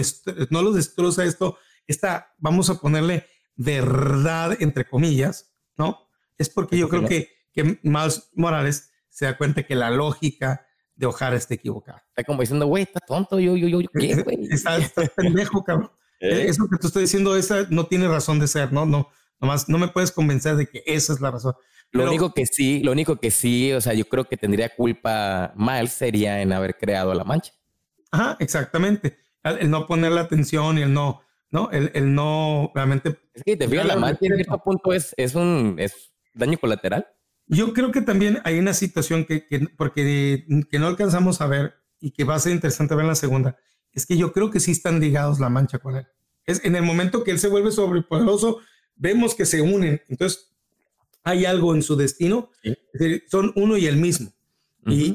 no 0.51 0.63
lo 0.63 0.73
destroza 0.73 1.25
esto, 1.25 1.59
esta, 1.87 2.35
vamos 2.39 2.71
a 2.71 2.81
ponerle 2.81 3.27
verdad, 3.57 4.57
entre 4.61 4.87
comillas, 4.87 5.53
¿no? 5.77 6.09
Es 6.39 6.49
porque 6.49 6.79
yo 6.79 6.89
creo 6.89 7.07
que, 7.07 7.29
que 7.53 7.79
Miles 7.83 8.31
Morales 8.35 8.93
se 9.09 9.27
da 9.27 9.37
cuenta 9.37 9.65
que 9.65 9.75
la 9.75 9.91
lógica 9.91 10.67
de 10.95 11.07
O'Hara 11.07 11.37
esté 11.37 11.55
equivocado. 11.55 12.01
Está 12.09 12.25
como 12.25 12.41
diciendo, 12.41 12.67
güey, 12.67 12.85
está 12.85 13.01
tonto, 13.01 13.39
yo, 13.39 13.57
yo, 13.57 13.69
yo, 13.69 13.89
¿qué, 13.99 14.15
güey? 14.23 14.49
Está, 14.51 14.79
pendejo, 15.17 15.65
cabrón. 15.65 15.91
¿Eh? 16.21 16.47
Eso 16.49 16.69
que 16.69 16.79
tú 16.79 16.89
estás 16.89 17.03
diciendo, 17.03 17.37
esa 17.37 17.67
no 17.71 17.87
tiene 17.87 18.09
razón 18.09 18.39
de 18.41 18.49
ser, 18.49 18.73
¿no? 18.73 18.87
No, 18.87 19.09
nomás 19.41 19.69
no 19.69 19.79
me 19.79 19.89
puedes 19.89 20.13
convencer 20.13 20.57
de 20.57 20.67
que 20.67 20.83
esa 20.87 21.13
es 21.13 21.21
la 21.21 21.31
razón. 21.31 21.55
Lo 21.91 22.05
único 22.05 22.35
que 22.35 22.45
sí, 22.45 22.83
lo 22.83 22.93
único 22.93 23.17
que 23.17 23.31
sí, 23.31 23.73
o 23.73 23.81
sea, 23.81 23.95
yo 23.95 24.07
creo 24.07 24.25
que 24.25 24.37
tendría 24.37 24.75
culpa 24.75 25.53
Miles 25.57 25.93
sería 25.93 26.43
en 26.43 26.53
haber 26.53 26.77
creado 26.77 27.15
la 27.15 27.25
mancha. 27.25 27.53
Ajá, 28.11 28.37
exactamente. 28.41 29.19
El, 29.43 29.71
no 29.71 29.87
poner 29.87 30.13
la 30.13 30.23
atención 30.23 30.79
y 30.79 30.83
el 30.83 30.93
no, 30.93 31.23
¿no? 31.51 31.71
El, 31.71 31.91
el 31.95 32.15
no 32.15 32.71
realmente. 32.75 33.19
Es 33.33 33.43
que 33.43 33.57
te 33.57 33.69
fijas, 33.69 33.87
la 33.87 33.97
mancha 33.97 34.27
en 34.27 34.35
cierto 34.35 34.59
punto 34.63 34.93
es, 34.93 35.15
es 35.17 35.35
un 35.35 35.77
es 35.79 36.13
daño 36.35 36.59
colateral. 36.59 37.07
Yo 37.47 37.73
creo 37.73 37.91
que 37.91 38.03
también 38.03 38.41
hay 38.45 38.59
una 38.59 38.75
situación 38.75 39.25
que, 39.25 39.47
que, 39.47 39.61
porque 39.77 40.45
que 40.71 40.79
no 40.79 40.87
alcanzamos 40.87 41.41
a 41.41 41.47
ver 41.47 41.75
y 42.01 42.11
que 42.11 42.25
va 42.25 42.35
a 42.35 42.39
ser 42.39 42.53
interesante 42.53 42.95
ver 42.95 43.05
en 43.05 43.09
la 43.09 43.15
segunda, 43.15 43.57
es 43.93 44.07
que 44.07 44.17
yo 44.17 44.33
creo 44.33 44.51
que 44.51 44.61
sí 44.61 44.73
están 44.73 45.01
ligados 45.01 45.41
la 45.41 45.49
mancha 45.49 45.79
con 45.79 45.97
él. 45.97 46.07
Es 46.45 46.65
en 46.65 46.77
el 46.77 46.83
momento 46.83 47.25
que 47.25 47.31
él 47.31 47.39
se 47.39 47.49
vuelve 47.49 47.71
sobrepoderoso, 47.71 48.61
vemos 48.99 49.35
que 49.35 49.47
se 49.47 49.63
unen. 49.63 50.03
Entonces, 50.09 50.53
hay 51.25 51.45
algo 51.45 51.75
en 51.75 51.83
su 51.83 51.97
destino. 51.97 52.51
son 53.31 53.53
uno 53.57 53.77
y 53.77 53.87
el 53.87 53.97
mismo. 53.97 54.33
y, 54.87 55.15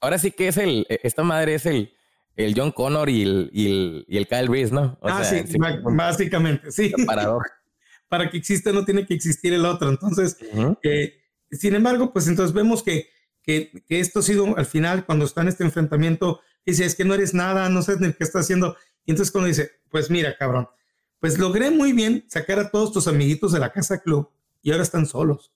ahora 0.00 0.18
sí 0.18 0.30
que 0.30 0.48
es 0.48 0.56
el, 0.56 0.86
esta 0.88 1.22
madre 1.22 1.54
es 1.54 1.66
el, 1.66 1.92
el 2.36 2.54
John 2.56 2.72
Connor 2.72 3.08
y 3.08 3.22
el, 3.22 3.50
y 3.52 3.66
el, 3.66 4.04
y 4.08 4.16
el 4.16 4.28
Kyle 4.28 4.46
Reese, 4.46 4.72
¿no? 4.72 4.98
ah, 5.02 5.24
sí, 5.24 5.42
básicamente, 5.84 6.70
sí. 6.70 6.92
Para 8.08 8.30
que 8.30 8.38
exista 8.38 8.72
no 8.72 8.86
tiene 8.86 9.04
que 9.04 9.12
existir 9.12 9.52
el 9.52 9.66
otro. 9.66 9.90
Entonces, 9.90 10.38
eh, 10.82 11.20
sin 11.50 11.74
embargo, 11.74 12.10
pues 12.10 12.26
entonces 12.26 12.54
vemos 12.54 12.82
que, 12.82 13.10
que, 13.42 13.70
que, 13.86 14.00
esto 14.00 14.20
ha 14.20 14.22
sido 14.22 14.56
al 14.56 14.64
final, 14.64 15.04
cuando 15.04 15.26
está 15.26 15.42
en 15.42 15.48
este 15.48 15.64
enfrentamiento, 15.64 16.40
dice, 16.64 16.86
es 16.86 16.94
que 16.94 17.04
no 17.04 17.12
eres 17.12 17.34
nada, 17.34 17.68
no 17.68 17.82
sé 17.82 17.98
ni 17.98 18.12
qué 18.14 18.24
está 18.24 18.38
haciendo. 18.38 18.76
Y 19.04 19.10
entonces 19.10 19.30
cuando 19.30 19.48
dice, 19.48 19.72
pues 19.90 20.10
mira, 20.10 20.36
cabrón, 20.38 20.68
pues 21.20 21.38
logré 21.38 21.70
muy 21.70 21.92
bien 21.92 22.24
sacar 22.28 22.58
a 22.58 22.70
todos 22.70 22.92
tus 22.92 23.08
amiguitos 23.08 23.52
de 23.52 23.60
la 23.60 23.72
casa 23.72 23.98
club 23.98 24.30
y 24.62 24.70
ahora 24.70 24.82
están 24.82 25.06
solos. 25.06 25.52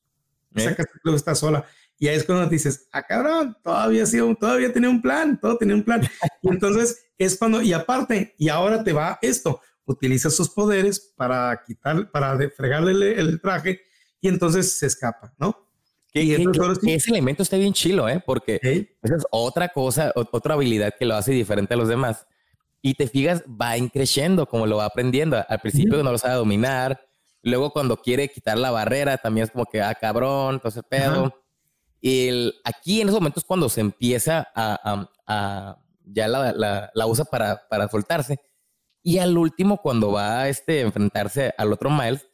¿Eh? 0.54 0.60
Esa 0.62 0.74
casa 0.74 0.98
club 1.02 1.14
está 1.14 1.34
sola. 1.34 1.64
Y 1.98 2.08
ahí 2.08 2.16
es 2.16 2.24
cuando 2.24 2.48
dices, 2.48 2.88
ah, 2.90 3.02
cabrón, 3.02 3.56
todavía, 3.62 4.04
sido, 4.06 4.34
todavía 4.34 4.72
tenía 4.72 4.90
un 4.90 5.00
plan, 5.00 5.38
todo 5.40 5.56
tenía 5.56 5.76
un 5.76 5.84
plan. 5.84 6.02
Y 6.42 6.48
entonces 6.48 7.06
es 7.16 7.38
cuando, 7.38 7.62
y 7.62 7.72
aparte, 7.72 8.34
y 8.38 8.48
ahora 8.48 8.82
te 8.82 8.92
va 8.92 9.18
esto, 9.22 9.60
utiliza 9.84 10.30
sus 10.30 10.50
poderes 10.50 11.12
para 11.16 11.62
quitar, 11.64 12.10
para 12.10 12.36
fregarle 12.50 13.20
el, 13.20 13.40
traje 13.40 13.82
y 14.20 14.28
entonces 14.28 14.76
se 14.78 14.86
escapa, 14.86 15.32
¿no? 15.38 15.68
Que, 16.12 16.44
ese 16.88 17.10
elemento 17.10 17.42
está 17.42 17.56
bien 17.56 17.72
chilo, 17.72 18.08
¿eh? 18.08 18.22
Porque 18.24 18.58
esa 19.00 19.16
es 19.16 19.24
otra 19.30 19.68
cosa, 19.68 20.12
otra 20.14 20.54
habilidad 20.54 20.92
que 20.98 21.06
lo 21.06 21.14
hace 21.14 21.32
diferente 21.32 21.72
a 21.74 21.76
los 21.76 21.88
demás. 21.88 22.26
Y 22.82 22.94
te 22.94 23.06
fijas, 23.06 23.44
va 23.48 23.74
creciendo 23.92 24.46
como 24.46 24.66
lo 24.66 24.76
va 24.76 24.86
aprendiendo. 24.86 25.42
Al 25.48 25.60
principio 25.60 26.02
no 26.02 26.10
lo 26.10 26.18
sabe 26.18 26.34
dominar. 26.34 27.00
Luego 27.42 27.70
cuando 27.72 27.96
quiere 27.96 28.28
quitar 28.28 28.58
la 28.58 28.72
barrera, 28.72 29.16
también 29.18 29.44
es 29.44 29.52
como 29.52 29.66
que, 29.66 29.80
ah, 29.80 29.94
cabrón, 29.94 30.56
entonces 30.56 30.82
pedo. 30.88 31.32
Y 32.00 32.28
el, 32.28 32.54
aquí 32.64 33.00
en 33.00 33.08
esos 33.08 33.20
momentos 33.20 33.44
cuando 33.44 33.68
se 33.68 33.80
empieza 33.80 34.48
a, 34.54 35.08
a, 35.26 35.78
ya 36.04 36.26
la, 36.26 36.52
la, 36.52 36.90
la, 36.92 37.06
usa 37.06 37.24
para, 37.24 37.62
para 37.68 37.88
soltarse. 37.88 38.40
Y 39.02 39.18
al 39.18 39.38
último, 39.38 39.78
cuando 39.78 40.10
va 40.10 40.40
a 40.40 40.48
este, 40.48 40.80
enfrentarse 40.80 41.54
al 41.56 41.72
otro 41.72 41.90
Miles, 41.90 42.26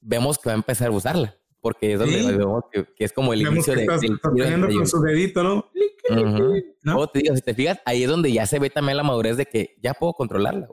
vemos 0.00 0.38
que 0.38 0.48
va 0.48 0.54
a 0.54 0.56
empezar 0.56 0.88
a 0.88 0.92
usarla. 0.92 1.36
Porque 1.66 1.94
es 1.94 1.98
donde 1.98 2.22
vemos 2.36 2.62
que, 2.70 2.86
es 2.96 3.12
como 3.12 3.32
el 3.32 3.42
inicio 3.42 3.74
de, 3.74 3.86
con 3.86 4.86
su 4.86 5.02
dedito, 5.02 5.42
¿no? 5.42 5.68
¿no? 6.84 7.06
te 7.08 7.18
digo, 7.18 7.34
si 7.34 7.42
te 7.42 7.54
fijas, 7.54 7.80
ahí 7.84 8.04
es 8.04 8.08
donde 8.08 8.30
ya 8.30 8.46
se 8.46 8.60
ve 8.60 8.70
también 8.70 8.96
la 8.96 9.02
madurez 9.02 9.36
de 9.36 9.46
que 9.46 9.74
ya 9.82 9.92
puedo 9.94 10.12
controlarla. 10.12 10.68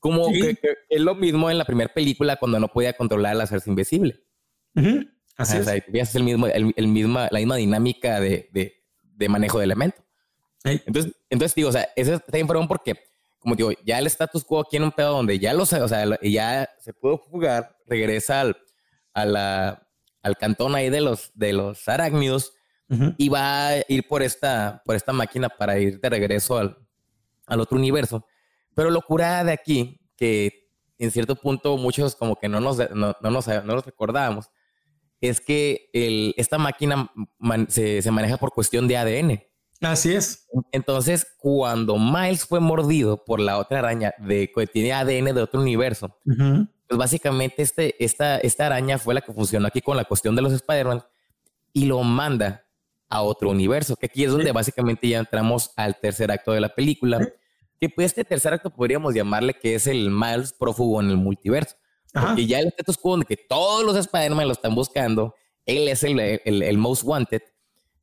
Como 0.00 0.26
que, 0.32 0.58
es 0.88 1.00
lo 1.00 1.14
mismo 1.14 1.48
en 1.48 1.58
la 1.58 1.64
primera 1.64 1.94
película 1.94 2.34
cuando 2.34 2.58
no 2.58 2.66
podía 2.66 2.92
controlar 2.94 3.36
la 3.36 3.44
hacerse 3.44 3.70
invisible. 3.70 4.20
Así 5.36 5.58
es. 5.58 5.68
es 5.68 6.14
el 6.16 6.24
mismo, 6.24 6.48
el, 6.48 6.88
misma, 6.88 7.28
la 7.30 7.38
misma 7.38 7.54
dinámica 7.54 8.18
de, 8.18 8.48
de, 8.52 8.82
de 9.00 9.28
manejo 9.28 9.60
de 9.60 9.64
elemento. 9.66 10.02
Entonces, 10.64 11.12
entonces 11.30 11.54
digo, 11.54 11.68
o 11.68 11.72
sea, 11.72 11.88
eso 11.94 12.14
está 12.14 12.36
información 12.36 12.66
porque, 12.66 12.94
como 13.38 13.54
digo, 13.54 13.70
ya 13.84 14.00
el 14.00 14.08
status 14.08 14.42
quo 14.42 14.58
aquí 14.58 14.76
en 14.76 14.82
un 14.82 14.90
pedo 14.90 15.12
donde 15.12 15.38
ya 15.38 15.52
lo 15.52 15.62
o 15.62 15.66
sea, 15.66 16.18
ya 16.20 16.68
se 16.80 16.92
pudo 16.92 17.18
jugar, 17.18 17.76
regresa 17.86 18.40
al, 18.40 18.56
a 19.14 19.24
la, 19.24 19.88
al 20.22 20.36
cantón 20.36 20.74
ahí 20.74 20.90
de 20.90 21.00
los, 21.00 21.32
de 21.34 21.52
los 21.52 21.88
arácnidos 21.88 22.54
y 23.16 23.30
va 23.30 23.68
a 23.68 23.76
ir 23.88 24.06
por 24.06 24.22
esta, 24.22 24.82
por 24.84 24.94
esta 24.94 25.14
máquina 25.14 25.48
para 25.48 25.78
ir 25.78 25.98
de 25.98 26.10
regreso 26.10 26.58
al, 26.58 26.76
al 27.46 27.60
otro 27.60 27.78
universo. 27.78 28.26
Pero 28.74 28.90
locura 28.90 29.42
de 29.44 29.52
aquí, 29.52 29.98
que 30.14 30.68
en 30.98 31.10
cierto 31.10 31.34
punto 31.36 31.78
muchos 31.78 32.14
como 32.14 32.36
que 32.36 32.48
no 32.48 32.60
nos, 32.60 32.78
no, 32.94 33.16
no 33.18 33.30
nos, 33.30 33.46
no 33.46 33.62
nos 33.62 33.86
recordábamos, 33.86 34.50
es 35.22 35.40
que 35.40 35.88
el, 35.94 36.34
esta 36.36 36.58
máquina 36.58 37.10
se, 37.68 38.02
se, 38.02 38.10
maneja 38.10 38.36
por 38.36 38.52
cuestión 38.52 38.86
de 38.88 38.96
ADN. 38.96 39.42
Así 39.80 40.14
es. 40.14 40.46
Entonces, 40.70 41.26
cuando 41.38 41.96
Miles 41.98 42.44
fue 42.44 42.60
mordido 42.60 43.24
por 43.24 43.40
la 43.40 43.58
otra 43.58 43.78
araña 43.78 44.14
de, 44.18 44.50
que 44.54 44.66
tiene 44.66 44.92
ADN 44.92 45.34
de 45.34 45.42
otro 45.42 45.60
universo, 45.60 46.18
pues 46.92 46.98
básicamente 46.98 47.62
este, 47.62 48.04
esta, 48.04 48.36
esta 48.36 48.66
araña 48.66 48.98
fue 48.98 49.14
la 49.14 49.22
que 49.22 49.32
funcionó 49.32 49.66
aquí 49.66 49.80
con 49.80 49.96
la 49.96 50.04
cuestión 50.04 50.36
de 50.36 50.42
los 50.42 50.52
Spider-Man 50.52 51.02
y 51.72 51.86
lo 51.86 52.02
manda 52.02 52.66
a 53.08 53.22
otro 53.22 53.48
universo, 53.48 53.96
que 53.96 54.04
aquí 54.04 54.24
es 54.24 54.30
donde 54.30 54.52
básicamente 54.52 55.08
ya 55.08 55.20
entramos 55.20 55.70
al 55.76 55.98
tercer 55.98 56.30
acto 56.30 56.52
de 56.52 56.60
la 56.60 56.68
película, 56.68 57.26
que 57.80 57.88
pues 57.88 58.08
este 58.08 58.26
tercer 58.26 58.52
acto 58.52 58.68
podríamos 58.68 59.14
llamarle 59.14 59.54
que 59.54 59.74
es 59.74 59.86
el 59.86 60.10
Miles 60.10 60.52
prófugo 60.52 61.00
en 61.00 61.08
el 61.08 61.16
multiverso, 61.16 61.76
porque 62.12 62.46
ya 62.46 62.58
el 62.58 62.66
status 62.66 62.98
quo 62.98 63.16
de 63.16 63.24
que 63.24 63.38
todos 63.38 63.82
los 63.84 63.96
Spider-Man 63.96 64.46
lo 64.46 64.52
están 64.52 64.74
buscando, 64.74 65.34
él 65.64 65.88
es 65.88 66.02
el, 66.02 66.20
el, 66.20 66.62
el 66.62 66.76
most 66.76 67.04
wanted, 67.04 67.40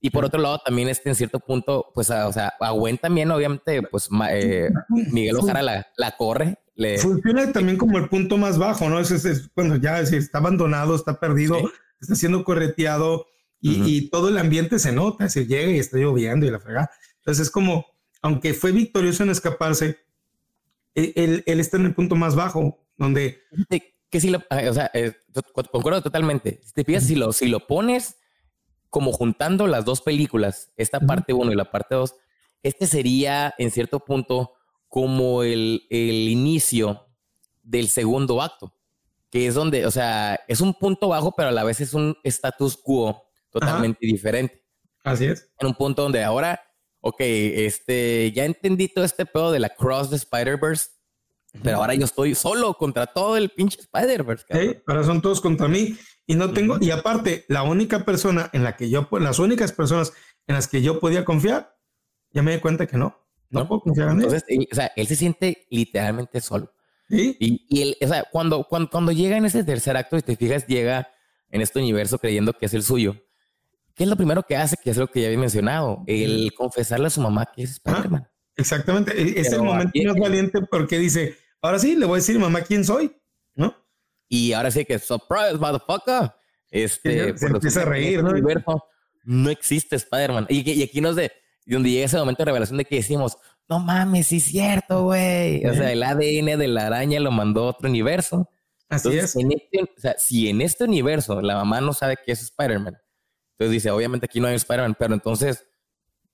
y 0.02 0.10
por 0.10 0.26
otro 0.26 0.42
lado, 0.42 0.60
también 0.66 0.88
este 0.88 1.10
en 1.10 1.16
cierto 1.16 1.40
punto, 1.40 1.92
pues, 1.94 2.10
o 2.10 2.34
sea, 2.34 2.54
a 2.60 2.72
Gwen 2.72 2.98
también, 2.98 3.30
obviamente, 3.30 3.84
pues 3.84 4.10
eh, 4.32 4.70
Miguel 5.12 5.36
Ojara 5.36 5.62
la, 5.62 5.88
la 5.98 6.16
corre. 6.16 6.58
Le, 6.80 6.98
Funciona 6.98 7.52
también 7.52 7.78
como 7.78 7.98
el 7.98 8.08
punto 8.08 8.38
más 8.38 8.58
bajo, 8.58 8.90
¿no? 8.90 9.00
Es, 9.02 9.12
es, 9.12 9.54
bueno, 9.54 9.76
ya 9.76 10.00
está 10.00 10.38
abandonado, 10.38 10.96
está 10.96 11.20
perdido, 11.20 11.60
está 12.00 12.16
siendo 12.16 12.46
correteado, 12.46 13.28
y, 13.62 14.10
todo 14.10 14.30
el 14.30 14.38
ambiente 14.38 14.80
se 14.80 14.94
nota, 14.94 15.28
se 15.28 15.46
llega 15.46 15.72
y 15.72 15.80
está 15.80 15.98
lloviendo 15.98 16.46
y 16.46 16.52
la 16.52 16.62
fregada. 16.62 16.90
Entonces 17.18 17.48
es 17.48 17.52
como, 17.52 17.86
aunque 18.22 18.54
fue 18.54 18.72
victorioso 18.72 19.24
en 19.24 19.30
escaparse, 19.30 19.98
e, 20.96 21.12
él, 21.18 21.44
él, 21.46 21.60
está 21.60 21.76
en 21.76 21.88
el 21.88 21.94
punto 21.94 22.16
más 22.16 22.36
bajo, 22.36 22.80
donde... 22.96 23.42
Que 24.10 24.22
si 24.22 24.30
lo, 24.30 24.40
o 24.40 24.74
sea, 24.74 24.90
eh, 24.94 25.14
concuerdo 25.72 26.02
totalmente. 26.02 26.62
Si 26.64 26.72
te 26.72 26.86
fijas, 26.86 27.04
si, 27.04 27.16
lo, 27.16 27.34
si 27.34 27.48
lo 27.48 27.68
pones 27.68 28.16
como 28.90 29.12
juntando 29.12 29.68
las 29.68 29.84
dos 29.84 30.02
películas, 30.02 30.72
esta 30.78 31.02
parte 31.02 31.34
1 31.34 31.52
y 31.52 31.56
la 31.56 31.70
parte 31.70 31.96
2, 31.96 32.16
este 32.64 32.88
sería 32.88 33.54
en 33.58 33.72
cierto 33.72 34.00
punto 34.00 34.54
como 34.90 35.44
el, 35.44 35.88
el 35.90 36.28
inicio 36.30 37.08
del 37.64 37.88
segundo 37.88 38.42
acto, 38.42 38.74
que 39.30 39.48
es 39.48 39.54
donde, 39.54 39.86
o 39.86 39.92
sea, 39.92 40.40
es 40.48 40.60
un 40.60 40.74
punto 40.74 41.08
bajo, 41.08 41.32
pero 41.36 41.50
a 41.50 41.52
la 41.52 41.64
vez 41.64 41.80
es 41.80 41.94
un 41.94 42.18
status 42.24 42.76
quo 42.76 43.24
totalmente 43.52 44.06
diferente. 44.06 44.66
Así 45.04 45.26
es. 45.26 45.50
En 45.60 45.68
un 45.68 45.76
punto 45.76 46.02
donde 46.02 46.24
ahora, 46.24 46.60
ok, 47.02 47.18
este, 47.20 48.32
ya 48.36 48.46
entendí 48.46 48.88
todo 48.88 49.06
este 49.06 49.26
pedo 49.26 49.52
de 49.52 49.60
la 49.60 49.70
Cross 49.70 50.10
de 50.10 50.18
Spider-Verse, 50.18 50.90
pero 51.64 51.78
ahora 51.78 51.94
yo 51.94 52.06
estoy 52.06 52.36
solo 52.36 52.74
contra 52.74 53.08
todo 53.08 53.38
el 53.38 53.50
pinche 53.50 53.80
Spider-Verse. 53.82 54.46
Sí, 54.52 54.78
ahora 54.88 55.04
son 55.04 55.22
todos 55.22 55.40
contra 55.42 55.68
mí 55.68 55.96
y 56.26 56.36
no 56.36 56.52
tengo, 56.52 56.78
y 56.80 56.92
aparte, 56.92 57.46
la 57.48 57.64
única 57.64 58.06
persona 58.06 58.50
en 58.54 58.64
la 58.64 58.76
que 58.76 58.90
yo, 58.90 59.08
las 59.20 59.40
únicas 59.40 59.72
personas 59.72 60.14
en 60.48 60.56
las 60.56 60.68
que 60.68 60.82
yo 60.82 61.00
podía 61.00 61.26
confiar, 61.26 61.76
ya 62.32 62.42
me 62.42 62.54
di 62.54 62.60
cuenta 62.60 62.88
que 62.88 62.98
no, 62.98 63.29
no, 63.50 63.68
puedo 63.68 63.82
confiar 63.82 64.10
en 64.10 64.16
Entonces, 64.16 64.44
o 64.72 64.76
sea, 64.76 64.92
él 64.96 65.08
se 65.08 65.16
siente 65.16 65.66
literalmente 65.70 66.42
solo. 66.42 66.72
¿Sí? 67.10 67.36
Y, 67.40 67.66
y 67.70 67.82
él, 67.82 67.98
o 68.02 68.08
sea, 68.08 68.26
cuando, 68.32 68.64
cuando, 68.66 68.90
cuando 68.90 69.12
llega 69.12 69.38
en 69.38 69.46
ese 69.46 69.64
tercer 69.64 69.98
acto, 69.98 70.18
y 70.18 70.22
te 70.22 70.36
fijas, 70.36 70.68
llega 70.68 71.10
en 71.50 71.62
este 71.62 71.80
universo 71.80 72.20
creyendo 72.20 72.54
que 72.54 72.68
es 72.68 72.74
el 72.76 72.84
suyo 72.84 73.16
¿Qué 74.00 74.06
es 74.06 74.10
lo 74.10 74.16
primero 74.16 74.44
que 74.44 74.56
hace? 74.56 74.78
Que 74.82 74.92
es 74.92 74.98
lo 74.98 75.08
que 75.08 75.20
ya 75.20 75.28
había 75.28 75.40
mencionado, 75.40 76.06
el 76.08 76.54
confesarle 76.56 77.08
a 77.08 77.10
su 77.10 77.20
mamá 77.20 77.52
que 77.54 77.64
es 77.64 77.72
Spider-Man. 77.72 78.26
exactamente, 78.56 79.12
e-, 79.12 79.42
es 79.42 79.52
el 79.52 79.62
momento 79.62 80.00
más 80.06 80.16
valiente 80.16 80.62
porque 80.72 80.98
dice, 80.98 81.36
ahora 81.62 81.80
sí, 81.80 81.98
le 81.98 82.06
voy 82.06 82.14
a 82.14 82.22
decir 82.22 82.40
mamá 82.40 82.62
quién 82.62 82.86
soy, 82.86 83.14
¿no? 83.56 83.76
Y 84.30 84.54
ahora 84.54 84.72
sí 84.72 84.86
que, 84.86 85.00
surprise, 85.00 85.58
motherfucker. 85.60 86.32
Este, 86.72 87.38
se, 87.38 87.48
empieza 87.48 87.82
a 87.82 87.86
reír, 87.86 88.24
¿no? 88.24 88.32
no 89.26 89.50
existe 89.50 89.98
Spider-Man. 89.98 90.46
Y, 90.48 90.82
aquí 90.82 91.02
nos 91.02 91.18
de 91.18 91.34
donde 91.74 91.92
llega 91.92 92.06
ese 92.06 92.18
momento 92.18 92.42
de 92.42 92.46
revelación 92.46 92.78
de 92.78 92.86
que 92.86 92.96
decimos, 92.96 93.38
no 93.68 93.80
mames, 93.80 94.28
sí 94.28 94.38
es 94.38 94.46
cierto, 94.46 95.04
güey. 95.04 95.66
O 95.66 95.74
sea, 95.74 95.92
el 95.92 96.02
ADN 96.02 96.58
de 96.58 96.68
la 96.68 96.88
araña 96.88 97.20
lo 97.20 97.32
mandó 97.32 97.66
a 97.66 97.70
otro 97.70 97.88
universo. 97.90 98.50
Así 98.90 99.16
es. 99.16 99.36
Este, 99.36 99.84
o 99.84 100.00
sea, 100.00 100.16
si 100.18 100.50
en 100.50 100.62
este 100.62 100.86
universo 100.86 101.42
la 101.42 101.56
mamá 101.56 101.80
no 101.80 101.94
sabe 101.94 102.18
que 102.26 102.32
es 102.32 102.42
Spider-Man, 102.42 102.98
entonces 103.52 103.72
dice, 103.72 103.92
obviamente 103.92 104.26
aquí 104.26 104.40
no 104.40 104.48
hay 104.48 104.56
Spider-Man, 104.56 104.96
pero 104.98 105.14
entonces, 105.14 105.68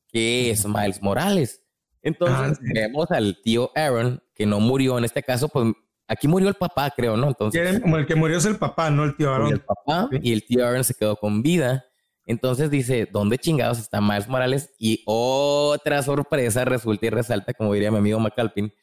que 0.07 0.51
es 0.51 0.65
Miles 0.65 1.01
Morales. 1.01 1.61
Entonces 2.01 2.57
ah, 2.57 2.61
vemos 2.73 3.09
al 3.11 3.41
tío 3.41 3.71
Aaron, 3.75 4.21
que 4.33 4.45
no 4.45 4.59
murió 4.59 4.97
en 4.97 5.05
este 5.05 5.23
caso, 5.23 5.49
pues 5.49 5.73
aquí 6.07 6.27
murió 6.27 6.47
el 6.47 6.53
papá, 6.53 6.91
creo, 6.95 7.17
¿no? 7.17 7.27
Entonces, 7.27 7.81
como 7.81 7.97
el 7.97 8.05
que 8.05 8.15
murió 8.15 8.37
es 8.37 8.45
el 8.45 8.57
papá, 8.57 8.91
no 8.91 9.03
el 9.03 9.17
tío 9.17 9.33
Aaron. 9.33 9.51
El 9.51 9.61
papá 9.61 10.07
y 10.21 10.31
el 10.31 10.45
tío 10.45 10.65
Aaron 10.65 10.83
se 10.83 10.93
quedó 10.93 11.15
con 11.15 11.41
vida. 11.41 11.83
Entonces 12.25 12.69
dice, 12.69 13.07
¿dónde 13.11 13.37
chingados 13.37 13.79
está 13.79 14.01
Miles 14.01 14.27
Morales? 14.27 14.73
Y 14.79 15.03
otra 15.05 16.01
sorpresa 16.01 16.65
resulta 16.65 17.05
y 17.05 17.09
resalta, 17.09 17.53
como 17.53 17.73
diría 17.73 17.91
mi 17.91 17.97
amigo 17.97 18.19
McAlpin, 18.19 18.73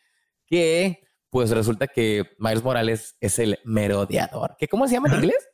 que 0.46 1.02
pues 1.30 1.50
resulta 1.50 1.86
que 1.86 2.24
Miles 2.38 2.62
Morales 2.62 3.16
es 3.20 3.38
el 3.38 3.58
merodeador. 3.64 4.54
¿Qué, 4.58 4.68
¿Cómo 4.68 4.86
se 4.86 4.94
llama 4.94 5.08
en 5.08 5.14
inglés? 5.16 5.48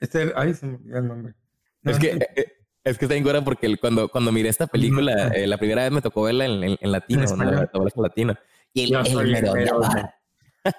Este, 0.00 0.32
ay, 0.34 0.54
se 0.54 0.66
me 0.66 0.78
el 0.98 1.06
nombre. 1.06 1.34
es 1.84 1.98
que... 1.98 2.08
Eh, 2.08 2.28
eh, 2.36 2.46
es 2.82 2.96
que 2.96 3.04
está 3.04 3.14
en 3.14 3.44
porque 3.44 3.76
cuando, 3.76 4.08
cuando 4.08 4.32
miré 4.32 4.48
esta 4.48 4.66
película, 4.66 5.28
eh, 5.34 5.46
la 5.46 5.58
primera 5.58 5.82
vez 5.82 5.92
me 5.92 6.00
tocó 6.00 6.22
verla 6.22 6.46
en, 6.46 6.78
en, 6.80 6.92
latino, 6.92 7.24
en 7.24 7.38
¿no? 7.38 8.02
latino. 8.02 8.34
Y 8.72 8.94
el, 8.94 9.06
el 9.06 9.30
merodeador. 9.30 10.10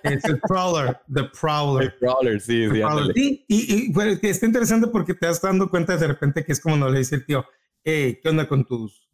Es 0.03 0.23
el 0.25 0.39
Prowler, 0.41 0.99
The 1.13 1.23
Prowler. 1.39 1.85
El 1.85 1.93
Prowler, 1.95 2.41
sí, 2.41 2.67
sí. 2.69 3.45
Y, 3.47 3.75
y 3.87 3.93
pues, 3.93 4.19
está 4.23 4.45
interesante 4.45 4.87
porque 4.87 5.13
te 5.13 5.25
das 5.25 5.41
dando 5.41 5.69
cuenta 5.69 5.97
de 5.97 6.07
repente 6.07 6.43
que 6.43 6.51
es 6.51 6.59
como 6.59 6.77
nos 6.77 6.91
le 6.91 6.99
dice 6.99 7.15
el 7.15 7.25
tío, 7.25 7.45
hey, 7.83 8.19
¿qué 8.21 8.29
onda 8.29 8.47
con 8.47 8.65
tus, 8.65 9.09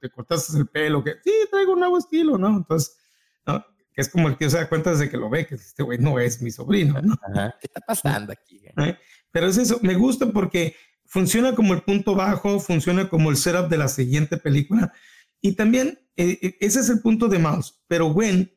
te 0.00 0.10
cortaste 0.10 0.58
el 0.58 0.66
pelo? 0.66 1.04
que 1.04 1.14
Sí, 1.22 1.32
traigo 1.50 1.72
un 1.72 1.80
nuevo 1.80 1.98
estilo, 1.98 2.36
¿no? 2.38 2.48
Entonces, 2.48 2.98
¿no? 3.46 3.64
Que 3.92 4.02
es 4.02 4.08
como 4.08 4.28
el 4.28 4.36
tío 4.36 4.50
se 4.50 4.58
da 4.58 4.68
cuenta 4.68 4.90
desde 4.90 5.08
que 5.08 5.16
lo 5.16 5.30
ve, 5.30 5.46
que 5.46 5.54
este 5.54 5.82
güey 5.82 5.98
no 5.98 6.18
es 6.18 6.42
mi 6.42 6.50
sobrino, 6.50 7.00
¿no? 7.00 7.14
Ajá. 7.22 7.54
¿Qué 7.60 7.66
está 7.66 7.80
pasando 7.80 8.32
aquí? 8.32 8.60
¿Eh? 8.64 8.98
Pero 9.30 9.46
es 9.46 9.58
eso, 9.58 9.78
me 9.82 9.94
gusta 9.94 10.26
porque 10.32 10.74
funciona 11.04 11.54
como 11.54 11.74
el 11.74 11.82
punto 11.82 12.14
bajo, 12.14 12.60
funciona 12.60 13.08
como 13.08 13.30
el 13.30 13.36
setup 13.36 13.68
de 13.68 13.78
la 13.78 13.88
siguiente 13.88 14.36
película. 14.36 14.92
Y 15.40 15.52
también 15.52 15.98
eh, 16.16 16.38
eh, 16.42 16.56
ese 16.60 16.80
es 16.80 16.90
el 16.90 17.00
punto 17.00 17.28
de 17.28 17.38
Mouse. 17.38 17.80
Pero 17.86 18.12
Gwen 18.12 18.52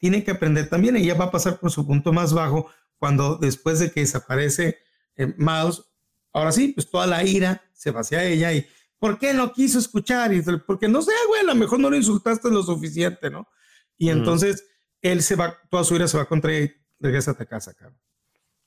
tiene 0.00 0.24
que 0.24 0.32
aprender 0.32 0.68
también. 0.68 0.96
Ella 0.96 1.14
va 1.14 1.26
a 1.26 1.30
pasar 1.30 1.60
por 1.60 1.70
su 1.70 1.86
punto 1.86 2.12
más 2.12 2.32
bajo 2.32 2.68
cuando 2.98 3.36
después 3.36 3.78
de 3.78 3.92
que 3.92 4.00
desaparece 4.00 4.78
eh, 5.16 5.32
Mouse, 5.36 5.84
ahora 6.32 6.50
sí, 6.50 6.68
pues 6.68 6.90
toda 6.90 7.06
la 7.06 7.22
ira 7.24 7.62
se 7.72 7.90
va 7.90 8.00
hacia 8.00 8.24
ella 8.24 8.52
y 8.52 8.66
¿por 8.98 9.18
qué 9.18 9.32
no 9.34 9.52
quiso 9.52 9.78
escuchar? 9.78 10.32
Y 10.32 10.42
porque 10.66 10.88
no 10.88 11.02
sé, 11.02 11.12
güey, 11.28 11.42
a 11.42 11.44
lo 11.44 11.54
mejor 11.54 11.78
no 11.78 11.90
lo 11.90 11.96
insultaste 11.96 12.50
lo 12.50 12.62
suficiente, 12.62 13.30
¿no? 13.30 13.48
Y 13.96 14.08
entonces 14.08 14.64
él 15.02 15.22
se 15.22 15.36
va, 15.36 15.58
toda 15.70 15.84
su 15.84 15.94
ira 15.94 16.08
se 16.08 16.16
va 16.16 16.26
contra 16.26 16.52
ella, 16.52 16.72
regresa 16.98 17.32
a 17.32 17.44
casa, 17.44 17.74
cabrón. 17.74 17.98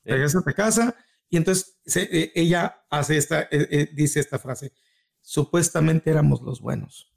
Regresa 0.04 0.40
a 0.46 0.54
casa 0.54 0.96
y 1.30 1.38
entonces 1.38 1.80
e, 1.96 2.32
ella 2.36 2.86
hace 2.90 3.18
esta, 3.18 3.44
e, 3.44 3.48
e, 3.52 3.90
dice 3.94 4.20
esta 4.20 4.38
frase, 4.38 4.72
supuestamente 5.22 6.12
éramos 6.12 6.42
los 6.42 6.62
buenos. 6.62 7.12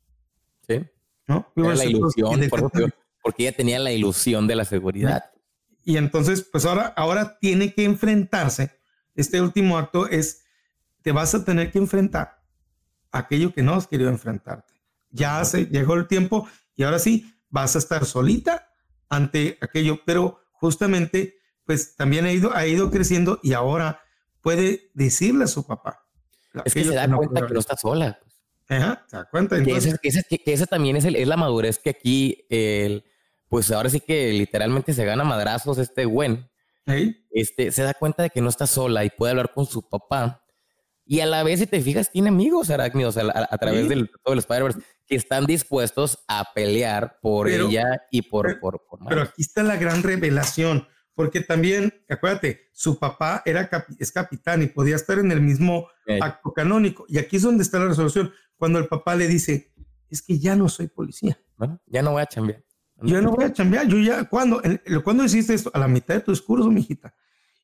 Sí. 0.66 0.84
¿No? 1.28 1.52
la 1.56 1.84
ilusión, 1.84 2.40
porque 3.26 3.42
ella 3.42 3.56
tenía 3.56 3.80
la 3.80 3.90
ilusión 3.90 4.46
de 4.46 4.54
la 4.54 4.64
seguridad. 4.64 5.32
Y 5.82 5.96
entonces, 5.96 6.48
pues 6.52 6.64
ahora, 6.64 6.94
ahora 6.96 7.38
tiene 7.40 7.74
que 7.74 7.82
enfrentarse. 7.82 8.70
Este 9.16 9.40
último 9.40 9.78
acto 9.78 10.06
es, 10.06 10.44
te 11.02 11.10
vas 11.10 11.34
a 11.34 11.44
tener 11.44 11.72
que 11.72 11.78
enfrentar 11.78 12.40
a 13.10 13.18
aquello 13.18 13.52
que 13.52 13.64
no 13.64 13.74
has 13.74 13.88
querido 13.88 14.10
enfrentarte. 14.10 14.74
Ya 15.10 15.40
hace, 15.40 15.66
llegó 15.66 15.94
el 15.94 16.06
tiempo 16.06 16.48
y 16.76 16.84
ahora 16.84 17.00
sí, 17.00 17.34
vas 17.48 17.74
a 17.74 17.80
estar 17.80 18.04
solita 18.04 18.68
ante 19.08 19.58
aquello, 19.60 19.98
pero 20.06 20.38
justamente, 20.52 21.34
pues 21.64 21.96
también 21.96 22.26
ha 22.26 22.32
ido, 22.32 22.54
ha 22.54 22.64
ido 22.64 22.92
creciendo 22.92 23.40
y 23.42 23.54
ahora 23.54 24.02
puede 24.40 24.92
decirle 24.94 25.42
a 25.42 25.48
su 25.48 25.66
papá. 25.66 26.06
Es 26.64 26.74
que 26.74 26.84
se 26.84 26.94
da 26.94 27.08
cuenta 27.08 27.44
que 27.44 27.54
no 27.54 27.58
está 27.58 27.76
sola. 27.76 28.20
Ajá, 28.68 29.04
se 29.08 29.16
da 29.16 29.24
cuenta. 29.24 29.56
Entonces, 29.56 29.98
que, 30.00 30.52
esa, 30.52 30.66
también 30.66 30.94
es, 30.94 31.04
el, 31.04 31.16
es, 31.16 31.26
la 31.26 31.36
madurez 31.36 31.80
que 31.80 31.90
aquí, 31.90 32.46
el, 32.50 33.04
pues 33.48 33.70
ahora 33.70 33.88
sí 33.88 34.00
que 34.00 34.32
literalmente 34.32 34.92
se 34.92 35.04
gana 35.04 35.24
madrazos 35.24 35.78
este 35.78 36.04
Gwen. 36.04 36.48
Este, 37.30 37.72
se 37.72 37.82
da 37.82 37.94
cuenta 37.94 38.22
de 38.22 38.30
que 38.30 38.40
no 38.40 38.48
está 38.48 38.66
sola 38.66 39.04
y 39.04 39.10
puede 39.10 39.32
hablar 39.32 39.52
con 39.52 39.66
su 39.66 39.88
papá. 39.88 40.44
Y 41.04 41.20
a 41.20 41.26
la 41.26 41.42
vez, 41.42 41.60
si 41.60 41.66
te 41.66 41.80
fijas, 41.80 42.10
tiene 42.10 42.28
amigos 42.28 42.70
arácnidos 42.70 43.16
a, 43.16 43.58
través 43.58 43.88
del 43.88 44.10
todo 44.24 44.32
el 44.34 44.40
Spider-Verse 44.40 44.80
que 45.06 45.14
están 45.14 45.46
dispuestos 45.46 46.18
a 46.26 46.52
pelear 46.52 47.18
por 47.20 47.48
ella 47.48 47.84
y 48.10 48.22
por, 48.22 48.58
por, 48.58 48.82
Pero 49.08 49.22
aquí 49.22 49.42
está 49.42 49.62
la 49.62 49.76
gran 49.76 50.02
revelación 50.02 50.86
porque 51.16 51.40
también, 51.40 51.94
acuérdate, 52.10 52.68
su 52.72 52.98
papá 52.98 53.42
era 53.46 53.70
es 53.98 54.12
capitán 54.12 54.62
y 54.62 54.66
podía 54.66 54.96
estar 54.96 55.18
en 55.18 55.32
el 55.32 55.40
mismo 55.40 55.88
acto 56.20 56.52
canónico. 56.52 57.06
Y 57.08 57.16
aquí 57.16 57.36
es 57.36 57.42
donde 57.42 57.62
está 57.62 57.78
la 57.78 57.86
resolución. 57.86 58.32
Cuando 58.56 58.78
el 58.78 58.86
papá 58.86 59.16
le 59.16 59.26
dice, 59.26 59.72
es 60.10 60.20
que 60.20 60.38
ya 60.38 60.54
no 60.56 60.68
soy 60.68 60.88
policía. 60.88 61.40
ya 61.86 62.02
no 62.02 62.12
voy 62.12 62.22
a 62.22 62.26
chambear. 62.26 62.62
Yo 63.02 63.20
no 63.20 63.32
voy 63.32 63.44
a 63.44 63.52
chambear. 63.52 63.86
Yo 63.86 63.98
ya, 63.98 64.24
¿cuándo? 64.24 64.62
¿Cuándo 65.04 65.24
hiciste 65.24 65.54
esto? 65.54 65.70
A 65.74 65.78
la 65.78 65.88
mitad 65.88 66.14
de 66.14 66.20
tu 66.20 66.30
discurso, 66.30 66.70
mijita. 66.70 67.14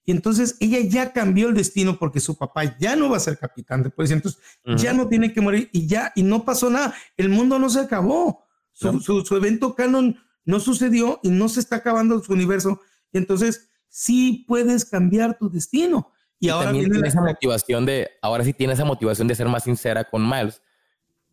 Y 0.05 0.11
entonces 0.11 0.57
ella 0.61 0.78
ya 0.80 1.12
cambió 1.12 1.49
el 1.49 1.55
destino 1.55 1.99
porque 1.99 2.20
su 2.20 2.37
papá 2.37 2.76
ya 2.78 2.97
no 2.97 3.09
va 3.09 3.16
a 3.16 3.20
ser 3.20 3.39
capitán 3.39 3.83
de 3.83 3.91
policía. 3.91 4.16
Entonces 4.16 4.41
ya 4.76 4.93
no 4.93 5.09
tiene 5.09 5.33
que 5.33 5.41
morir 5.41 5.70
y 5.72 5.87
ya, 5.87 6.12
y 6.14 6.22
no 6.22 6.45
pasó 6.45 6.70
nada. 6.70 6.95
El 7.16 7.28
mundo 7.28 7.59
no 7.59 7.70
se 7.70 7.80
acabó. 7.80 8.45
Su, 8.72 9.01
su, 9.01 9.24
su 9.24 9.37
evento 9.37 9.74
canon 9.74 10.18
no 10.45 10.59
sucedió 10.61 11.20
y 11.22 11.30
no 11.30 11.49
se 11.49 11.61
está 11.61 11.76
acabando 11.76 12.22
su 12.22 12.33
universo 12.33 12.80
y 13.12 13.18
entonces 13.18 13.68
sí 13.89 14.45
puedes 14.49 14.85
cambiar 14.85 15.39
tu 15.39 15.51
destino. 15.51 16.11
Y, 16.41 16.49
ahora 16.49 16.72
tiene 16.72 17.07
esa 17.07 17.20
motivación 17.20 17.87
de, 17.87 18.11
ahora 18.20 18.43
sí 18.43 18.53
tiene 18.53 18.72
esa 18.72 18.85
motivación 18.85 19.28
de 19.28 19.37
ser 19.37 19.47
más 19.47 19.62
sincera 19.62 20.11
con 20.11 20.28
Miles, 20.28 20.61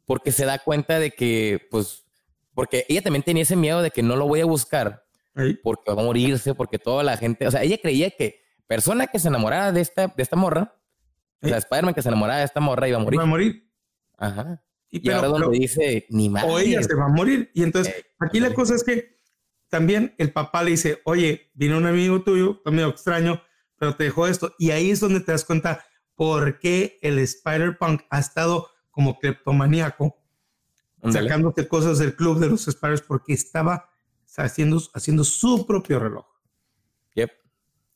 porque 0.06 0.32
se 0.32 0.46
da 0.46 0.60
cuenta 0.60 1.00
de 1.00 1.12
que, 1.12 1.68
pues, 1.72 2.06
porque 2.60 2.86
ella 2.90 3.02
también 3.02 3.24
tenía 3.24 3.44
ese 3.44 3.56
miedo 3.56 3.82
de 3.82 3.90
que 3.90 4.04
no 4.04 4.18
lo 4.18 4.28
voy 4.28 4.42
a 4.42 4.46
buscar, 4.46 5.06
porque 5.64 5.94
va 5.94 6.02
a 6.02 6.06
morirse, 6.06 6.54
porque 6.54 6.78
toda 6.78 7.04
la 7.04 7.16
gente, 7.16 7.48
o 7.48 7.52
sea, 7.52 7.64
ella 7.64 7.78
creía 7.82 8.12
que 8.12 8.42
persona 8.68 9.08
que 9.08 9.18
se 9.18 9.30
enamorara 9.30 9.72
de 9.72 9.80
esta, 9.80 10.08
de 10.08 10.22
esta 10.22 10.36
morra, 10.36 10.76
la 11.40 11.56
Spider-Man 11.56 11.94
que 11.94 12.02
se 12.02 12.10
enamorara 12.10 12.40
de 12.40 12.44
esta 12.44 12.60
morra 12.60 12.90
iba 12.90 12.98
a 12.98 13.02
morir. 13.02 13.18
Va 13.18 13.24
a 13.24 13.28
morir. 13.28 13.72
Ajá. 14.18 14.62
Y, 14.90 15.10
ahora 15.10 15.30
donde 15.30 15.58
dice, 15.58 16.06
ni 16.10 16.28
más. 16.28 16.44
O 16.44 16.60
ella 16.60 16.84
se 16.84 16.94
va 16.96 17.06
a 17.06 17.08
morir. 17.08 17.50
Y 17.54 17.64
entonces, 17.64 17.96
aquí 18.20 18.42
la 18.42 18.54
cosa 18.54 18.76
es 18.76 18.84
que 18.84 19.16
también 19.70 20.14
el 20.18 20.34
papá 20.34 20.62
le 20.62 20.72
dice, 20.72 21.00
oye, 21.06 21.52
vino 21.54 21.78
un 21.78 21.86
amigo 21.86 22.24
tuyo, 22.24 22.56
está 22.58 22.72
medio 22.72 22.90
extraño, 22.90 23.42
pero 23.78 23.96
te 23.96 24.04
dejó 24.04 24.28
esto. 24.28 24.54
Y 24.60 24.72
ahí 24.72 24.92
es 24.92 25.00
donde 25.00 25.22
te 25.22 25.32
das 25.32 25.46
cuenta 25.46 25.86
por 26.14 26.60
qué 26.60 27.00
el 27.04 27.20
Spider-Punk 27.20 28.02
ha 28.10 28.20
estado 28.20 28.68
como 28.92 29.18
cleptomaníaco, 29.18 30.19
sacándote 31.12 31.68
cosas 31.68 32.00
del 32.00 32.16
club 32.16 32.40
de 32.40 32.50
los 32.50 32.66
Spiders 32.66 33.02
porque 33.02 33.34
estaba 33.34 33.90
haciendo, 34.38 34.82
haciendo 34.94 35.24
su 35.24 35.66
propio 35.66 36.00
reloj. 36.00 36.26
Yep. 37.16 37.32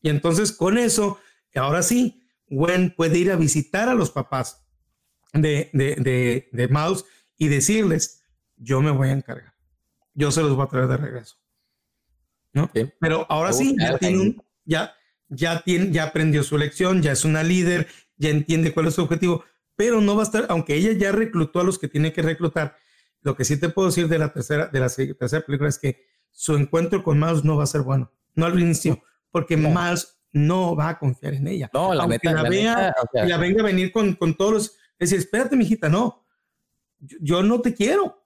Y 0.01 0.09
entonces 0.09 0.51
con 0.51 0.77
eso, 0.77 1.19
ahora 1.55 1.83
sí, 1.83 2.23
Gwen 2.47 2.93
puede 2.95 3.17
ir 3.17 3.31
a 3.31 3.35
visitar 3.35 3.89
a 3.89 3.93
los 3.93 4.11
papás 4.11 4.65
de, 5.33 5.69
de, 5.73 5.95
de, 5.95 6.49
de 6.51 6.67
Mouse 6.67 7.05
y 7.37 7.47
decirles, 7.47 8.23
yo 8.57 8.81
me 8.81 8.91
voy 8.91 9.09
a 9.09 9.13
encargar. 9.13 9.53
Yo 10.13 10.31
se 10.31 10.41
los 10.41 10.55
voy 10.55 10.65
a 10.65 10.69
traer 10.69 10.87
de 10.87 10.97
regreso. 10.97 11.37
¿no? 12.53 12.69
Pero 12.99 13.25
ahora 13.29 13.51
sí, 13.51 13.75
ya, 13.79 13.97
tiene 13.97 14.37
ya, 14.63 14.93
ya, 15.27 15.61
tiene, 15.63 15.91
ya 15.91 16.05
aprendió 16.05 16.43
su 16.43 16.57
lección, 16.57 17.01
ya 17.01 17.11
es 17.11 17.25
una 17.25 17.43
líder, 17.43 17.87
ya 18.17 18.29
entiende 18.29 18.73
cuál 18.73 18.87
es 18.87 18.95
su 18.95 19.01
objetivo, 19.01 19.43
pero 19.75 20.01
no 20.01 20.15
va 20.15 20.21
a 20.21 20.25
estar, 20.25 20.45
aunque 20.49 20.75
ella 20.75 20.91
ya 20.93 21.11
reclutó 21.11 21.59
a 21.59 21.63
los 21.63 21.79
que 21.79 21.87
tiene 21.87 22.13
que 22.13 22.21
reclutar, 22.21 22.77
lo 23.23 23.35
que 23.35 23.45
sí 23.45 23.59
te 23.59 23.69
puedo 23.69 23.87
decir 23.87 24.07
de 24.07 24.19
la 24.19 24.31
tercera, 24.31 24.67
de 24.67 24.79
la 24.79 24.89
tercera 24.89 25.45
película 25.45 25.69
es 25.69 25.79
que 25.79 26.05
su 26.31 26.55
encuentro 26.55 27.03
con 27.03 27.19
Miles 27.19 27.43
no 27.43 27.57
va 27.57 27.63
a 27.63 27.67
ser 27.67 27.81
bueno, 27.81 28.11
no 28.35 28.45
al 28.45 28.59
inicio, 28.59 29.01
porque 29.31 29.57
no. 29.57 29.69
Miles 29.69 30.19
no 30.31 30.75
va 30.75 30.89
a 30.89 30.99
confiar 30.99 31.35
en 31.35 31.47
ella. 31.47 31.69
No, 31.73 31.93
la 31.93 32.03
aunque 32.03 32.29
la, 32.29 32.43
vea, 32.43 32.93
la 33.13 33.37
venga 33.37 33.61
a 33.61 33.65
venir 33.65 33.91
con, 33.91 34.13
con 34.15 34.35
todos 34.35 34.53
los, 34.53 34.65
es 34.99 35.09
decir, 35.09 35.19
espérate, 35.19 35.55
mijita, 35.55 35.89
no, 35.89 36.25
yo, 36.99 37.17
yo 37.21 37.43
no 37.43 37.61
te 37.61 37.73
quiero, 37.73 38.25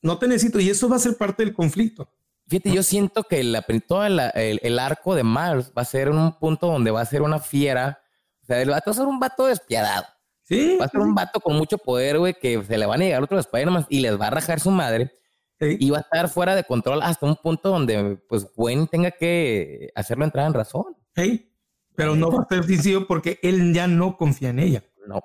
no 0.00 0.18
te 0.18 0.26
necesito, 0.28 0.58
y 0.60 0.70
eso 0.70 0.88
va 0.88 0.96
a 0.96 1.00
ser 1.00 1.16
parte 1.16 1.44
del 1.44 1.54
conflicto. 1.54 2.10
Fíjate, 2.48 2.72
yo 2.72 2.82
siento 2.82 3.22
que 3.22 3.42
la, 3.44 3.62
todo 3.86 4.04
el, 4.04 4.20
el, 4.34 4.78
arco 4.78 5.14
de 5.14 5.22
Mars 5.22 5.72
va 5.76 5.82
a 5.82 5.86
ser 5.86 6.10
un 6.10 6.38
punto 6.38 6.66
donde 6.66 6.90
va 6.90 7.00
a 7.00 7.06
ser 7.06 7.22
una 7.22 7.38
fiera. 7.38 8.02
O 8.42 8.46
sea, 8.46 8.62
va 8.68 8.82
a 8.84 8.92
ser 8.92 9.06
un 9.06 9.20
vato 9.20 9.46
despiadado. 9.46 10.04
Sí. 10.52 10.76
Va 10.80 10.86
a 10.86 10.88
ser 10.88 11.00
un 11.00 11.14
vato 11.14 11.40
con 11.40 11.56
mucho 11.56 11.78
poder, 11.78 12.18
güey, 12.18 12.34
que 12.34 12.62
se 12.64 12.78
le 12.78 12.86
van 12.86 13.00
a 13.00 13.04
llegar 13.04 13.22
otros 13.22 13.46
Spider-Man 13.46 13.86
y 13.88 14.00
les 14.00 14.20
va 14.20 14.28
a 14.28 14.30
rajar 14.30 14.60
su 14.60 14.70
madre. 14.70 15.12
Y 15.60 15.90
va 15.90 15.98
a 15.98 16.00
estar 16.00 16.28
fuera 16.28 16.56
de 16.56 16.64
control 16.64 17.00
hasta 17.02 17.24
un 17.24 17.36
punto 17.36 17.68
donde, 17.68 18.16
pues, 18.28 18.48
Gwen 18.56 18.88
tenga 18.88 19.12
que 19.12 19.92
hacerlo 19.94 20.24
entrar 20.24 20.48
en 20.48 20.54
razón. 20.54 20.96
Pero 21.94 22.16
no 22.16 22.32
va 22.32 22.42
a 22.42 22.48
ser 22.48 22.64
sencillo 22.64 23.06
porque 23.06 23.38
él 23.42 23.72
ya 23.72 23.86
no 23.86 24.16
confía 24.16 24.48
en 24.48 24.58
ella. 24.58 24.84
No. 25.06 25.22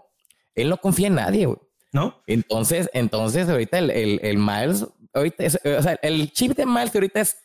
Él 0.54 0.70
no 0.70 0.78
confía 0.78 1.08
en 1.08 1.16
nadie, 1.16 1.48
güey. 1.48 1.58
¿No? 1.92 2.22
Entonces, 2.28 2.88
entonces 2.94 3.50
ahorita 3.50 3.80
el, 3.80 3.90
el, 3.90 4.20
el 4.22 4.38
Miles 4.38 4.86
ahorita, 5.18 5.44
o 5.46 5.82
sea, 5.82 6.00
el 6.02 6.32
chip 6.32 6.56
de 6.56 6.66
Miles 6.66 6.94
ahorita 6.94 7.22
es 7.22 7.38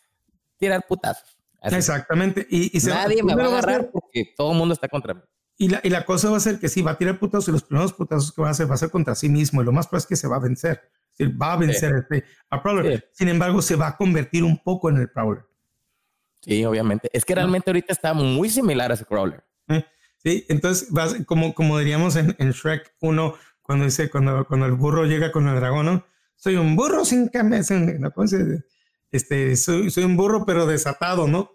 tirar 0.58 0.84
putazos. 0.86 1.38
Exactamente. 1.62 2.46
Y, 2.50 2.70
Nadie 2.86 3.22
me 3.22 3.34
va 3.34 3.44
a 3.44 3.46
agarrar 3.46 3.90
porque 3.90 4.32
todo 4.36 4.52
el 4.52 4.58
mundo 4.58 4.74
está 4.74 4.88
contra 4.88 5.14
mí. 5.14 5.20
Y 5.56 5.68
la, 5.68 5.80
y 5.82 5.90
la 5.90 6.04
cosa 6.04 6.30
va 6.30 6.38
a 6.38 6.40
ser 6.40 6.58
que 6.58 6.68
sí, 6.68 6.82
va 6.82 6.92
a 6.92 6.98
tirar 6.98 7.18
putazos 7.18 7.48
y 7.48 7.52
los 7.52 7.62
primeros 7.62 7.92
putazos 7.92 8.32
que 8.32 8.42
va 8.42 8.48
a 8.48 8.50
hacer 8.52 8.70
va 8.70 8.74
a 8.74 8.78
ser 8.78 8.90
contra 8.90 9.14
sí 9.14 9.28
mismo 9.28 9.62
y 9.62 9.64
lo 9.64 9.72
más 9.72 9.86
probable 9.86 10.02
es 10.02 10.06
que 10.06 10.16
se 10.16 10.28
va 10.28 10.36
a 10.36 10.40
vencer. 10.40 10.80
va 11.20 11.52
a 11.52 11.56
vencer 11.56 11.94
este, 11.94 12.24
a 12.50 12.62
Prowler. 12.62 13.08
Sin 13.12 13.28
embargo, 13.28 13.62
se 13.62 13.76
va 13.76 13.88
a 13.88 13.96
convertir 13.96 14.44
un 14.44 14.62
poco 14.62 14.88
en 14.90 14.96
el 14.96 15.10
Prowler. 15.10 15.44
Sí, 16.42 16.64
obviamente. 16.64 17.08
Es 17.12 17.24
que 17.24 17.34
realmente 17.34 17.70
ahorita 17.70 17.92
está 17.92 18.12
muy 18.14 18.50
similar 18.50 18.90
a 18.90 18.94
ese 18.94 19.04
Crawler. 19.04 19.44
Eh, 19.68 19.84
sí, 20.18 20.44
entonces, 20.48 20.88
como, 21.26 21.54
como 21.54 21.78
diríamos 21.78 22.16
en, 22.16 22.34
Shrek 22.38 22.94
1, 23.00 23.34
cuando 23.62 23.84
dice, 23.84 24.10
cuando, 24.10 24.44
cuando 24.46 24.66
el 24.66 24.72
burro 24.72 25.04
llega 25.04 25.30
con 25.30 25.46
el 25.48 25.54
dragón, 25.54 25.86
¿no? 25.86 26.04
Soy 26.34 26.56
un 26.56 26.74
burro 26.74 27.04
sin 27.04 27.28
cabeza. 27.28 27.78
¿no? 27.78 28.12
Este, 29.12 29.56
soy, 29.56 29.90
soy 29.90 30.04
un 30.04 30.16
burro, 30.16 30.44
pero 30.44 30.66
desatado, 30.66 31.28
¿no? 31.28 31.52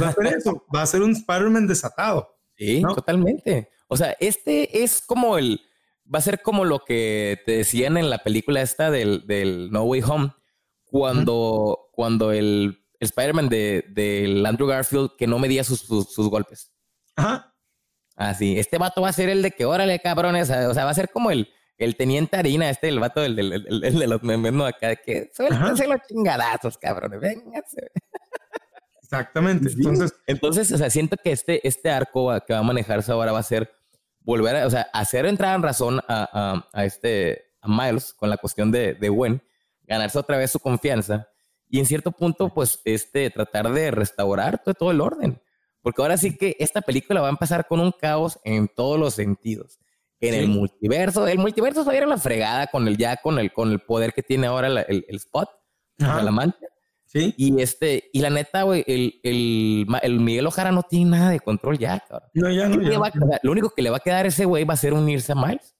Va 0.00 0.08
a 0.08 0.12
ser 0.12 0.26
eso, 0.38 0.64
va 0.74 0.82
a 0.82 0.86
ser 0.86 1.02
un 1.02 1.12
Spider-Man 1.12 1.66
desatado. 1.66 2.33
Sí, 2.56 2.82
totalmente. 2.82 3.70
O 3.88 3.96
sea, 3.96 4.16
este 4.20 4.82
es 4.82 5.02
como 5.02 5.38
el, 5.38 5.60
va 6.12 6.18
a 6.18 6.22
ser 6.22 6.42
como 6.42 6.64
lo 6.64 6.80
que 6.80 7.40
te 7.46 7.58
decían 7.58 7.96
en 7.96 8.10
la 8.10 8.18
película 8.18 8.62
esta 8.62 8.90
del, 8.90 9.26
del 9.26 9.70
No 9.70 9.84
Way 9.84 10.02
Home, 10.02 10.34
cuando, 10.84 11.90
cuando 11.92 12.32
el, 12.32 12.84
Spider-Man 13.00 13.48
de, 13.48 13.84
del 13.90 14.44
Andrew 14.46 14.68
Garfield 14.68 15.10
que 15.16 15.26
no 15.26 15.38
medía 15.38 15.64
sus, 15.64 15.80
sus, 15.80 16.28
golpes. 16.30 16.72
Ajá. 17.16 17.54
Así, 18.16 18.58
este 18.58 18.78
vato 18.78 19.02
va 19.02 19.08
a 19.08 19.12
ser 19.12 19.28
el 19.28 19.42
de 19.42 19.50
que, 19.50 19.64
órale, 19.64 19.98
cabrones, 19.98 20.48
o 20.50 20.74
sea, 20.74 20.84
va 20.84 20.90
a 20.90 20.94
ser 20.94 21.10
como 21.10 21.30
el, 21.30 21.48
el 21.78 21.96
teniente 21.96 22.36
harina, 22.36 22.70
este, 22.70 22.88
el 22.88 23.00
vato 23.00 23.20
del, 23.20 23.36
de 23.36 24.06
los 24.06 24.22
memes, 24.22 24.52
¿no? 24.52 24.64
Acá, 24.64 24.94
que 24.96 25.30
suéltense 25.34 25.88
los 25.88 26.00
chingadazos, 26.08 26.78
cabrones, 26.78 27.18
vénganse. 27.20 27.90
Exactamente. 29.04 29.70
Entonces, 29.70 30.14
entonces, 30.26 30.72
o 30.72 30.78
sea, 30.78 30.88
siento 30.88 31.16
que 31.22 31.30
este, 31.30 31.66
este 31.66 31.90
arco 31.90 32.32
que 32.46 32.54
va 32.54 32.60
a 32.60 32.62
manejarse 32.62 33.12
ahora 33.12 33.32
va 33.32 33.38
a 33.38 33.44
ser 33.44 33.70
volver 34.20 34.56
a, 34.56 34.66
o 34.66 34.70
sea, 34.70 34.88
hacer 34.94 35.26
entrar 35.26 35.54
en 35.54 35.62
razón 35.62 36.00
a, 36.08 36.64
a, 36.72 36.84
este, 36.84 37.52
a 37.60 37.68
Miles 37.68 38.14
con 38.14 38.30
la 38.30 38.38
cuestión 38.38 38.72
de, 38.72 38.94
de 38.94 39.08
Gwen, 39.10 39.42
ganarse 39.82 40.18
otra 40.18 40.38
vez 40.38 40.50
su 40.50 40.58
confianza 40.58 41.28
y 41.68 41.80
en 41.80 41.86
cierto 41.86 42.12
punto, 42.12 42.48
pues, 42.54 42.80
este, 42.84 43.30
tratar 43.30 43.72
de 43.72 43.90
restaurar 43.90 44.62
todo, 44.62 44.74
todo 44.74 44.90
el 44.90 45.00
orden. 45.00 45.40
Porque 45.82 46.00
ahora 46.00 46.16
sí 46.16 46.36
que 46.36 46.56
esta 46.58 46.80
película 46.80 47.20
va 47.20 47.26
a 47.26 47.30
empezar 47.30 47.66
con 47.66 47.80
un 47.80 47.92
caos 47.92 48.38
en 48.44 48.68
todos 48.68 48.98
los 48.98 49.14
sentidos. 49.14 49.78
En 50.20 50.32
el 50.32 50.48
multiverso, 50.48 51.26
el 51.26 51.38
multiverso 51.38 51.84
va 51.84 51.92
a 51.92 51.96
ir 51.96 52.04
a 52.04 52.06
la 52.06 52.16
fregada 52.16 52.68
con 52.68 52.88
el 52.88 52.96
ya, 52.96 53.18
con 53.18 53.38
el, 53.38 53.52
con 53.52 53.70
el 53.70 53.80
poder 53.80 54.14
que 54.14 54.22
tiene 54.22 54.46
ahora 54.46 54.68
el, 54.68 55.04
el, 55.06 55.16
Spot, 55.16 55.50
la 55.98 56.30
mancha. 56.30 56.66
Y 57.14 57.62
este, 57.62 58.10
y 58.12 58.20
la 58.20 58.30
neta, 58.30 58.64
güey, 58.64 58.84
el, 58.88 59.20
el, 59.22 59.86
el, 60.02 60.20
Miguel 60.20 60.46
Ojara 60.46 60.72
no 60.72 60.82
tiene 60.82 61.12
nada 61.12 61.30
de 61.30 61.38
control 61.38 61.78
ya, 61.78 62.00
cabrón. 62.00 62.28
No, 62.34 62.50
ya 62.50 62.68
no. 62.68 62.76
lo 63.42 63.52
único 63.52 63.70
que 63.70 63.82
le 63.82 63.90
va 63.90 63.98
a 63.98 64.00
quedar 64.00 64.24
a 64.24 64.28
ese 64.28 64.44
güey 64.44 64.64
va 64.64 64.74
a 64.74 64.78
ser 64.78 64.94
unirse 64.94 65.30
a 65.30 65.36
Miles. 65.36 65.76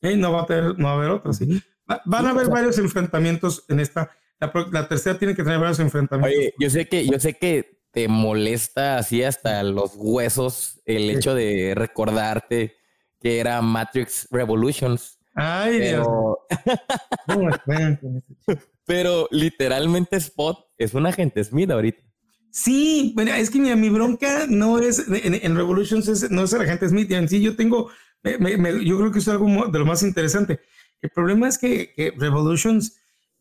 no 0.00 0.32
va 0.32 0.42
a 0.42 0.46
tener, 0.46 0.78
no 0.78 0.86
va 0.86 0.90
a 0.90 0.96
haber 0.96 1.10
otro, 1.10 1.32
sí. 1.32 1.62
van 2.04 2.26
a 2.26 2.30
haber 2.30 2.48
varios 2.48 2.76
enfrentamientos 2.78 3.64
en 3.68 3.80
esta. 3.80 4.10
La, 4.40 4.88
tercera 4.88 5.18
tiene 5.18 5.34
que 5.34 5.44
tener 5.44 5.60
varios 5.60 5.80
enfrentamientos. 5.80 6.36
Oye, 6.36 6.54
yo 6.58 6.70
sé 6.70 6.88
que, 6.88 7.06
yo 7.06 7.20
sé 7.20 7.34
que 7.34 7.80
te 7.92 8.08
molesta 8.08 8.98
así 8.98 9.22
hasta 9.22 9.62
los 9.62 9.92
huesos 9.96 10.80
el 10.86 11.10
hecho 11.10 11.34
de 11.34 11.74
recordarte 11.76 12.78
que 13.20 13.40
era 13.40 13.60
Matrix 13.62 14.28
Revolutions. 14.30 15.18
Ay, 15.34 15.80
Dios. 15.80 16.06
Pero 18.88 19.28
literalmente 19.30 20.16
Spot 20.16 20.58
es 20.78 20.94
un 20.94 21.06
agente 21.06 21.44
Smith 21.44 21.70
ahorita. 21.70 22.02
Sí, 22.50 23.12
bueno, 23.14 23.34
es 23.34 23.50
que 23.50 23.58
mi, 23.60 23.88
bronca 23.90 24.46
no 24.48 24.78
es 24.78 25.04
en, 25.08 25.54
Revolutions, 25.54 26.30
no 26.30 26.44
es 26.44 26.52
el 26.54 26.62
agente 26.62 26.88
Smith. 26.88 27.12
En 27.12 27.28
sí, 27.28 27.42
yo 27.42 27.54
tengo, 27.54 27.90
yo 28.24 28.98
creo 28.98 29.12
que 29.12 29.18
es 29.18 29.28
algo 29.28 29.66
de 29.66 29.78
lo 29.78 29.84
más 29.84 30.02
interesante. 30.02 30.60
El 31.02 31.10
problema 31.10 31.48
es 31.48 31.58
que, 31.58 32.14
Revolutions 32.16 32.96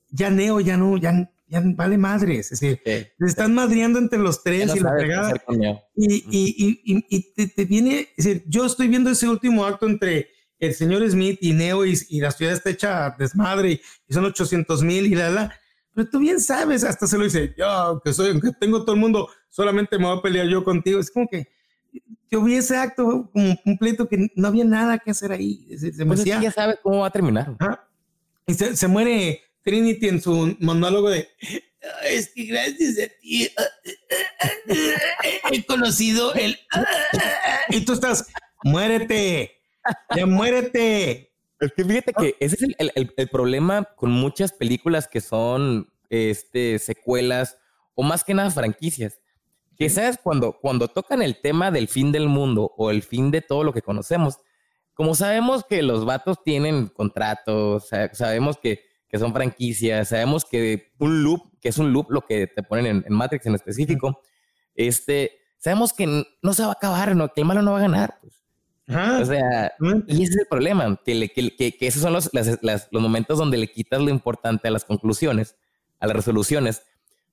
ya 0.10 0.30
Neo 0.30 0.60
ya 0.60 0.76
no, 0.76 0.98
ya, 0.98 1.32
ya 1.48 1.64
vale 1.64 1.98
madres. 1.98 2.52
Es 2.52 2.60
decir, 2.60 2.82
se 2.84 3.26
están 3.26 3.54
madriando 3.54 4.00
entre 4.00 4.20
los 4.20 4.44
tres 4.44 4.76
y 4.76 4.82
la 4.82 4.98
pegada. 4.98 5.34
Y, 5.96 6.26
y, 6.30 6.82
y, 6.84 7.06
y 7.10 7.48
te, 7.48 7.64
viene, 7.64 8.10
es 8.18 8.26
decir, 8.26 8.44
yo 8.48 8.66
estoy 8.66 8.90
viendo 8.90 9.10
ese 9.10 9.30
último 9.30 9.64
acto 9.64 9.88
entre 9.88 10.28
el 10.60 10.74
señor 10.74 11.10
Smith 11.10 11.38
y 11.42 11.54
Neo 11.54 11.86
y, 11.86 11.96
la 12.20 12.32
ciudad 12.32 12.54
está 12.54 12.70
hecha 12.70 13.16
desmadre 13.18 13.82
y, 14.08 14.14
son 14.14 14.26
800 14.26 14.84
mil 14.84 15.06
y 15.06 15.16
la, 15.16 15.30
la. 15.30 15.60
Pero 15.94 16.10
tú 16.10 16.20
bien 16.20 16.40
sabes, 16.40 16.84
hasta 16.84 17.08
se 17.08 17.18
lo 17.18 17.24
dice, 17.24 17.54
yo 17.58 18.02
que 18.04 18.14
soy, 18.14 18.40
que 18.40 18.52
tengo 18.60 18.84
todo 18.84 18.94
el 18.94 19.02
mundo, 19.02 19.30
solamente 19.50 19.98
me 19.98 20.06
voy 20.06 20.18
a 20.18 20.22
pelear 20.22 20.48
yo 20.48 20.64
contigo. 20.64 21.00
Es 21.00 21.10
como 21.10 21.28
que 21.28 21.48
yo 22.30 22.44
vi 22.44 22.56
ese 22.56 22.78
acto 22.78 23.30
como 23.32 23.50
un 23.50 23.56
completo 23.58 24.08
que 24.08 24.30
no 24.36 24.48
había 24.48 24.66
nada 24.66 25.00
que 25.00 25.12
hacer 25.12 25.32
ahí. 25.32 25.68
Se, 25.78 26.06
pues 26.06 26.24
ya 26.24 26.52
sabe 26.52 26.78
cómo 26.82 27.00
va 27.00 27.08
a 27.08 27.12
terminar. 27.12 27.56
Y 28.46 28.54
se, 28.54 28.88
muere 28.88 29.42
Trinity 29.64 30.08
en 30.08 30.22
su 30.22 30.56
monólogo 30.60 31.10
de 31.10 31.28
es 32.04 32.30
que 32.34 32.46
gracias 32.46 32.96
a 33.00 33.22
ti 33.22 33.50
he 35.52 35.66
conocido 35.66 36.34
el 36.34 36.58
y 37.70 37.82
tú 37.82 37.94
estás 37.94 38.28
muérete 38.64 39.57
ya 40.16 40.26
muérete. 40.26 41.32
Es 41.60 41.72
que 41.74 41.84
fíjate 41.84 42.14
que 42.14 42.36
ese 42.40 42.56
es 42.56 42.92
el, 42.96 43.30
problema 43.30 43.84
con 43.96 44.12
muchas 44.12 44.54
películas 44.54 45.08
que 45.08 45.22
son 45.22 45.92
este, 46.10 46.78
secuelas 46.78 47.58
o 47.96 48.04
más 48.04 48.24
que 48.24 48.34
nada 48.34 48.52
franquicias. 48.52 49.20
Que 49.76 49.90
sabes, 49.90 50.20
cuando, 50.22 50.54
cuando 50.60 50.88
tocan 50.88 51.22
el 51.22 51.40
tema 51.42 51.72
del 51.72 51.88
fin 51.88 52.12
del 52.12 52.28
mundo 52.28 52.74
o 52.78 52.92
el 52.92 53.04
fin 53.04 53.32
de 53.32 53.42
todo 53.42 53.64
lo 53.64 53.74
que 53.74 53.82
conocemos, 53.82 54.40
como 54.94 55.14
sabemos 55.14 55.64
que 55.64 55.84
los 55.84 56.06
vatos 56.06 56.44
tienen 56.44 56.88
contratos, 56.88 57.88
sabemos 58.14 58.58
que, 58.58 58.82
que 59.08 59.20
son 59.20 59.34
franquicias, 59.34 60.10
sabemos 60.10 60.46
que 60.46 60.92
un 60.98 61.24
loop, 61.24 61.60
que 61.60 61.70
es 61.70 61.78
un 61.78 61.94
loop 61.94 62.10
lo 62.10 62.22
que 62.22 62.48
te 62.48 62.64
ponen 62.64 63.04
en, 63.06 63.14
Matrix 63.14 63.46
en 63.46 63.54
específico, 63.54 64.22
este, 64.74 65.40
sabemos 65.58 65.94
que 65.94 66.26
no 66.42 66.54
se 66.54 66.64
va 66.64 66.70
a 66.70 66.74
acabar, 66.74 67.16
¿no? 67.16 67.32
que 67.32 67.42
el 67.42 67.48
malo 67.48 67.62
no 67.62 67.74
va 67.74 67.78
a 67.78 67.82
ganar. 67.82 68.18
Pues 68.22 68.37
o 68.88 69.26
sea, 69.26 69.74
y 70.08 70.24
ese 70.24 70.34
es 70.34 70.38
el 70.38 70.48
problema, 70.50 71.00
que, 71.04 71.30
que, 71.30 71.52
que, 71.78 71.88
esos 71.88 72.02
son 72.02 72.14
los, 72.14 72.30
los 72.34 73.02
momentos 73.02 73.38
donde 73.38 73.58
le 73.58 73.68
quitas 73.68 74.02
lo 74.02 74.10
importante 74.10 74.68
a 74.68 74.72
las 74.72 74.86
conclusiones, 74.86 75.56
a 76.00 76.08
las 76.08 76.16
resoluciones, 76.16 76.84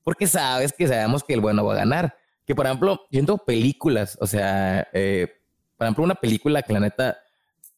porque 0.02 0.26
sabes 0.26 0.72
que 0.72 0.88
sabemos 0.88 1.24
que 1.24 1.34
el 1.34 1.40
bueno 1.40 1.64
va 1.64 1.74
a 1.74 1.78
ganar. 1.78 2.16
Que 2.46 2.54
por 2.54 2.66
ejemplo, 2.66 3.06
viendo 3.10 3.38
películas, 3.38 4.18
o 4.20 4.26
sea, 4.26 4.86
eh, 4.92 5.28
por 5.76 5.86
ejemplo, 5.86 6.04
una 6.04 6.14
película 6.14 6.62
que 6.62 6.74
la 6.74 6.80
neta 6.80 7.18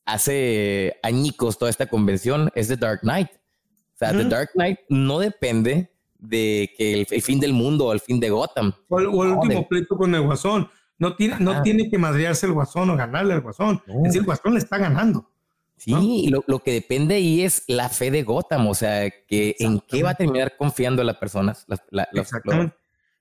hace 0.05 0.99
añicos 1.03 1.59
toda 1.59 1.71
esta 1.71 1.87
convención 1.87 2.51
es 2.55 2.69
The 2.69 2.77
Dark 2.77 3.01
Knight. 3.01 3.29
O 3.29 3.99
sea, 3.99 4.13
The 4.13 4.25
Dark 4.25 4.51
Knight 4.55 4.81
no 4.89 5.19
depende 5.19 5.91
de 6.19 6.73
que 6.77 7.07
el, 7.09 7.23
fin 7.23 7.41
del 7.41 7.53
mundo 7.53 7.87
o 7.87 7.93
el 7.93 8.01
fin 8.01 8.19
de 8.21 8.31
Gotham. 8.31 8.73
O, 8.89 8.99
el, 8.99 9.07
último 9.07 9.67
pleito 9.69 9.97
con 9.97 10.15
el 10.15 10.23
Guasón. 10.23 10.69
No 10.99 11.15
tiene, 11.15 11.37
no 11.41 11.63
tiene 11.63 11.91
que 11.91 11.99
madrearse 11.99 12.47
el 12.47 12.53
guasón 12.53 12.91
o 12.91 12.97
ganarle 12.97 13.35
al 13.35 13.43
guasón. 13.43 13.83
Es 13.87 14.03
decir, 14.05 14.21
el 14.21 14.27
guasón 14.27 14.55
le 14.55 14.59
está 14.59 14.79
ganando. 14.79 15.31
Sí, 15.77 16.29
lo, 16.31 16.43
lo, 16.47 16.61
que 16.61 16.73
depende 16.73 17.17
ahí 17.17 17.43
es 17.43 17.65
la 17.69 17.91
fe 17.91 18.11
de 18.11 18.23
Gotham, 18.23 18.67
o 18.67 18.75
sea, 18.75 19.11
que 19.11 19.57
en 19.59 19.81
qué 19.81 20.03
va 20.03 20.11
a 20.11 20.15
terminar 20.15 20.57
confiando 20.57 21.05
las 21.05 21.17
personas. 21.19 21.67
Exactamente. 22.13 22.75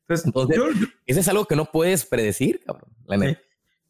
Entonces, 0.08 0.62
ese 1.06 1.20
es 1.20 1.28
algo 1.28 1.46
que 1.46 1.56
no 1.56 1.66
puedes 1.66 2.06
predecir, 2.06 2.62
cabrón. 2.66 2.90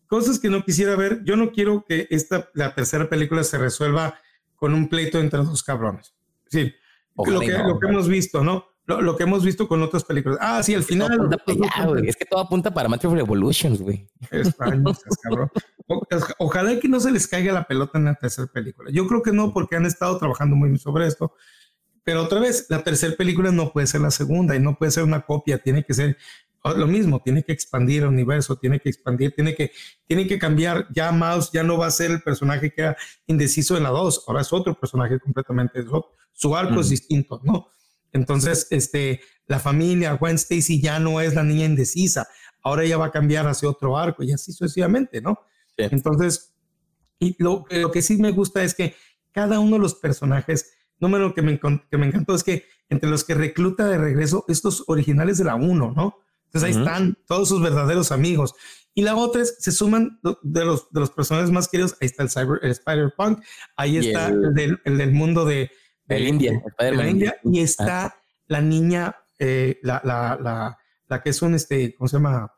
Cosas 0.08 0.40
que 0.40 0.50
no 0.50 0.64
quisiera 0.64 0.96
ver. 0.96 1.24
Yo 1.24 1.36
no 1.36 1.52
quiero 1.52 1.84
que 1.86 2.08
esta, 2.10 2.50
la 2.54 2.74
tercera 2.74 3.10
película 3.10 3.44
se 3.44 3.58
resuelva 3.58 4.20
con 4.56 4.74
un 4.74 4.88
pleito 4.88 5.20
entre 5.20 5.40
dos 5.40 5.62
cabrones. 5.64 6.16
Sí, 6.48 6.74
lo 7.16 7.40
que, 7.40 7.50
lo 7.50 7.80
que 7.80 7.88
hemos 7.88 8.08
visto, 8.08 8.44
¿no? 8.44 8.66
Lo, 8.88 9.16
que 9.16 9.24
hemos 9.24 9.44
visto 9.44 9.68
con 9.68 9.82
otras 9.82 10.04
películas. 10.04 10.38
Ah, 10.42 10.62
sí, 10.62 10.76
al 10.76 10.84
final. 10.84 11.30
es 12.06 12.16
que 12.16 12.26
todo 12.26 12.40
apunta 12.40 12.74
para 12.74 12.88
Matrix 12.88 13.14
Revolutions, 13.14 13.82
güey. 13.82 14.08
ojalá 16.38 16.80
que 16.80 16.88
no 16.88 17.00
se 17.00 17.12
les 17.12 17.28
caiga 17.28 17.52
la 17.52 17.66
pelota 17.66 17.98
en 17.98 18.06
la 18.06 18.16
tercera 18.16 18.48
película. 18.48 18.92
Yo 18.92 19.08
creo 19.08 19.24
que 19.24 19.32
no, 19.32 19.54
porque 19.54 19.76
han 19.76 19.86
estado 19.86 20.18
trabajando 20.18 20.56
muy 20.56 20.70
bien 20.70 20.80
sobre 20.80 21.08
esto. 21.08 21.34
Pero 22.04 22.24
otra 22.24 22.40
vez, 22.40 22.68
la 22.70 22.84
tercera 22.84 23.16
película 23.16 23.52
no 23.52 23.72
puede 23.72 23.88
ser 23.88 24.02
la 24.02 24.12
segunda 24.12 24.56
y 24.56 24.60
no 24.60 24.78
puede 24.78 24.92
ser 24.92 25.04
una 25.04 25.26
copia, 25.26 25.58
tiene 25.58 25.84
que 25.84 25.96
ser 25.96 26.18
lo 26.64 26.88
mismo, 26.88 27.22
tiene 27.22 27.44
que 27.44 27.52
expandir 27.52 28.04
el 28.04 28.10
universo, 28.10 28.58
tiene 28.58 28.80
que 28.80 28.90
expandir, 28.90 29.34
tiene 29.34 29.56
que, 29.56 29.72
tiene 30.08 30.28
que 30.28 30.38
cambiar. 30.38 30.88
Ya 30.94 31.12
Mouse 31.12 31.52
ya 31.52 31.64
no 31.64 31.78
va 31.78 31.88
a 31.88 31.92
ser 31.92 32.12
el 32.12 32.22
personaje 32.22 32.72
que 32.72 32.82
era 32.82 32.98
indeciso 33.28 33.78
en 33.78 33.84
la 33.84 33.90
2, 33.90 34.26
ahora 34.28 34.42
es 34.42 34.54
otro 34.54 34.80
personaje 34.80 35.20
completamente. 35.20 35.84
Su 36.34 36.56
arco 36.56 36.82
es 36.82 36.90
distinto, 36.90 37.42
¿no? 37.44 37.70
Entonces, 38.16 38.68
este, 38.70 39.20
la 39.46 39.60
familia 39.60 40.14
Gwen 40.14 40.36
Stacy 40.36 40.82
ya 40.82 41.00
no 41.00 41.20
es 41.20 41.36
la 41.36 41.44
niña 41.44 41.66
indecisa, 41.66 42.28
ahora 42.64 42.84
ella 42.84 42.98
va 42.98 43.08
a 43.08 43.12
cambiar 43.12 43.46
hacia 43.46 43.70
otro 43.70 43.98
arco 43.98 44.24
y 44.24 44.32
así 44.32 44.54
sucesivamente, 44.54 45.22
¿no? 45.22 45.38
Entonces, 45.76 46.56
y 47.20 47.36
lo, 47.44 47.66
lo, 47.70 47.92
que 47.92 48.02
sí 48.02 48.16
me 48.16 48.32
gusta 48.32 48.64
es 48.64 48.74
que 48.74 48.96
cada 49.34 49.60
uno 49.60 49.76
de 49.76 49.82
los 49.82 49.96
personajes, 49.96 50.72
número 50.98 51.34
que 51.34 51.42
me, 51.42 51.60
que 51.60 51.98
me 51.98 52.08
encantó 52.08 52.36
es 52.36 52.44
que 52.44 52.64
entre 52.88 53.10
los 53.10 53.26
que 53.26 53.36
recluta 53.36 53.86
de 53.86 53.98
regreso 53.98 54.46
estos 54.48 54.86
originales 54.88 55.38
de 55.38 55.44
la 55.44 55.56
1, 55.56 55.92
¿no? 55.92 56.16
Entonces 56.46 56.64
ahí 56.64 56.82
están 56.82 57.18
todos 57.28 57.50
sus 57.50 57.62
verdaderos 57.62 58.14
amigos. 58.14 58.56
Y 58.94 59.02
la 59.02 59.18
otra 59.18 59.42
es, 59.42 59.58
se 59.60 59.74
suman 59.74 60.22
de 60.42 60.64
los, 60.64 60.90
de 60.92 61.02
los 61.02 61.12
personajes 61.12 61.52
más 61.52 61.68
queridos, 61.68 61.98
ahí 62.00 62.06
está 62.06 62.24
el, 62.24 62.30
cyber, 62.30 62.60
el 62.62 62.72
Spider-Punk, 62.72 63.44
ahí 63.76 63.98
está 63.98 64.28
el, 64.28 64.54
del, 64.54 64.80
el, 64.86 64.98
del, 64.98 65.12
mundo 65.12 65.44
de, 65.44 65.70
de, 66.06 66.20
India, 66.20 66.64
la 66.78 67.08
India 67.08 67.38
y 67.44 67.62
está 67.62 68.16
la 68.48 68.62
niña, 68.62 69.16
eh, 69.40 69.80
la, 69.82 70.02
la, 70.04 70.38
la, 70.42 70.78
la, 71.08 71.22
que 71.22 71.30
es 71.30 71.42
un, 71.42 71.56
este, 71.56 71.96
¿cómo 71.96 72.08
se 72.08 72.18
llama? 72.18 72.52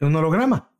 Un 0.00 0.16
holograma. 0.16 0.70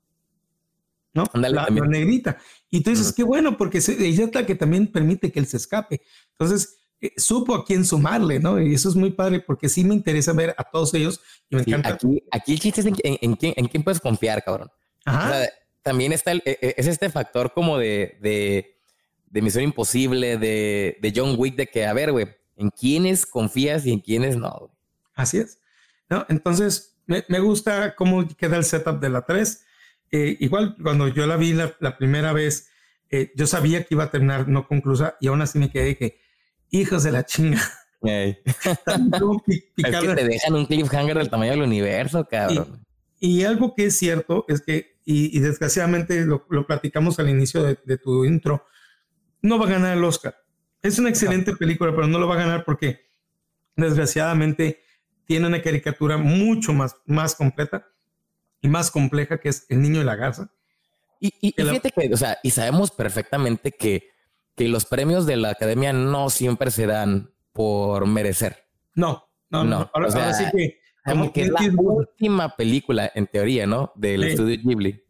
¿no? 1.14 1.24
la, 1.34 1.66
negrita. 1.68 2.38
Y 2.70 2.82
tú 2.82 2.90
dices, 2.90 3.12
qué 3.12 3.22
bueno, 3.22 3.56
porque 3.56 3.78
ella 3.78 4.24
es 4.24 4.34
la 4.34 4.46
que 4.46 4.54
también 4.54 4.86
permite 4.86 5.32
que 5.32 5.40
él 5.40 5.46
se 5.46 5.56
escape. 5.56 6.00
Entonces, 6.32 6.78
eh, 7.00 7.12
supo 7.16 7.54
a 7.54 7.64
quién 7.64 7.84
sumarle, 7.84 8.40
¿no? 8.40 8.60
Y 8.60 8.74
eso 8.74 8.88
es 8.88 8.94
muy 8.94 9.10
padre 9.10 9.40
porque 9.40 9.68
sí 9.68 9.84
me 9.84 9.94
interesa 9.94 10.32
ver 10.32 10.54
a 10.58 10.64
todos 10.64 10.92
ellos 10.94 11.20
y 11.48 11.56
me 11.56 11.62
encanta. 11.62 11.90
Aquí, 11.90 12.22
aquí 12.30 12.52
el 12.52 12.60
chiste 12.60 12.80
es 12.80 12.86
en, 12.86 13.36
quién, 13.36 13.54
en 13.56 13.66
quién 13.68 13.82
puedes 13.82 14.00
confiar, 14.00 14.42
cabrón. 14.44 14.70
también 15.82 16.12
está 16.12 16.32
el, 16.32 16.42
e, 16.44 16.58
e, 16.60 16.74
es 16.76 16.86
este 16.86 17.10
factor 17.10 17.52
como 17.52 17.78
de, 17.78 18.18
de, 18.20 18.77
de 19.30 19.42
Misión 19.42 19.64
Imposible, 19.64 20.38
de, 20.38 20.98
de, 21.00 21.12
John 21.14 21.34
Wick, 21.36 21.56
de 21.56 21.66
que, 21.66 21.86
a 21.86 21.92
ver, 21.92 22.12
güey, 22.12 22.26
en 22.56 22.70
quiénes 22.70 23.26
confías 23.26 23.86
y 23.86 23.92
en 23.92 24.00
quiénes 24.00 24.36
no. 24.36 24.70
Así 25.14 25.38
es. 25.38 25.60
¿No? 26.08 26.24
Entonces, 26.28 26.96
me, 27.06 27.24
me, 27.28 27.40
gusta 27.40 27.94
cómo 27.94 28.26
queda 28.36 28.56
el 28.56 28.64
setup 28.64 29.00
de 29.00 29.10
la 29.10 29.22
3. 29.22 29.64
Eh, 30.10 30.36
igual, 30.40 30.76
cuando 30.82 31.08
yo 31.08 31.26
la 31.26 31.36
vi 31.36 31.52
la, 31.52 31.76
la 31.80 31.98
primera 31.98 32.32
vez, 32.32 32.70
eh, 33.10 33.32
yo 33.34 33.46
sabía 33.46 33.84
que 33.84 33.94
iba 33.94 34.04
a 34.04 34.10
terminar 34.10 34.48
no 34.48 34.66
conclusa 34.68 35.16
y 35.20 35.28
aún 35.28 35.40
así 35.40 35.58
me 35.58 35.70
quedé 35.70 35.96
que 35.96 36.20
hijos 36.70 37.02
de 37.04 37.12
la 37.12 37.24
chinga. 37.24 37.60
es 38.02 38.36
que 39.76 40.14
te 40.14 40.24
dejan 40.24 40.54
un 40.54 40.66
cliffhanger 40.66 41.18
del 41.18 41.30
tamaño 41.30 41.52
del 41.52 41.62
universo, 41.62 42.24
cabrón. 42.24 42.84
Y, 43.20 43.42
algo 43.42 43.74
que 43.74 43.86
es 43.86 43.98
cierto 43.98 44.44
es 44.46 44.60
que, 44.60 44.96
y, 45.04 45.40
desgraciadamente 45.40 46.24
lo, 46.24 46.46
platicamos 46.66 47.18
al 47.18 47.28
inicio 47.28 47.64
de, 47.64 47.98
tu 47.98 48.24
intro, 48.24 48.64
no 49.42 49.58
va 49.58 49.66
a 49.66 49.70
ganar 49.70 49.96
el 49.96 50.04
Oscar. 50.04 50.36
Es 50.82 50.98
una 50.98 51.08
excelente 51.08 51.54
película, 51.54 51.92
pero 51.94 52.06
no 52.06 52.18
lo 52.18 52.28
va 52.28 52.34
a 52.34 52.38
ganar 52.38 52.64
porque 52.64 53.08
desgraciadamente 53.76 54.82
tiene 55.24 55.46
una 55.46 55.62
caricatura 55.62 56.16
mucho 56.16 56.72
más, 56.72 56.96
más 57.06 57.34
completa 57.34 57.86
y 58.60 58.68
más 58.68 58.90
compleja 58.90 59.38
que 59.38 59.48
es 59.48 59.66
El 59.68 59.82
Niño 59.82 60.00
y 60.00 60.04
la 60.04 60.16
Garza. 60.16 60.50
Y, 61.20 61.34
y, 61.40 61.52
fíjate 61.52 61.90
que, 61.90 62.14
o 62.14 62.16
sea, 62.16 62.38
y 62.42 62.50
sabemos 62.50 62.90
perfectamente 62.92 63.72
que 63.72 64.10
que 64.58 64.68
los 64.68 64.84
premios 64.84 65.24
de 65.24 65.36
la 65.36 65.50
academia 65.50 65.92
no 65.92 66.28
siempre 66.28 66.70
se 66.70 66.86
dan 66.86 67.30
por 67.52 68.06
merecer. 68.06 68.64
No, 68.94 69.30
no, 69.48 69.64
no. 69.64 69.88
Ahora, 69.94 70.34
sí 70.34 70.44
que. 70.54 70.80
Como 71.04 71.32
que 71.32 71.42
es 71.42 71.48
la 71.48 71.60
última 71.74 72.54
película, 72.54 73.10
en 73.14 73.26
teoría, 73.28 73.66
¿no? 73.66 73.92
Del 73.94 74.24
estudio 74.24 74.58
Ghibli. 74.62 75.02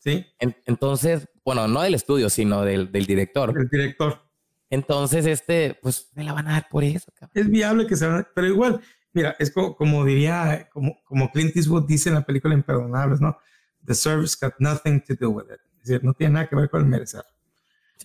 Sí. 0.00 0.26
entonces, 0.38 1.28
bueno, 1.44 1.68
no 1.68 1.82
del 1.82 1.94
estudio, 1.94 2.30
sino 2.30 2.62
del, 2.62 2.90
del 2.90 3.06
director. 3.06 3.54
El 3.56 3.68
director. 3.68 4.22
Entonces, 4.70 5.26
este, 5.26 5.78
pues 5.82 6.10
me 6.14 6.24
la 6.24 6.32
van 6.32 6.48
a 6.48 6.52
dar 6.52 6.68
por 6.70 6.84
eso. 6.84 7.12
Cabrón. 7.12 7.32
Es 7.34 7.50
viable 7.50 7.86
que 7.86 7.96
se 7.96 8.06
van 8.06 8.26
pero 8.34 8.46
igual, 8.46 8.80
mira, 9.12 9.36
es 9.38 9.52
como, 9.52 9.76
como, 9.76 10.04
diría, 10.04 10.68
como, 10.72 10.98
como 11.04 11.30
Clint 11.30 11.54
Eastwood 11.54 11.86
dice 11.86 12.08
en 12.08 12.14
la 12.14 12.24
película 12.24 12.54
Imperdonables, 12.54 13.20
¿no? 13.20 13.36
The 13.84 13.94
service 13.94 14.36
got 14.40 14.54
nothing 14.58 15.02
to 15.02 15.14
do 15.20 15.30
with 15.30 15.44
it. 15.44 15.60
Es 15.82 15.88
decir, 15.88 16.04
no 16.04 16.14
tiene 16.14 16.34
nada 16.34 16.48
que 16.48 16.56
ver 16.56 16.70
con 16.70 16.80
el 16.80 16.86
merecer 16.86 17.24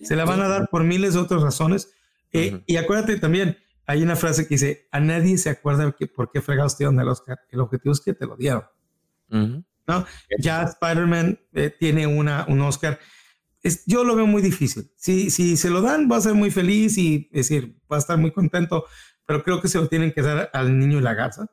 se 0.02 0.16
la 0.16 0.24
van 0.24 0.40
a 0.40 0.48
dar 0.48 0.68
por 0.68 0.84
miles 0.84 1.14
de 1.14 1.20
otras 1.20 1.42
razones. 1.42 1.92
Eh, 2.32 2.62
y 2.66 2.76
acuérdate 2.76 3.18
también, 3.18 3.56
hay 3.86 4.02
una 4.02 4.16
frase 4.16 4.44
que 4.44 4.56
dice, 4.56 4.88
a 4.90 5.00
nadie 5.00 5.38
se 5.38 5.50
acuerda 5.50 5.90
que 5.92 6.06
por 6.06 6.30
qué 6.30 6.40
fregados 6.40 6.76
te 6.76 6.84
dieron 6.84 7.00
el 7.00 7.08
Oscar. 7.08 7.40
El 7.50 7.60
objetivo 7.60 7.92
es 7.92 8.00
que 8.00 8.12
te 8.12 8.26
lo 8.26 8.36
dieron. 8.36 8.64
¿No? 9.86 10.06
Ya 10.38 10.62
Spider-Man 10.62 11.38
eh, 11.54 11.70
tiene 11.78 12.06
una, 12.06 12.46
un 12.48 12.60
Oscar. 12.60 12.98
Es, 13.62 13.84
yo 13.86 14.04
lo 14.04 14.14
veo 14.14 14.26
muy 14.26 14.42
difícil. 14.42 14.90
Si, 14.96 15.30
si 15.30 15.56
se 15.56 15.70
lo 15.70 15.82
dan, 15.82 16.08
va 16.10 16.16
a 16.16 16.20
ser 16.20 16.34
muy 16.34 16.50
feliz 16.50 16.98
y 16.98 17.28
es 17.32 17.48
decir, 17.48 17.78
va 17.90 17.96
a 17.96 18.00
estar 18.00 18.18
muy 18.18 18.32
contento, 18.32 18.86
pero 19.26 19.42
creo 19.42 19.60
que 19.60 19.68
se 19.68 19.78
lo 19.78 19.88
tienen 19.88 20.12
que 20.12 20.22
dar 20.22 20.50
al 20.52 20.78
niño 20.78 20.98
y 20.98 21.02
la 21.02 21.14
garza. 21.14 21.46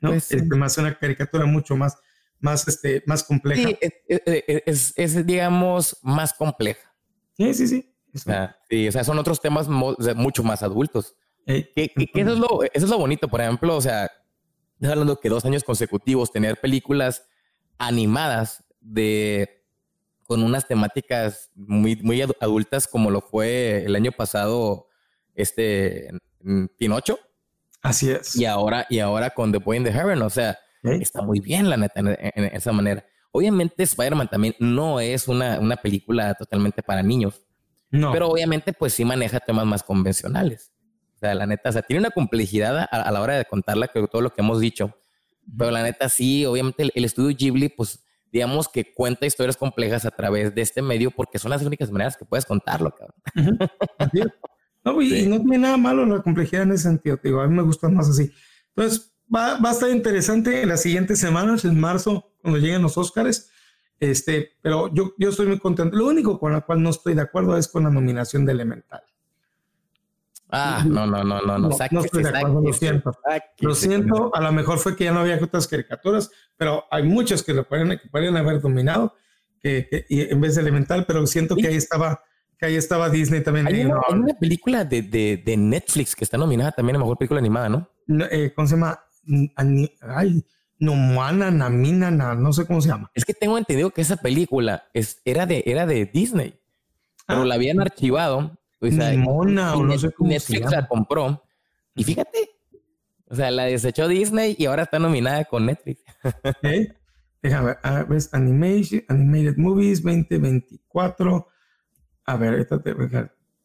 ¿no? 0.00 0.10
Pues 0.10 0.30
es 0.32 0.44
más 0.46 0.76
una 0.78 0.98
caricatura 0.98 1.46
mucho 1.46 1.76
más, 1.76 1.96
más, 2.40 2.66
este, 2.68 3.02
más 3.06 3.24
compleja. 3.24 3.68
Sí, 3.68 3.78
es, 4.66 4.92
es, 4.96 5.26
digamos, 5.26 5.98
más 6.02 6.32
compleja. 6.34 6.94
Sí, 7.36 7.54
sí, 7.54 7.66
sí. 7.66 7.94
sí, 8.68 8.88
o 8.88 8.92
sea, 8.92 9.04
son 9.04 9.18
otros 9.18 9.40
temas 9.40 9.68
mucho 9.68 10.42
más 10.42 10.62
adultos. 10.62 11.16
Eh, 11.46 11.70
eso, 11.74 12.32
es 12.32 12.38
lo, 12.38 12.62
eso 12.62 12.86
es 12.86 12.88
lo 12.88 12.98
bonito, 12.98 13.28
por 13.28 13.40
ejemplo, 13.40 13.76
o 13.76 13.80
sea, 13.80 14.10
hablando 14.82 15.20
que 15.20 15.28
dos 15.28 15.44
años 15.44 15.64
consecutivos 15.64 16.32
tener 16.32 16.58
películas 16.58 17.26
animadas 17.78 18.64
de 18.80 19.64
con 20.26 20.42
unas 20.42 20.66
temáticas 20.66 21.50
muy, 21.54 21.96
muy 21.96 22.22
adultas 22.22 22.86
como 22.86 23.10
lo 23.10 23.20
fue 23.20 23.84
el 23.84 23.94
año 23.94 24.12
pasado 24.12 24.88
este 25.34 26.10
Pinocho. 26.78 27.18
Así 27.82 28.10
es. 28.10 28.34
Y 28.36 28.46
ahora, 28.46 28.86
y 28.88 29.00
ahora 29.00 29.30
con 29.30 29.52
The 29.52 29.58
Boy 29.58 29.78
in 29.78 29.84
the 29.84 29.92
Heaven, 29.92 30.22
o 30.22 30.30
sea, 30.30 30.58
está 30.82 31.22
muy 31.22 31.40
bien 31.40 31.68
la 31.68 31.76
neta 31.76 32.00
en 32.00 32.44
esa 32.44 32.72
manera. 32.72 33.04
Obviamente 33.32 33.82
Spider-Man 33.82 34.28
también 34.28 34.54
no 34.58 35.00
es 35.00 35.28
una, 35.28 35.58
una 35.58 35.76
película 35.76 36.34
totalmente 36.34 36.82
para 36.82 37.02
niños. 37.02 37.42
No. 37.90 38.12
Pero 38.12 38.28
obviamente 38.28 38.72
pues 38.72 38.92
sí 38.94 39.04
maneja 39.04 39.40
temas 39.40 39.66
más 39.66 39.82
convencionales. 39.82 40.72
O 41.16 41.18
sea, 41.18 41.34
la 41.34 41.46
neta, 41.46 41.68
o 41.68 41.72
sea, 41.72 41.82
tiene 41.82 42.00
una 42.00 42.10
complejidad 42.10 42.88
a, 42.90 43.10
la 43.10 43.20
hora 43.20 43.34
de 43.34 43.44
contarla 43.44 43.88
que 43.88 44.06
todo 44.08 44.22
lo 44.22 44.30
que 44.30 44.40
hemos 44.40 44.60
dicho. 44.60 44.96
Pero 45.56 45.70
la 45.70 45.82
neta 45.82 46.08
sí, 46.08 46.44
obviamente 46.46 46.90
el, 46.94 47.04
estudio 47.04 47.36
Ghibli 47.36 47.68
pues 47.68 48.04
digamos 48.32 48.68
que 48.68 48.92
cuenta 48.92 49.26
historias 49.26 49.56
complejas 49.56 50.04
a 50.04 50.10
través 50.10 50.54
de 50.54 50.62
este 50.62 50.82
medio 50.82 51.10
porque 51.10 51.38
son 51.38 51.50
las 51.50 51.62
únicas 51.62 51.90
maneras 51.90 52.16
que 52.16 52.24
puedes 52.24 52.44
contarlo, 52.44 52.94
cabrón. 52.94 53.58
No, 54.84 55.00
y, 55.00 55.26
no 55.26 55.40
tiene 55.40 55.58
nada 55.58 55.78
malo 55.78 56.04
la 56.04 56.20
complejidad 56.20 56.64
en 56.64 56.72
ese 56.72 56.82
sentido, 56.82 57.18
digo, 57.22 57.40
a 57.40 57.48
mí 57.48 57.56
me 57.56 57.62
gusta 57.62 57.88
más 57.88 58.06
así. 58.10 58.30
Entonces, 58.76 59.14
va, 59.34 59.58
va 59.58 59.70
a 59.70 59.72
estar 59.72 59.88
interesante 59.88 60.60
en 60.60 60.68
las 60.68 60.82
siguientes 60.82 61.18
semanas, 61.18 61.64
en 61.64 61.80
marzo, 61.80 62.34
cuando 62.42 62.60
lleguen 62.60 62.82
los 62.82 62.98
Oscars. 62.98 63.50
Este, 63.98 64.58
pero 64.60 64.92
yo, 64.92 65.14
yo 65.18 65.30
estoy 65.30 65.46
muy 65.46 65.58
contento. 65.58 65.96
Lo 65.96 66.06
único 66.06 66.38
con 66.38 66.52
la 66.52 66.60
cual 66.60 66.82
no 66.82 66.90
estoy 66.90 67.14
de 67.14 67.22
acuerdo 67.22 67.56
es 67.56 67.68
con 67.68 67.84
la 67.84 67.90
nominación 67.90 68.44
de 68.44 68.52
Elemental. 68.52 69.02
Ah, 70.54 70.84
no, 70.86 71.06
no, 71.06 71.24
no, 71.24 71.40
no, 71.42 71.58
no. 71.58 71.68
no 71.68 72.00
estoy 72.00 72.22
de 72.22 72.28
acuerdo, 72.28 72.60
lo 72.60 72.72
siento. 72.72 73.12
Lo 73.60 73.74
siento, 73.74 74.34
a 74.34 74.40
lo 74.40 74.52
mejor 74.52 74.78
fue 74.78 74.96
que 74.96 75.04
ya 75.04 75.12
no 75.12 75.20
había 75.20 75.38
otras 75.42 75.66
caricaturas, 75.66 76.30
pero 76.56 76.84
hay 76.90 77.02
muchas 77.02 77.42
que 77.42 77.52
lo 77.52 77.68
pueden, 77.68 77.98
que 77.98 78.08
pueden 78.08 78.36
haber 78.36 78.60
dominado 78.60 79.14
que, 79.60 80.06
en 80.08 80.40
vez 80.40 80.54
de 80.54 80.60
Elemental, 80.60 81.06
pero 81.06 81.26
siento 81.26 81.56
que 81.56 81.68
ahí 81.68 81.76
estaba, 81.76 82.22
que 82.58 82.66
ahí 82.66 82.76
estaba 82.76 83.08
Disney 83.08 83.42
también. 83.42 83.66
Hay, 83.66 83.84
una, 83.84 84.34
película 84.38 84.84
de, 84.84 85.02
de, 85.02 85.42
de, 85.44 85.56
Netflix 85.56 86.14
que 86.14 86.24
está 86.24 86.36
nominada 86.36 86.72
también 86.72 86.96
a 86.96 86.98
mejor 86.98 87.16
película 87.16 87.40
animada, 87.40 87.68
¿no? 87.68 87.88
Eh, 88.30 88.52
¿Cómo 88.54 88.68
se 88.68 88.74
llama? 88.74 89.00
Ay, 89.56 90.44
Nomana, 90.78 91.50
Namina, 91.50 92.10
no 92.10 92.52
sé 92.52 92.66
cómo 92.66 92.80
se 92.80 92.88
llama. 92.88 93.10
Es 93.14 93.24
que 93.24 93.32
tengo 93.32 93.56
entendido 93.56 93.90
que 93.90 94.02
esa 94.02 94.16
película 94.16 94.84
es, 94.92 95.22
era, 95.24 95.46
de, 95.46 95.62
era 95.66 95.86
de 95.86 96.04
Disney, 96.06 96.60
pero 97.26 97.42
ah. 97.42 97.46
la 97.46 97.54
habían 97.54 97.80
archivado. 97.80 98.58
O 98.88 98.96
sea, 98.96 99.16
Mona, 99.16 99.76
o 99.76 99.82
no 99.82 99.98
sé 99.98 100.12
cómo 100.12 100.30
Netflix 100.30 100.70
la 100.70 100.86
compró. 100.86 101.42
Y 101.94 102.04
fíjate, 102.04 102.50
o 103.26 103.34
sea, 103.34 103.50
la 103.50 103.64
desechó 103.64 104.08
Disney 104.08 104.56
y 104.58 104.66
ahora 104.66 104.82
está 104.82 104.98
nominada 104.98 105.44
con 105.44 105.66
Netflix. 105.66 106.02
¿Eh? 106.62 106.92
Déjame 107.42 107.66
ver, 107.66 107.78
a 107.82 108.02
ver, 108.04 108.22
Animation, 108.32 109.02
Animated 109.08 109.56
Movies 109.58 110.02
2024. 110.02 111.46
A 112.26 112.36
ver, 112.36 112.54
esta 112.54 112.82
te 112.82 112.94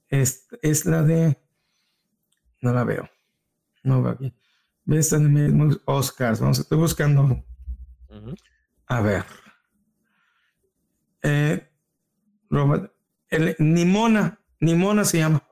es, 0.10 0.48
es 0.62 0.86
la 0.86 1.04
de. 1.04 1.38
No 2.62 2.74
la 2.74 2.84
veo. 2.84 3.10
No 3.84 4.04
veo 4.04 4.14
aquí. 4.14 4.34
Best 4.84 5.14
Animated 5.14 5.82
Oscars. 5.86 6.40
Vamos, 6.40 6.60
estoy 6.60 6.78
buscando. 6.78 7.46
A 8.88 9.02
ver. 9.02 9.24
Eh, 11.22 11.70
Robert, 12.50 12.92
el, 13.30 13.56
Nimona, 13.60 14.39
Nimona 14.60 15.06
se 15.06 15.20
llama. 15.20 15.44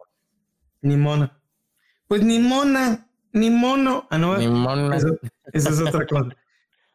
Nimona. 0.81 1.39
Pues 2.07 2.23
Nimona, 2.23 3.09
ni 3.33 3.49
mono. 3.49 4.07
Ah, 4.09 4.17
no, 4.17 4.37
Nimona. 4.37 4.95
Eso, 4.95 5.17
esa 5.53 5.69
es 5.69 5.79
otra 5.79 6.05
cosa. 6.05 6.35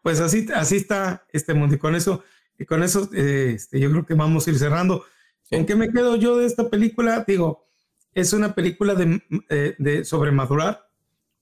Pues 0.02 0.20
así, 0.20 0.46
así 0.54 0.76
está 0.76 1.26
este 1.32 1.54
mundo. 1.54 1.76
Y 1.76 1.78
con 1.78 1.94
eso, 1.94 2.22
y 2.58 2.64
con 2.64 2.82
eso 2.82 3.08
eh, 3.14 3.52
este, 3.54 3.78
yo 3.78 3.90
creo 3.90 4.06
que 4.06 4.14
vamos 4.14 4.46
a 4.46 4.50
ir 4.50 4.58
cerrando. 4.58 5.04
¿En 5.50 5.66
qué 5.66 5.76
me 5.76 5.90
quedo 5.90 6.16
yo 6.16 6.38
de 6.38 6.46
esta 6.46 6.70
película? 6.70 7.24
Digo, 7.26 7.68
es 8.14 8.32
una 8.32 8.54
película 8.54 8.94
de, 8.94 9.22
eh, 9.48 9.74
de 9.78 10.04
sobre 10.04 10.32
madurar, 10.32 10.88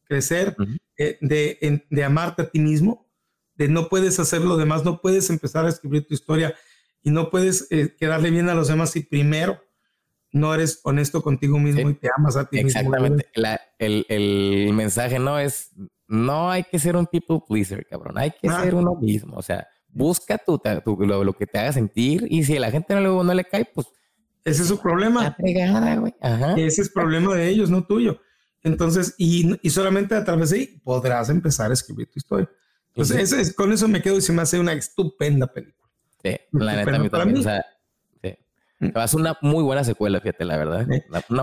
crecer, 0.05 0.57
eh, 0.97 1.19
de, 1.21 1.85
de, 1.89 2.05
amarte 2.05 2.43
a 2.43 2.51
ti 2.51 2.59
mismo, 2.59 3.09
de 3.55 3.69
no 3.69 3.89
puedes 3.89 4.19
hacer 4.19 4.41
lo 4.43 4.57
demás, 4.57 4.85
no 4.85 5.01
puedes 5.01 5.31
empezar 5.31 5.65
a 5.65 5.69
escribir 5.69 6.07
tu 6.07 6.15
historia 6.15 6.55
y 7.03 7.11
no 7.11 7.31
puedes 7.31 7.67
eh, 7.71 7.95
quedarle 7.99 8.31
bien 8.31 8.49
a 8.49 8.55
los 8.55 8.69
demás 8.69 8.91
si 8.91 9.01
primero 9.01 9.61
no 10.33 10.55
eres 10.55 10.81
honesto 10.85 11.23
contigo 11.23 11.59
mismo 11.59 11.91
y 11.91 11.95
te 11.95 12.09
amas 12.17 12.37
a 12.37 12.49
ti 12.49 12.63
mismo. 12.63 12.81
Exactamente. 12.81 13.27
El, 13.79 14.07
el, 14.09 14.73
mensaje 14.73 15.19
no 15.19 15.39
es, 15.39 15.71
no 16.09 16.51
hay 16.51 16.65
que 16.65 16.79
ser 16.79 16.97
un 16.97 17.07
people 17.07 17.41
pleaser, 17.47 17.87
cabrón, 17.87 18.19
hay 18.19 18.31
que 18.31 18.49
ah. 18.49 18.63
ser 18.63 18.75
uno 18.75 18.95
mismo, 18.95 19.37
o 19.37 19.43
sea, 19.43 19.67
busca 19.89 20.39
tu, 20.39 20.61
lo, 21.01 21.25
lo, 21.25 21.33
que 21.33 21.47
te 21.47 21.59
haga 21.59 21.73
sentir 21.73 22.27
y 22.31 22.45
si 22.45 22.57
a 22.57 22.61
la 22.61 22.71
gente 22.71 22.95
no 22.95 23.01
le, 23.01 23.09
no 23.09 23.35
le 23.35 23.45
cae, 23.45 23.65
pues... 23.75 23.87
Ese 24.43 24.63
es 24.63 24.69
su 24.69 24.81
problema. 24.81 25.37
Ese 26.57 26.83
es 26.83 26.89
problema 26.89 27.35
de 27.35 27.49
ellos, 27.49 27.69
no 27.69 27.85
tuyo. 27.85 28.21
Entonces, 28.63 29.15
y, 29.19 29.59
y, 29.63 29.71
solamente 29.71 30.15
a 30.15 30.25
través 30.25 30.51
de 30.51 30.59
ahí 30.59 30.67
podrás 30.83 31.29
empezar 31.29 31.71
a 31.71 31.75
escribir 31.75 32.11
tu 32.11 32.19
historia. 32.19 32.49
Entonces, 32.89 33.33
es, 33.33 33.55
con 33.55 33.73
eso 33.73 33.89
me 33.89 34.03
quedo 34.03 34.19
y 34.19 34.23
se 34.23 34.33
me 34.33 34.43
hace 34.43 34.59
una 34.59 34.73
estupenda 34.73 35.47
película. 35.47 35.89
Sí, 36.23 36.37
la 36.53 36.77
neta, 36.77 36.99
mí 36.99 37.09
también. 37.09 37.39
O 37.39 37.43
sea, 37.43 37.65
Mm. 38.81 39.07
Ser 39.07 39.21
una 39.21 39.39
muy 39.43 39.63
buena 39.63 39.85
secuela, 39.85 40.21
fíjate, 40.21 40.45
la 40.47 40.57
verdad. 40.57 40.87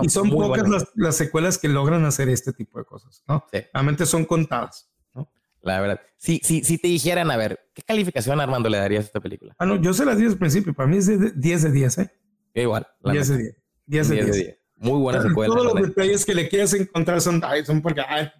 y 0.02 0.08
son 0.08 0.28
pocas 0.28 0.68
las, 0.68 0.88
las, 0.96 1.16
secuelas 1.16 1.56
que 1.56 1.68
logran 1.68 2.04
hacer 2.04 2.28
este 2.28 2.52
tipo 2.52 2.78
de 2.78 2.84
cosas, 2.84 3.22
¿no? 3.28 3.44
Sí. 3.52 3.60
Realmente 3.72 4.06
son 4.06 4.24
contadas, 4.24 4.90
¿no? 5.14 5.30
La 5.62 5.80
verdad. 5.80 6.00
Si, 6.16 6.40
si, 6.42 6.64
si 6.64 6.78
te 6.78 6.88
dijeran, 6.88 7.30
a 7.30 7.36
ver, 7.36 7.60
¿qué 7.74 7.82
calificación, 7.82 8.40
Armando, 8.40 8.68
le 8.68 8.78
darías 8.78 9.04
a 9.04 9.06
esta 9.06 9.20
película? 9.20 9.54
Ah, 9.58 9.66
no, 9.66 9.80
yo 9.80 9.94
se 9.94 10.04
las 10.04 10.18
di 10.18 10.26
al 10.26 10.36
principio. 10.36 10.74
Para 10.74 10.88
mí 10.88 10.96
es 10.96 11.06
de 11.06 11.30
10 11.30 11.62
de 11.62 11.70
10, 11.70 11.98
¿eh? 11.98 12.12
Igual. 12.54 12.88
10 13.04 13.28
de 13.28 13.36
10. 13.38 13.56
10 13.86 14.08
de 14.08 14.24
10. 14.24 14.58
Muy 14.76 14.98
buena 14.98 15.22
secuela. 15.22 15.54
Todos 15.54 15.74
los 15.74 15.88
detalles 15.88 16.24
que 16.26 16.34
le 16.34 16.48
quieras 16.48 16.74
encontrar 16.74 17.20
son, 17.20 17.40
son 17.64 17.82
porque, 17.82 18.00
ay, 18.00 18.30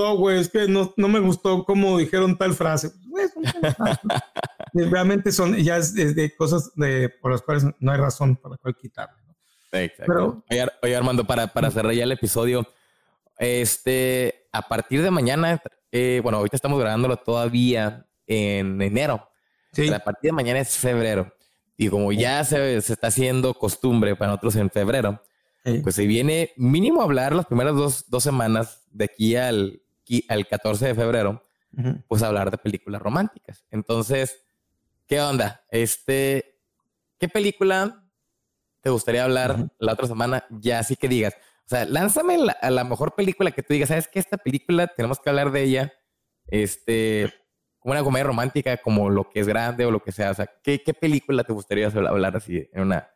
todo, 0.00 0.16
güey, 0.16 0.40
es 0.40 0.48
que 0.48 0.66
no, 0.66 0.94
no 0.96 1.08
me 1.08 1.20
gustó 1.20 1.62
cómo 1.64 1.98
dijeron 1.98 2.38
tal 2.38 2.54
frase. 2.54 2.90
Pues, 3.10 3.32
Realmente 4.90 5.30
son, 5.30 5.54
ya 5.56 5.76
es, 5.76 5.94
de 5.94 6.34
cosas 6.34 6.72
de, 6.74 7.10
por 7.20 7.32
las 7.32 7.42
cuales 7.42 7.66
no 7.78 7.92
hay 7.92 7.98
razón 7.98 8.36
para 8.36 8.56
cual 8.56 8.74
quitarle. 8.80 9.20
Exacto. 9.72 10.42
oye, 10.82 10.96
Armando, 10.96 11.26
para, 11.26 11.48
para 11.48 11.70
cerrar 11.70 11.92
ya 11.92 12.04
el 12.04 12.12
episodio, 12.12 12.66
este, 13.38 14.48
a 14.52 14.62
partir 14.62 15.02
de 15.02 15.10
mañana, 15.10 15.60
eh, 15.92 16.20
bueno, 16.22 16.38
ahorita 16.38 16.56
estamos 16.56 16.80
grabándolo 16.80 17.18
todavía 17.18 18.06
en 18.26 18.80
enero. 18.80 19.28
Sí. 19.72 19.92
a 19.92 20.02
partir 20.02 20.30
de 20.30 20.32
mañana 20.32 20.60
es 20.60 20.78
febrero. 20.78 21.32
Y 21.76 21.88
como 21.88 22.10
ya 22.10 22.42
se, 22.44 22.80
se, 22.80 22.94
está 22.94 23.08
haciendo 23.08 23.52
costumbre 23.52 24.16
para 24.16 24.30
nosotros 24.30 24.56
en 24.56 24.70
febrero, 24.70 25.22
pues 25.82 25.94
se 25.94 26.06
viene 26.06 26.52
mínimo 26.56 27.02
a 27.02 27.04
hablar 27.04 27.34
las 27.34 27.44
primeras 27.44 27.74
dos, 27.74 28.08
dos 28.08 28.22
semanas 28.22 28.86
de 28.90 29.04
aquí 29.04 29.36
al, 29.36 29.82
al 30.28 30.46
14 30.46 30.88
de 30.88 30.94
febrero, 30.94 31.46
pues 32.08 32.22
hablar 32.22 32.50
de 32.50 32.58
películas 32.58 33.00
románticas. 33.00 33.64
Entonces, 33.70 34.44
¿qué 35.06 35.20
onda? 35.20 35.64
Este, 35.70 36.60
¿qué 37.18 37.28
película 37.28 38.04
te 38.80 38.90
gustaría 38.90 39.24
hablar 39.24 39.70
la 39.78 39.92
otra 39.92 40.06
semana? 40.06 40.44
Ya 40.50 40.80
así 40.80 40.96
que 40.96 41.08
digas, 41.08 41.34
o 41.66 41.68
sea, 41.68 41.84
lánzame 41.84 42.38
la, 42.38 42.52
a 42.52 42.70
la 42.70 42.82
mejor 42.82 43.14
película 43.14 43.52
que 43.52 43.62
tú 43.62 43.72
digas, 43.72 43.90
¿sabes 43.90 44.08
qué? 44.08 44.18
Esta 44.18 44.36
película 44.38 44.88
tenemos 44.88 45.20
que 45.20 45.30
hablar 45.30 45.52
de 45.52 45.62
ella, 45.62 45.92
este, 46.48 47.32
como 47.78 47.92
una 47.92 48.02
comedia 48.02 48.24
romántica, 48.24 48.76
como 48.78 49.08
lo 49.08 49.30
que 49.30 49.40
es 49.40 49.46
grande 49.46 49.86
o 49.86 49.90
lo 49.90 50.02
que 50.02 50.12
sea. 50.12 50.32
O 50.32 50.34
sea, 50.34 50.50
¿qué, 50.62 50.82
qué 50.82 50.94
película 50.94 51.44
te 51.44 51.52
gustaría 51.52 51.86
hablar 51.86 52.36
así 52.36 52.68
en 52.72 52.82
una? 52.82 53.08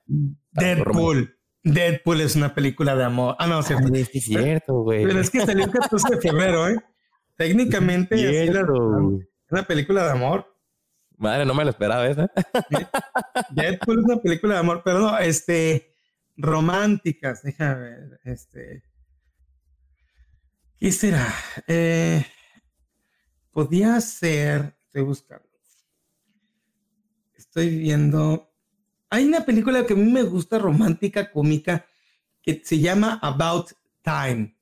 Deadpool. 0.53 1.37
Deadpool 1.65 2.21
es 2.21 2.37
una 2.37 2.55
película 2.55 2.95
de 2.95 3.05
amor. 3.05 3.37
Ah, 3.39 3.47
no, 3.47 3.63
cierto. 3.63 3.93
es 3.95 4.09
cierto, 4.11 4.83
güey. 4.83 5.05
Pero 5.05 5.19
es 5.19 5.31
que 5.31 5.41
salió 5.41 5.65
el 5.65 5.71
14 5.71 6.17
de 6.17 6.21
febrero, 6.21 6.69
¿eh? 6.69 6.77
Técnicamente 7.37 8.45
es 8.45 8.55
una 9.51 9.63
película 9.67 10.05
de 10.05 10.11
amor. 10.11 10.47
Madre, 11.17 11.47
no 11.47 11.55
me 11.55 11.65
lo 11.65 11.71
esperaba 11.71 12.07
esa. 12.07 12.31
Deadpool 13.51 14.01
es 14.01 14.05
una 14.05 14.17
película 14.19 14.55
de 14.55 14.61
amor, 14.61 14.83
pero 14.85 14.99
no, 14.99 15.19
este, 15.19 15.95
románticas, 16.37 17.43
déjame 17.43 17.81
ver, 17.81 18.21
este. 18.25 18.85
¿Qué 20.77 20.93
será? 20.93 21.33
Eh, 21.67 22.27
podía 23.51 24.01
ser, 24.03 24.77
estoy 24.85 25.03
buscando. 25.03 25.49
Estoy 27.35 27.71
viendo 27.79 28.54
hay 29.15 29.27
una 29.27 29.45
película 29.45 29.87
que 29.87 29.93
a 29.93 29.97
mí 29.97 30.11
me 30.11 30.23
gusta, 30.23 30.59
romántica, 30.59 31.31
cómica, 31.31 31.87
que 32.43 32.61
se 32.65 32.79
llama 32.81 33.19
About 33.23 33.71
Time. 34.03 34.55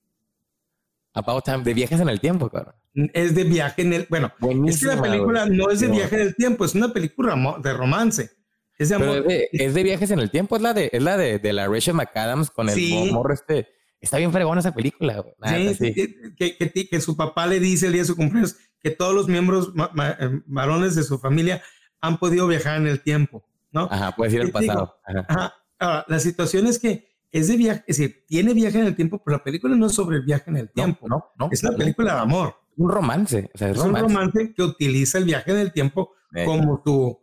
About 1.14 1.44
Time, 1.44 1.62
de 1.62 1.74
viajes 1.74 2.00
en 2.00 2.08
el 2.08 2.20
tiempo, 2.20 2.50
claro. 2.50 2.74
Es 3.14 3.34
de 3.34 3.44
viaje 3.44 3.82
en 3.82 3.94
el. 3.94 4.06
Bueno, 4.10 4.32
es 4.66 4.80
que 4.80 4.86
la 4.86 5.00
película 5.00 5.46
no 5.46 5.70
es 5.70 5.80
de 5.80 5.88
viaje 5.88 6.16
en 6.16 6.20
el 6.22 6.36
tiempo, 6.36 6.64
es 6.64 6.74
una 6.74 6.92
película 6.92 7.34
de 7.62 7.72
romance. 7.72 8.30
Es 8.78 8.90
de 8.90 8.96
amor. 8.96 9.24
Es 9.28 9.74
de, 9.74 9.82
viajes 9.82 10.10
en 10.10 10.18
el 10.18 10.30
tiempo, 10.30 10.56
es 10.56 10.62
la 10.62 10.74
de, 10.74 10.90
es 10.92 11.02
la 11.02 11.16
de, 11.16 11.38
de 11.38 11.52
la 11.54 11.68
Rachel 11.68 11.94
McAdams 11.94 12.50
con 12.50 12.68
el 12.68 13.12
morro 13.12 13.32
este. 13.32 13.68
Está 14.00 14.18
bien 14.18 14.32
fregona 14.32 14.60
esa 14.60 14.74
película. 14.74 15.24
sí, 15.46 15.74
sí. 15.74 15.94
Que, 16.36 16.58
que, 16.58 16.88
que, 16.88 17.00
su 17.00 17.16
papá 17.16 17.46
le 17.46 17.60
dice 17.60 17.86
el 17.86 17.92
día 17.92 18.02
de 18.02 18.08
su 18.08 18.16
cumpleaños 18.16 18.56
que 18.82 18.90
todos 18.90 19.14
los 19.14 19.28
miembros 19.28 19.72
eh, 19.76 20.40
varones 20.46 20.96
de 20.96 21.04
su 21.04 21.20
familia 21.20 21.62
han 22.00 22.18
podido 22.18 22.48
viajar 22.48 22.78
en 22.78 22.88
el 22.88 23.00
tiempo. 23.00 23.46
¿No? 23.72 23.88
Ajá, 23.90 24.14
puedes 24.14 24.34
ir 24.34 24.42
al 24.42 24.50
pasado. 24.50 24.96
ajá. 25.04 25.54
Ahora, 25.78 26.04
la 26.06 26.20
situación 26.20 26.66
es 26.68 26.78
que 26.78 27.08
es 27.32 27.48
de 27.48 27.56
viaje, 27.56 27.82
es 27.86 27.96
decir, 27.96 28.24
tiene 28.28 28.54
viaje 28.54 28.78
en 28.78 28.86
el 28.86 28.94
tiempo, 28.94 29.20
pero 29.24 29.38
la 29.38 29.42
película 29.42 29.74
no 29.74 29.86
es 29.86 29.94
sobre 29.94 30.18
el 30.18 30.22
viaje 30.22 30.50
en 30.50 30.58
el 30.58 30.70
tiempo. 30.70 31.08
No, 31.08 31.32
no. 31.38 31.48
es 31.50 31.62
una 31.64 31.76
película 31.76 32.14
de 32.14 32.20
amor. 32.20 32.54
Un 32.76 32.90
romance. 32.90 33.50
O 33.54 33.58
sea, 33.58 33.70
es, 33.70 33.78
un 33.78 33.96
romance 33.96 34.54
que 34.54 34.62
utiliza 34.62 35.18
el 35.18 35.24
viaje 35.24 35.50
en 35.50 35.58
el 35.58 35.72
tiempo 35.72 36.12
eh, 36.34 36.44
como 36.44 36.82
tu. 36.82 37.18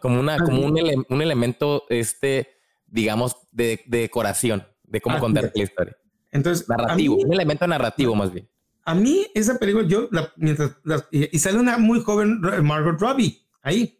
Como, 0.00 0.20
una, 0.20 0.38
como 0.38 0.64
un, 0.64 1.04
un, 1.08 1.22
elemento, 1.22 1.84
este, 1.88 2.48
digamos, 2.86 3.36
de, 3.50 3.80
decoración, 3.86 4.66
de 4.84 5.00
cómo 5.00 5.18
contar 5.18 5.50
la 5.54 5.62
historia. 5.62 5.96
Entonces. 6.30 6.68
Narrativo, 6.68 7.16
un 7.16 7.32
elemento 7.32 7.66
narrativo 7.66 8.14
más 8.14 8.32
bien. 8.32 8.48
A 8.84 8.94
mí, 8.94 9.26
esa 9.34 9.58
película, 9.58 9.86
yo, 9.86 10.08
mientras, 10.36 10.76
y, 11.10 11.34
y, 11.34 11.38
sale 11.38 11.58
una 11.58 11.76
muy 11.78 12.00
joven 12.02 12.40
Margot 12.62 13.00
Robbie 13.00 13.46
ahí. 13.62 13.99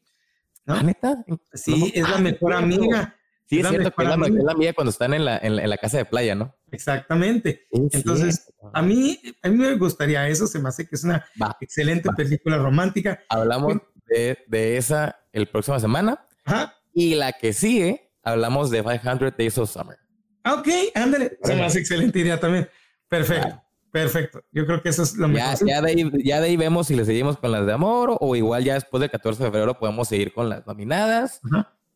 ¿Ah, 0.74 0.82
neta? 0.82 1.24
Sí, 1.54 1.92
es 1.94 2.08
la 2.08 2.18
mejor 2.18 2.52
amiga. 2.54 3.16
Sí, 3.46 3.58
es, 3.58 3.68
cierto 3.68 3.90
que 3.90 4.02
es 4.04 4.08
la, 4.08 4.52
amiga 4.52 4.72
cuando 4.72 4.90
están 4.90 5.12
en 5.12 5.24
la, 5.24 5.36
en, 5.38 5.56
la, 5.56 5.76
casa 5.76 5.98
de 5.98 6.04
playa, 6.04 6.36
¿no? 6.36 6.54
Exactamente. 6.70 7.66
Entonces, 7.72 8.52
a 8.72 8.80
mí, 8.80 9.20
a 9.42 9.48
mí 9.48 9.56
me 9.56 9.74
gustaría 9.74 10.28
eso, 10.28 10.46
se 10.46 10.60
me 10.60 10.68
hace 10.68 10.86
que 10.88 10.94
es 10.94 11.02
una 11.02 11.26
excelente 11.60 12.08
película 12.16 12.58
romántica. 12.58 13.20
Hablamos 13.28 13.78
de, 14.06 14.38
de, 14.46 14.76
esa 14.76 15.18
el 15.32 15.48
próxima 15.48 15.80
semana. 15.80 16.24
Ajá. 16.44 16.76
Y 16.94 17.16
la 17.16 17.32
que 17.32 17.52
sigue, 17.52 18.12
hablamos 18.22 18.70
de 18.70 18.82
500 18.82 19.32
Days 19.36 19.58
of 19.58 19.70
Summer. 19.70 19.98
Ok, 20.44 20.68
ándale. 20.94 21.38
Se 21.42 21.54
me 21.54 21.64
hace 21.64 21.80
excelente 21.80 22.18
idea 22.20 22.38
también. 22.38 22.68
Perfecto. 23.08 23.60
Perfecto. 23.90 24.42
Yo 24.52 24.66
creo 24.66 24.82
que 24.82 24.88
eso 24.88 25.02
es 25.02 25.16
lo 25.16 25.28
mejor. 25.28 25.66
Ya 25.66 25.80
de, 25.80 25.90
ahí, 25.90 26.10
ya 26.24 26.40
de 26.40 26.48
ahí 26.48 26.56
vemos 26.56 26.86
si 26.86 26.94
le 26.94 27.04
seguimos 27.04 27.36
con 27.36 27.50
las 27.50 27.66
de 27.66 27.72
amor 27.72 28.16
o 28.20 28.36
igual 28.36 28.64
ya 28.64 28.74
después 28.74 29.00
del 29.00 29.10
14 29.10 29.42
de 29.42 29.50
febrero 29.50 29.78
podemos 29.78 30.08
seguir 30.08 30.32
con 30.32 30.48
las 30.48 30.66
nominadas, 30.66 31.40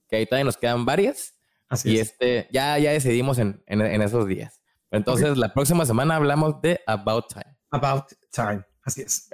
que 0.08 0.16
ahí 0.16 0.26
todavía 0.26 0.44
nos 0.44 0.56
quedan 0.56 0.84
varias. 0.84 1.34
Así 1.68 1.92
y 1.92 1.98
este, 1.98 2.48
ya, 2.52 2.78
ya 2.78 2.92
decidimos 2.92 3.38
en, 3.38 3.62
en, 3.66 4.02
esos 4.02 4.26
días. 4.26 4.60
Entonces, 4.90 5.36
la 5.36 5.52
próxima 5.52 5.86
semana 5.86 6.16
hablamos 6.16 6.60
de 6.60 6.80
About 6.86 7.26
Time. 7.28 7.56
About 7.70 8.04
Time. 8.30 8.64
Así 8.82 9.02
es. 9.02 9.28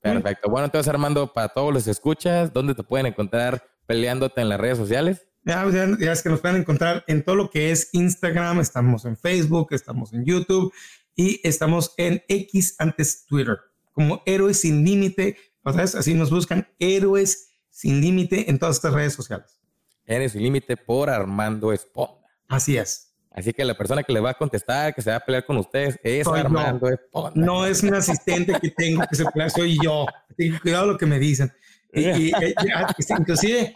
perfecto. 0.00 0.48
Bueno, 0.48 0.66
entonces, 0.66 0.88
Armando, 0.88 1.32
para 1.32 1.48
todos 1.48 1.72
los 1.72 1.86
escuchas, 1.86 2.52
¿dónde 2.52 2.74
te 2.74 2.82
pueden 2.82 3.06
encontrar 3.06 3.62
peleándote 3.86 4.40
en 4.40 4.48
las 4.48 4.60
redes 4.60 4.78
sociales? 4.78 5.26
Ya, 5.44 5.68
ya, 5.70 5.88
ya, 5.98 6.12
es 6.12 6.22
que 6.22 6.28
nos 6.28 6.40
pueden 6.40 6.58
encontrar 6.58 7.04
en 7.08 7.24
todo 7.24 7.34
lo 7.34 7.50
que 7.50 7.72
es 7.72 7.88
Instagram, 7.92 8.60
estamos 8.60 9.04
en 9.04 9.16
Facebook, 9.16 9.68
estamos 9.72 10.12
en 10.12 10.24
YouTube 10.24 10.72
y 11.14 11.40
estamos 11.42 11.94
en 11.96 12.22
X 12.28 12.76
antes 12.78 13.26
Twitter, 13.26 13.58
como 13.92 14.22
Héroes 14.26 14.60
Sin 14.60 14.84
Límite. 14.84 15.36
Así 15.64 16.14
nos 16.14 16.30
buscan 16.30 16.68
Héroes 16.78 17.50
Sin 17.70 18.00
Límite 18.00 18.50
en 18.50 18.58
todas 18.58 18.76
estas 18.76 18.94
redes 18.94 19.14
sociales. 19.14 19.60
Héroes 20.04 20.32
Sin 20.32 20.42
Límite 20.42 20.76
por 20.76 21.10
Armando 21.10 21.72
Esponda. 21.72 22.26
Así 22.48 22.76
es. 22.76 23.14
Así 23.30 23.52
que 23.52 23.64
la 23.64 23.76
persona 23.76 24.02
que 24.02 24.12
le 24.12 24.20
va 24.20 24.30
a 24.30 24.34
contestar, 24.34 24.94
que 24.94 25.00
se 25.00 25.10
va 25.10 25.16
a 25.16 25.20
pelear 25.20 25.46
con 25.46 25.56
ustedes, 25.56 25.98
es 26.02 26.26
Armando 26.26 26.88
Esponda. 26.88 27.32
No 27.34 27.64
es 27.64 27.82
un 27.82 27.94
asistente 27.94 28.58
que 28.60 28.70
tengo 28.70 29.02
que 29.08 29.16
se 29.16 29.24
pelea, 29.24 29.48
soy 29.48 29.78
yo. 29.82 30.06
Cuidado 30.60 30.86
lo 30.86 30.98
que 30.98 31.06
me 31.06 31.18
dicen. 31.18 31.52
Y, 31.94 32.32
inclusive 33.08 33.74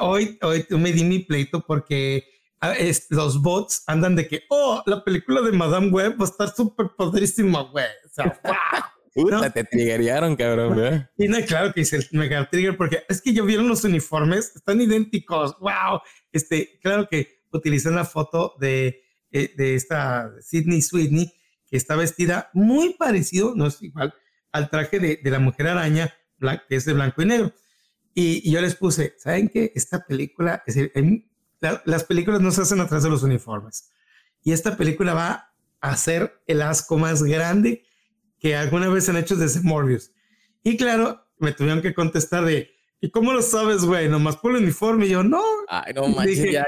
hoy, 0.00 0.38
hoy 0.42 0.66
me 0.70 0.92
di 0.92 1.04
mi 1.04 1.20
pleito 1.20 1.64
porque 1.64 2.24
Ah, 2.60 2.74
los 3.10 3.42
bots 3.42 3.84
andan 3.86 4.16
de 4.16 4.26
que, 4.26 4.44
oh, 4.48 4.82
la 4.86 5.04
película 5.04 5.42
de 5.42 5.52
Madame 5.52 5.88
Web 5.88 6.16
va 6.20 6.24
a 6.24 6.28
estar 6.28 6.48
súper 6.48 6.88
padrísima, 6.96 7.62
güey. 7.62 7.84
O 8.04 8.08
sea, 8.08 8.40
Puta, 9.16 9.48
te 9.48 9.64
triggerearon, 9.64 10.36
cabrón, 10.36 11.08
Y 11.16 11.26
no, 11.28 11.38
claro 11.46 11.72
que 11.72 11.80
hice 11.80 11.96
el 11.96 12.06
mega 12.12 12.48
trigger 12.50 12.76
porque 12.76 13.02
es 13.08 13.22
que 13.22 13.32
yo 13.32 13.46
vieron 13.46 13.66
los 13.66 13.82
uniformes, 13.84 14.52
están 14.54 14.78
idénticos, 14.78 15.58
wow. 15.58 16.00
Este, 16.32 16.78
claro 16.82 17.08
que 17.08 17.40
utilizan 17.50 17.94
la 17.94 18.04
foto 18.04 18.54
de, 18.60 19.02
eh, 19.32 19.54
de 19.56 19.74
esta 19.74 20.30
Sidney 20.42 20.82
Sweeney, 20.82 21.32
que 21.66 21.78
está 21.78 21.96
vestida 21.96 22.50
muy 22.52 22.92
parecido, 22.92 23.54
no 23.54 23.66
es 23.66 23.80
igual, 23.80 24.12
al 24.52 24.68
traje 24.68 24.98
de, 25.00 25.20
de 25.22 25.30
la 25.30 25.38
mujer 25.38 25.68
araña, 25.68 26.12
que 26.68 26.76
es 26.76 26.84
de 26.84 26.92
blanco 26.92 27.22
y 27.22 27.26
negro. 27.26 27.54
Y, 28.12 28.46
y, 28.46 28.52
yo 28.52 28.60
les 28.60 28.74
puse, 28.74 29.14
¿saben 29.16 29.48
qué? 29.48 29.72
Esta 29.74 30.04
película, 30.04 30.62
es 30.66 30.76
decir, 31.60 31.80
las 31.84 32.04
películas 32.04 32.40
no 32.40 32.50
se 32.50 32.62
hacen 32.62 32.80
atrás 32.80 33.02
de 33.02 33.10
los 33.10 33.22
uniformes. 33.22 33.90
Y 34.42 34.52
esta 34.52 34.76
película 34.76 35.14
va 35.14 35.52
a 35.80 35.96
ser 35.96 36.40
el 36.46 36.62
asco 36.62 36.98
más 36.98 37.22
grande 37.22 37.84
que 38.38 38.56
alguna 38.56 38.88
vez 38.88 39.08
han 39.08 39.16
hecho 39.16 39.36
desde 39.36 39.60
Morbius. 39.62 40.12
Y 40.62 40.76
claro, 40.76 41.24
me 41.38 41.52
tuvieron 41.52 41.82
que 41.82 41.94
contestar 41.94 42.44
de, 42.44 42.70
¿y 43.00 43.10
cómo 43.10 43.32
lo 43.32 43.42
sabes, 43.42 43.84
güey? 43.84 44.08
Nomás 44.08 44.36
por 44.36 44.52
el 44.52 44.62
uniforme. 44.62 45.06
Y 45.06 45.10
yo, 45.10 45.22
no. 45.22 45.42
Ay, 45.68 45.92
no 45.94 46.08
manches, 46.08 46.52
ya, 46.52 46.66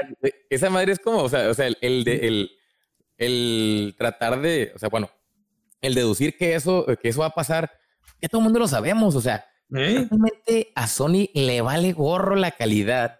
esa 0.49 0.69
madre 0.69 0.93
es 0.93 0.99
como, 0.99 1.23
o 1.23 1.29
sea, 1.29 1.49
o 1.49 1.53
sea 1.53 1.67
el, 1.81 2.03
de, 2.03 2.27
el, 2.27 2.51
el 3.17 3.95
tratar 3.97 4.41
de, 4.41 4.71
o 4.75 4.79
sea, 4.79 4.89
bueno, 4.89 5.09
el 5.81 5.95
deducir 5.95 6.37
que 6.37 6.55
eso, 6.55 6.85
que 7.01 7.09
eso 7.09 7.21
va 7.21 7.27
a 7.27 7.35
pasar, 7.35 7.71
que 8.19 8.27
todo 8.27 8.41
el 8.41 8.45
mundo 8.45 8.59
lo 8.59 8.67
sabemos. 8.67 9.15
O 9.15 9.21
sea, 9.21 9.45
¿Eh? 9.75 10.07
realmente 10.09 10.71
a 10.75 10.87
Sony 10.87 11.29
le 11.33 11.61
vale 11.61 11.93
gorro 11.93 12.35
la 12.35 12.51
calidad 12.51 13.18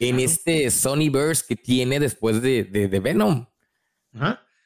en 0.00 0.20
este 0.20 0.70
Sony 0.70 1.10
Burst 1.10 1.46
que 1.46 1.56
tiene 1.56 2.00
después 2.00 2.42
de, 2.42 2.64
de, 2.64 3.00
Venom. 3.00 3.46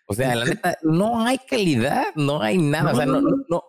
O 0.06 0.14
sea, 0.14 0.34
la 0.34 0.44
neta, 0.44 0.78
no 0.82 1.24
hay 1.24 1.38
calidad, 1.38 2.06
no 2.14 2.42
hay 2.42 2.58
nada. 2.58 2.92
o 2.92 2.96
sea, 2.96 3.06
no, 3.06 3.20
no, 3.20 3.64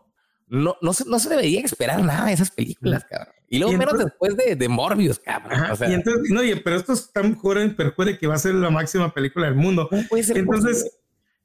no, 0.49 0.77
no, 0.81 0.93
se, 0.93 1.05
no 1.05 1.19
se 1.19 1.29
debería 1.29 1.61
esperar 1.61 2.03
nada 2.03 2.27
de 2.27 2.33
esas 2.33 2.51
películas, 2.51 3.05
cabrón. 3.09 3.33
Y 3.49 3.59
luego 3.59 3.77
menos 3.77 3.97
después 3.97 4.35
de, 4.35 4.55
de, 4.55 4.67
Morbius, 4.67 5.19
cabrón. 5.19 5.71
o 5.71 5.75
sea, 5.75 5.89
y 5.89 5.93
entonces, 5.93 6.29
no, 6.31 6.39
oye, 6.39 6.57
pero 6.57 6.75
estos 6.75 7.01
están 7.01 7.35
juran, 7.35 7.75
pero 7.77 7.93
que 7.95 8.27
va 8.27 8.35
a 8.35 8.39
ser 8.39 8.55
la 8.55 8.69
máxima 8.69 9.13
película 9.13 9.45
del 9.45 9.55
mundo. 9.55 9.89
entonces, 9.91 10.97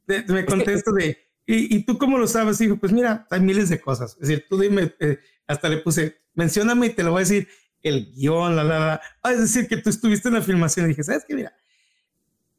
me 0.06 0.44
contesto 0.46 0.92
de, 0.92 1.18
¿y, 1.46 1.76
¿y, 1.76 1.84
tú 1.84 1.98
cómo 1.98 2.18
lo 2.18 2.26
sabes? 2.26 2.58
Dijo, 2.58 2.76
pues 2.76 2.92
mira, 2.92 3.26
hay 3.30 3.40
miles 3.40 3.68
de 3.68 3.80
cosas. 3.80 4.12
Es 4.20 4.28
decir, 4.28 4.46
tú 4.48 4.58
dime, 4.58 4.94
eh, 5.00 5.18
hasta 5.46 5.68
le 5.68 5.78
puse, 5.78 6.18
mencióname 6.34 6.86
y 6.86 6.90
te 6.90 7.02
lo 7.02 7.10
voy 7.10 7.18
a 7.18 7.24
decir, 7.24 7.48
el 7.82 8.12
guion, 8.14 8.56
la, 8.56 8.64
la, 8.64 8.78
la. 8.78 9.00
Ah, 9.22 9.32
es 9.32 9.40
decir, 9.40 9.68
que 9.68 9.76
tú 9.76 9.90
estuviste 9.90 10.28
en 10.28 10.34
la 10.34 10.42
filmación 10.42 10.86
y 10.86 10.90
dije, 10.90 11.02
¿sabes 11.04 11.24
qué? 11.26 11.34
Mira, 11.34 11.52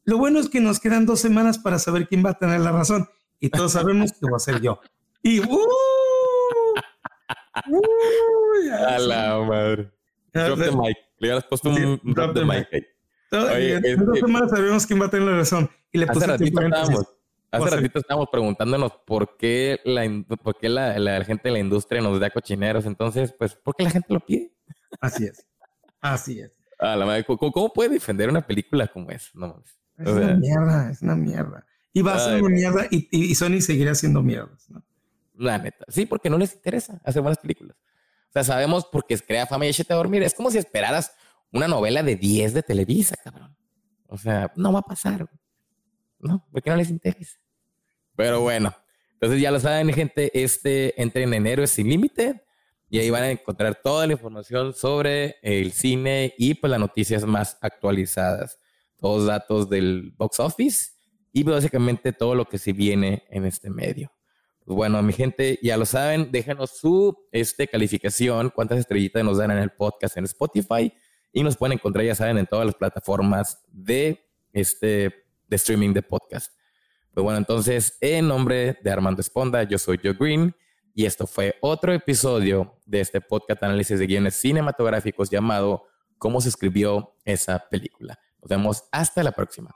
lo 0.04 0.18
bueno 0.18 0.40
es 0.40 0.48
que 0.48 0.60
nos 0.60 0.80
quedan 0.80 1.06
dos 1.06 1.20
semanas 1.20 1.58
para 1.58 1.78
saber 1.78 2.08
quién 2.08 2.24
va 2.24 2.30
a 2.30 2.38
tener 2.38 2.60
la 2.60 2.72
razón. 2.72 3.08
Y 3.38 3.48
todos 3.48 3.72
sabemos 3.72 4.12
que 4.12 4.30
va 4.30 4.36
a 4.36 4.40
ser 4.40 4.60
yo. 4.60 4.80
Y, 5.22 5.40
¡uh! 5.40 5.58
a 8.86 8.98
la 8.98 9.38
madre. 9.38 9.90
Drop 10.32 10.58
the 10.58 10.70
mic. 10.72 10.96
Le 11.18 11.28
hubieras 11.28 11.44
puesto 11.44 11.70
un 11.70 12.00
drop, 12.02 12.34
the 12.34 12.44
mic. 12.44 12.68
en 13.30 14.04
dos 14.04 14.18
semanas 14.18 14.50
sabemos 14.50 14.86
quién 14.86 15.00
va 15.00 15.06
a 15.06 15.10
tener 15.10 15.28
la 15.28 15.36
razón. 15.36 15.70
Y 15.92 15.98
le 15.98 16.06
hace 16.06 16.26
ratito, 16.26 16.60
estábamos, 16.60 17.06
hace 17.50 17.70
ratito 17.70 17.98
estábamos 17.98 18.28
preguntándonos 18.30 18.92
por 19.06 19.36
qué, 19.36 19.80
la, 19.84 20.02
por 20.42 20.56
qué 20.58 20.68
la, 20.68 20.98
la, 20.98 21.24
gente 21.24 21.48
de 21.48 21.52
la 21.52 21.58
industria 21.58 22.00
nos 22.00 22.18
da 22.20 22.30
cochineros. 22.30 22.86
Entonces, 22.86 23.34
pues, 23.38 23.54
¿por 23.54 23.74
qué 23.74 23.84
la 23.84 23.90
gente 23.90 24.14
lo 24.14 24.20
pide? 24.20 24.52
Así 25.00 25.24
es. 25.24 25.46
Así 26.00 26.40
es. 26.40 26.52
A 26.78 26.96
la 26.96 27.06
madre. 27.06 27.24
¿Cómo, 27.24 27.52
¿Cómo, 27.52 27.72
puede 27.72 27.90
defender 27.90 28.28
una 28.28 28.46
película 28.46 28.86
como 28.86 29.10
esa? 29.10 29.30
No 29.34 29.62
Es 29.98 30.08
una 30.08 30.34
mierda, 30.34 30.90
es 30.90 31.02
una 31.02 31.16
mierda. 31.16 31.66
Y 31.92 32.02
va 32.02 32.14
a 32.14 32.18
ser 32.20 32.42
una 32.42 32.54
mierda 32.54 32.86
y, 32.90 33.08
y, 33.10 33.34
Sony 33.34 33.60
seguirá 33.60 33.94
siendo 33.94 34.22
mierdas, 34.22 34.70
¿no? 34.70 34.82
La 35.34 35.58
neta. 35.58 35.84
Sí, 35.88 36.06
porque 36.06 36.30
no 36.30 36.38
les 36.38 36.54
interesa 36.54 37.00
hacer 37.04 37.22
buenas 37.22 37.38
películas. 37.38 37.76
O 38.28 38.32
sea, 38.32 38.44
sabemos 38.44 38.86
porque 38.86 39.18
crea 39.18 39.46
fama 39.46 39.66
y 39.66 39.70
échate 39.70 39.92
a 39.92 39.96
dormir. 39.96 40.22
Es 40.22 40.34
como 40.34 40.50
si 40.50 40.58
esperaras 40.58 41.12
una 41.50 41.66
novela 41.66 42.02
de 42.02 42.16
10 42.16 42.54
de 42.54 42.62
Televisa, 42.62 43.16
cabrón. 43.16 43.56
O 44.06 44.16
sea, 44.16 44.52
no 44.56 44.72
va 44.72 44.80
a 44.80 44.82
pasar. 44.82 45.28
No, 46.18 46.46
porque 46.52 46.70
no 46.70 46.76
les 46.76 46.90
interesa. 46.90 47.38
Pero 48.14 48.40
bueno, 48.42 48.74
entonces 49.14 49.40
ya 49.40 49.50
lo 49.50 49.58
saben, 49.58 49.92
gente. 49.92 50.30
Este 50.42 51.00
entre 51.00 51.24
en 51.24 51.34
enero 51.34 51.64
es 51.64 51.70
sin 51.70 51.88
límite 51.88 52.44
y 52.90 52.98
ahí 52.98 53.08
van 53.08 53.22
a 53.22 53.30
encontrar 53.30 53.80
toda 53.80 54.06
la 54.06 54.14
información 54.14 54.74
sobre 54.74 55.36
el 55.42 55.70
cine 55.70 56.34
y 56.36 56.54
pues 56.54 56.72
las 56.72 56.80
noticias 56.80 57.24
más 57.24 57.56
actualizadas. 57.60 58.58
Todos 58.96 59.26
datos 59.26 59.70
del 59.70 60.12
box 60.18 60.40
office 60.40 60.90
y 61.32 61.44
básicamente 61.44 62.12
todo 62.12 62.34
lo 62.34 62.46
que 62.46 62.58
se 62.58 62.72
viene 62.72 63.24
en 63.30 63.46
este 63.46 63.70
medio. 63.70 64.12
Pues 64.64 64.76
bueno, 64.76 65.00
mi 65.02 65.12
gente, 65.12 65.60
ya 65.62 65.76
lo 65.76 65.86
saben, 65.86 66.32
déjanos 66.32 66.70
su 66.70 67.16
este, 67.30 67.68
calificación, 67.68 68.50
cuántas 68.50 68.80
estrellitas 68.80 69.24
nos 69.24 69.38
dan 69.38 69.52
en 69.52 69.58
el 69.58 69.70
podcast 69.70 70.16
en 70.16 70.24
Spotify 70.24 70.92
y 71.32 71.44
nos 71.44 71.56
pueden 71.56 71.74
encontrar, 71.74 72.04
ya 72.04 72.16
saben, 72.16 72.38
en 72.38 72.46
todas 72.46 72.66
las 72.66 72.74
plataformas 72.74 73.62
de, 73.68 74.20
este, 74.52 75.24
de 75.46 75.56
streaming 75.56 75.92
de 75.92 76.02
podcast. 76.02 76.52
Pues 77.14 77.22
bueno, 77.22 77.38
entonces, 77.38 77.96
en 78.00 78.26
nombre 78.26 78.78
de 78.82 78.90
Armando 78.90 79.20
Esponda, 79.20 79.62
yo 79.62 79.78
soy 79.78 79.98
Joe 80.02 80.14
Green 80.14 80.54
y 81.00 81.06
esto 81.06 81.26
fue 81.26 81.54
otro 81.62 81.94
episodio 81.94 82.76
de 82.84 83.00
este 83.00 83.22
podcast 83.22 83.62
análisis 83.62 83.98
de 83.98 84.06
guiones 84.06 84.34
cinematográficos 84.34 85.30
llamado 85.30 85.84
¿Cómo 86.18 86.42
se 86.42 86.50
escribió 86.50 87.14
esa 87.24 87.58
película? 87.70 88.18
Nos 88.42 88.50
vemos 88.50 88.84
hasta 88.92 89.22
la 89.22 89.32
próxima. 89.32 89.74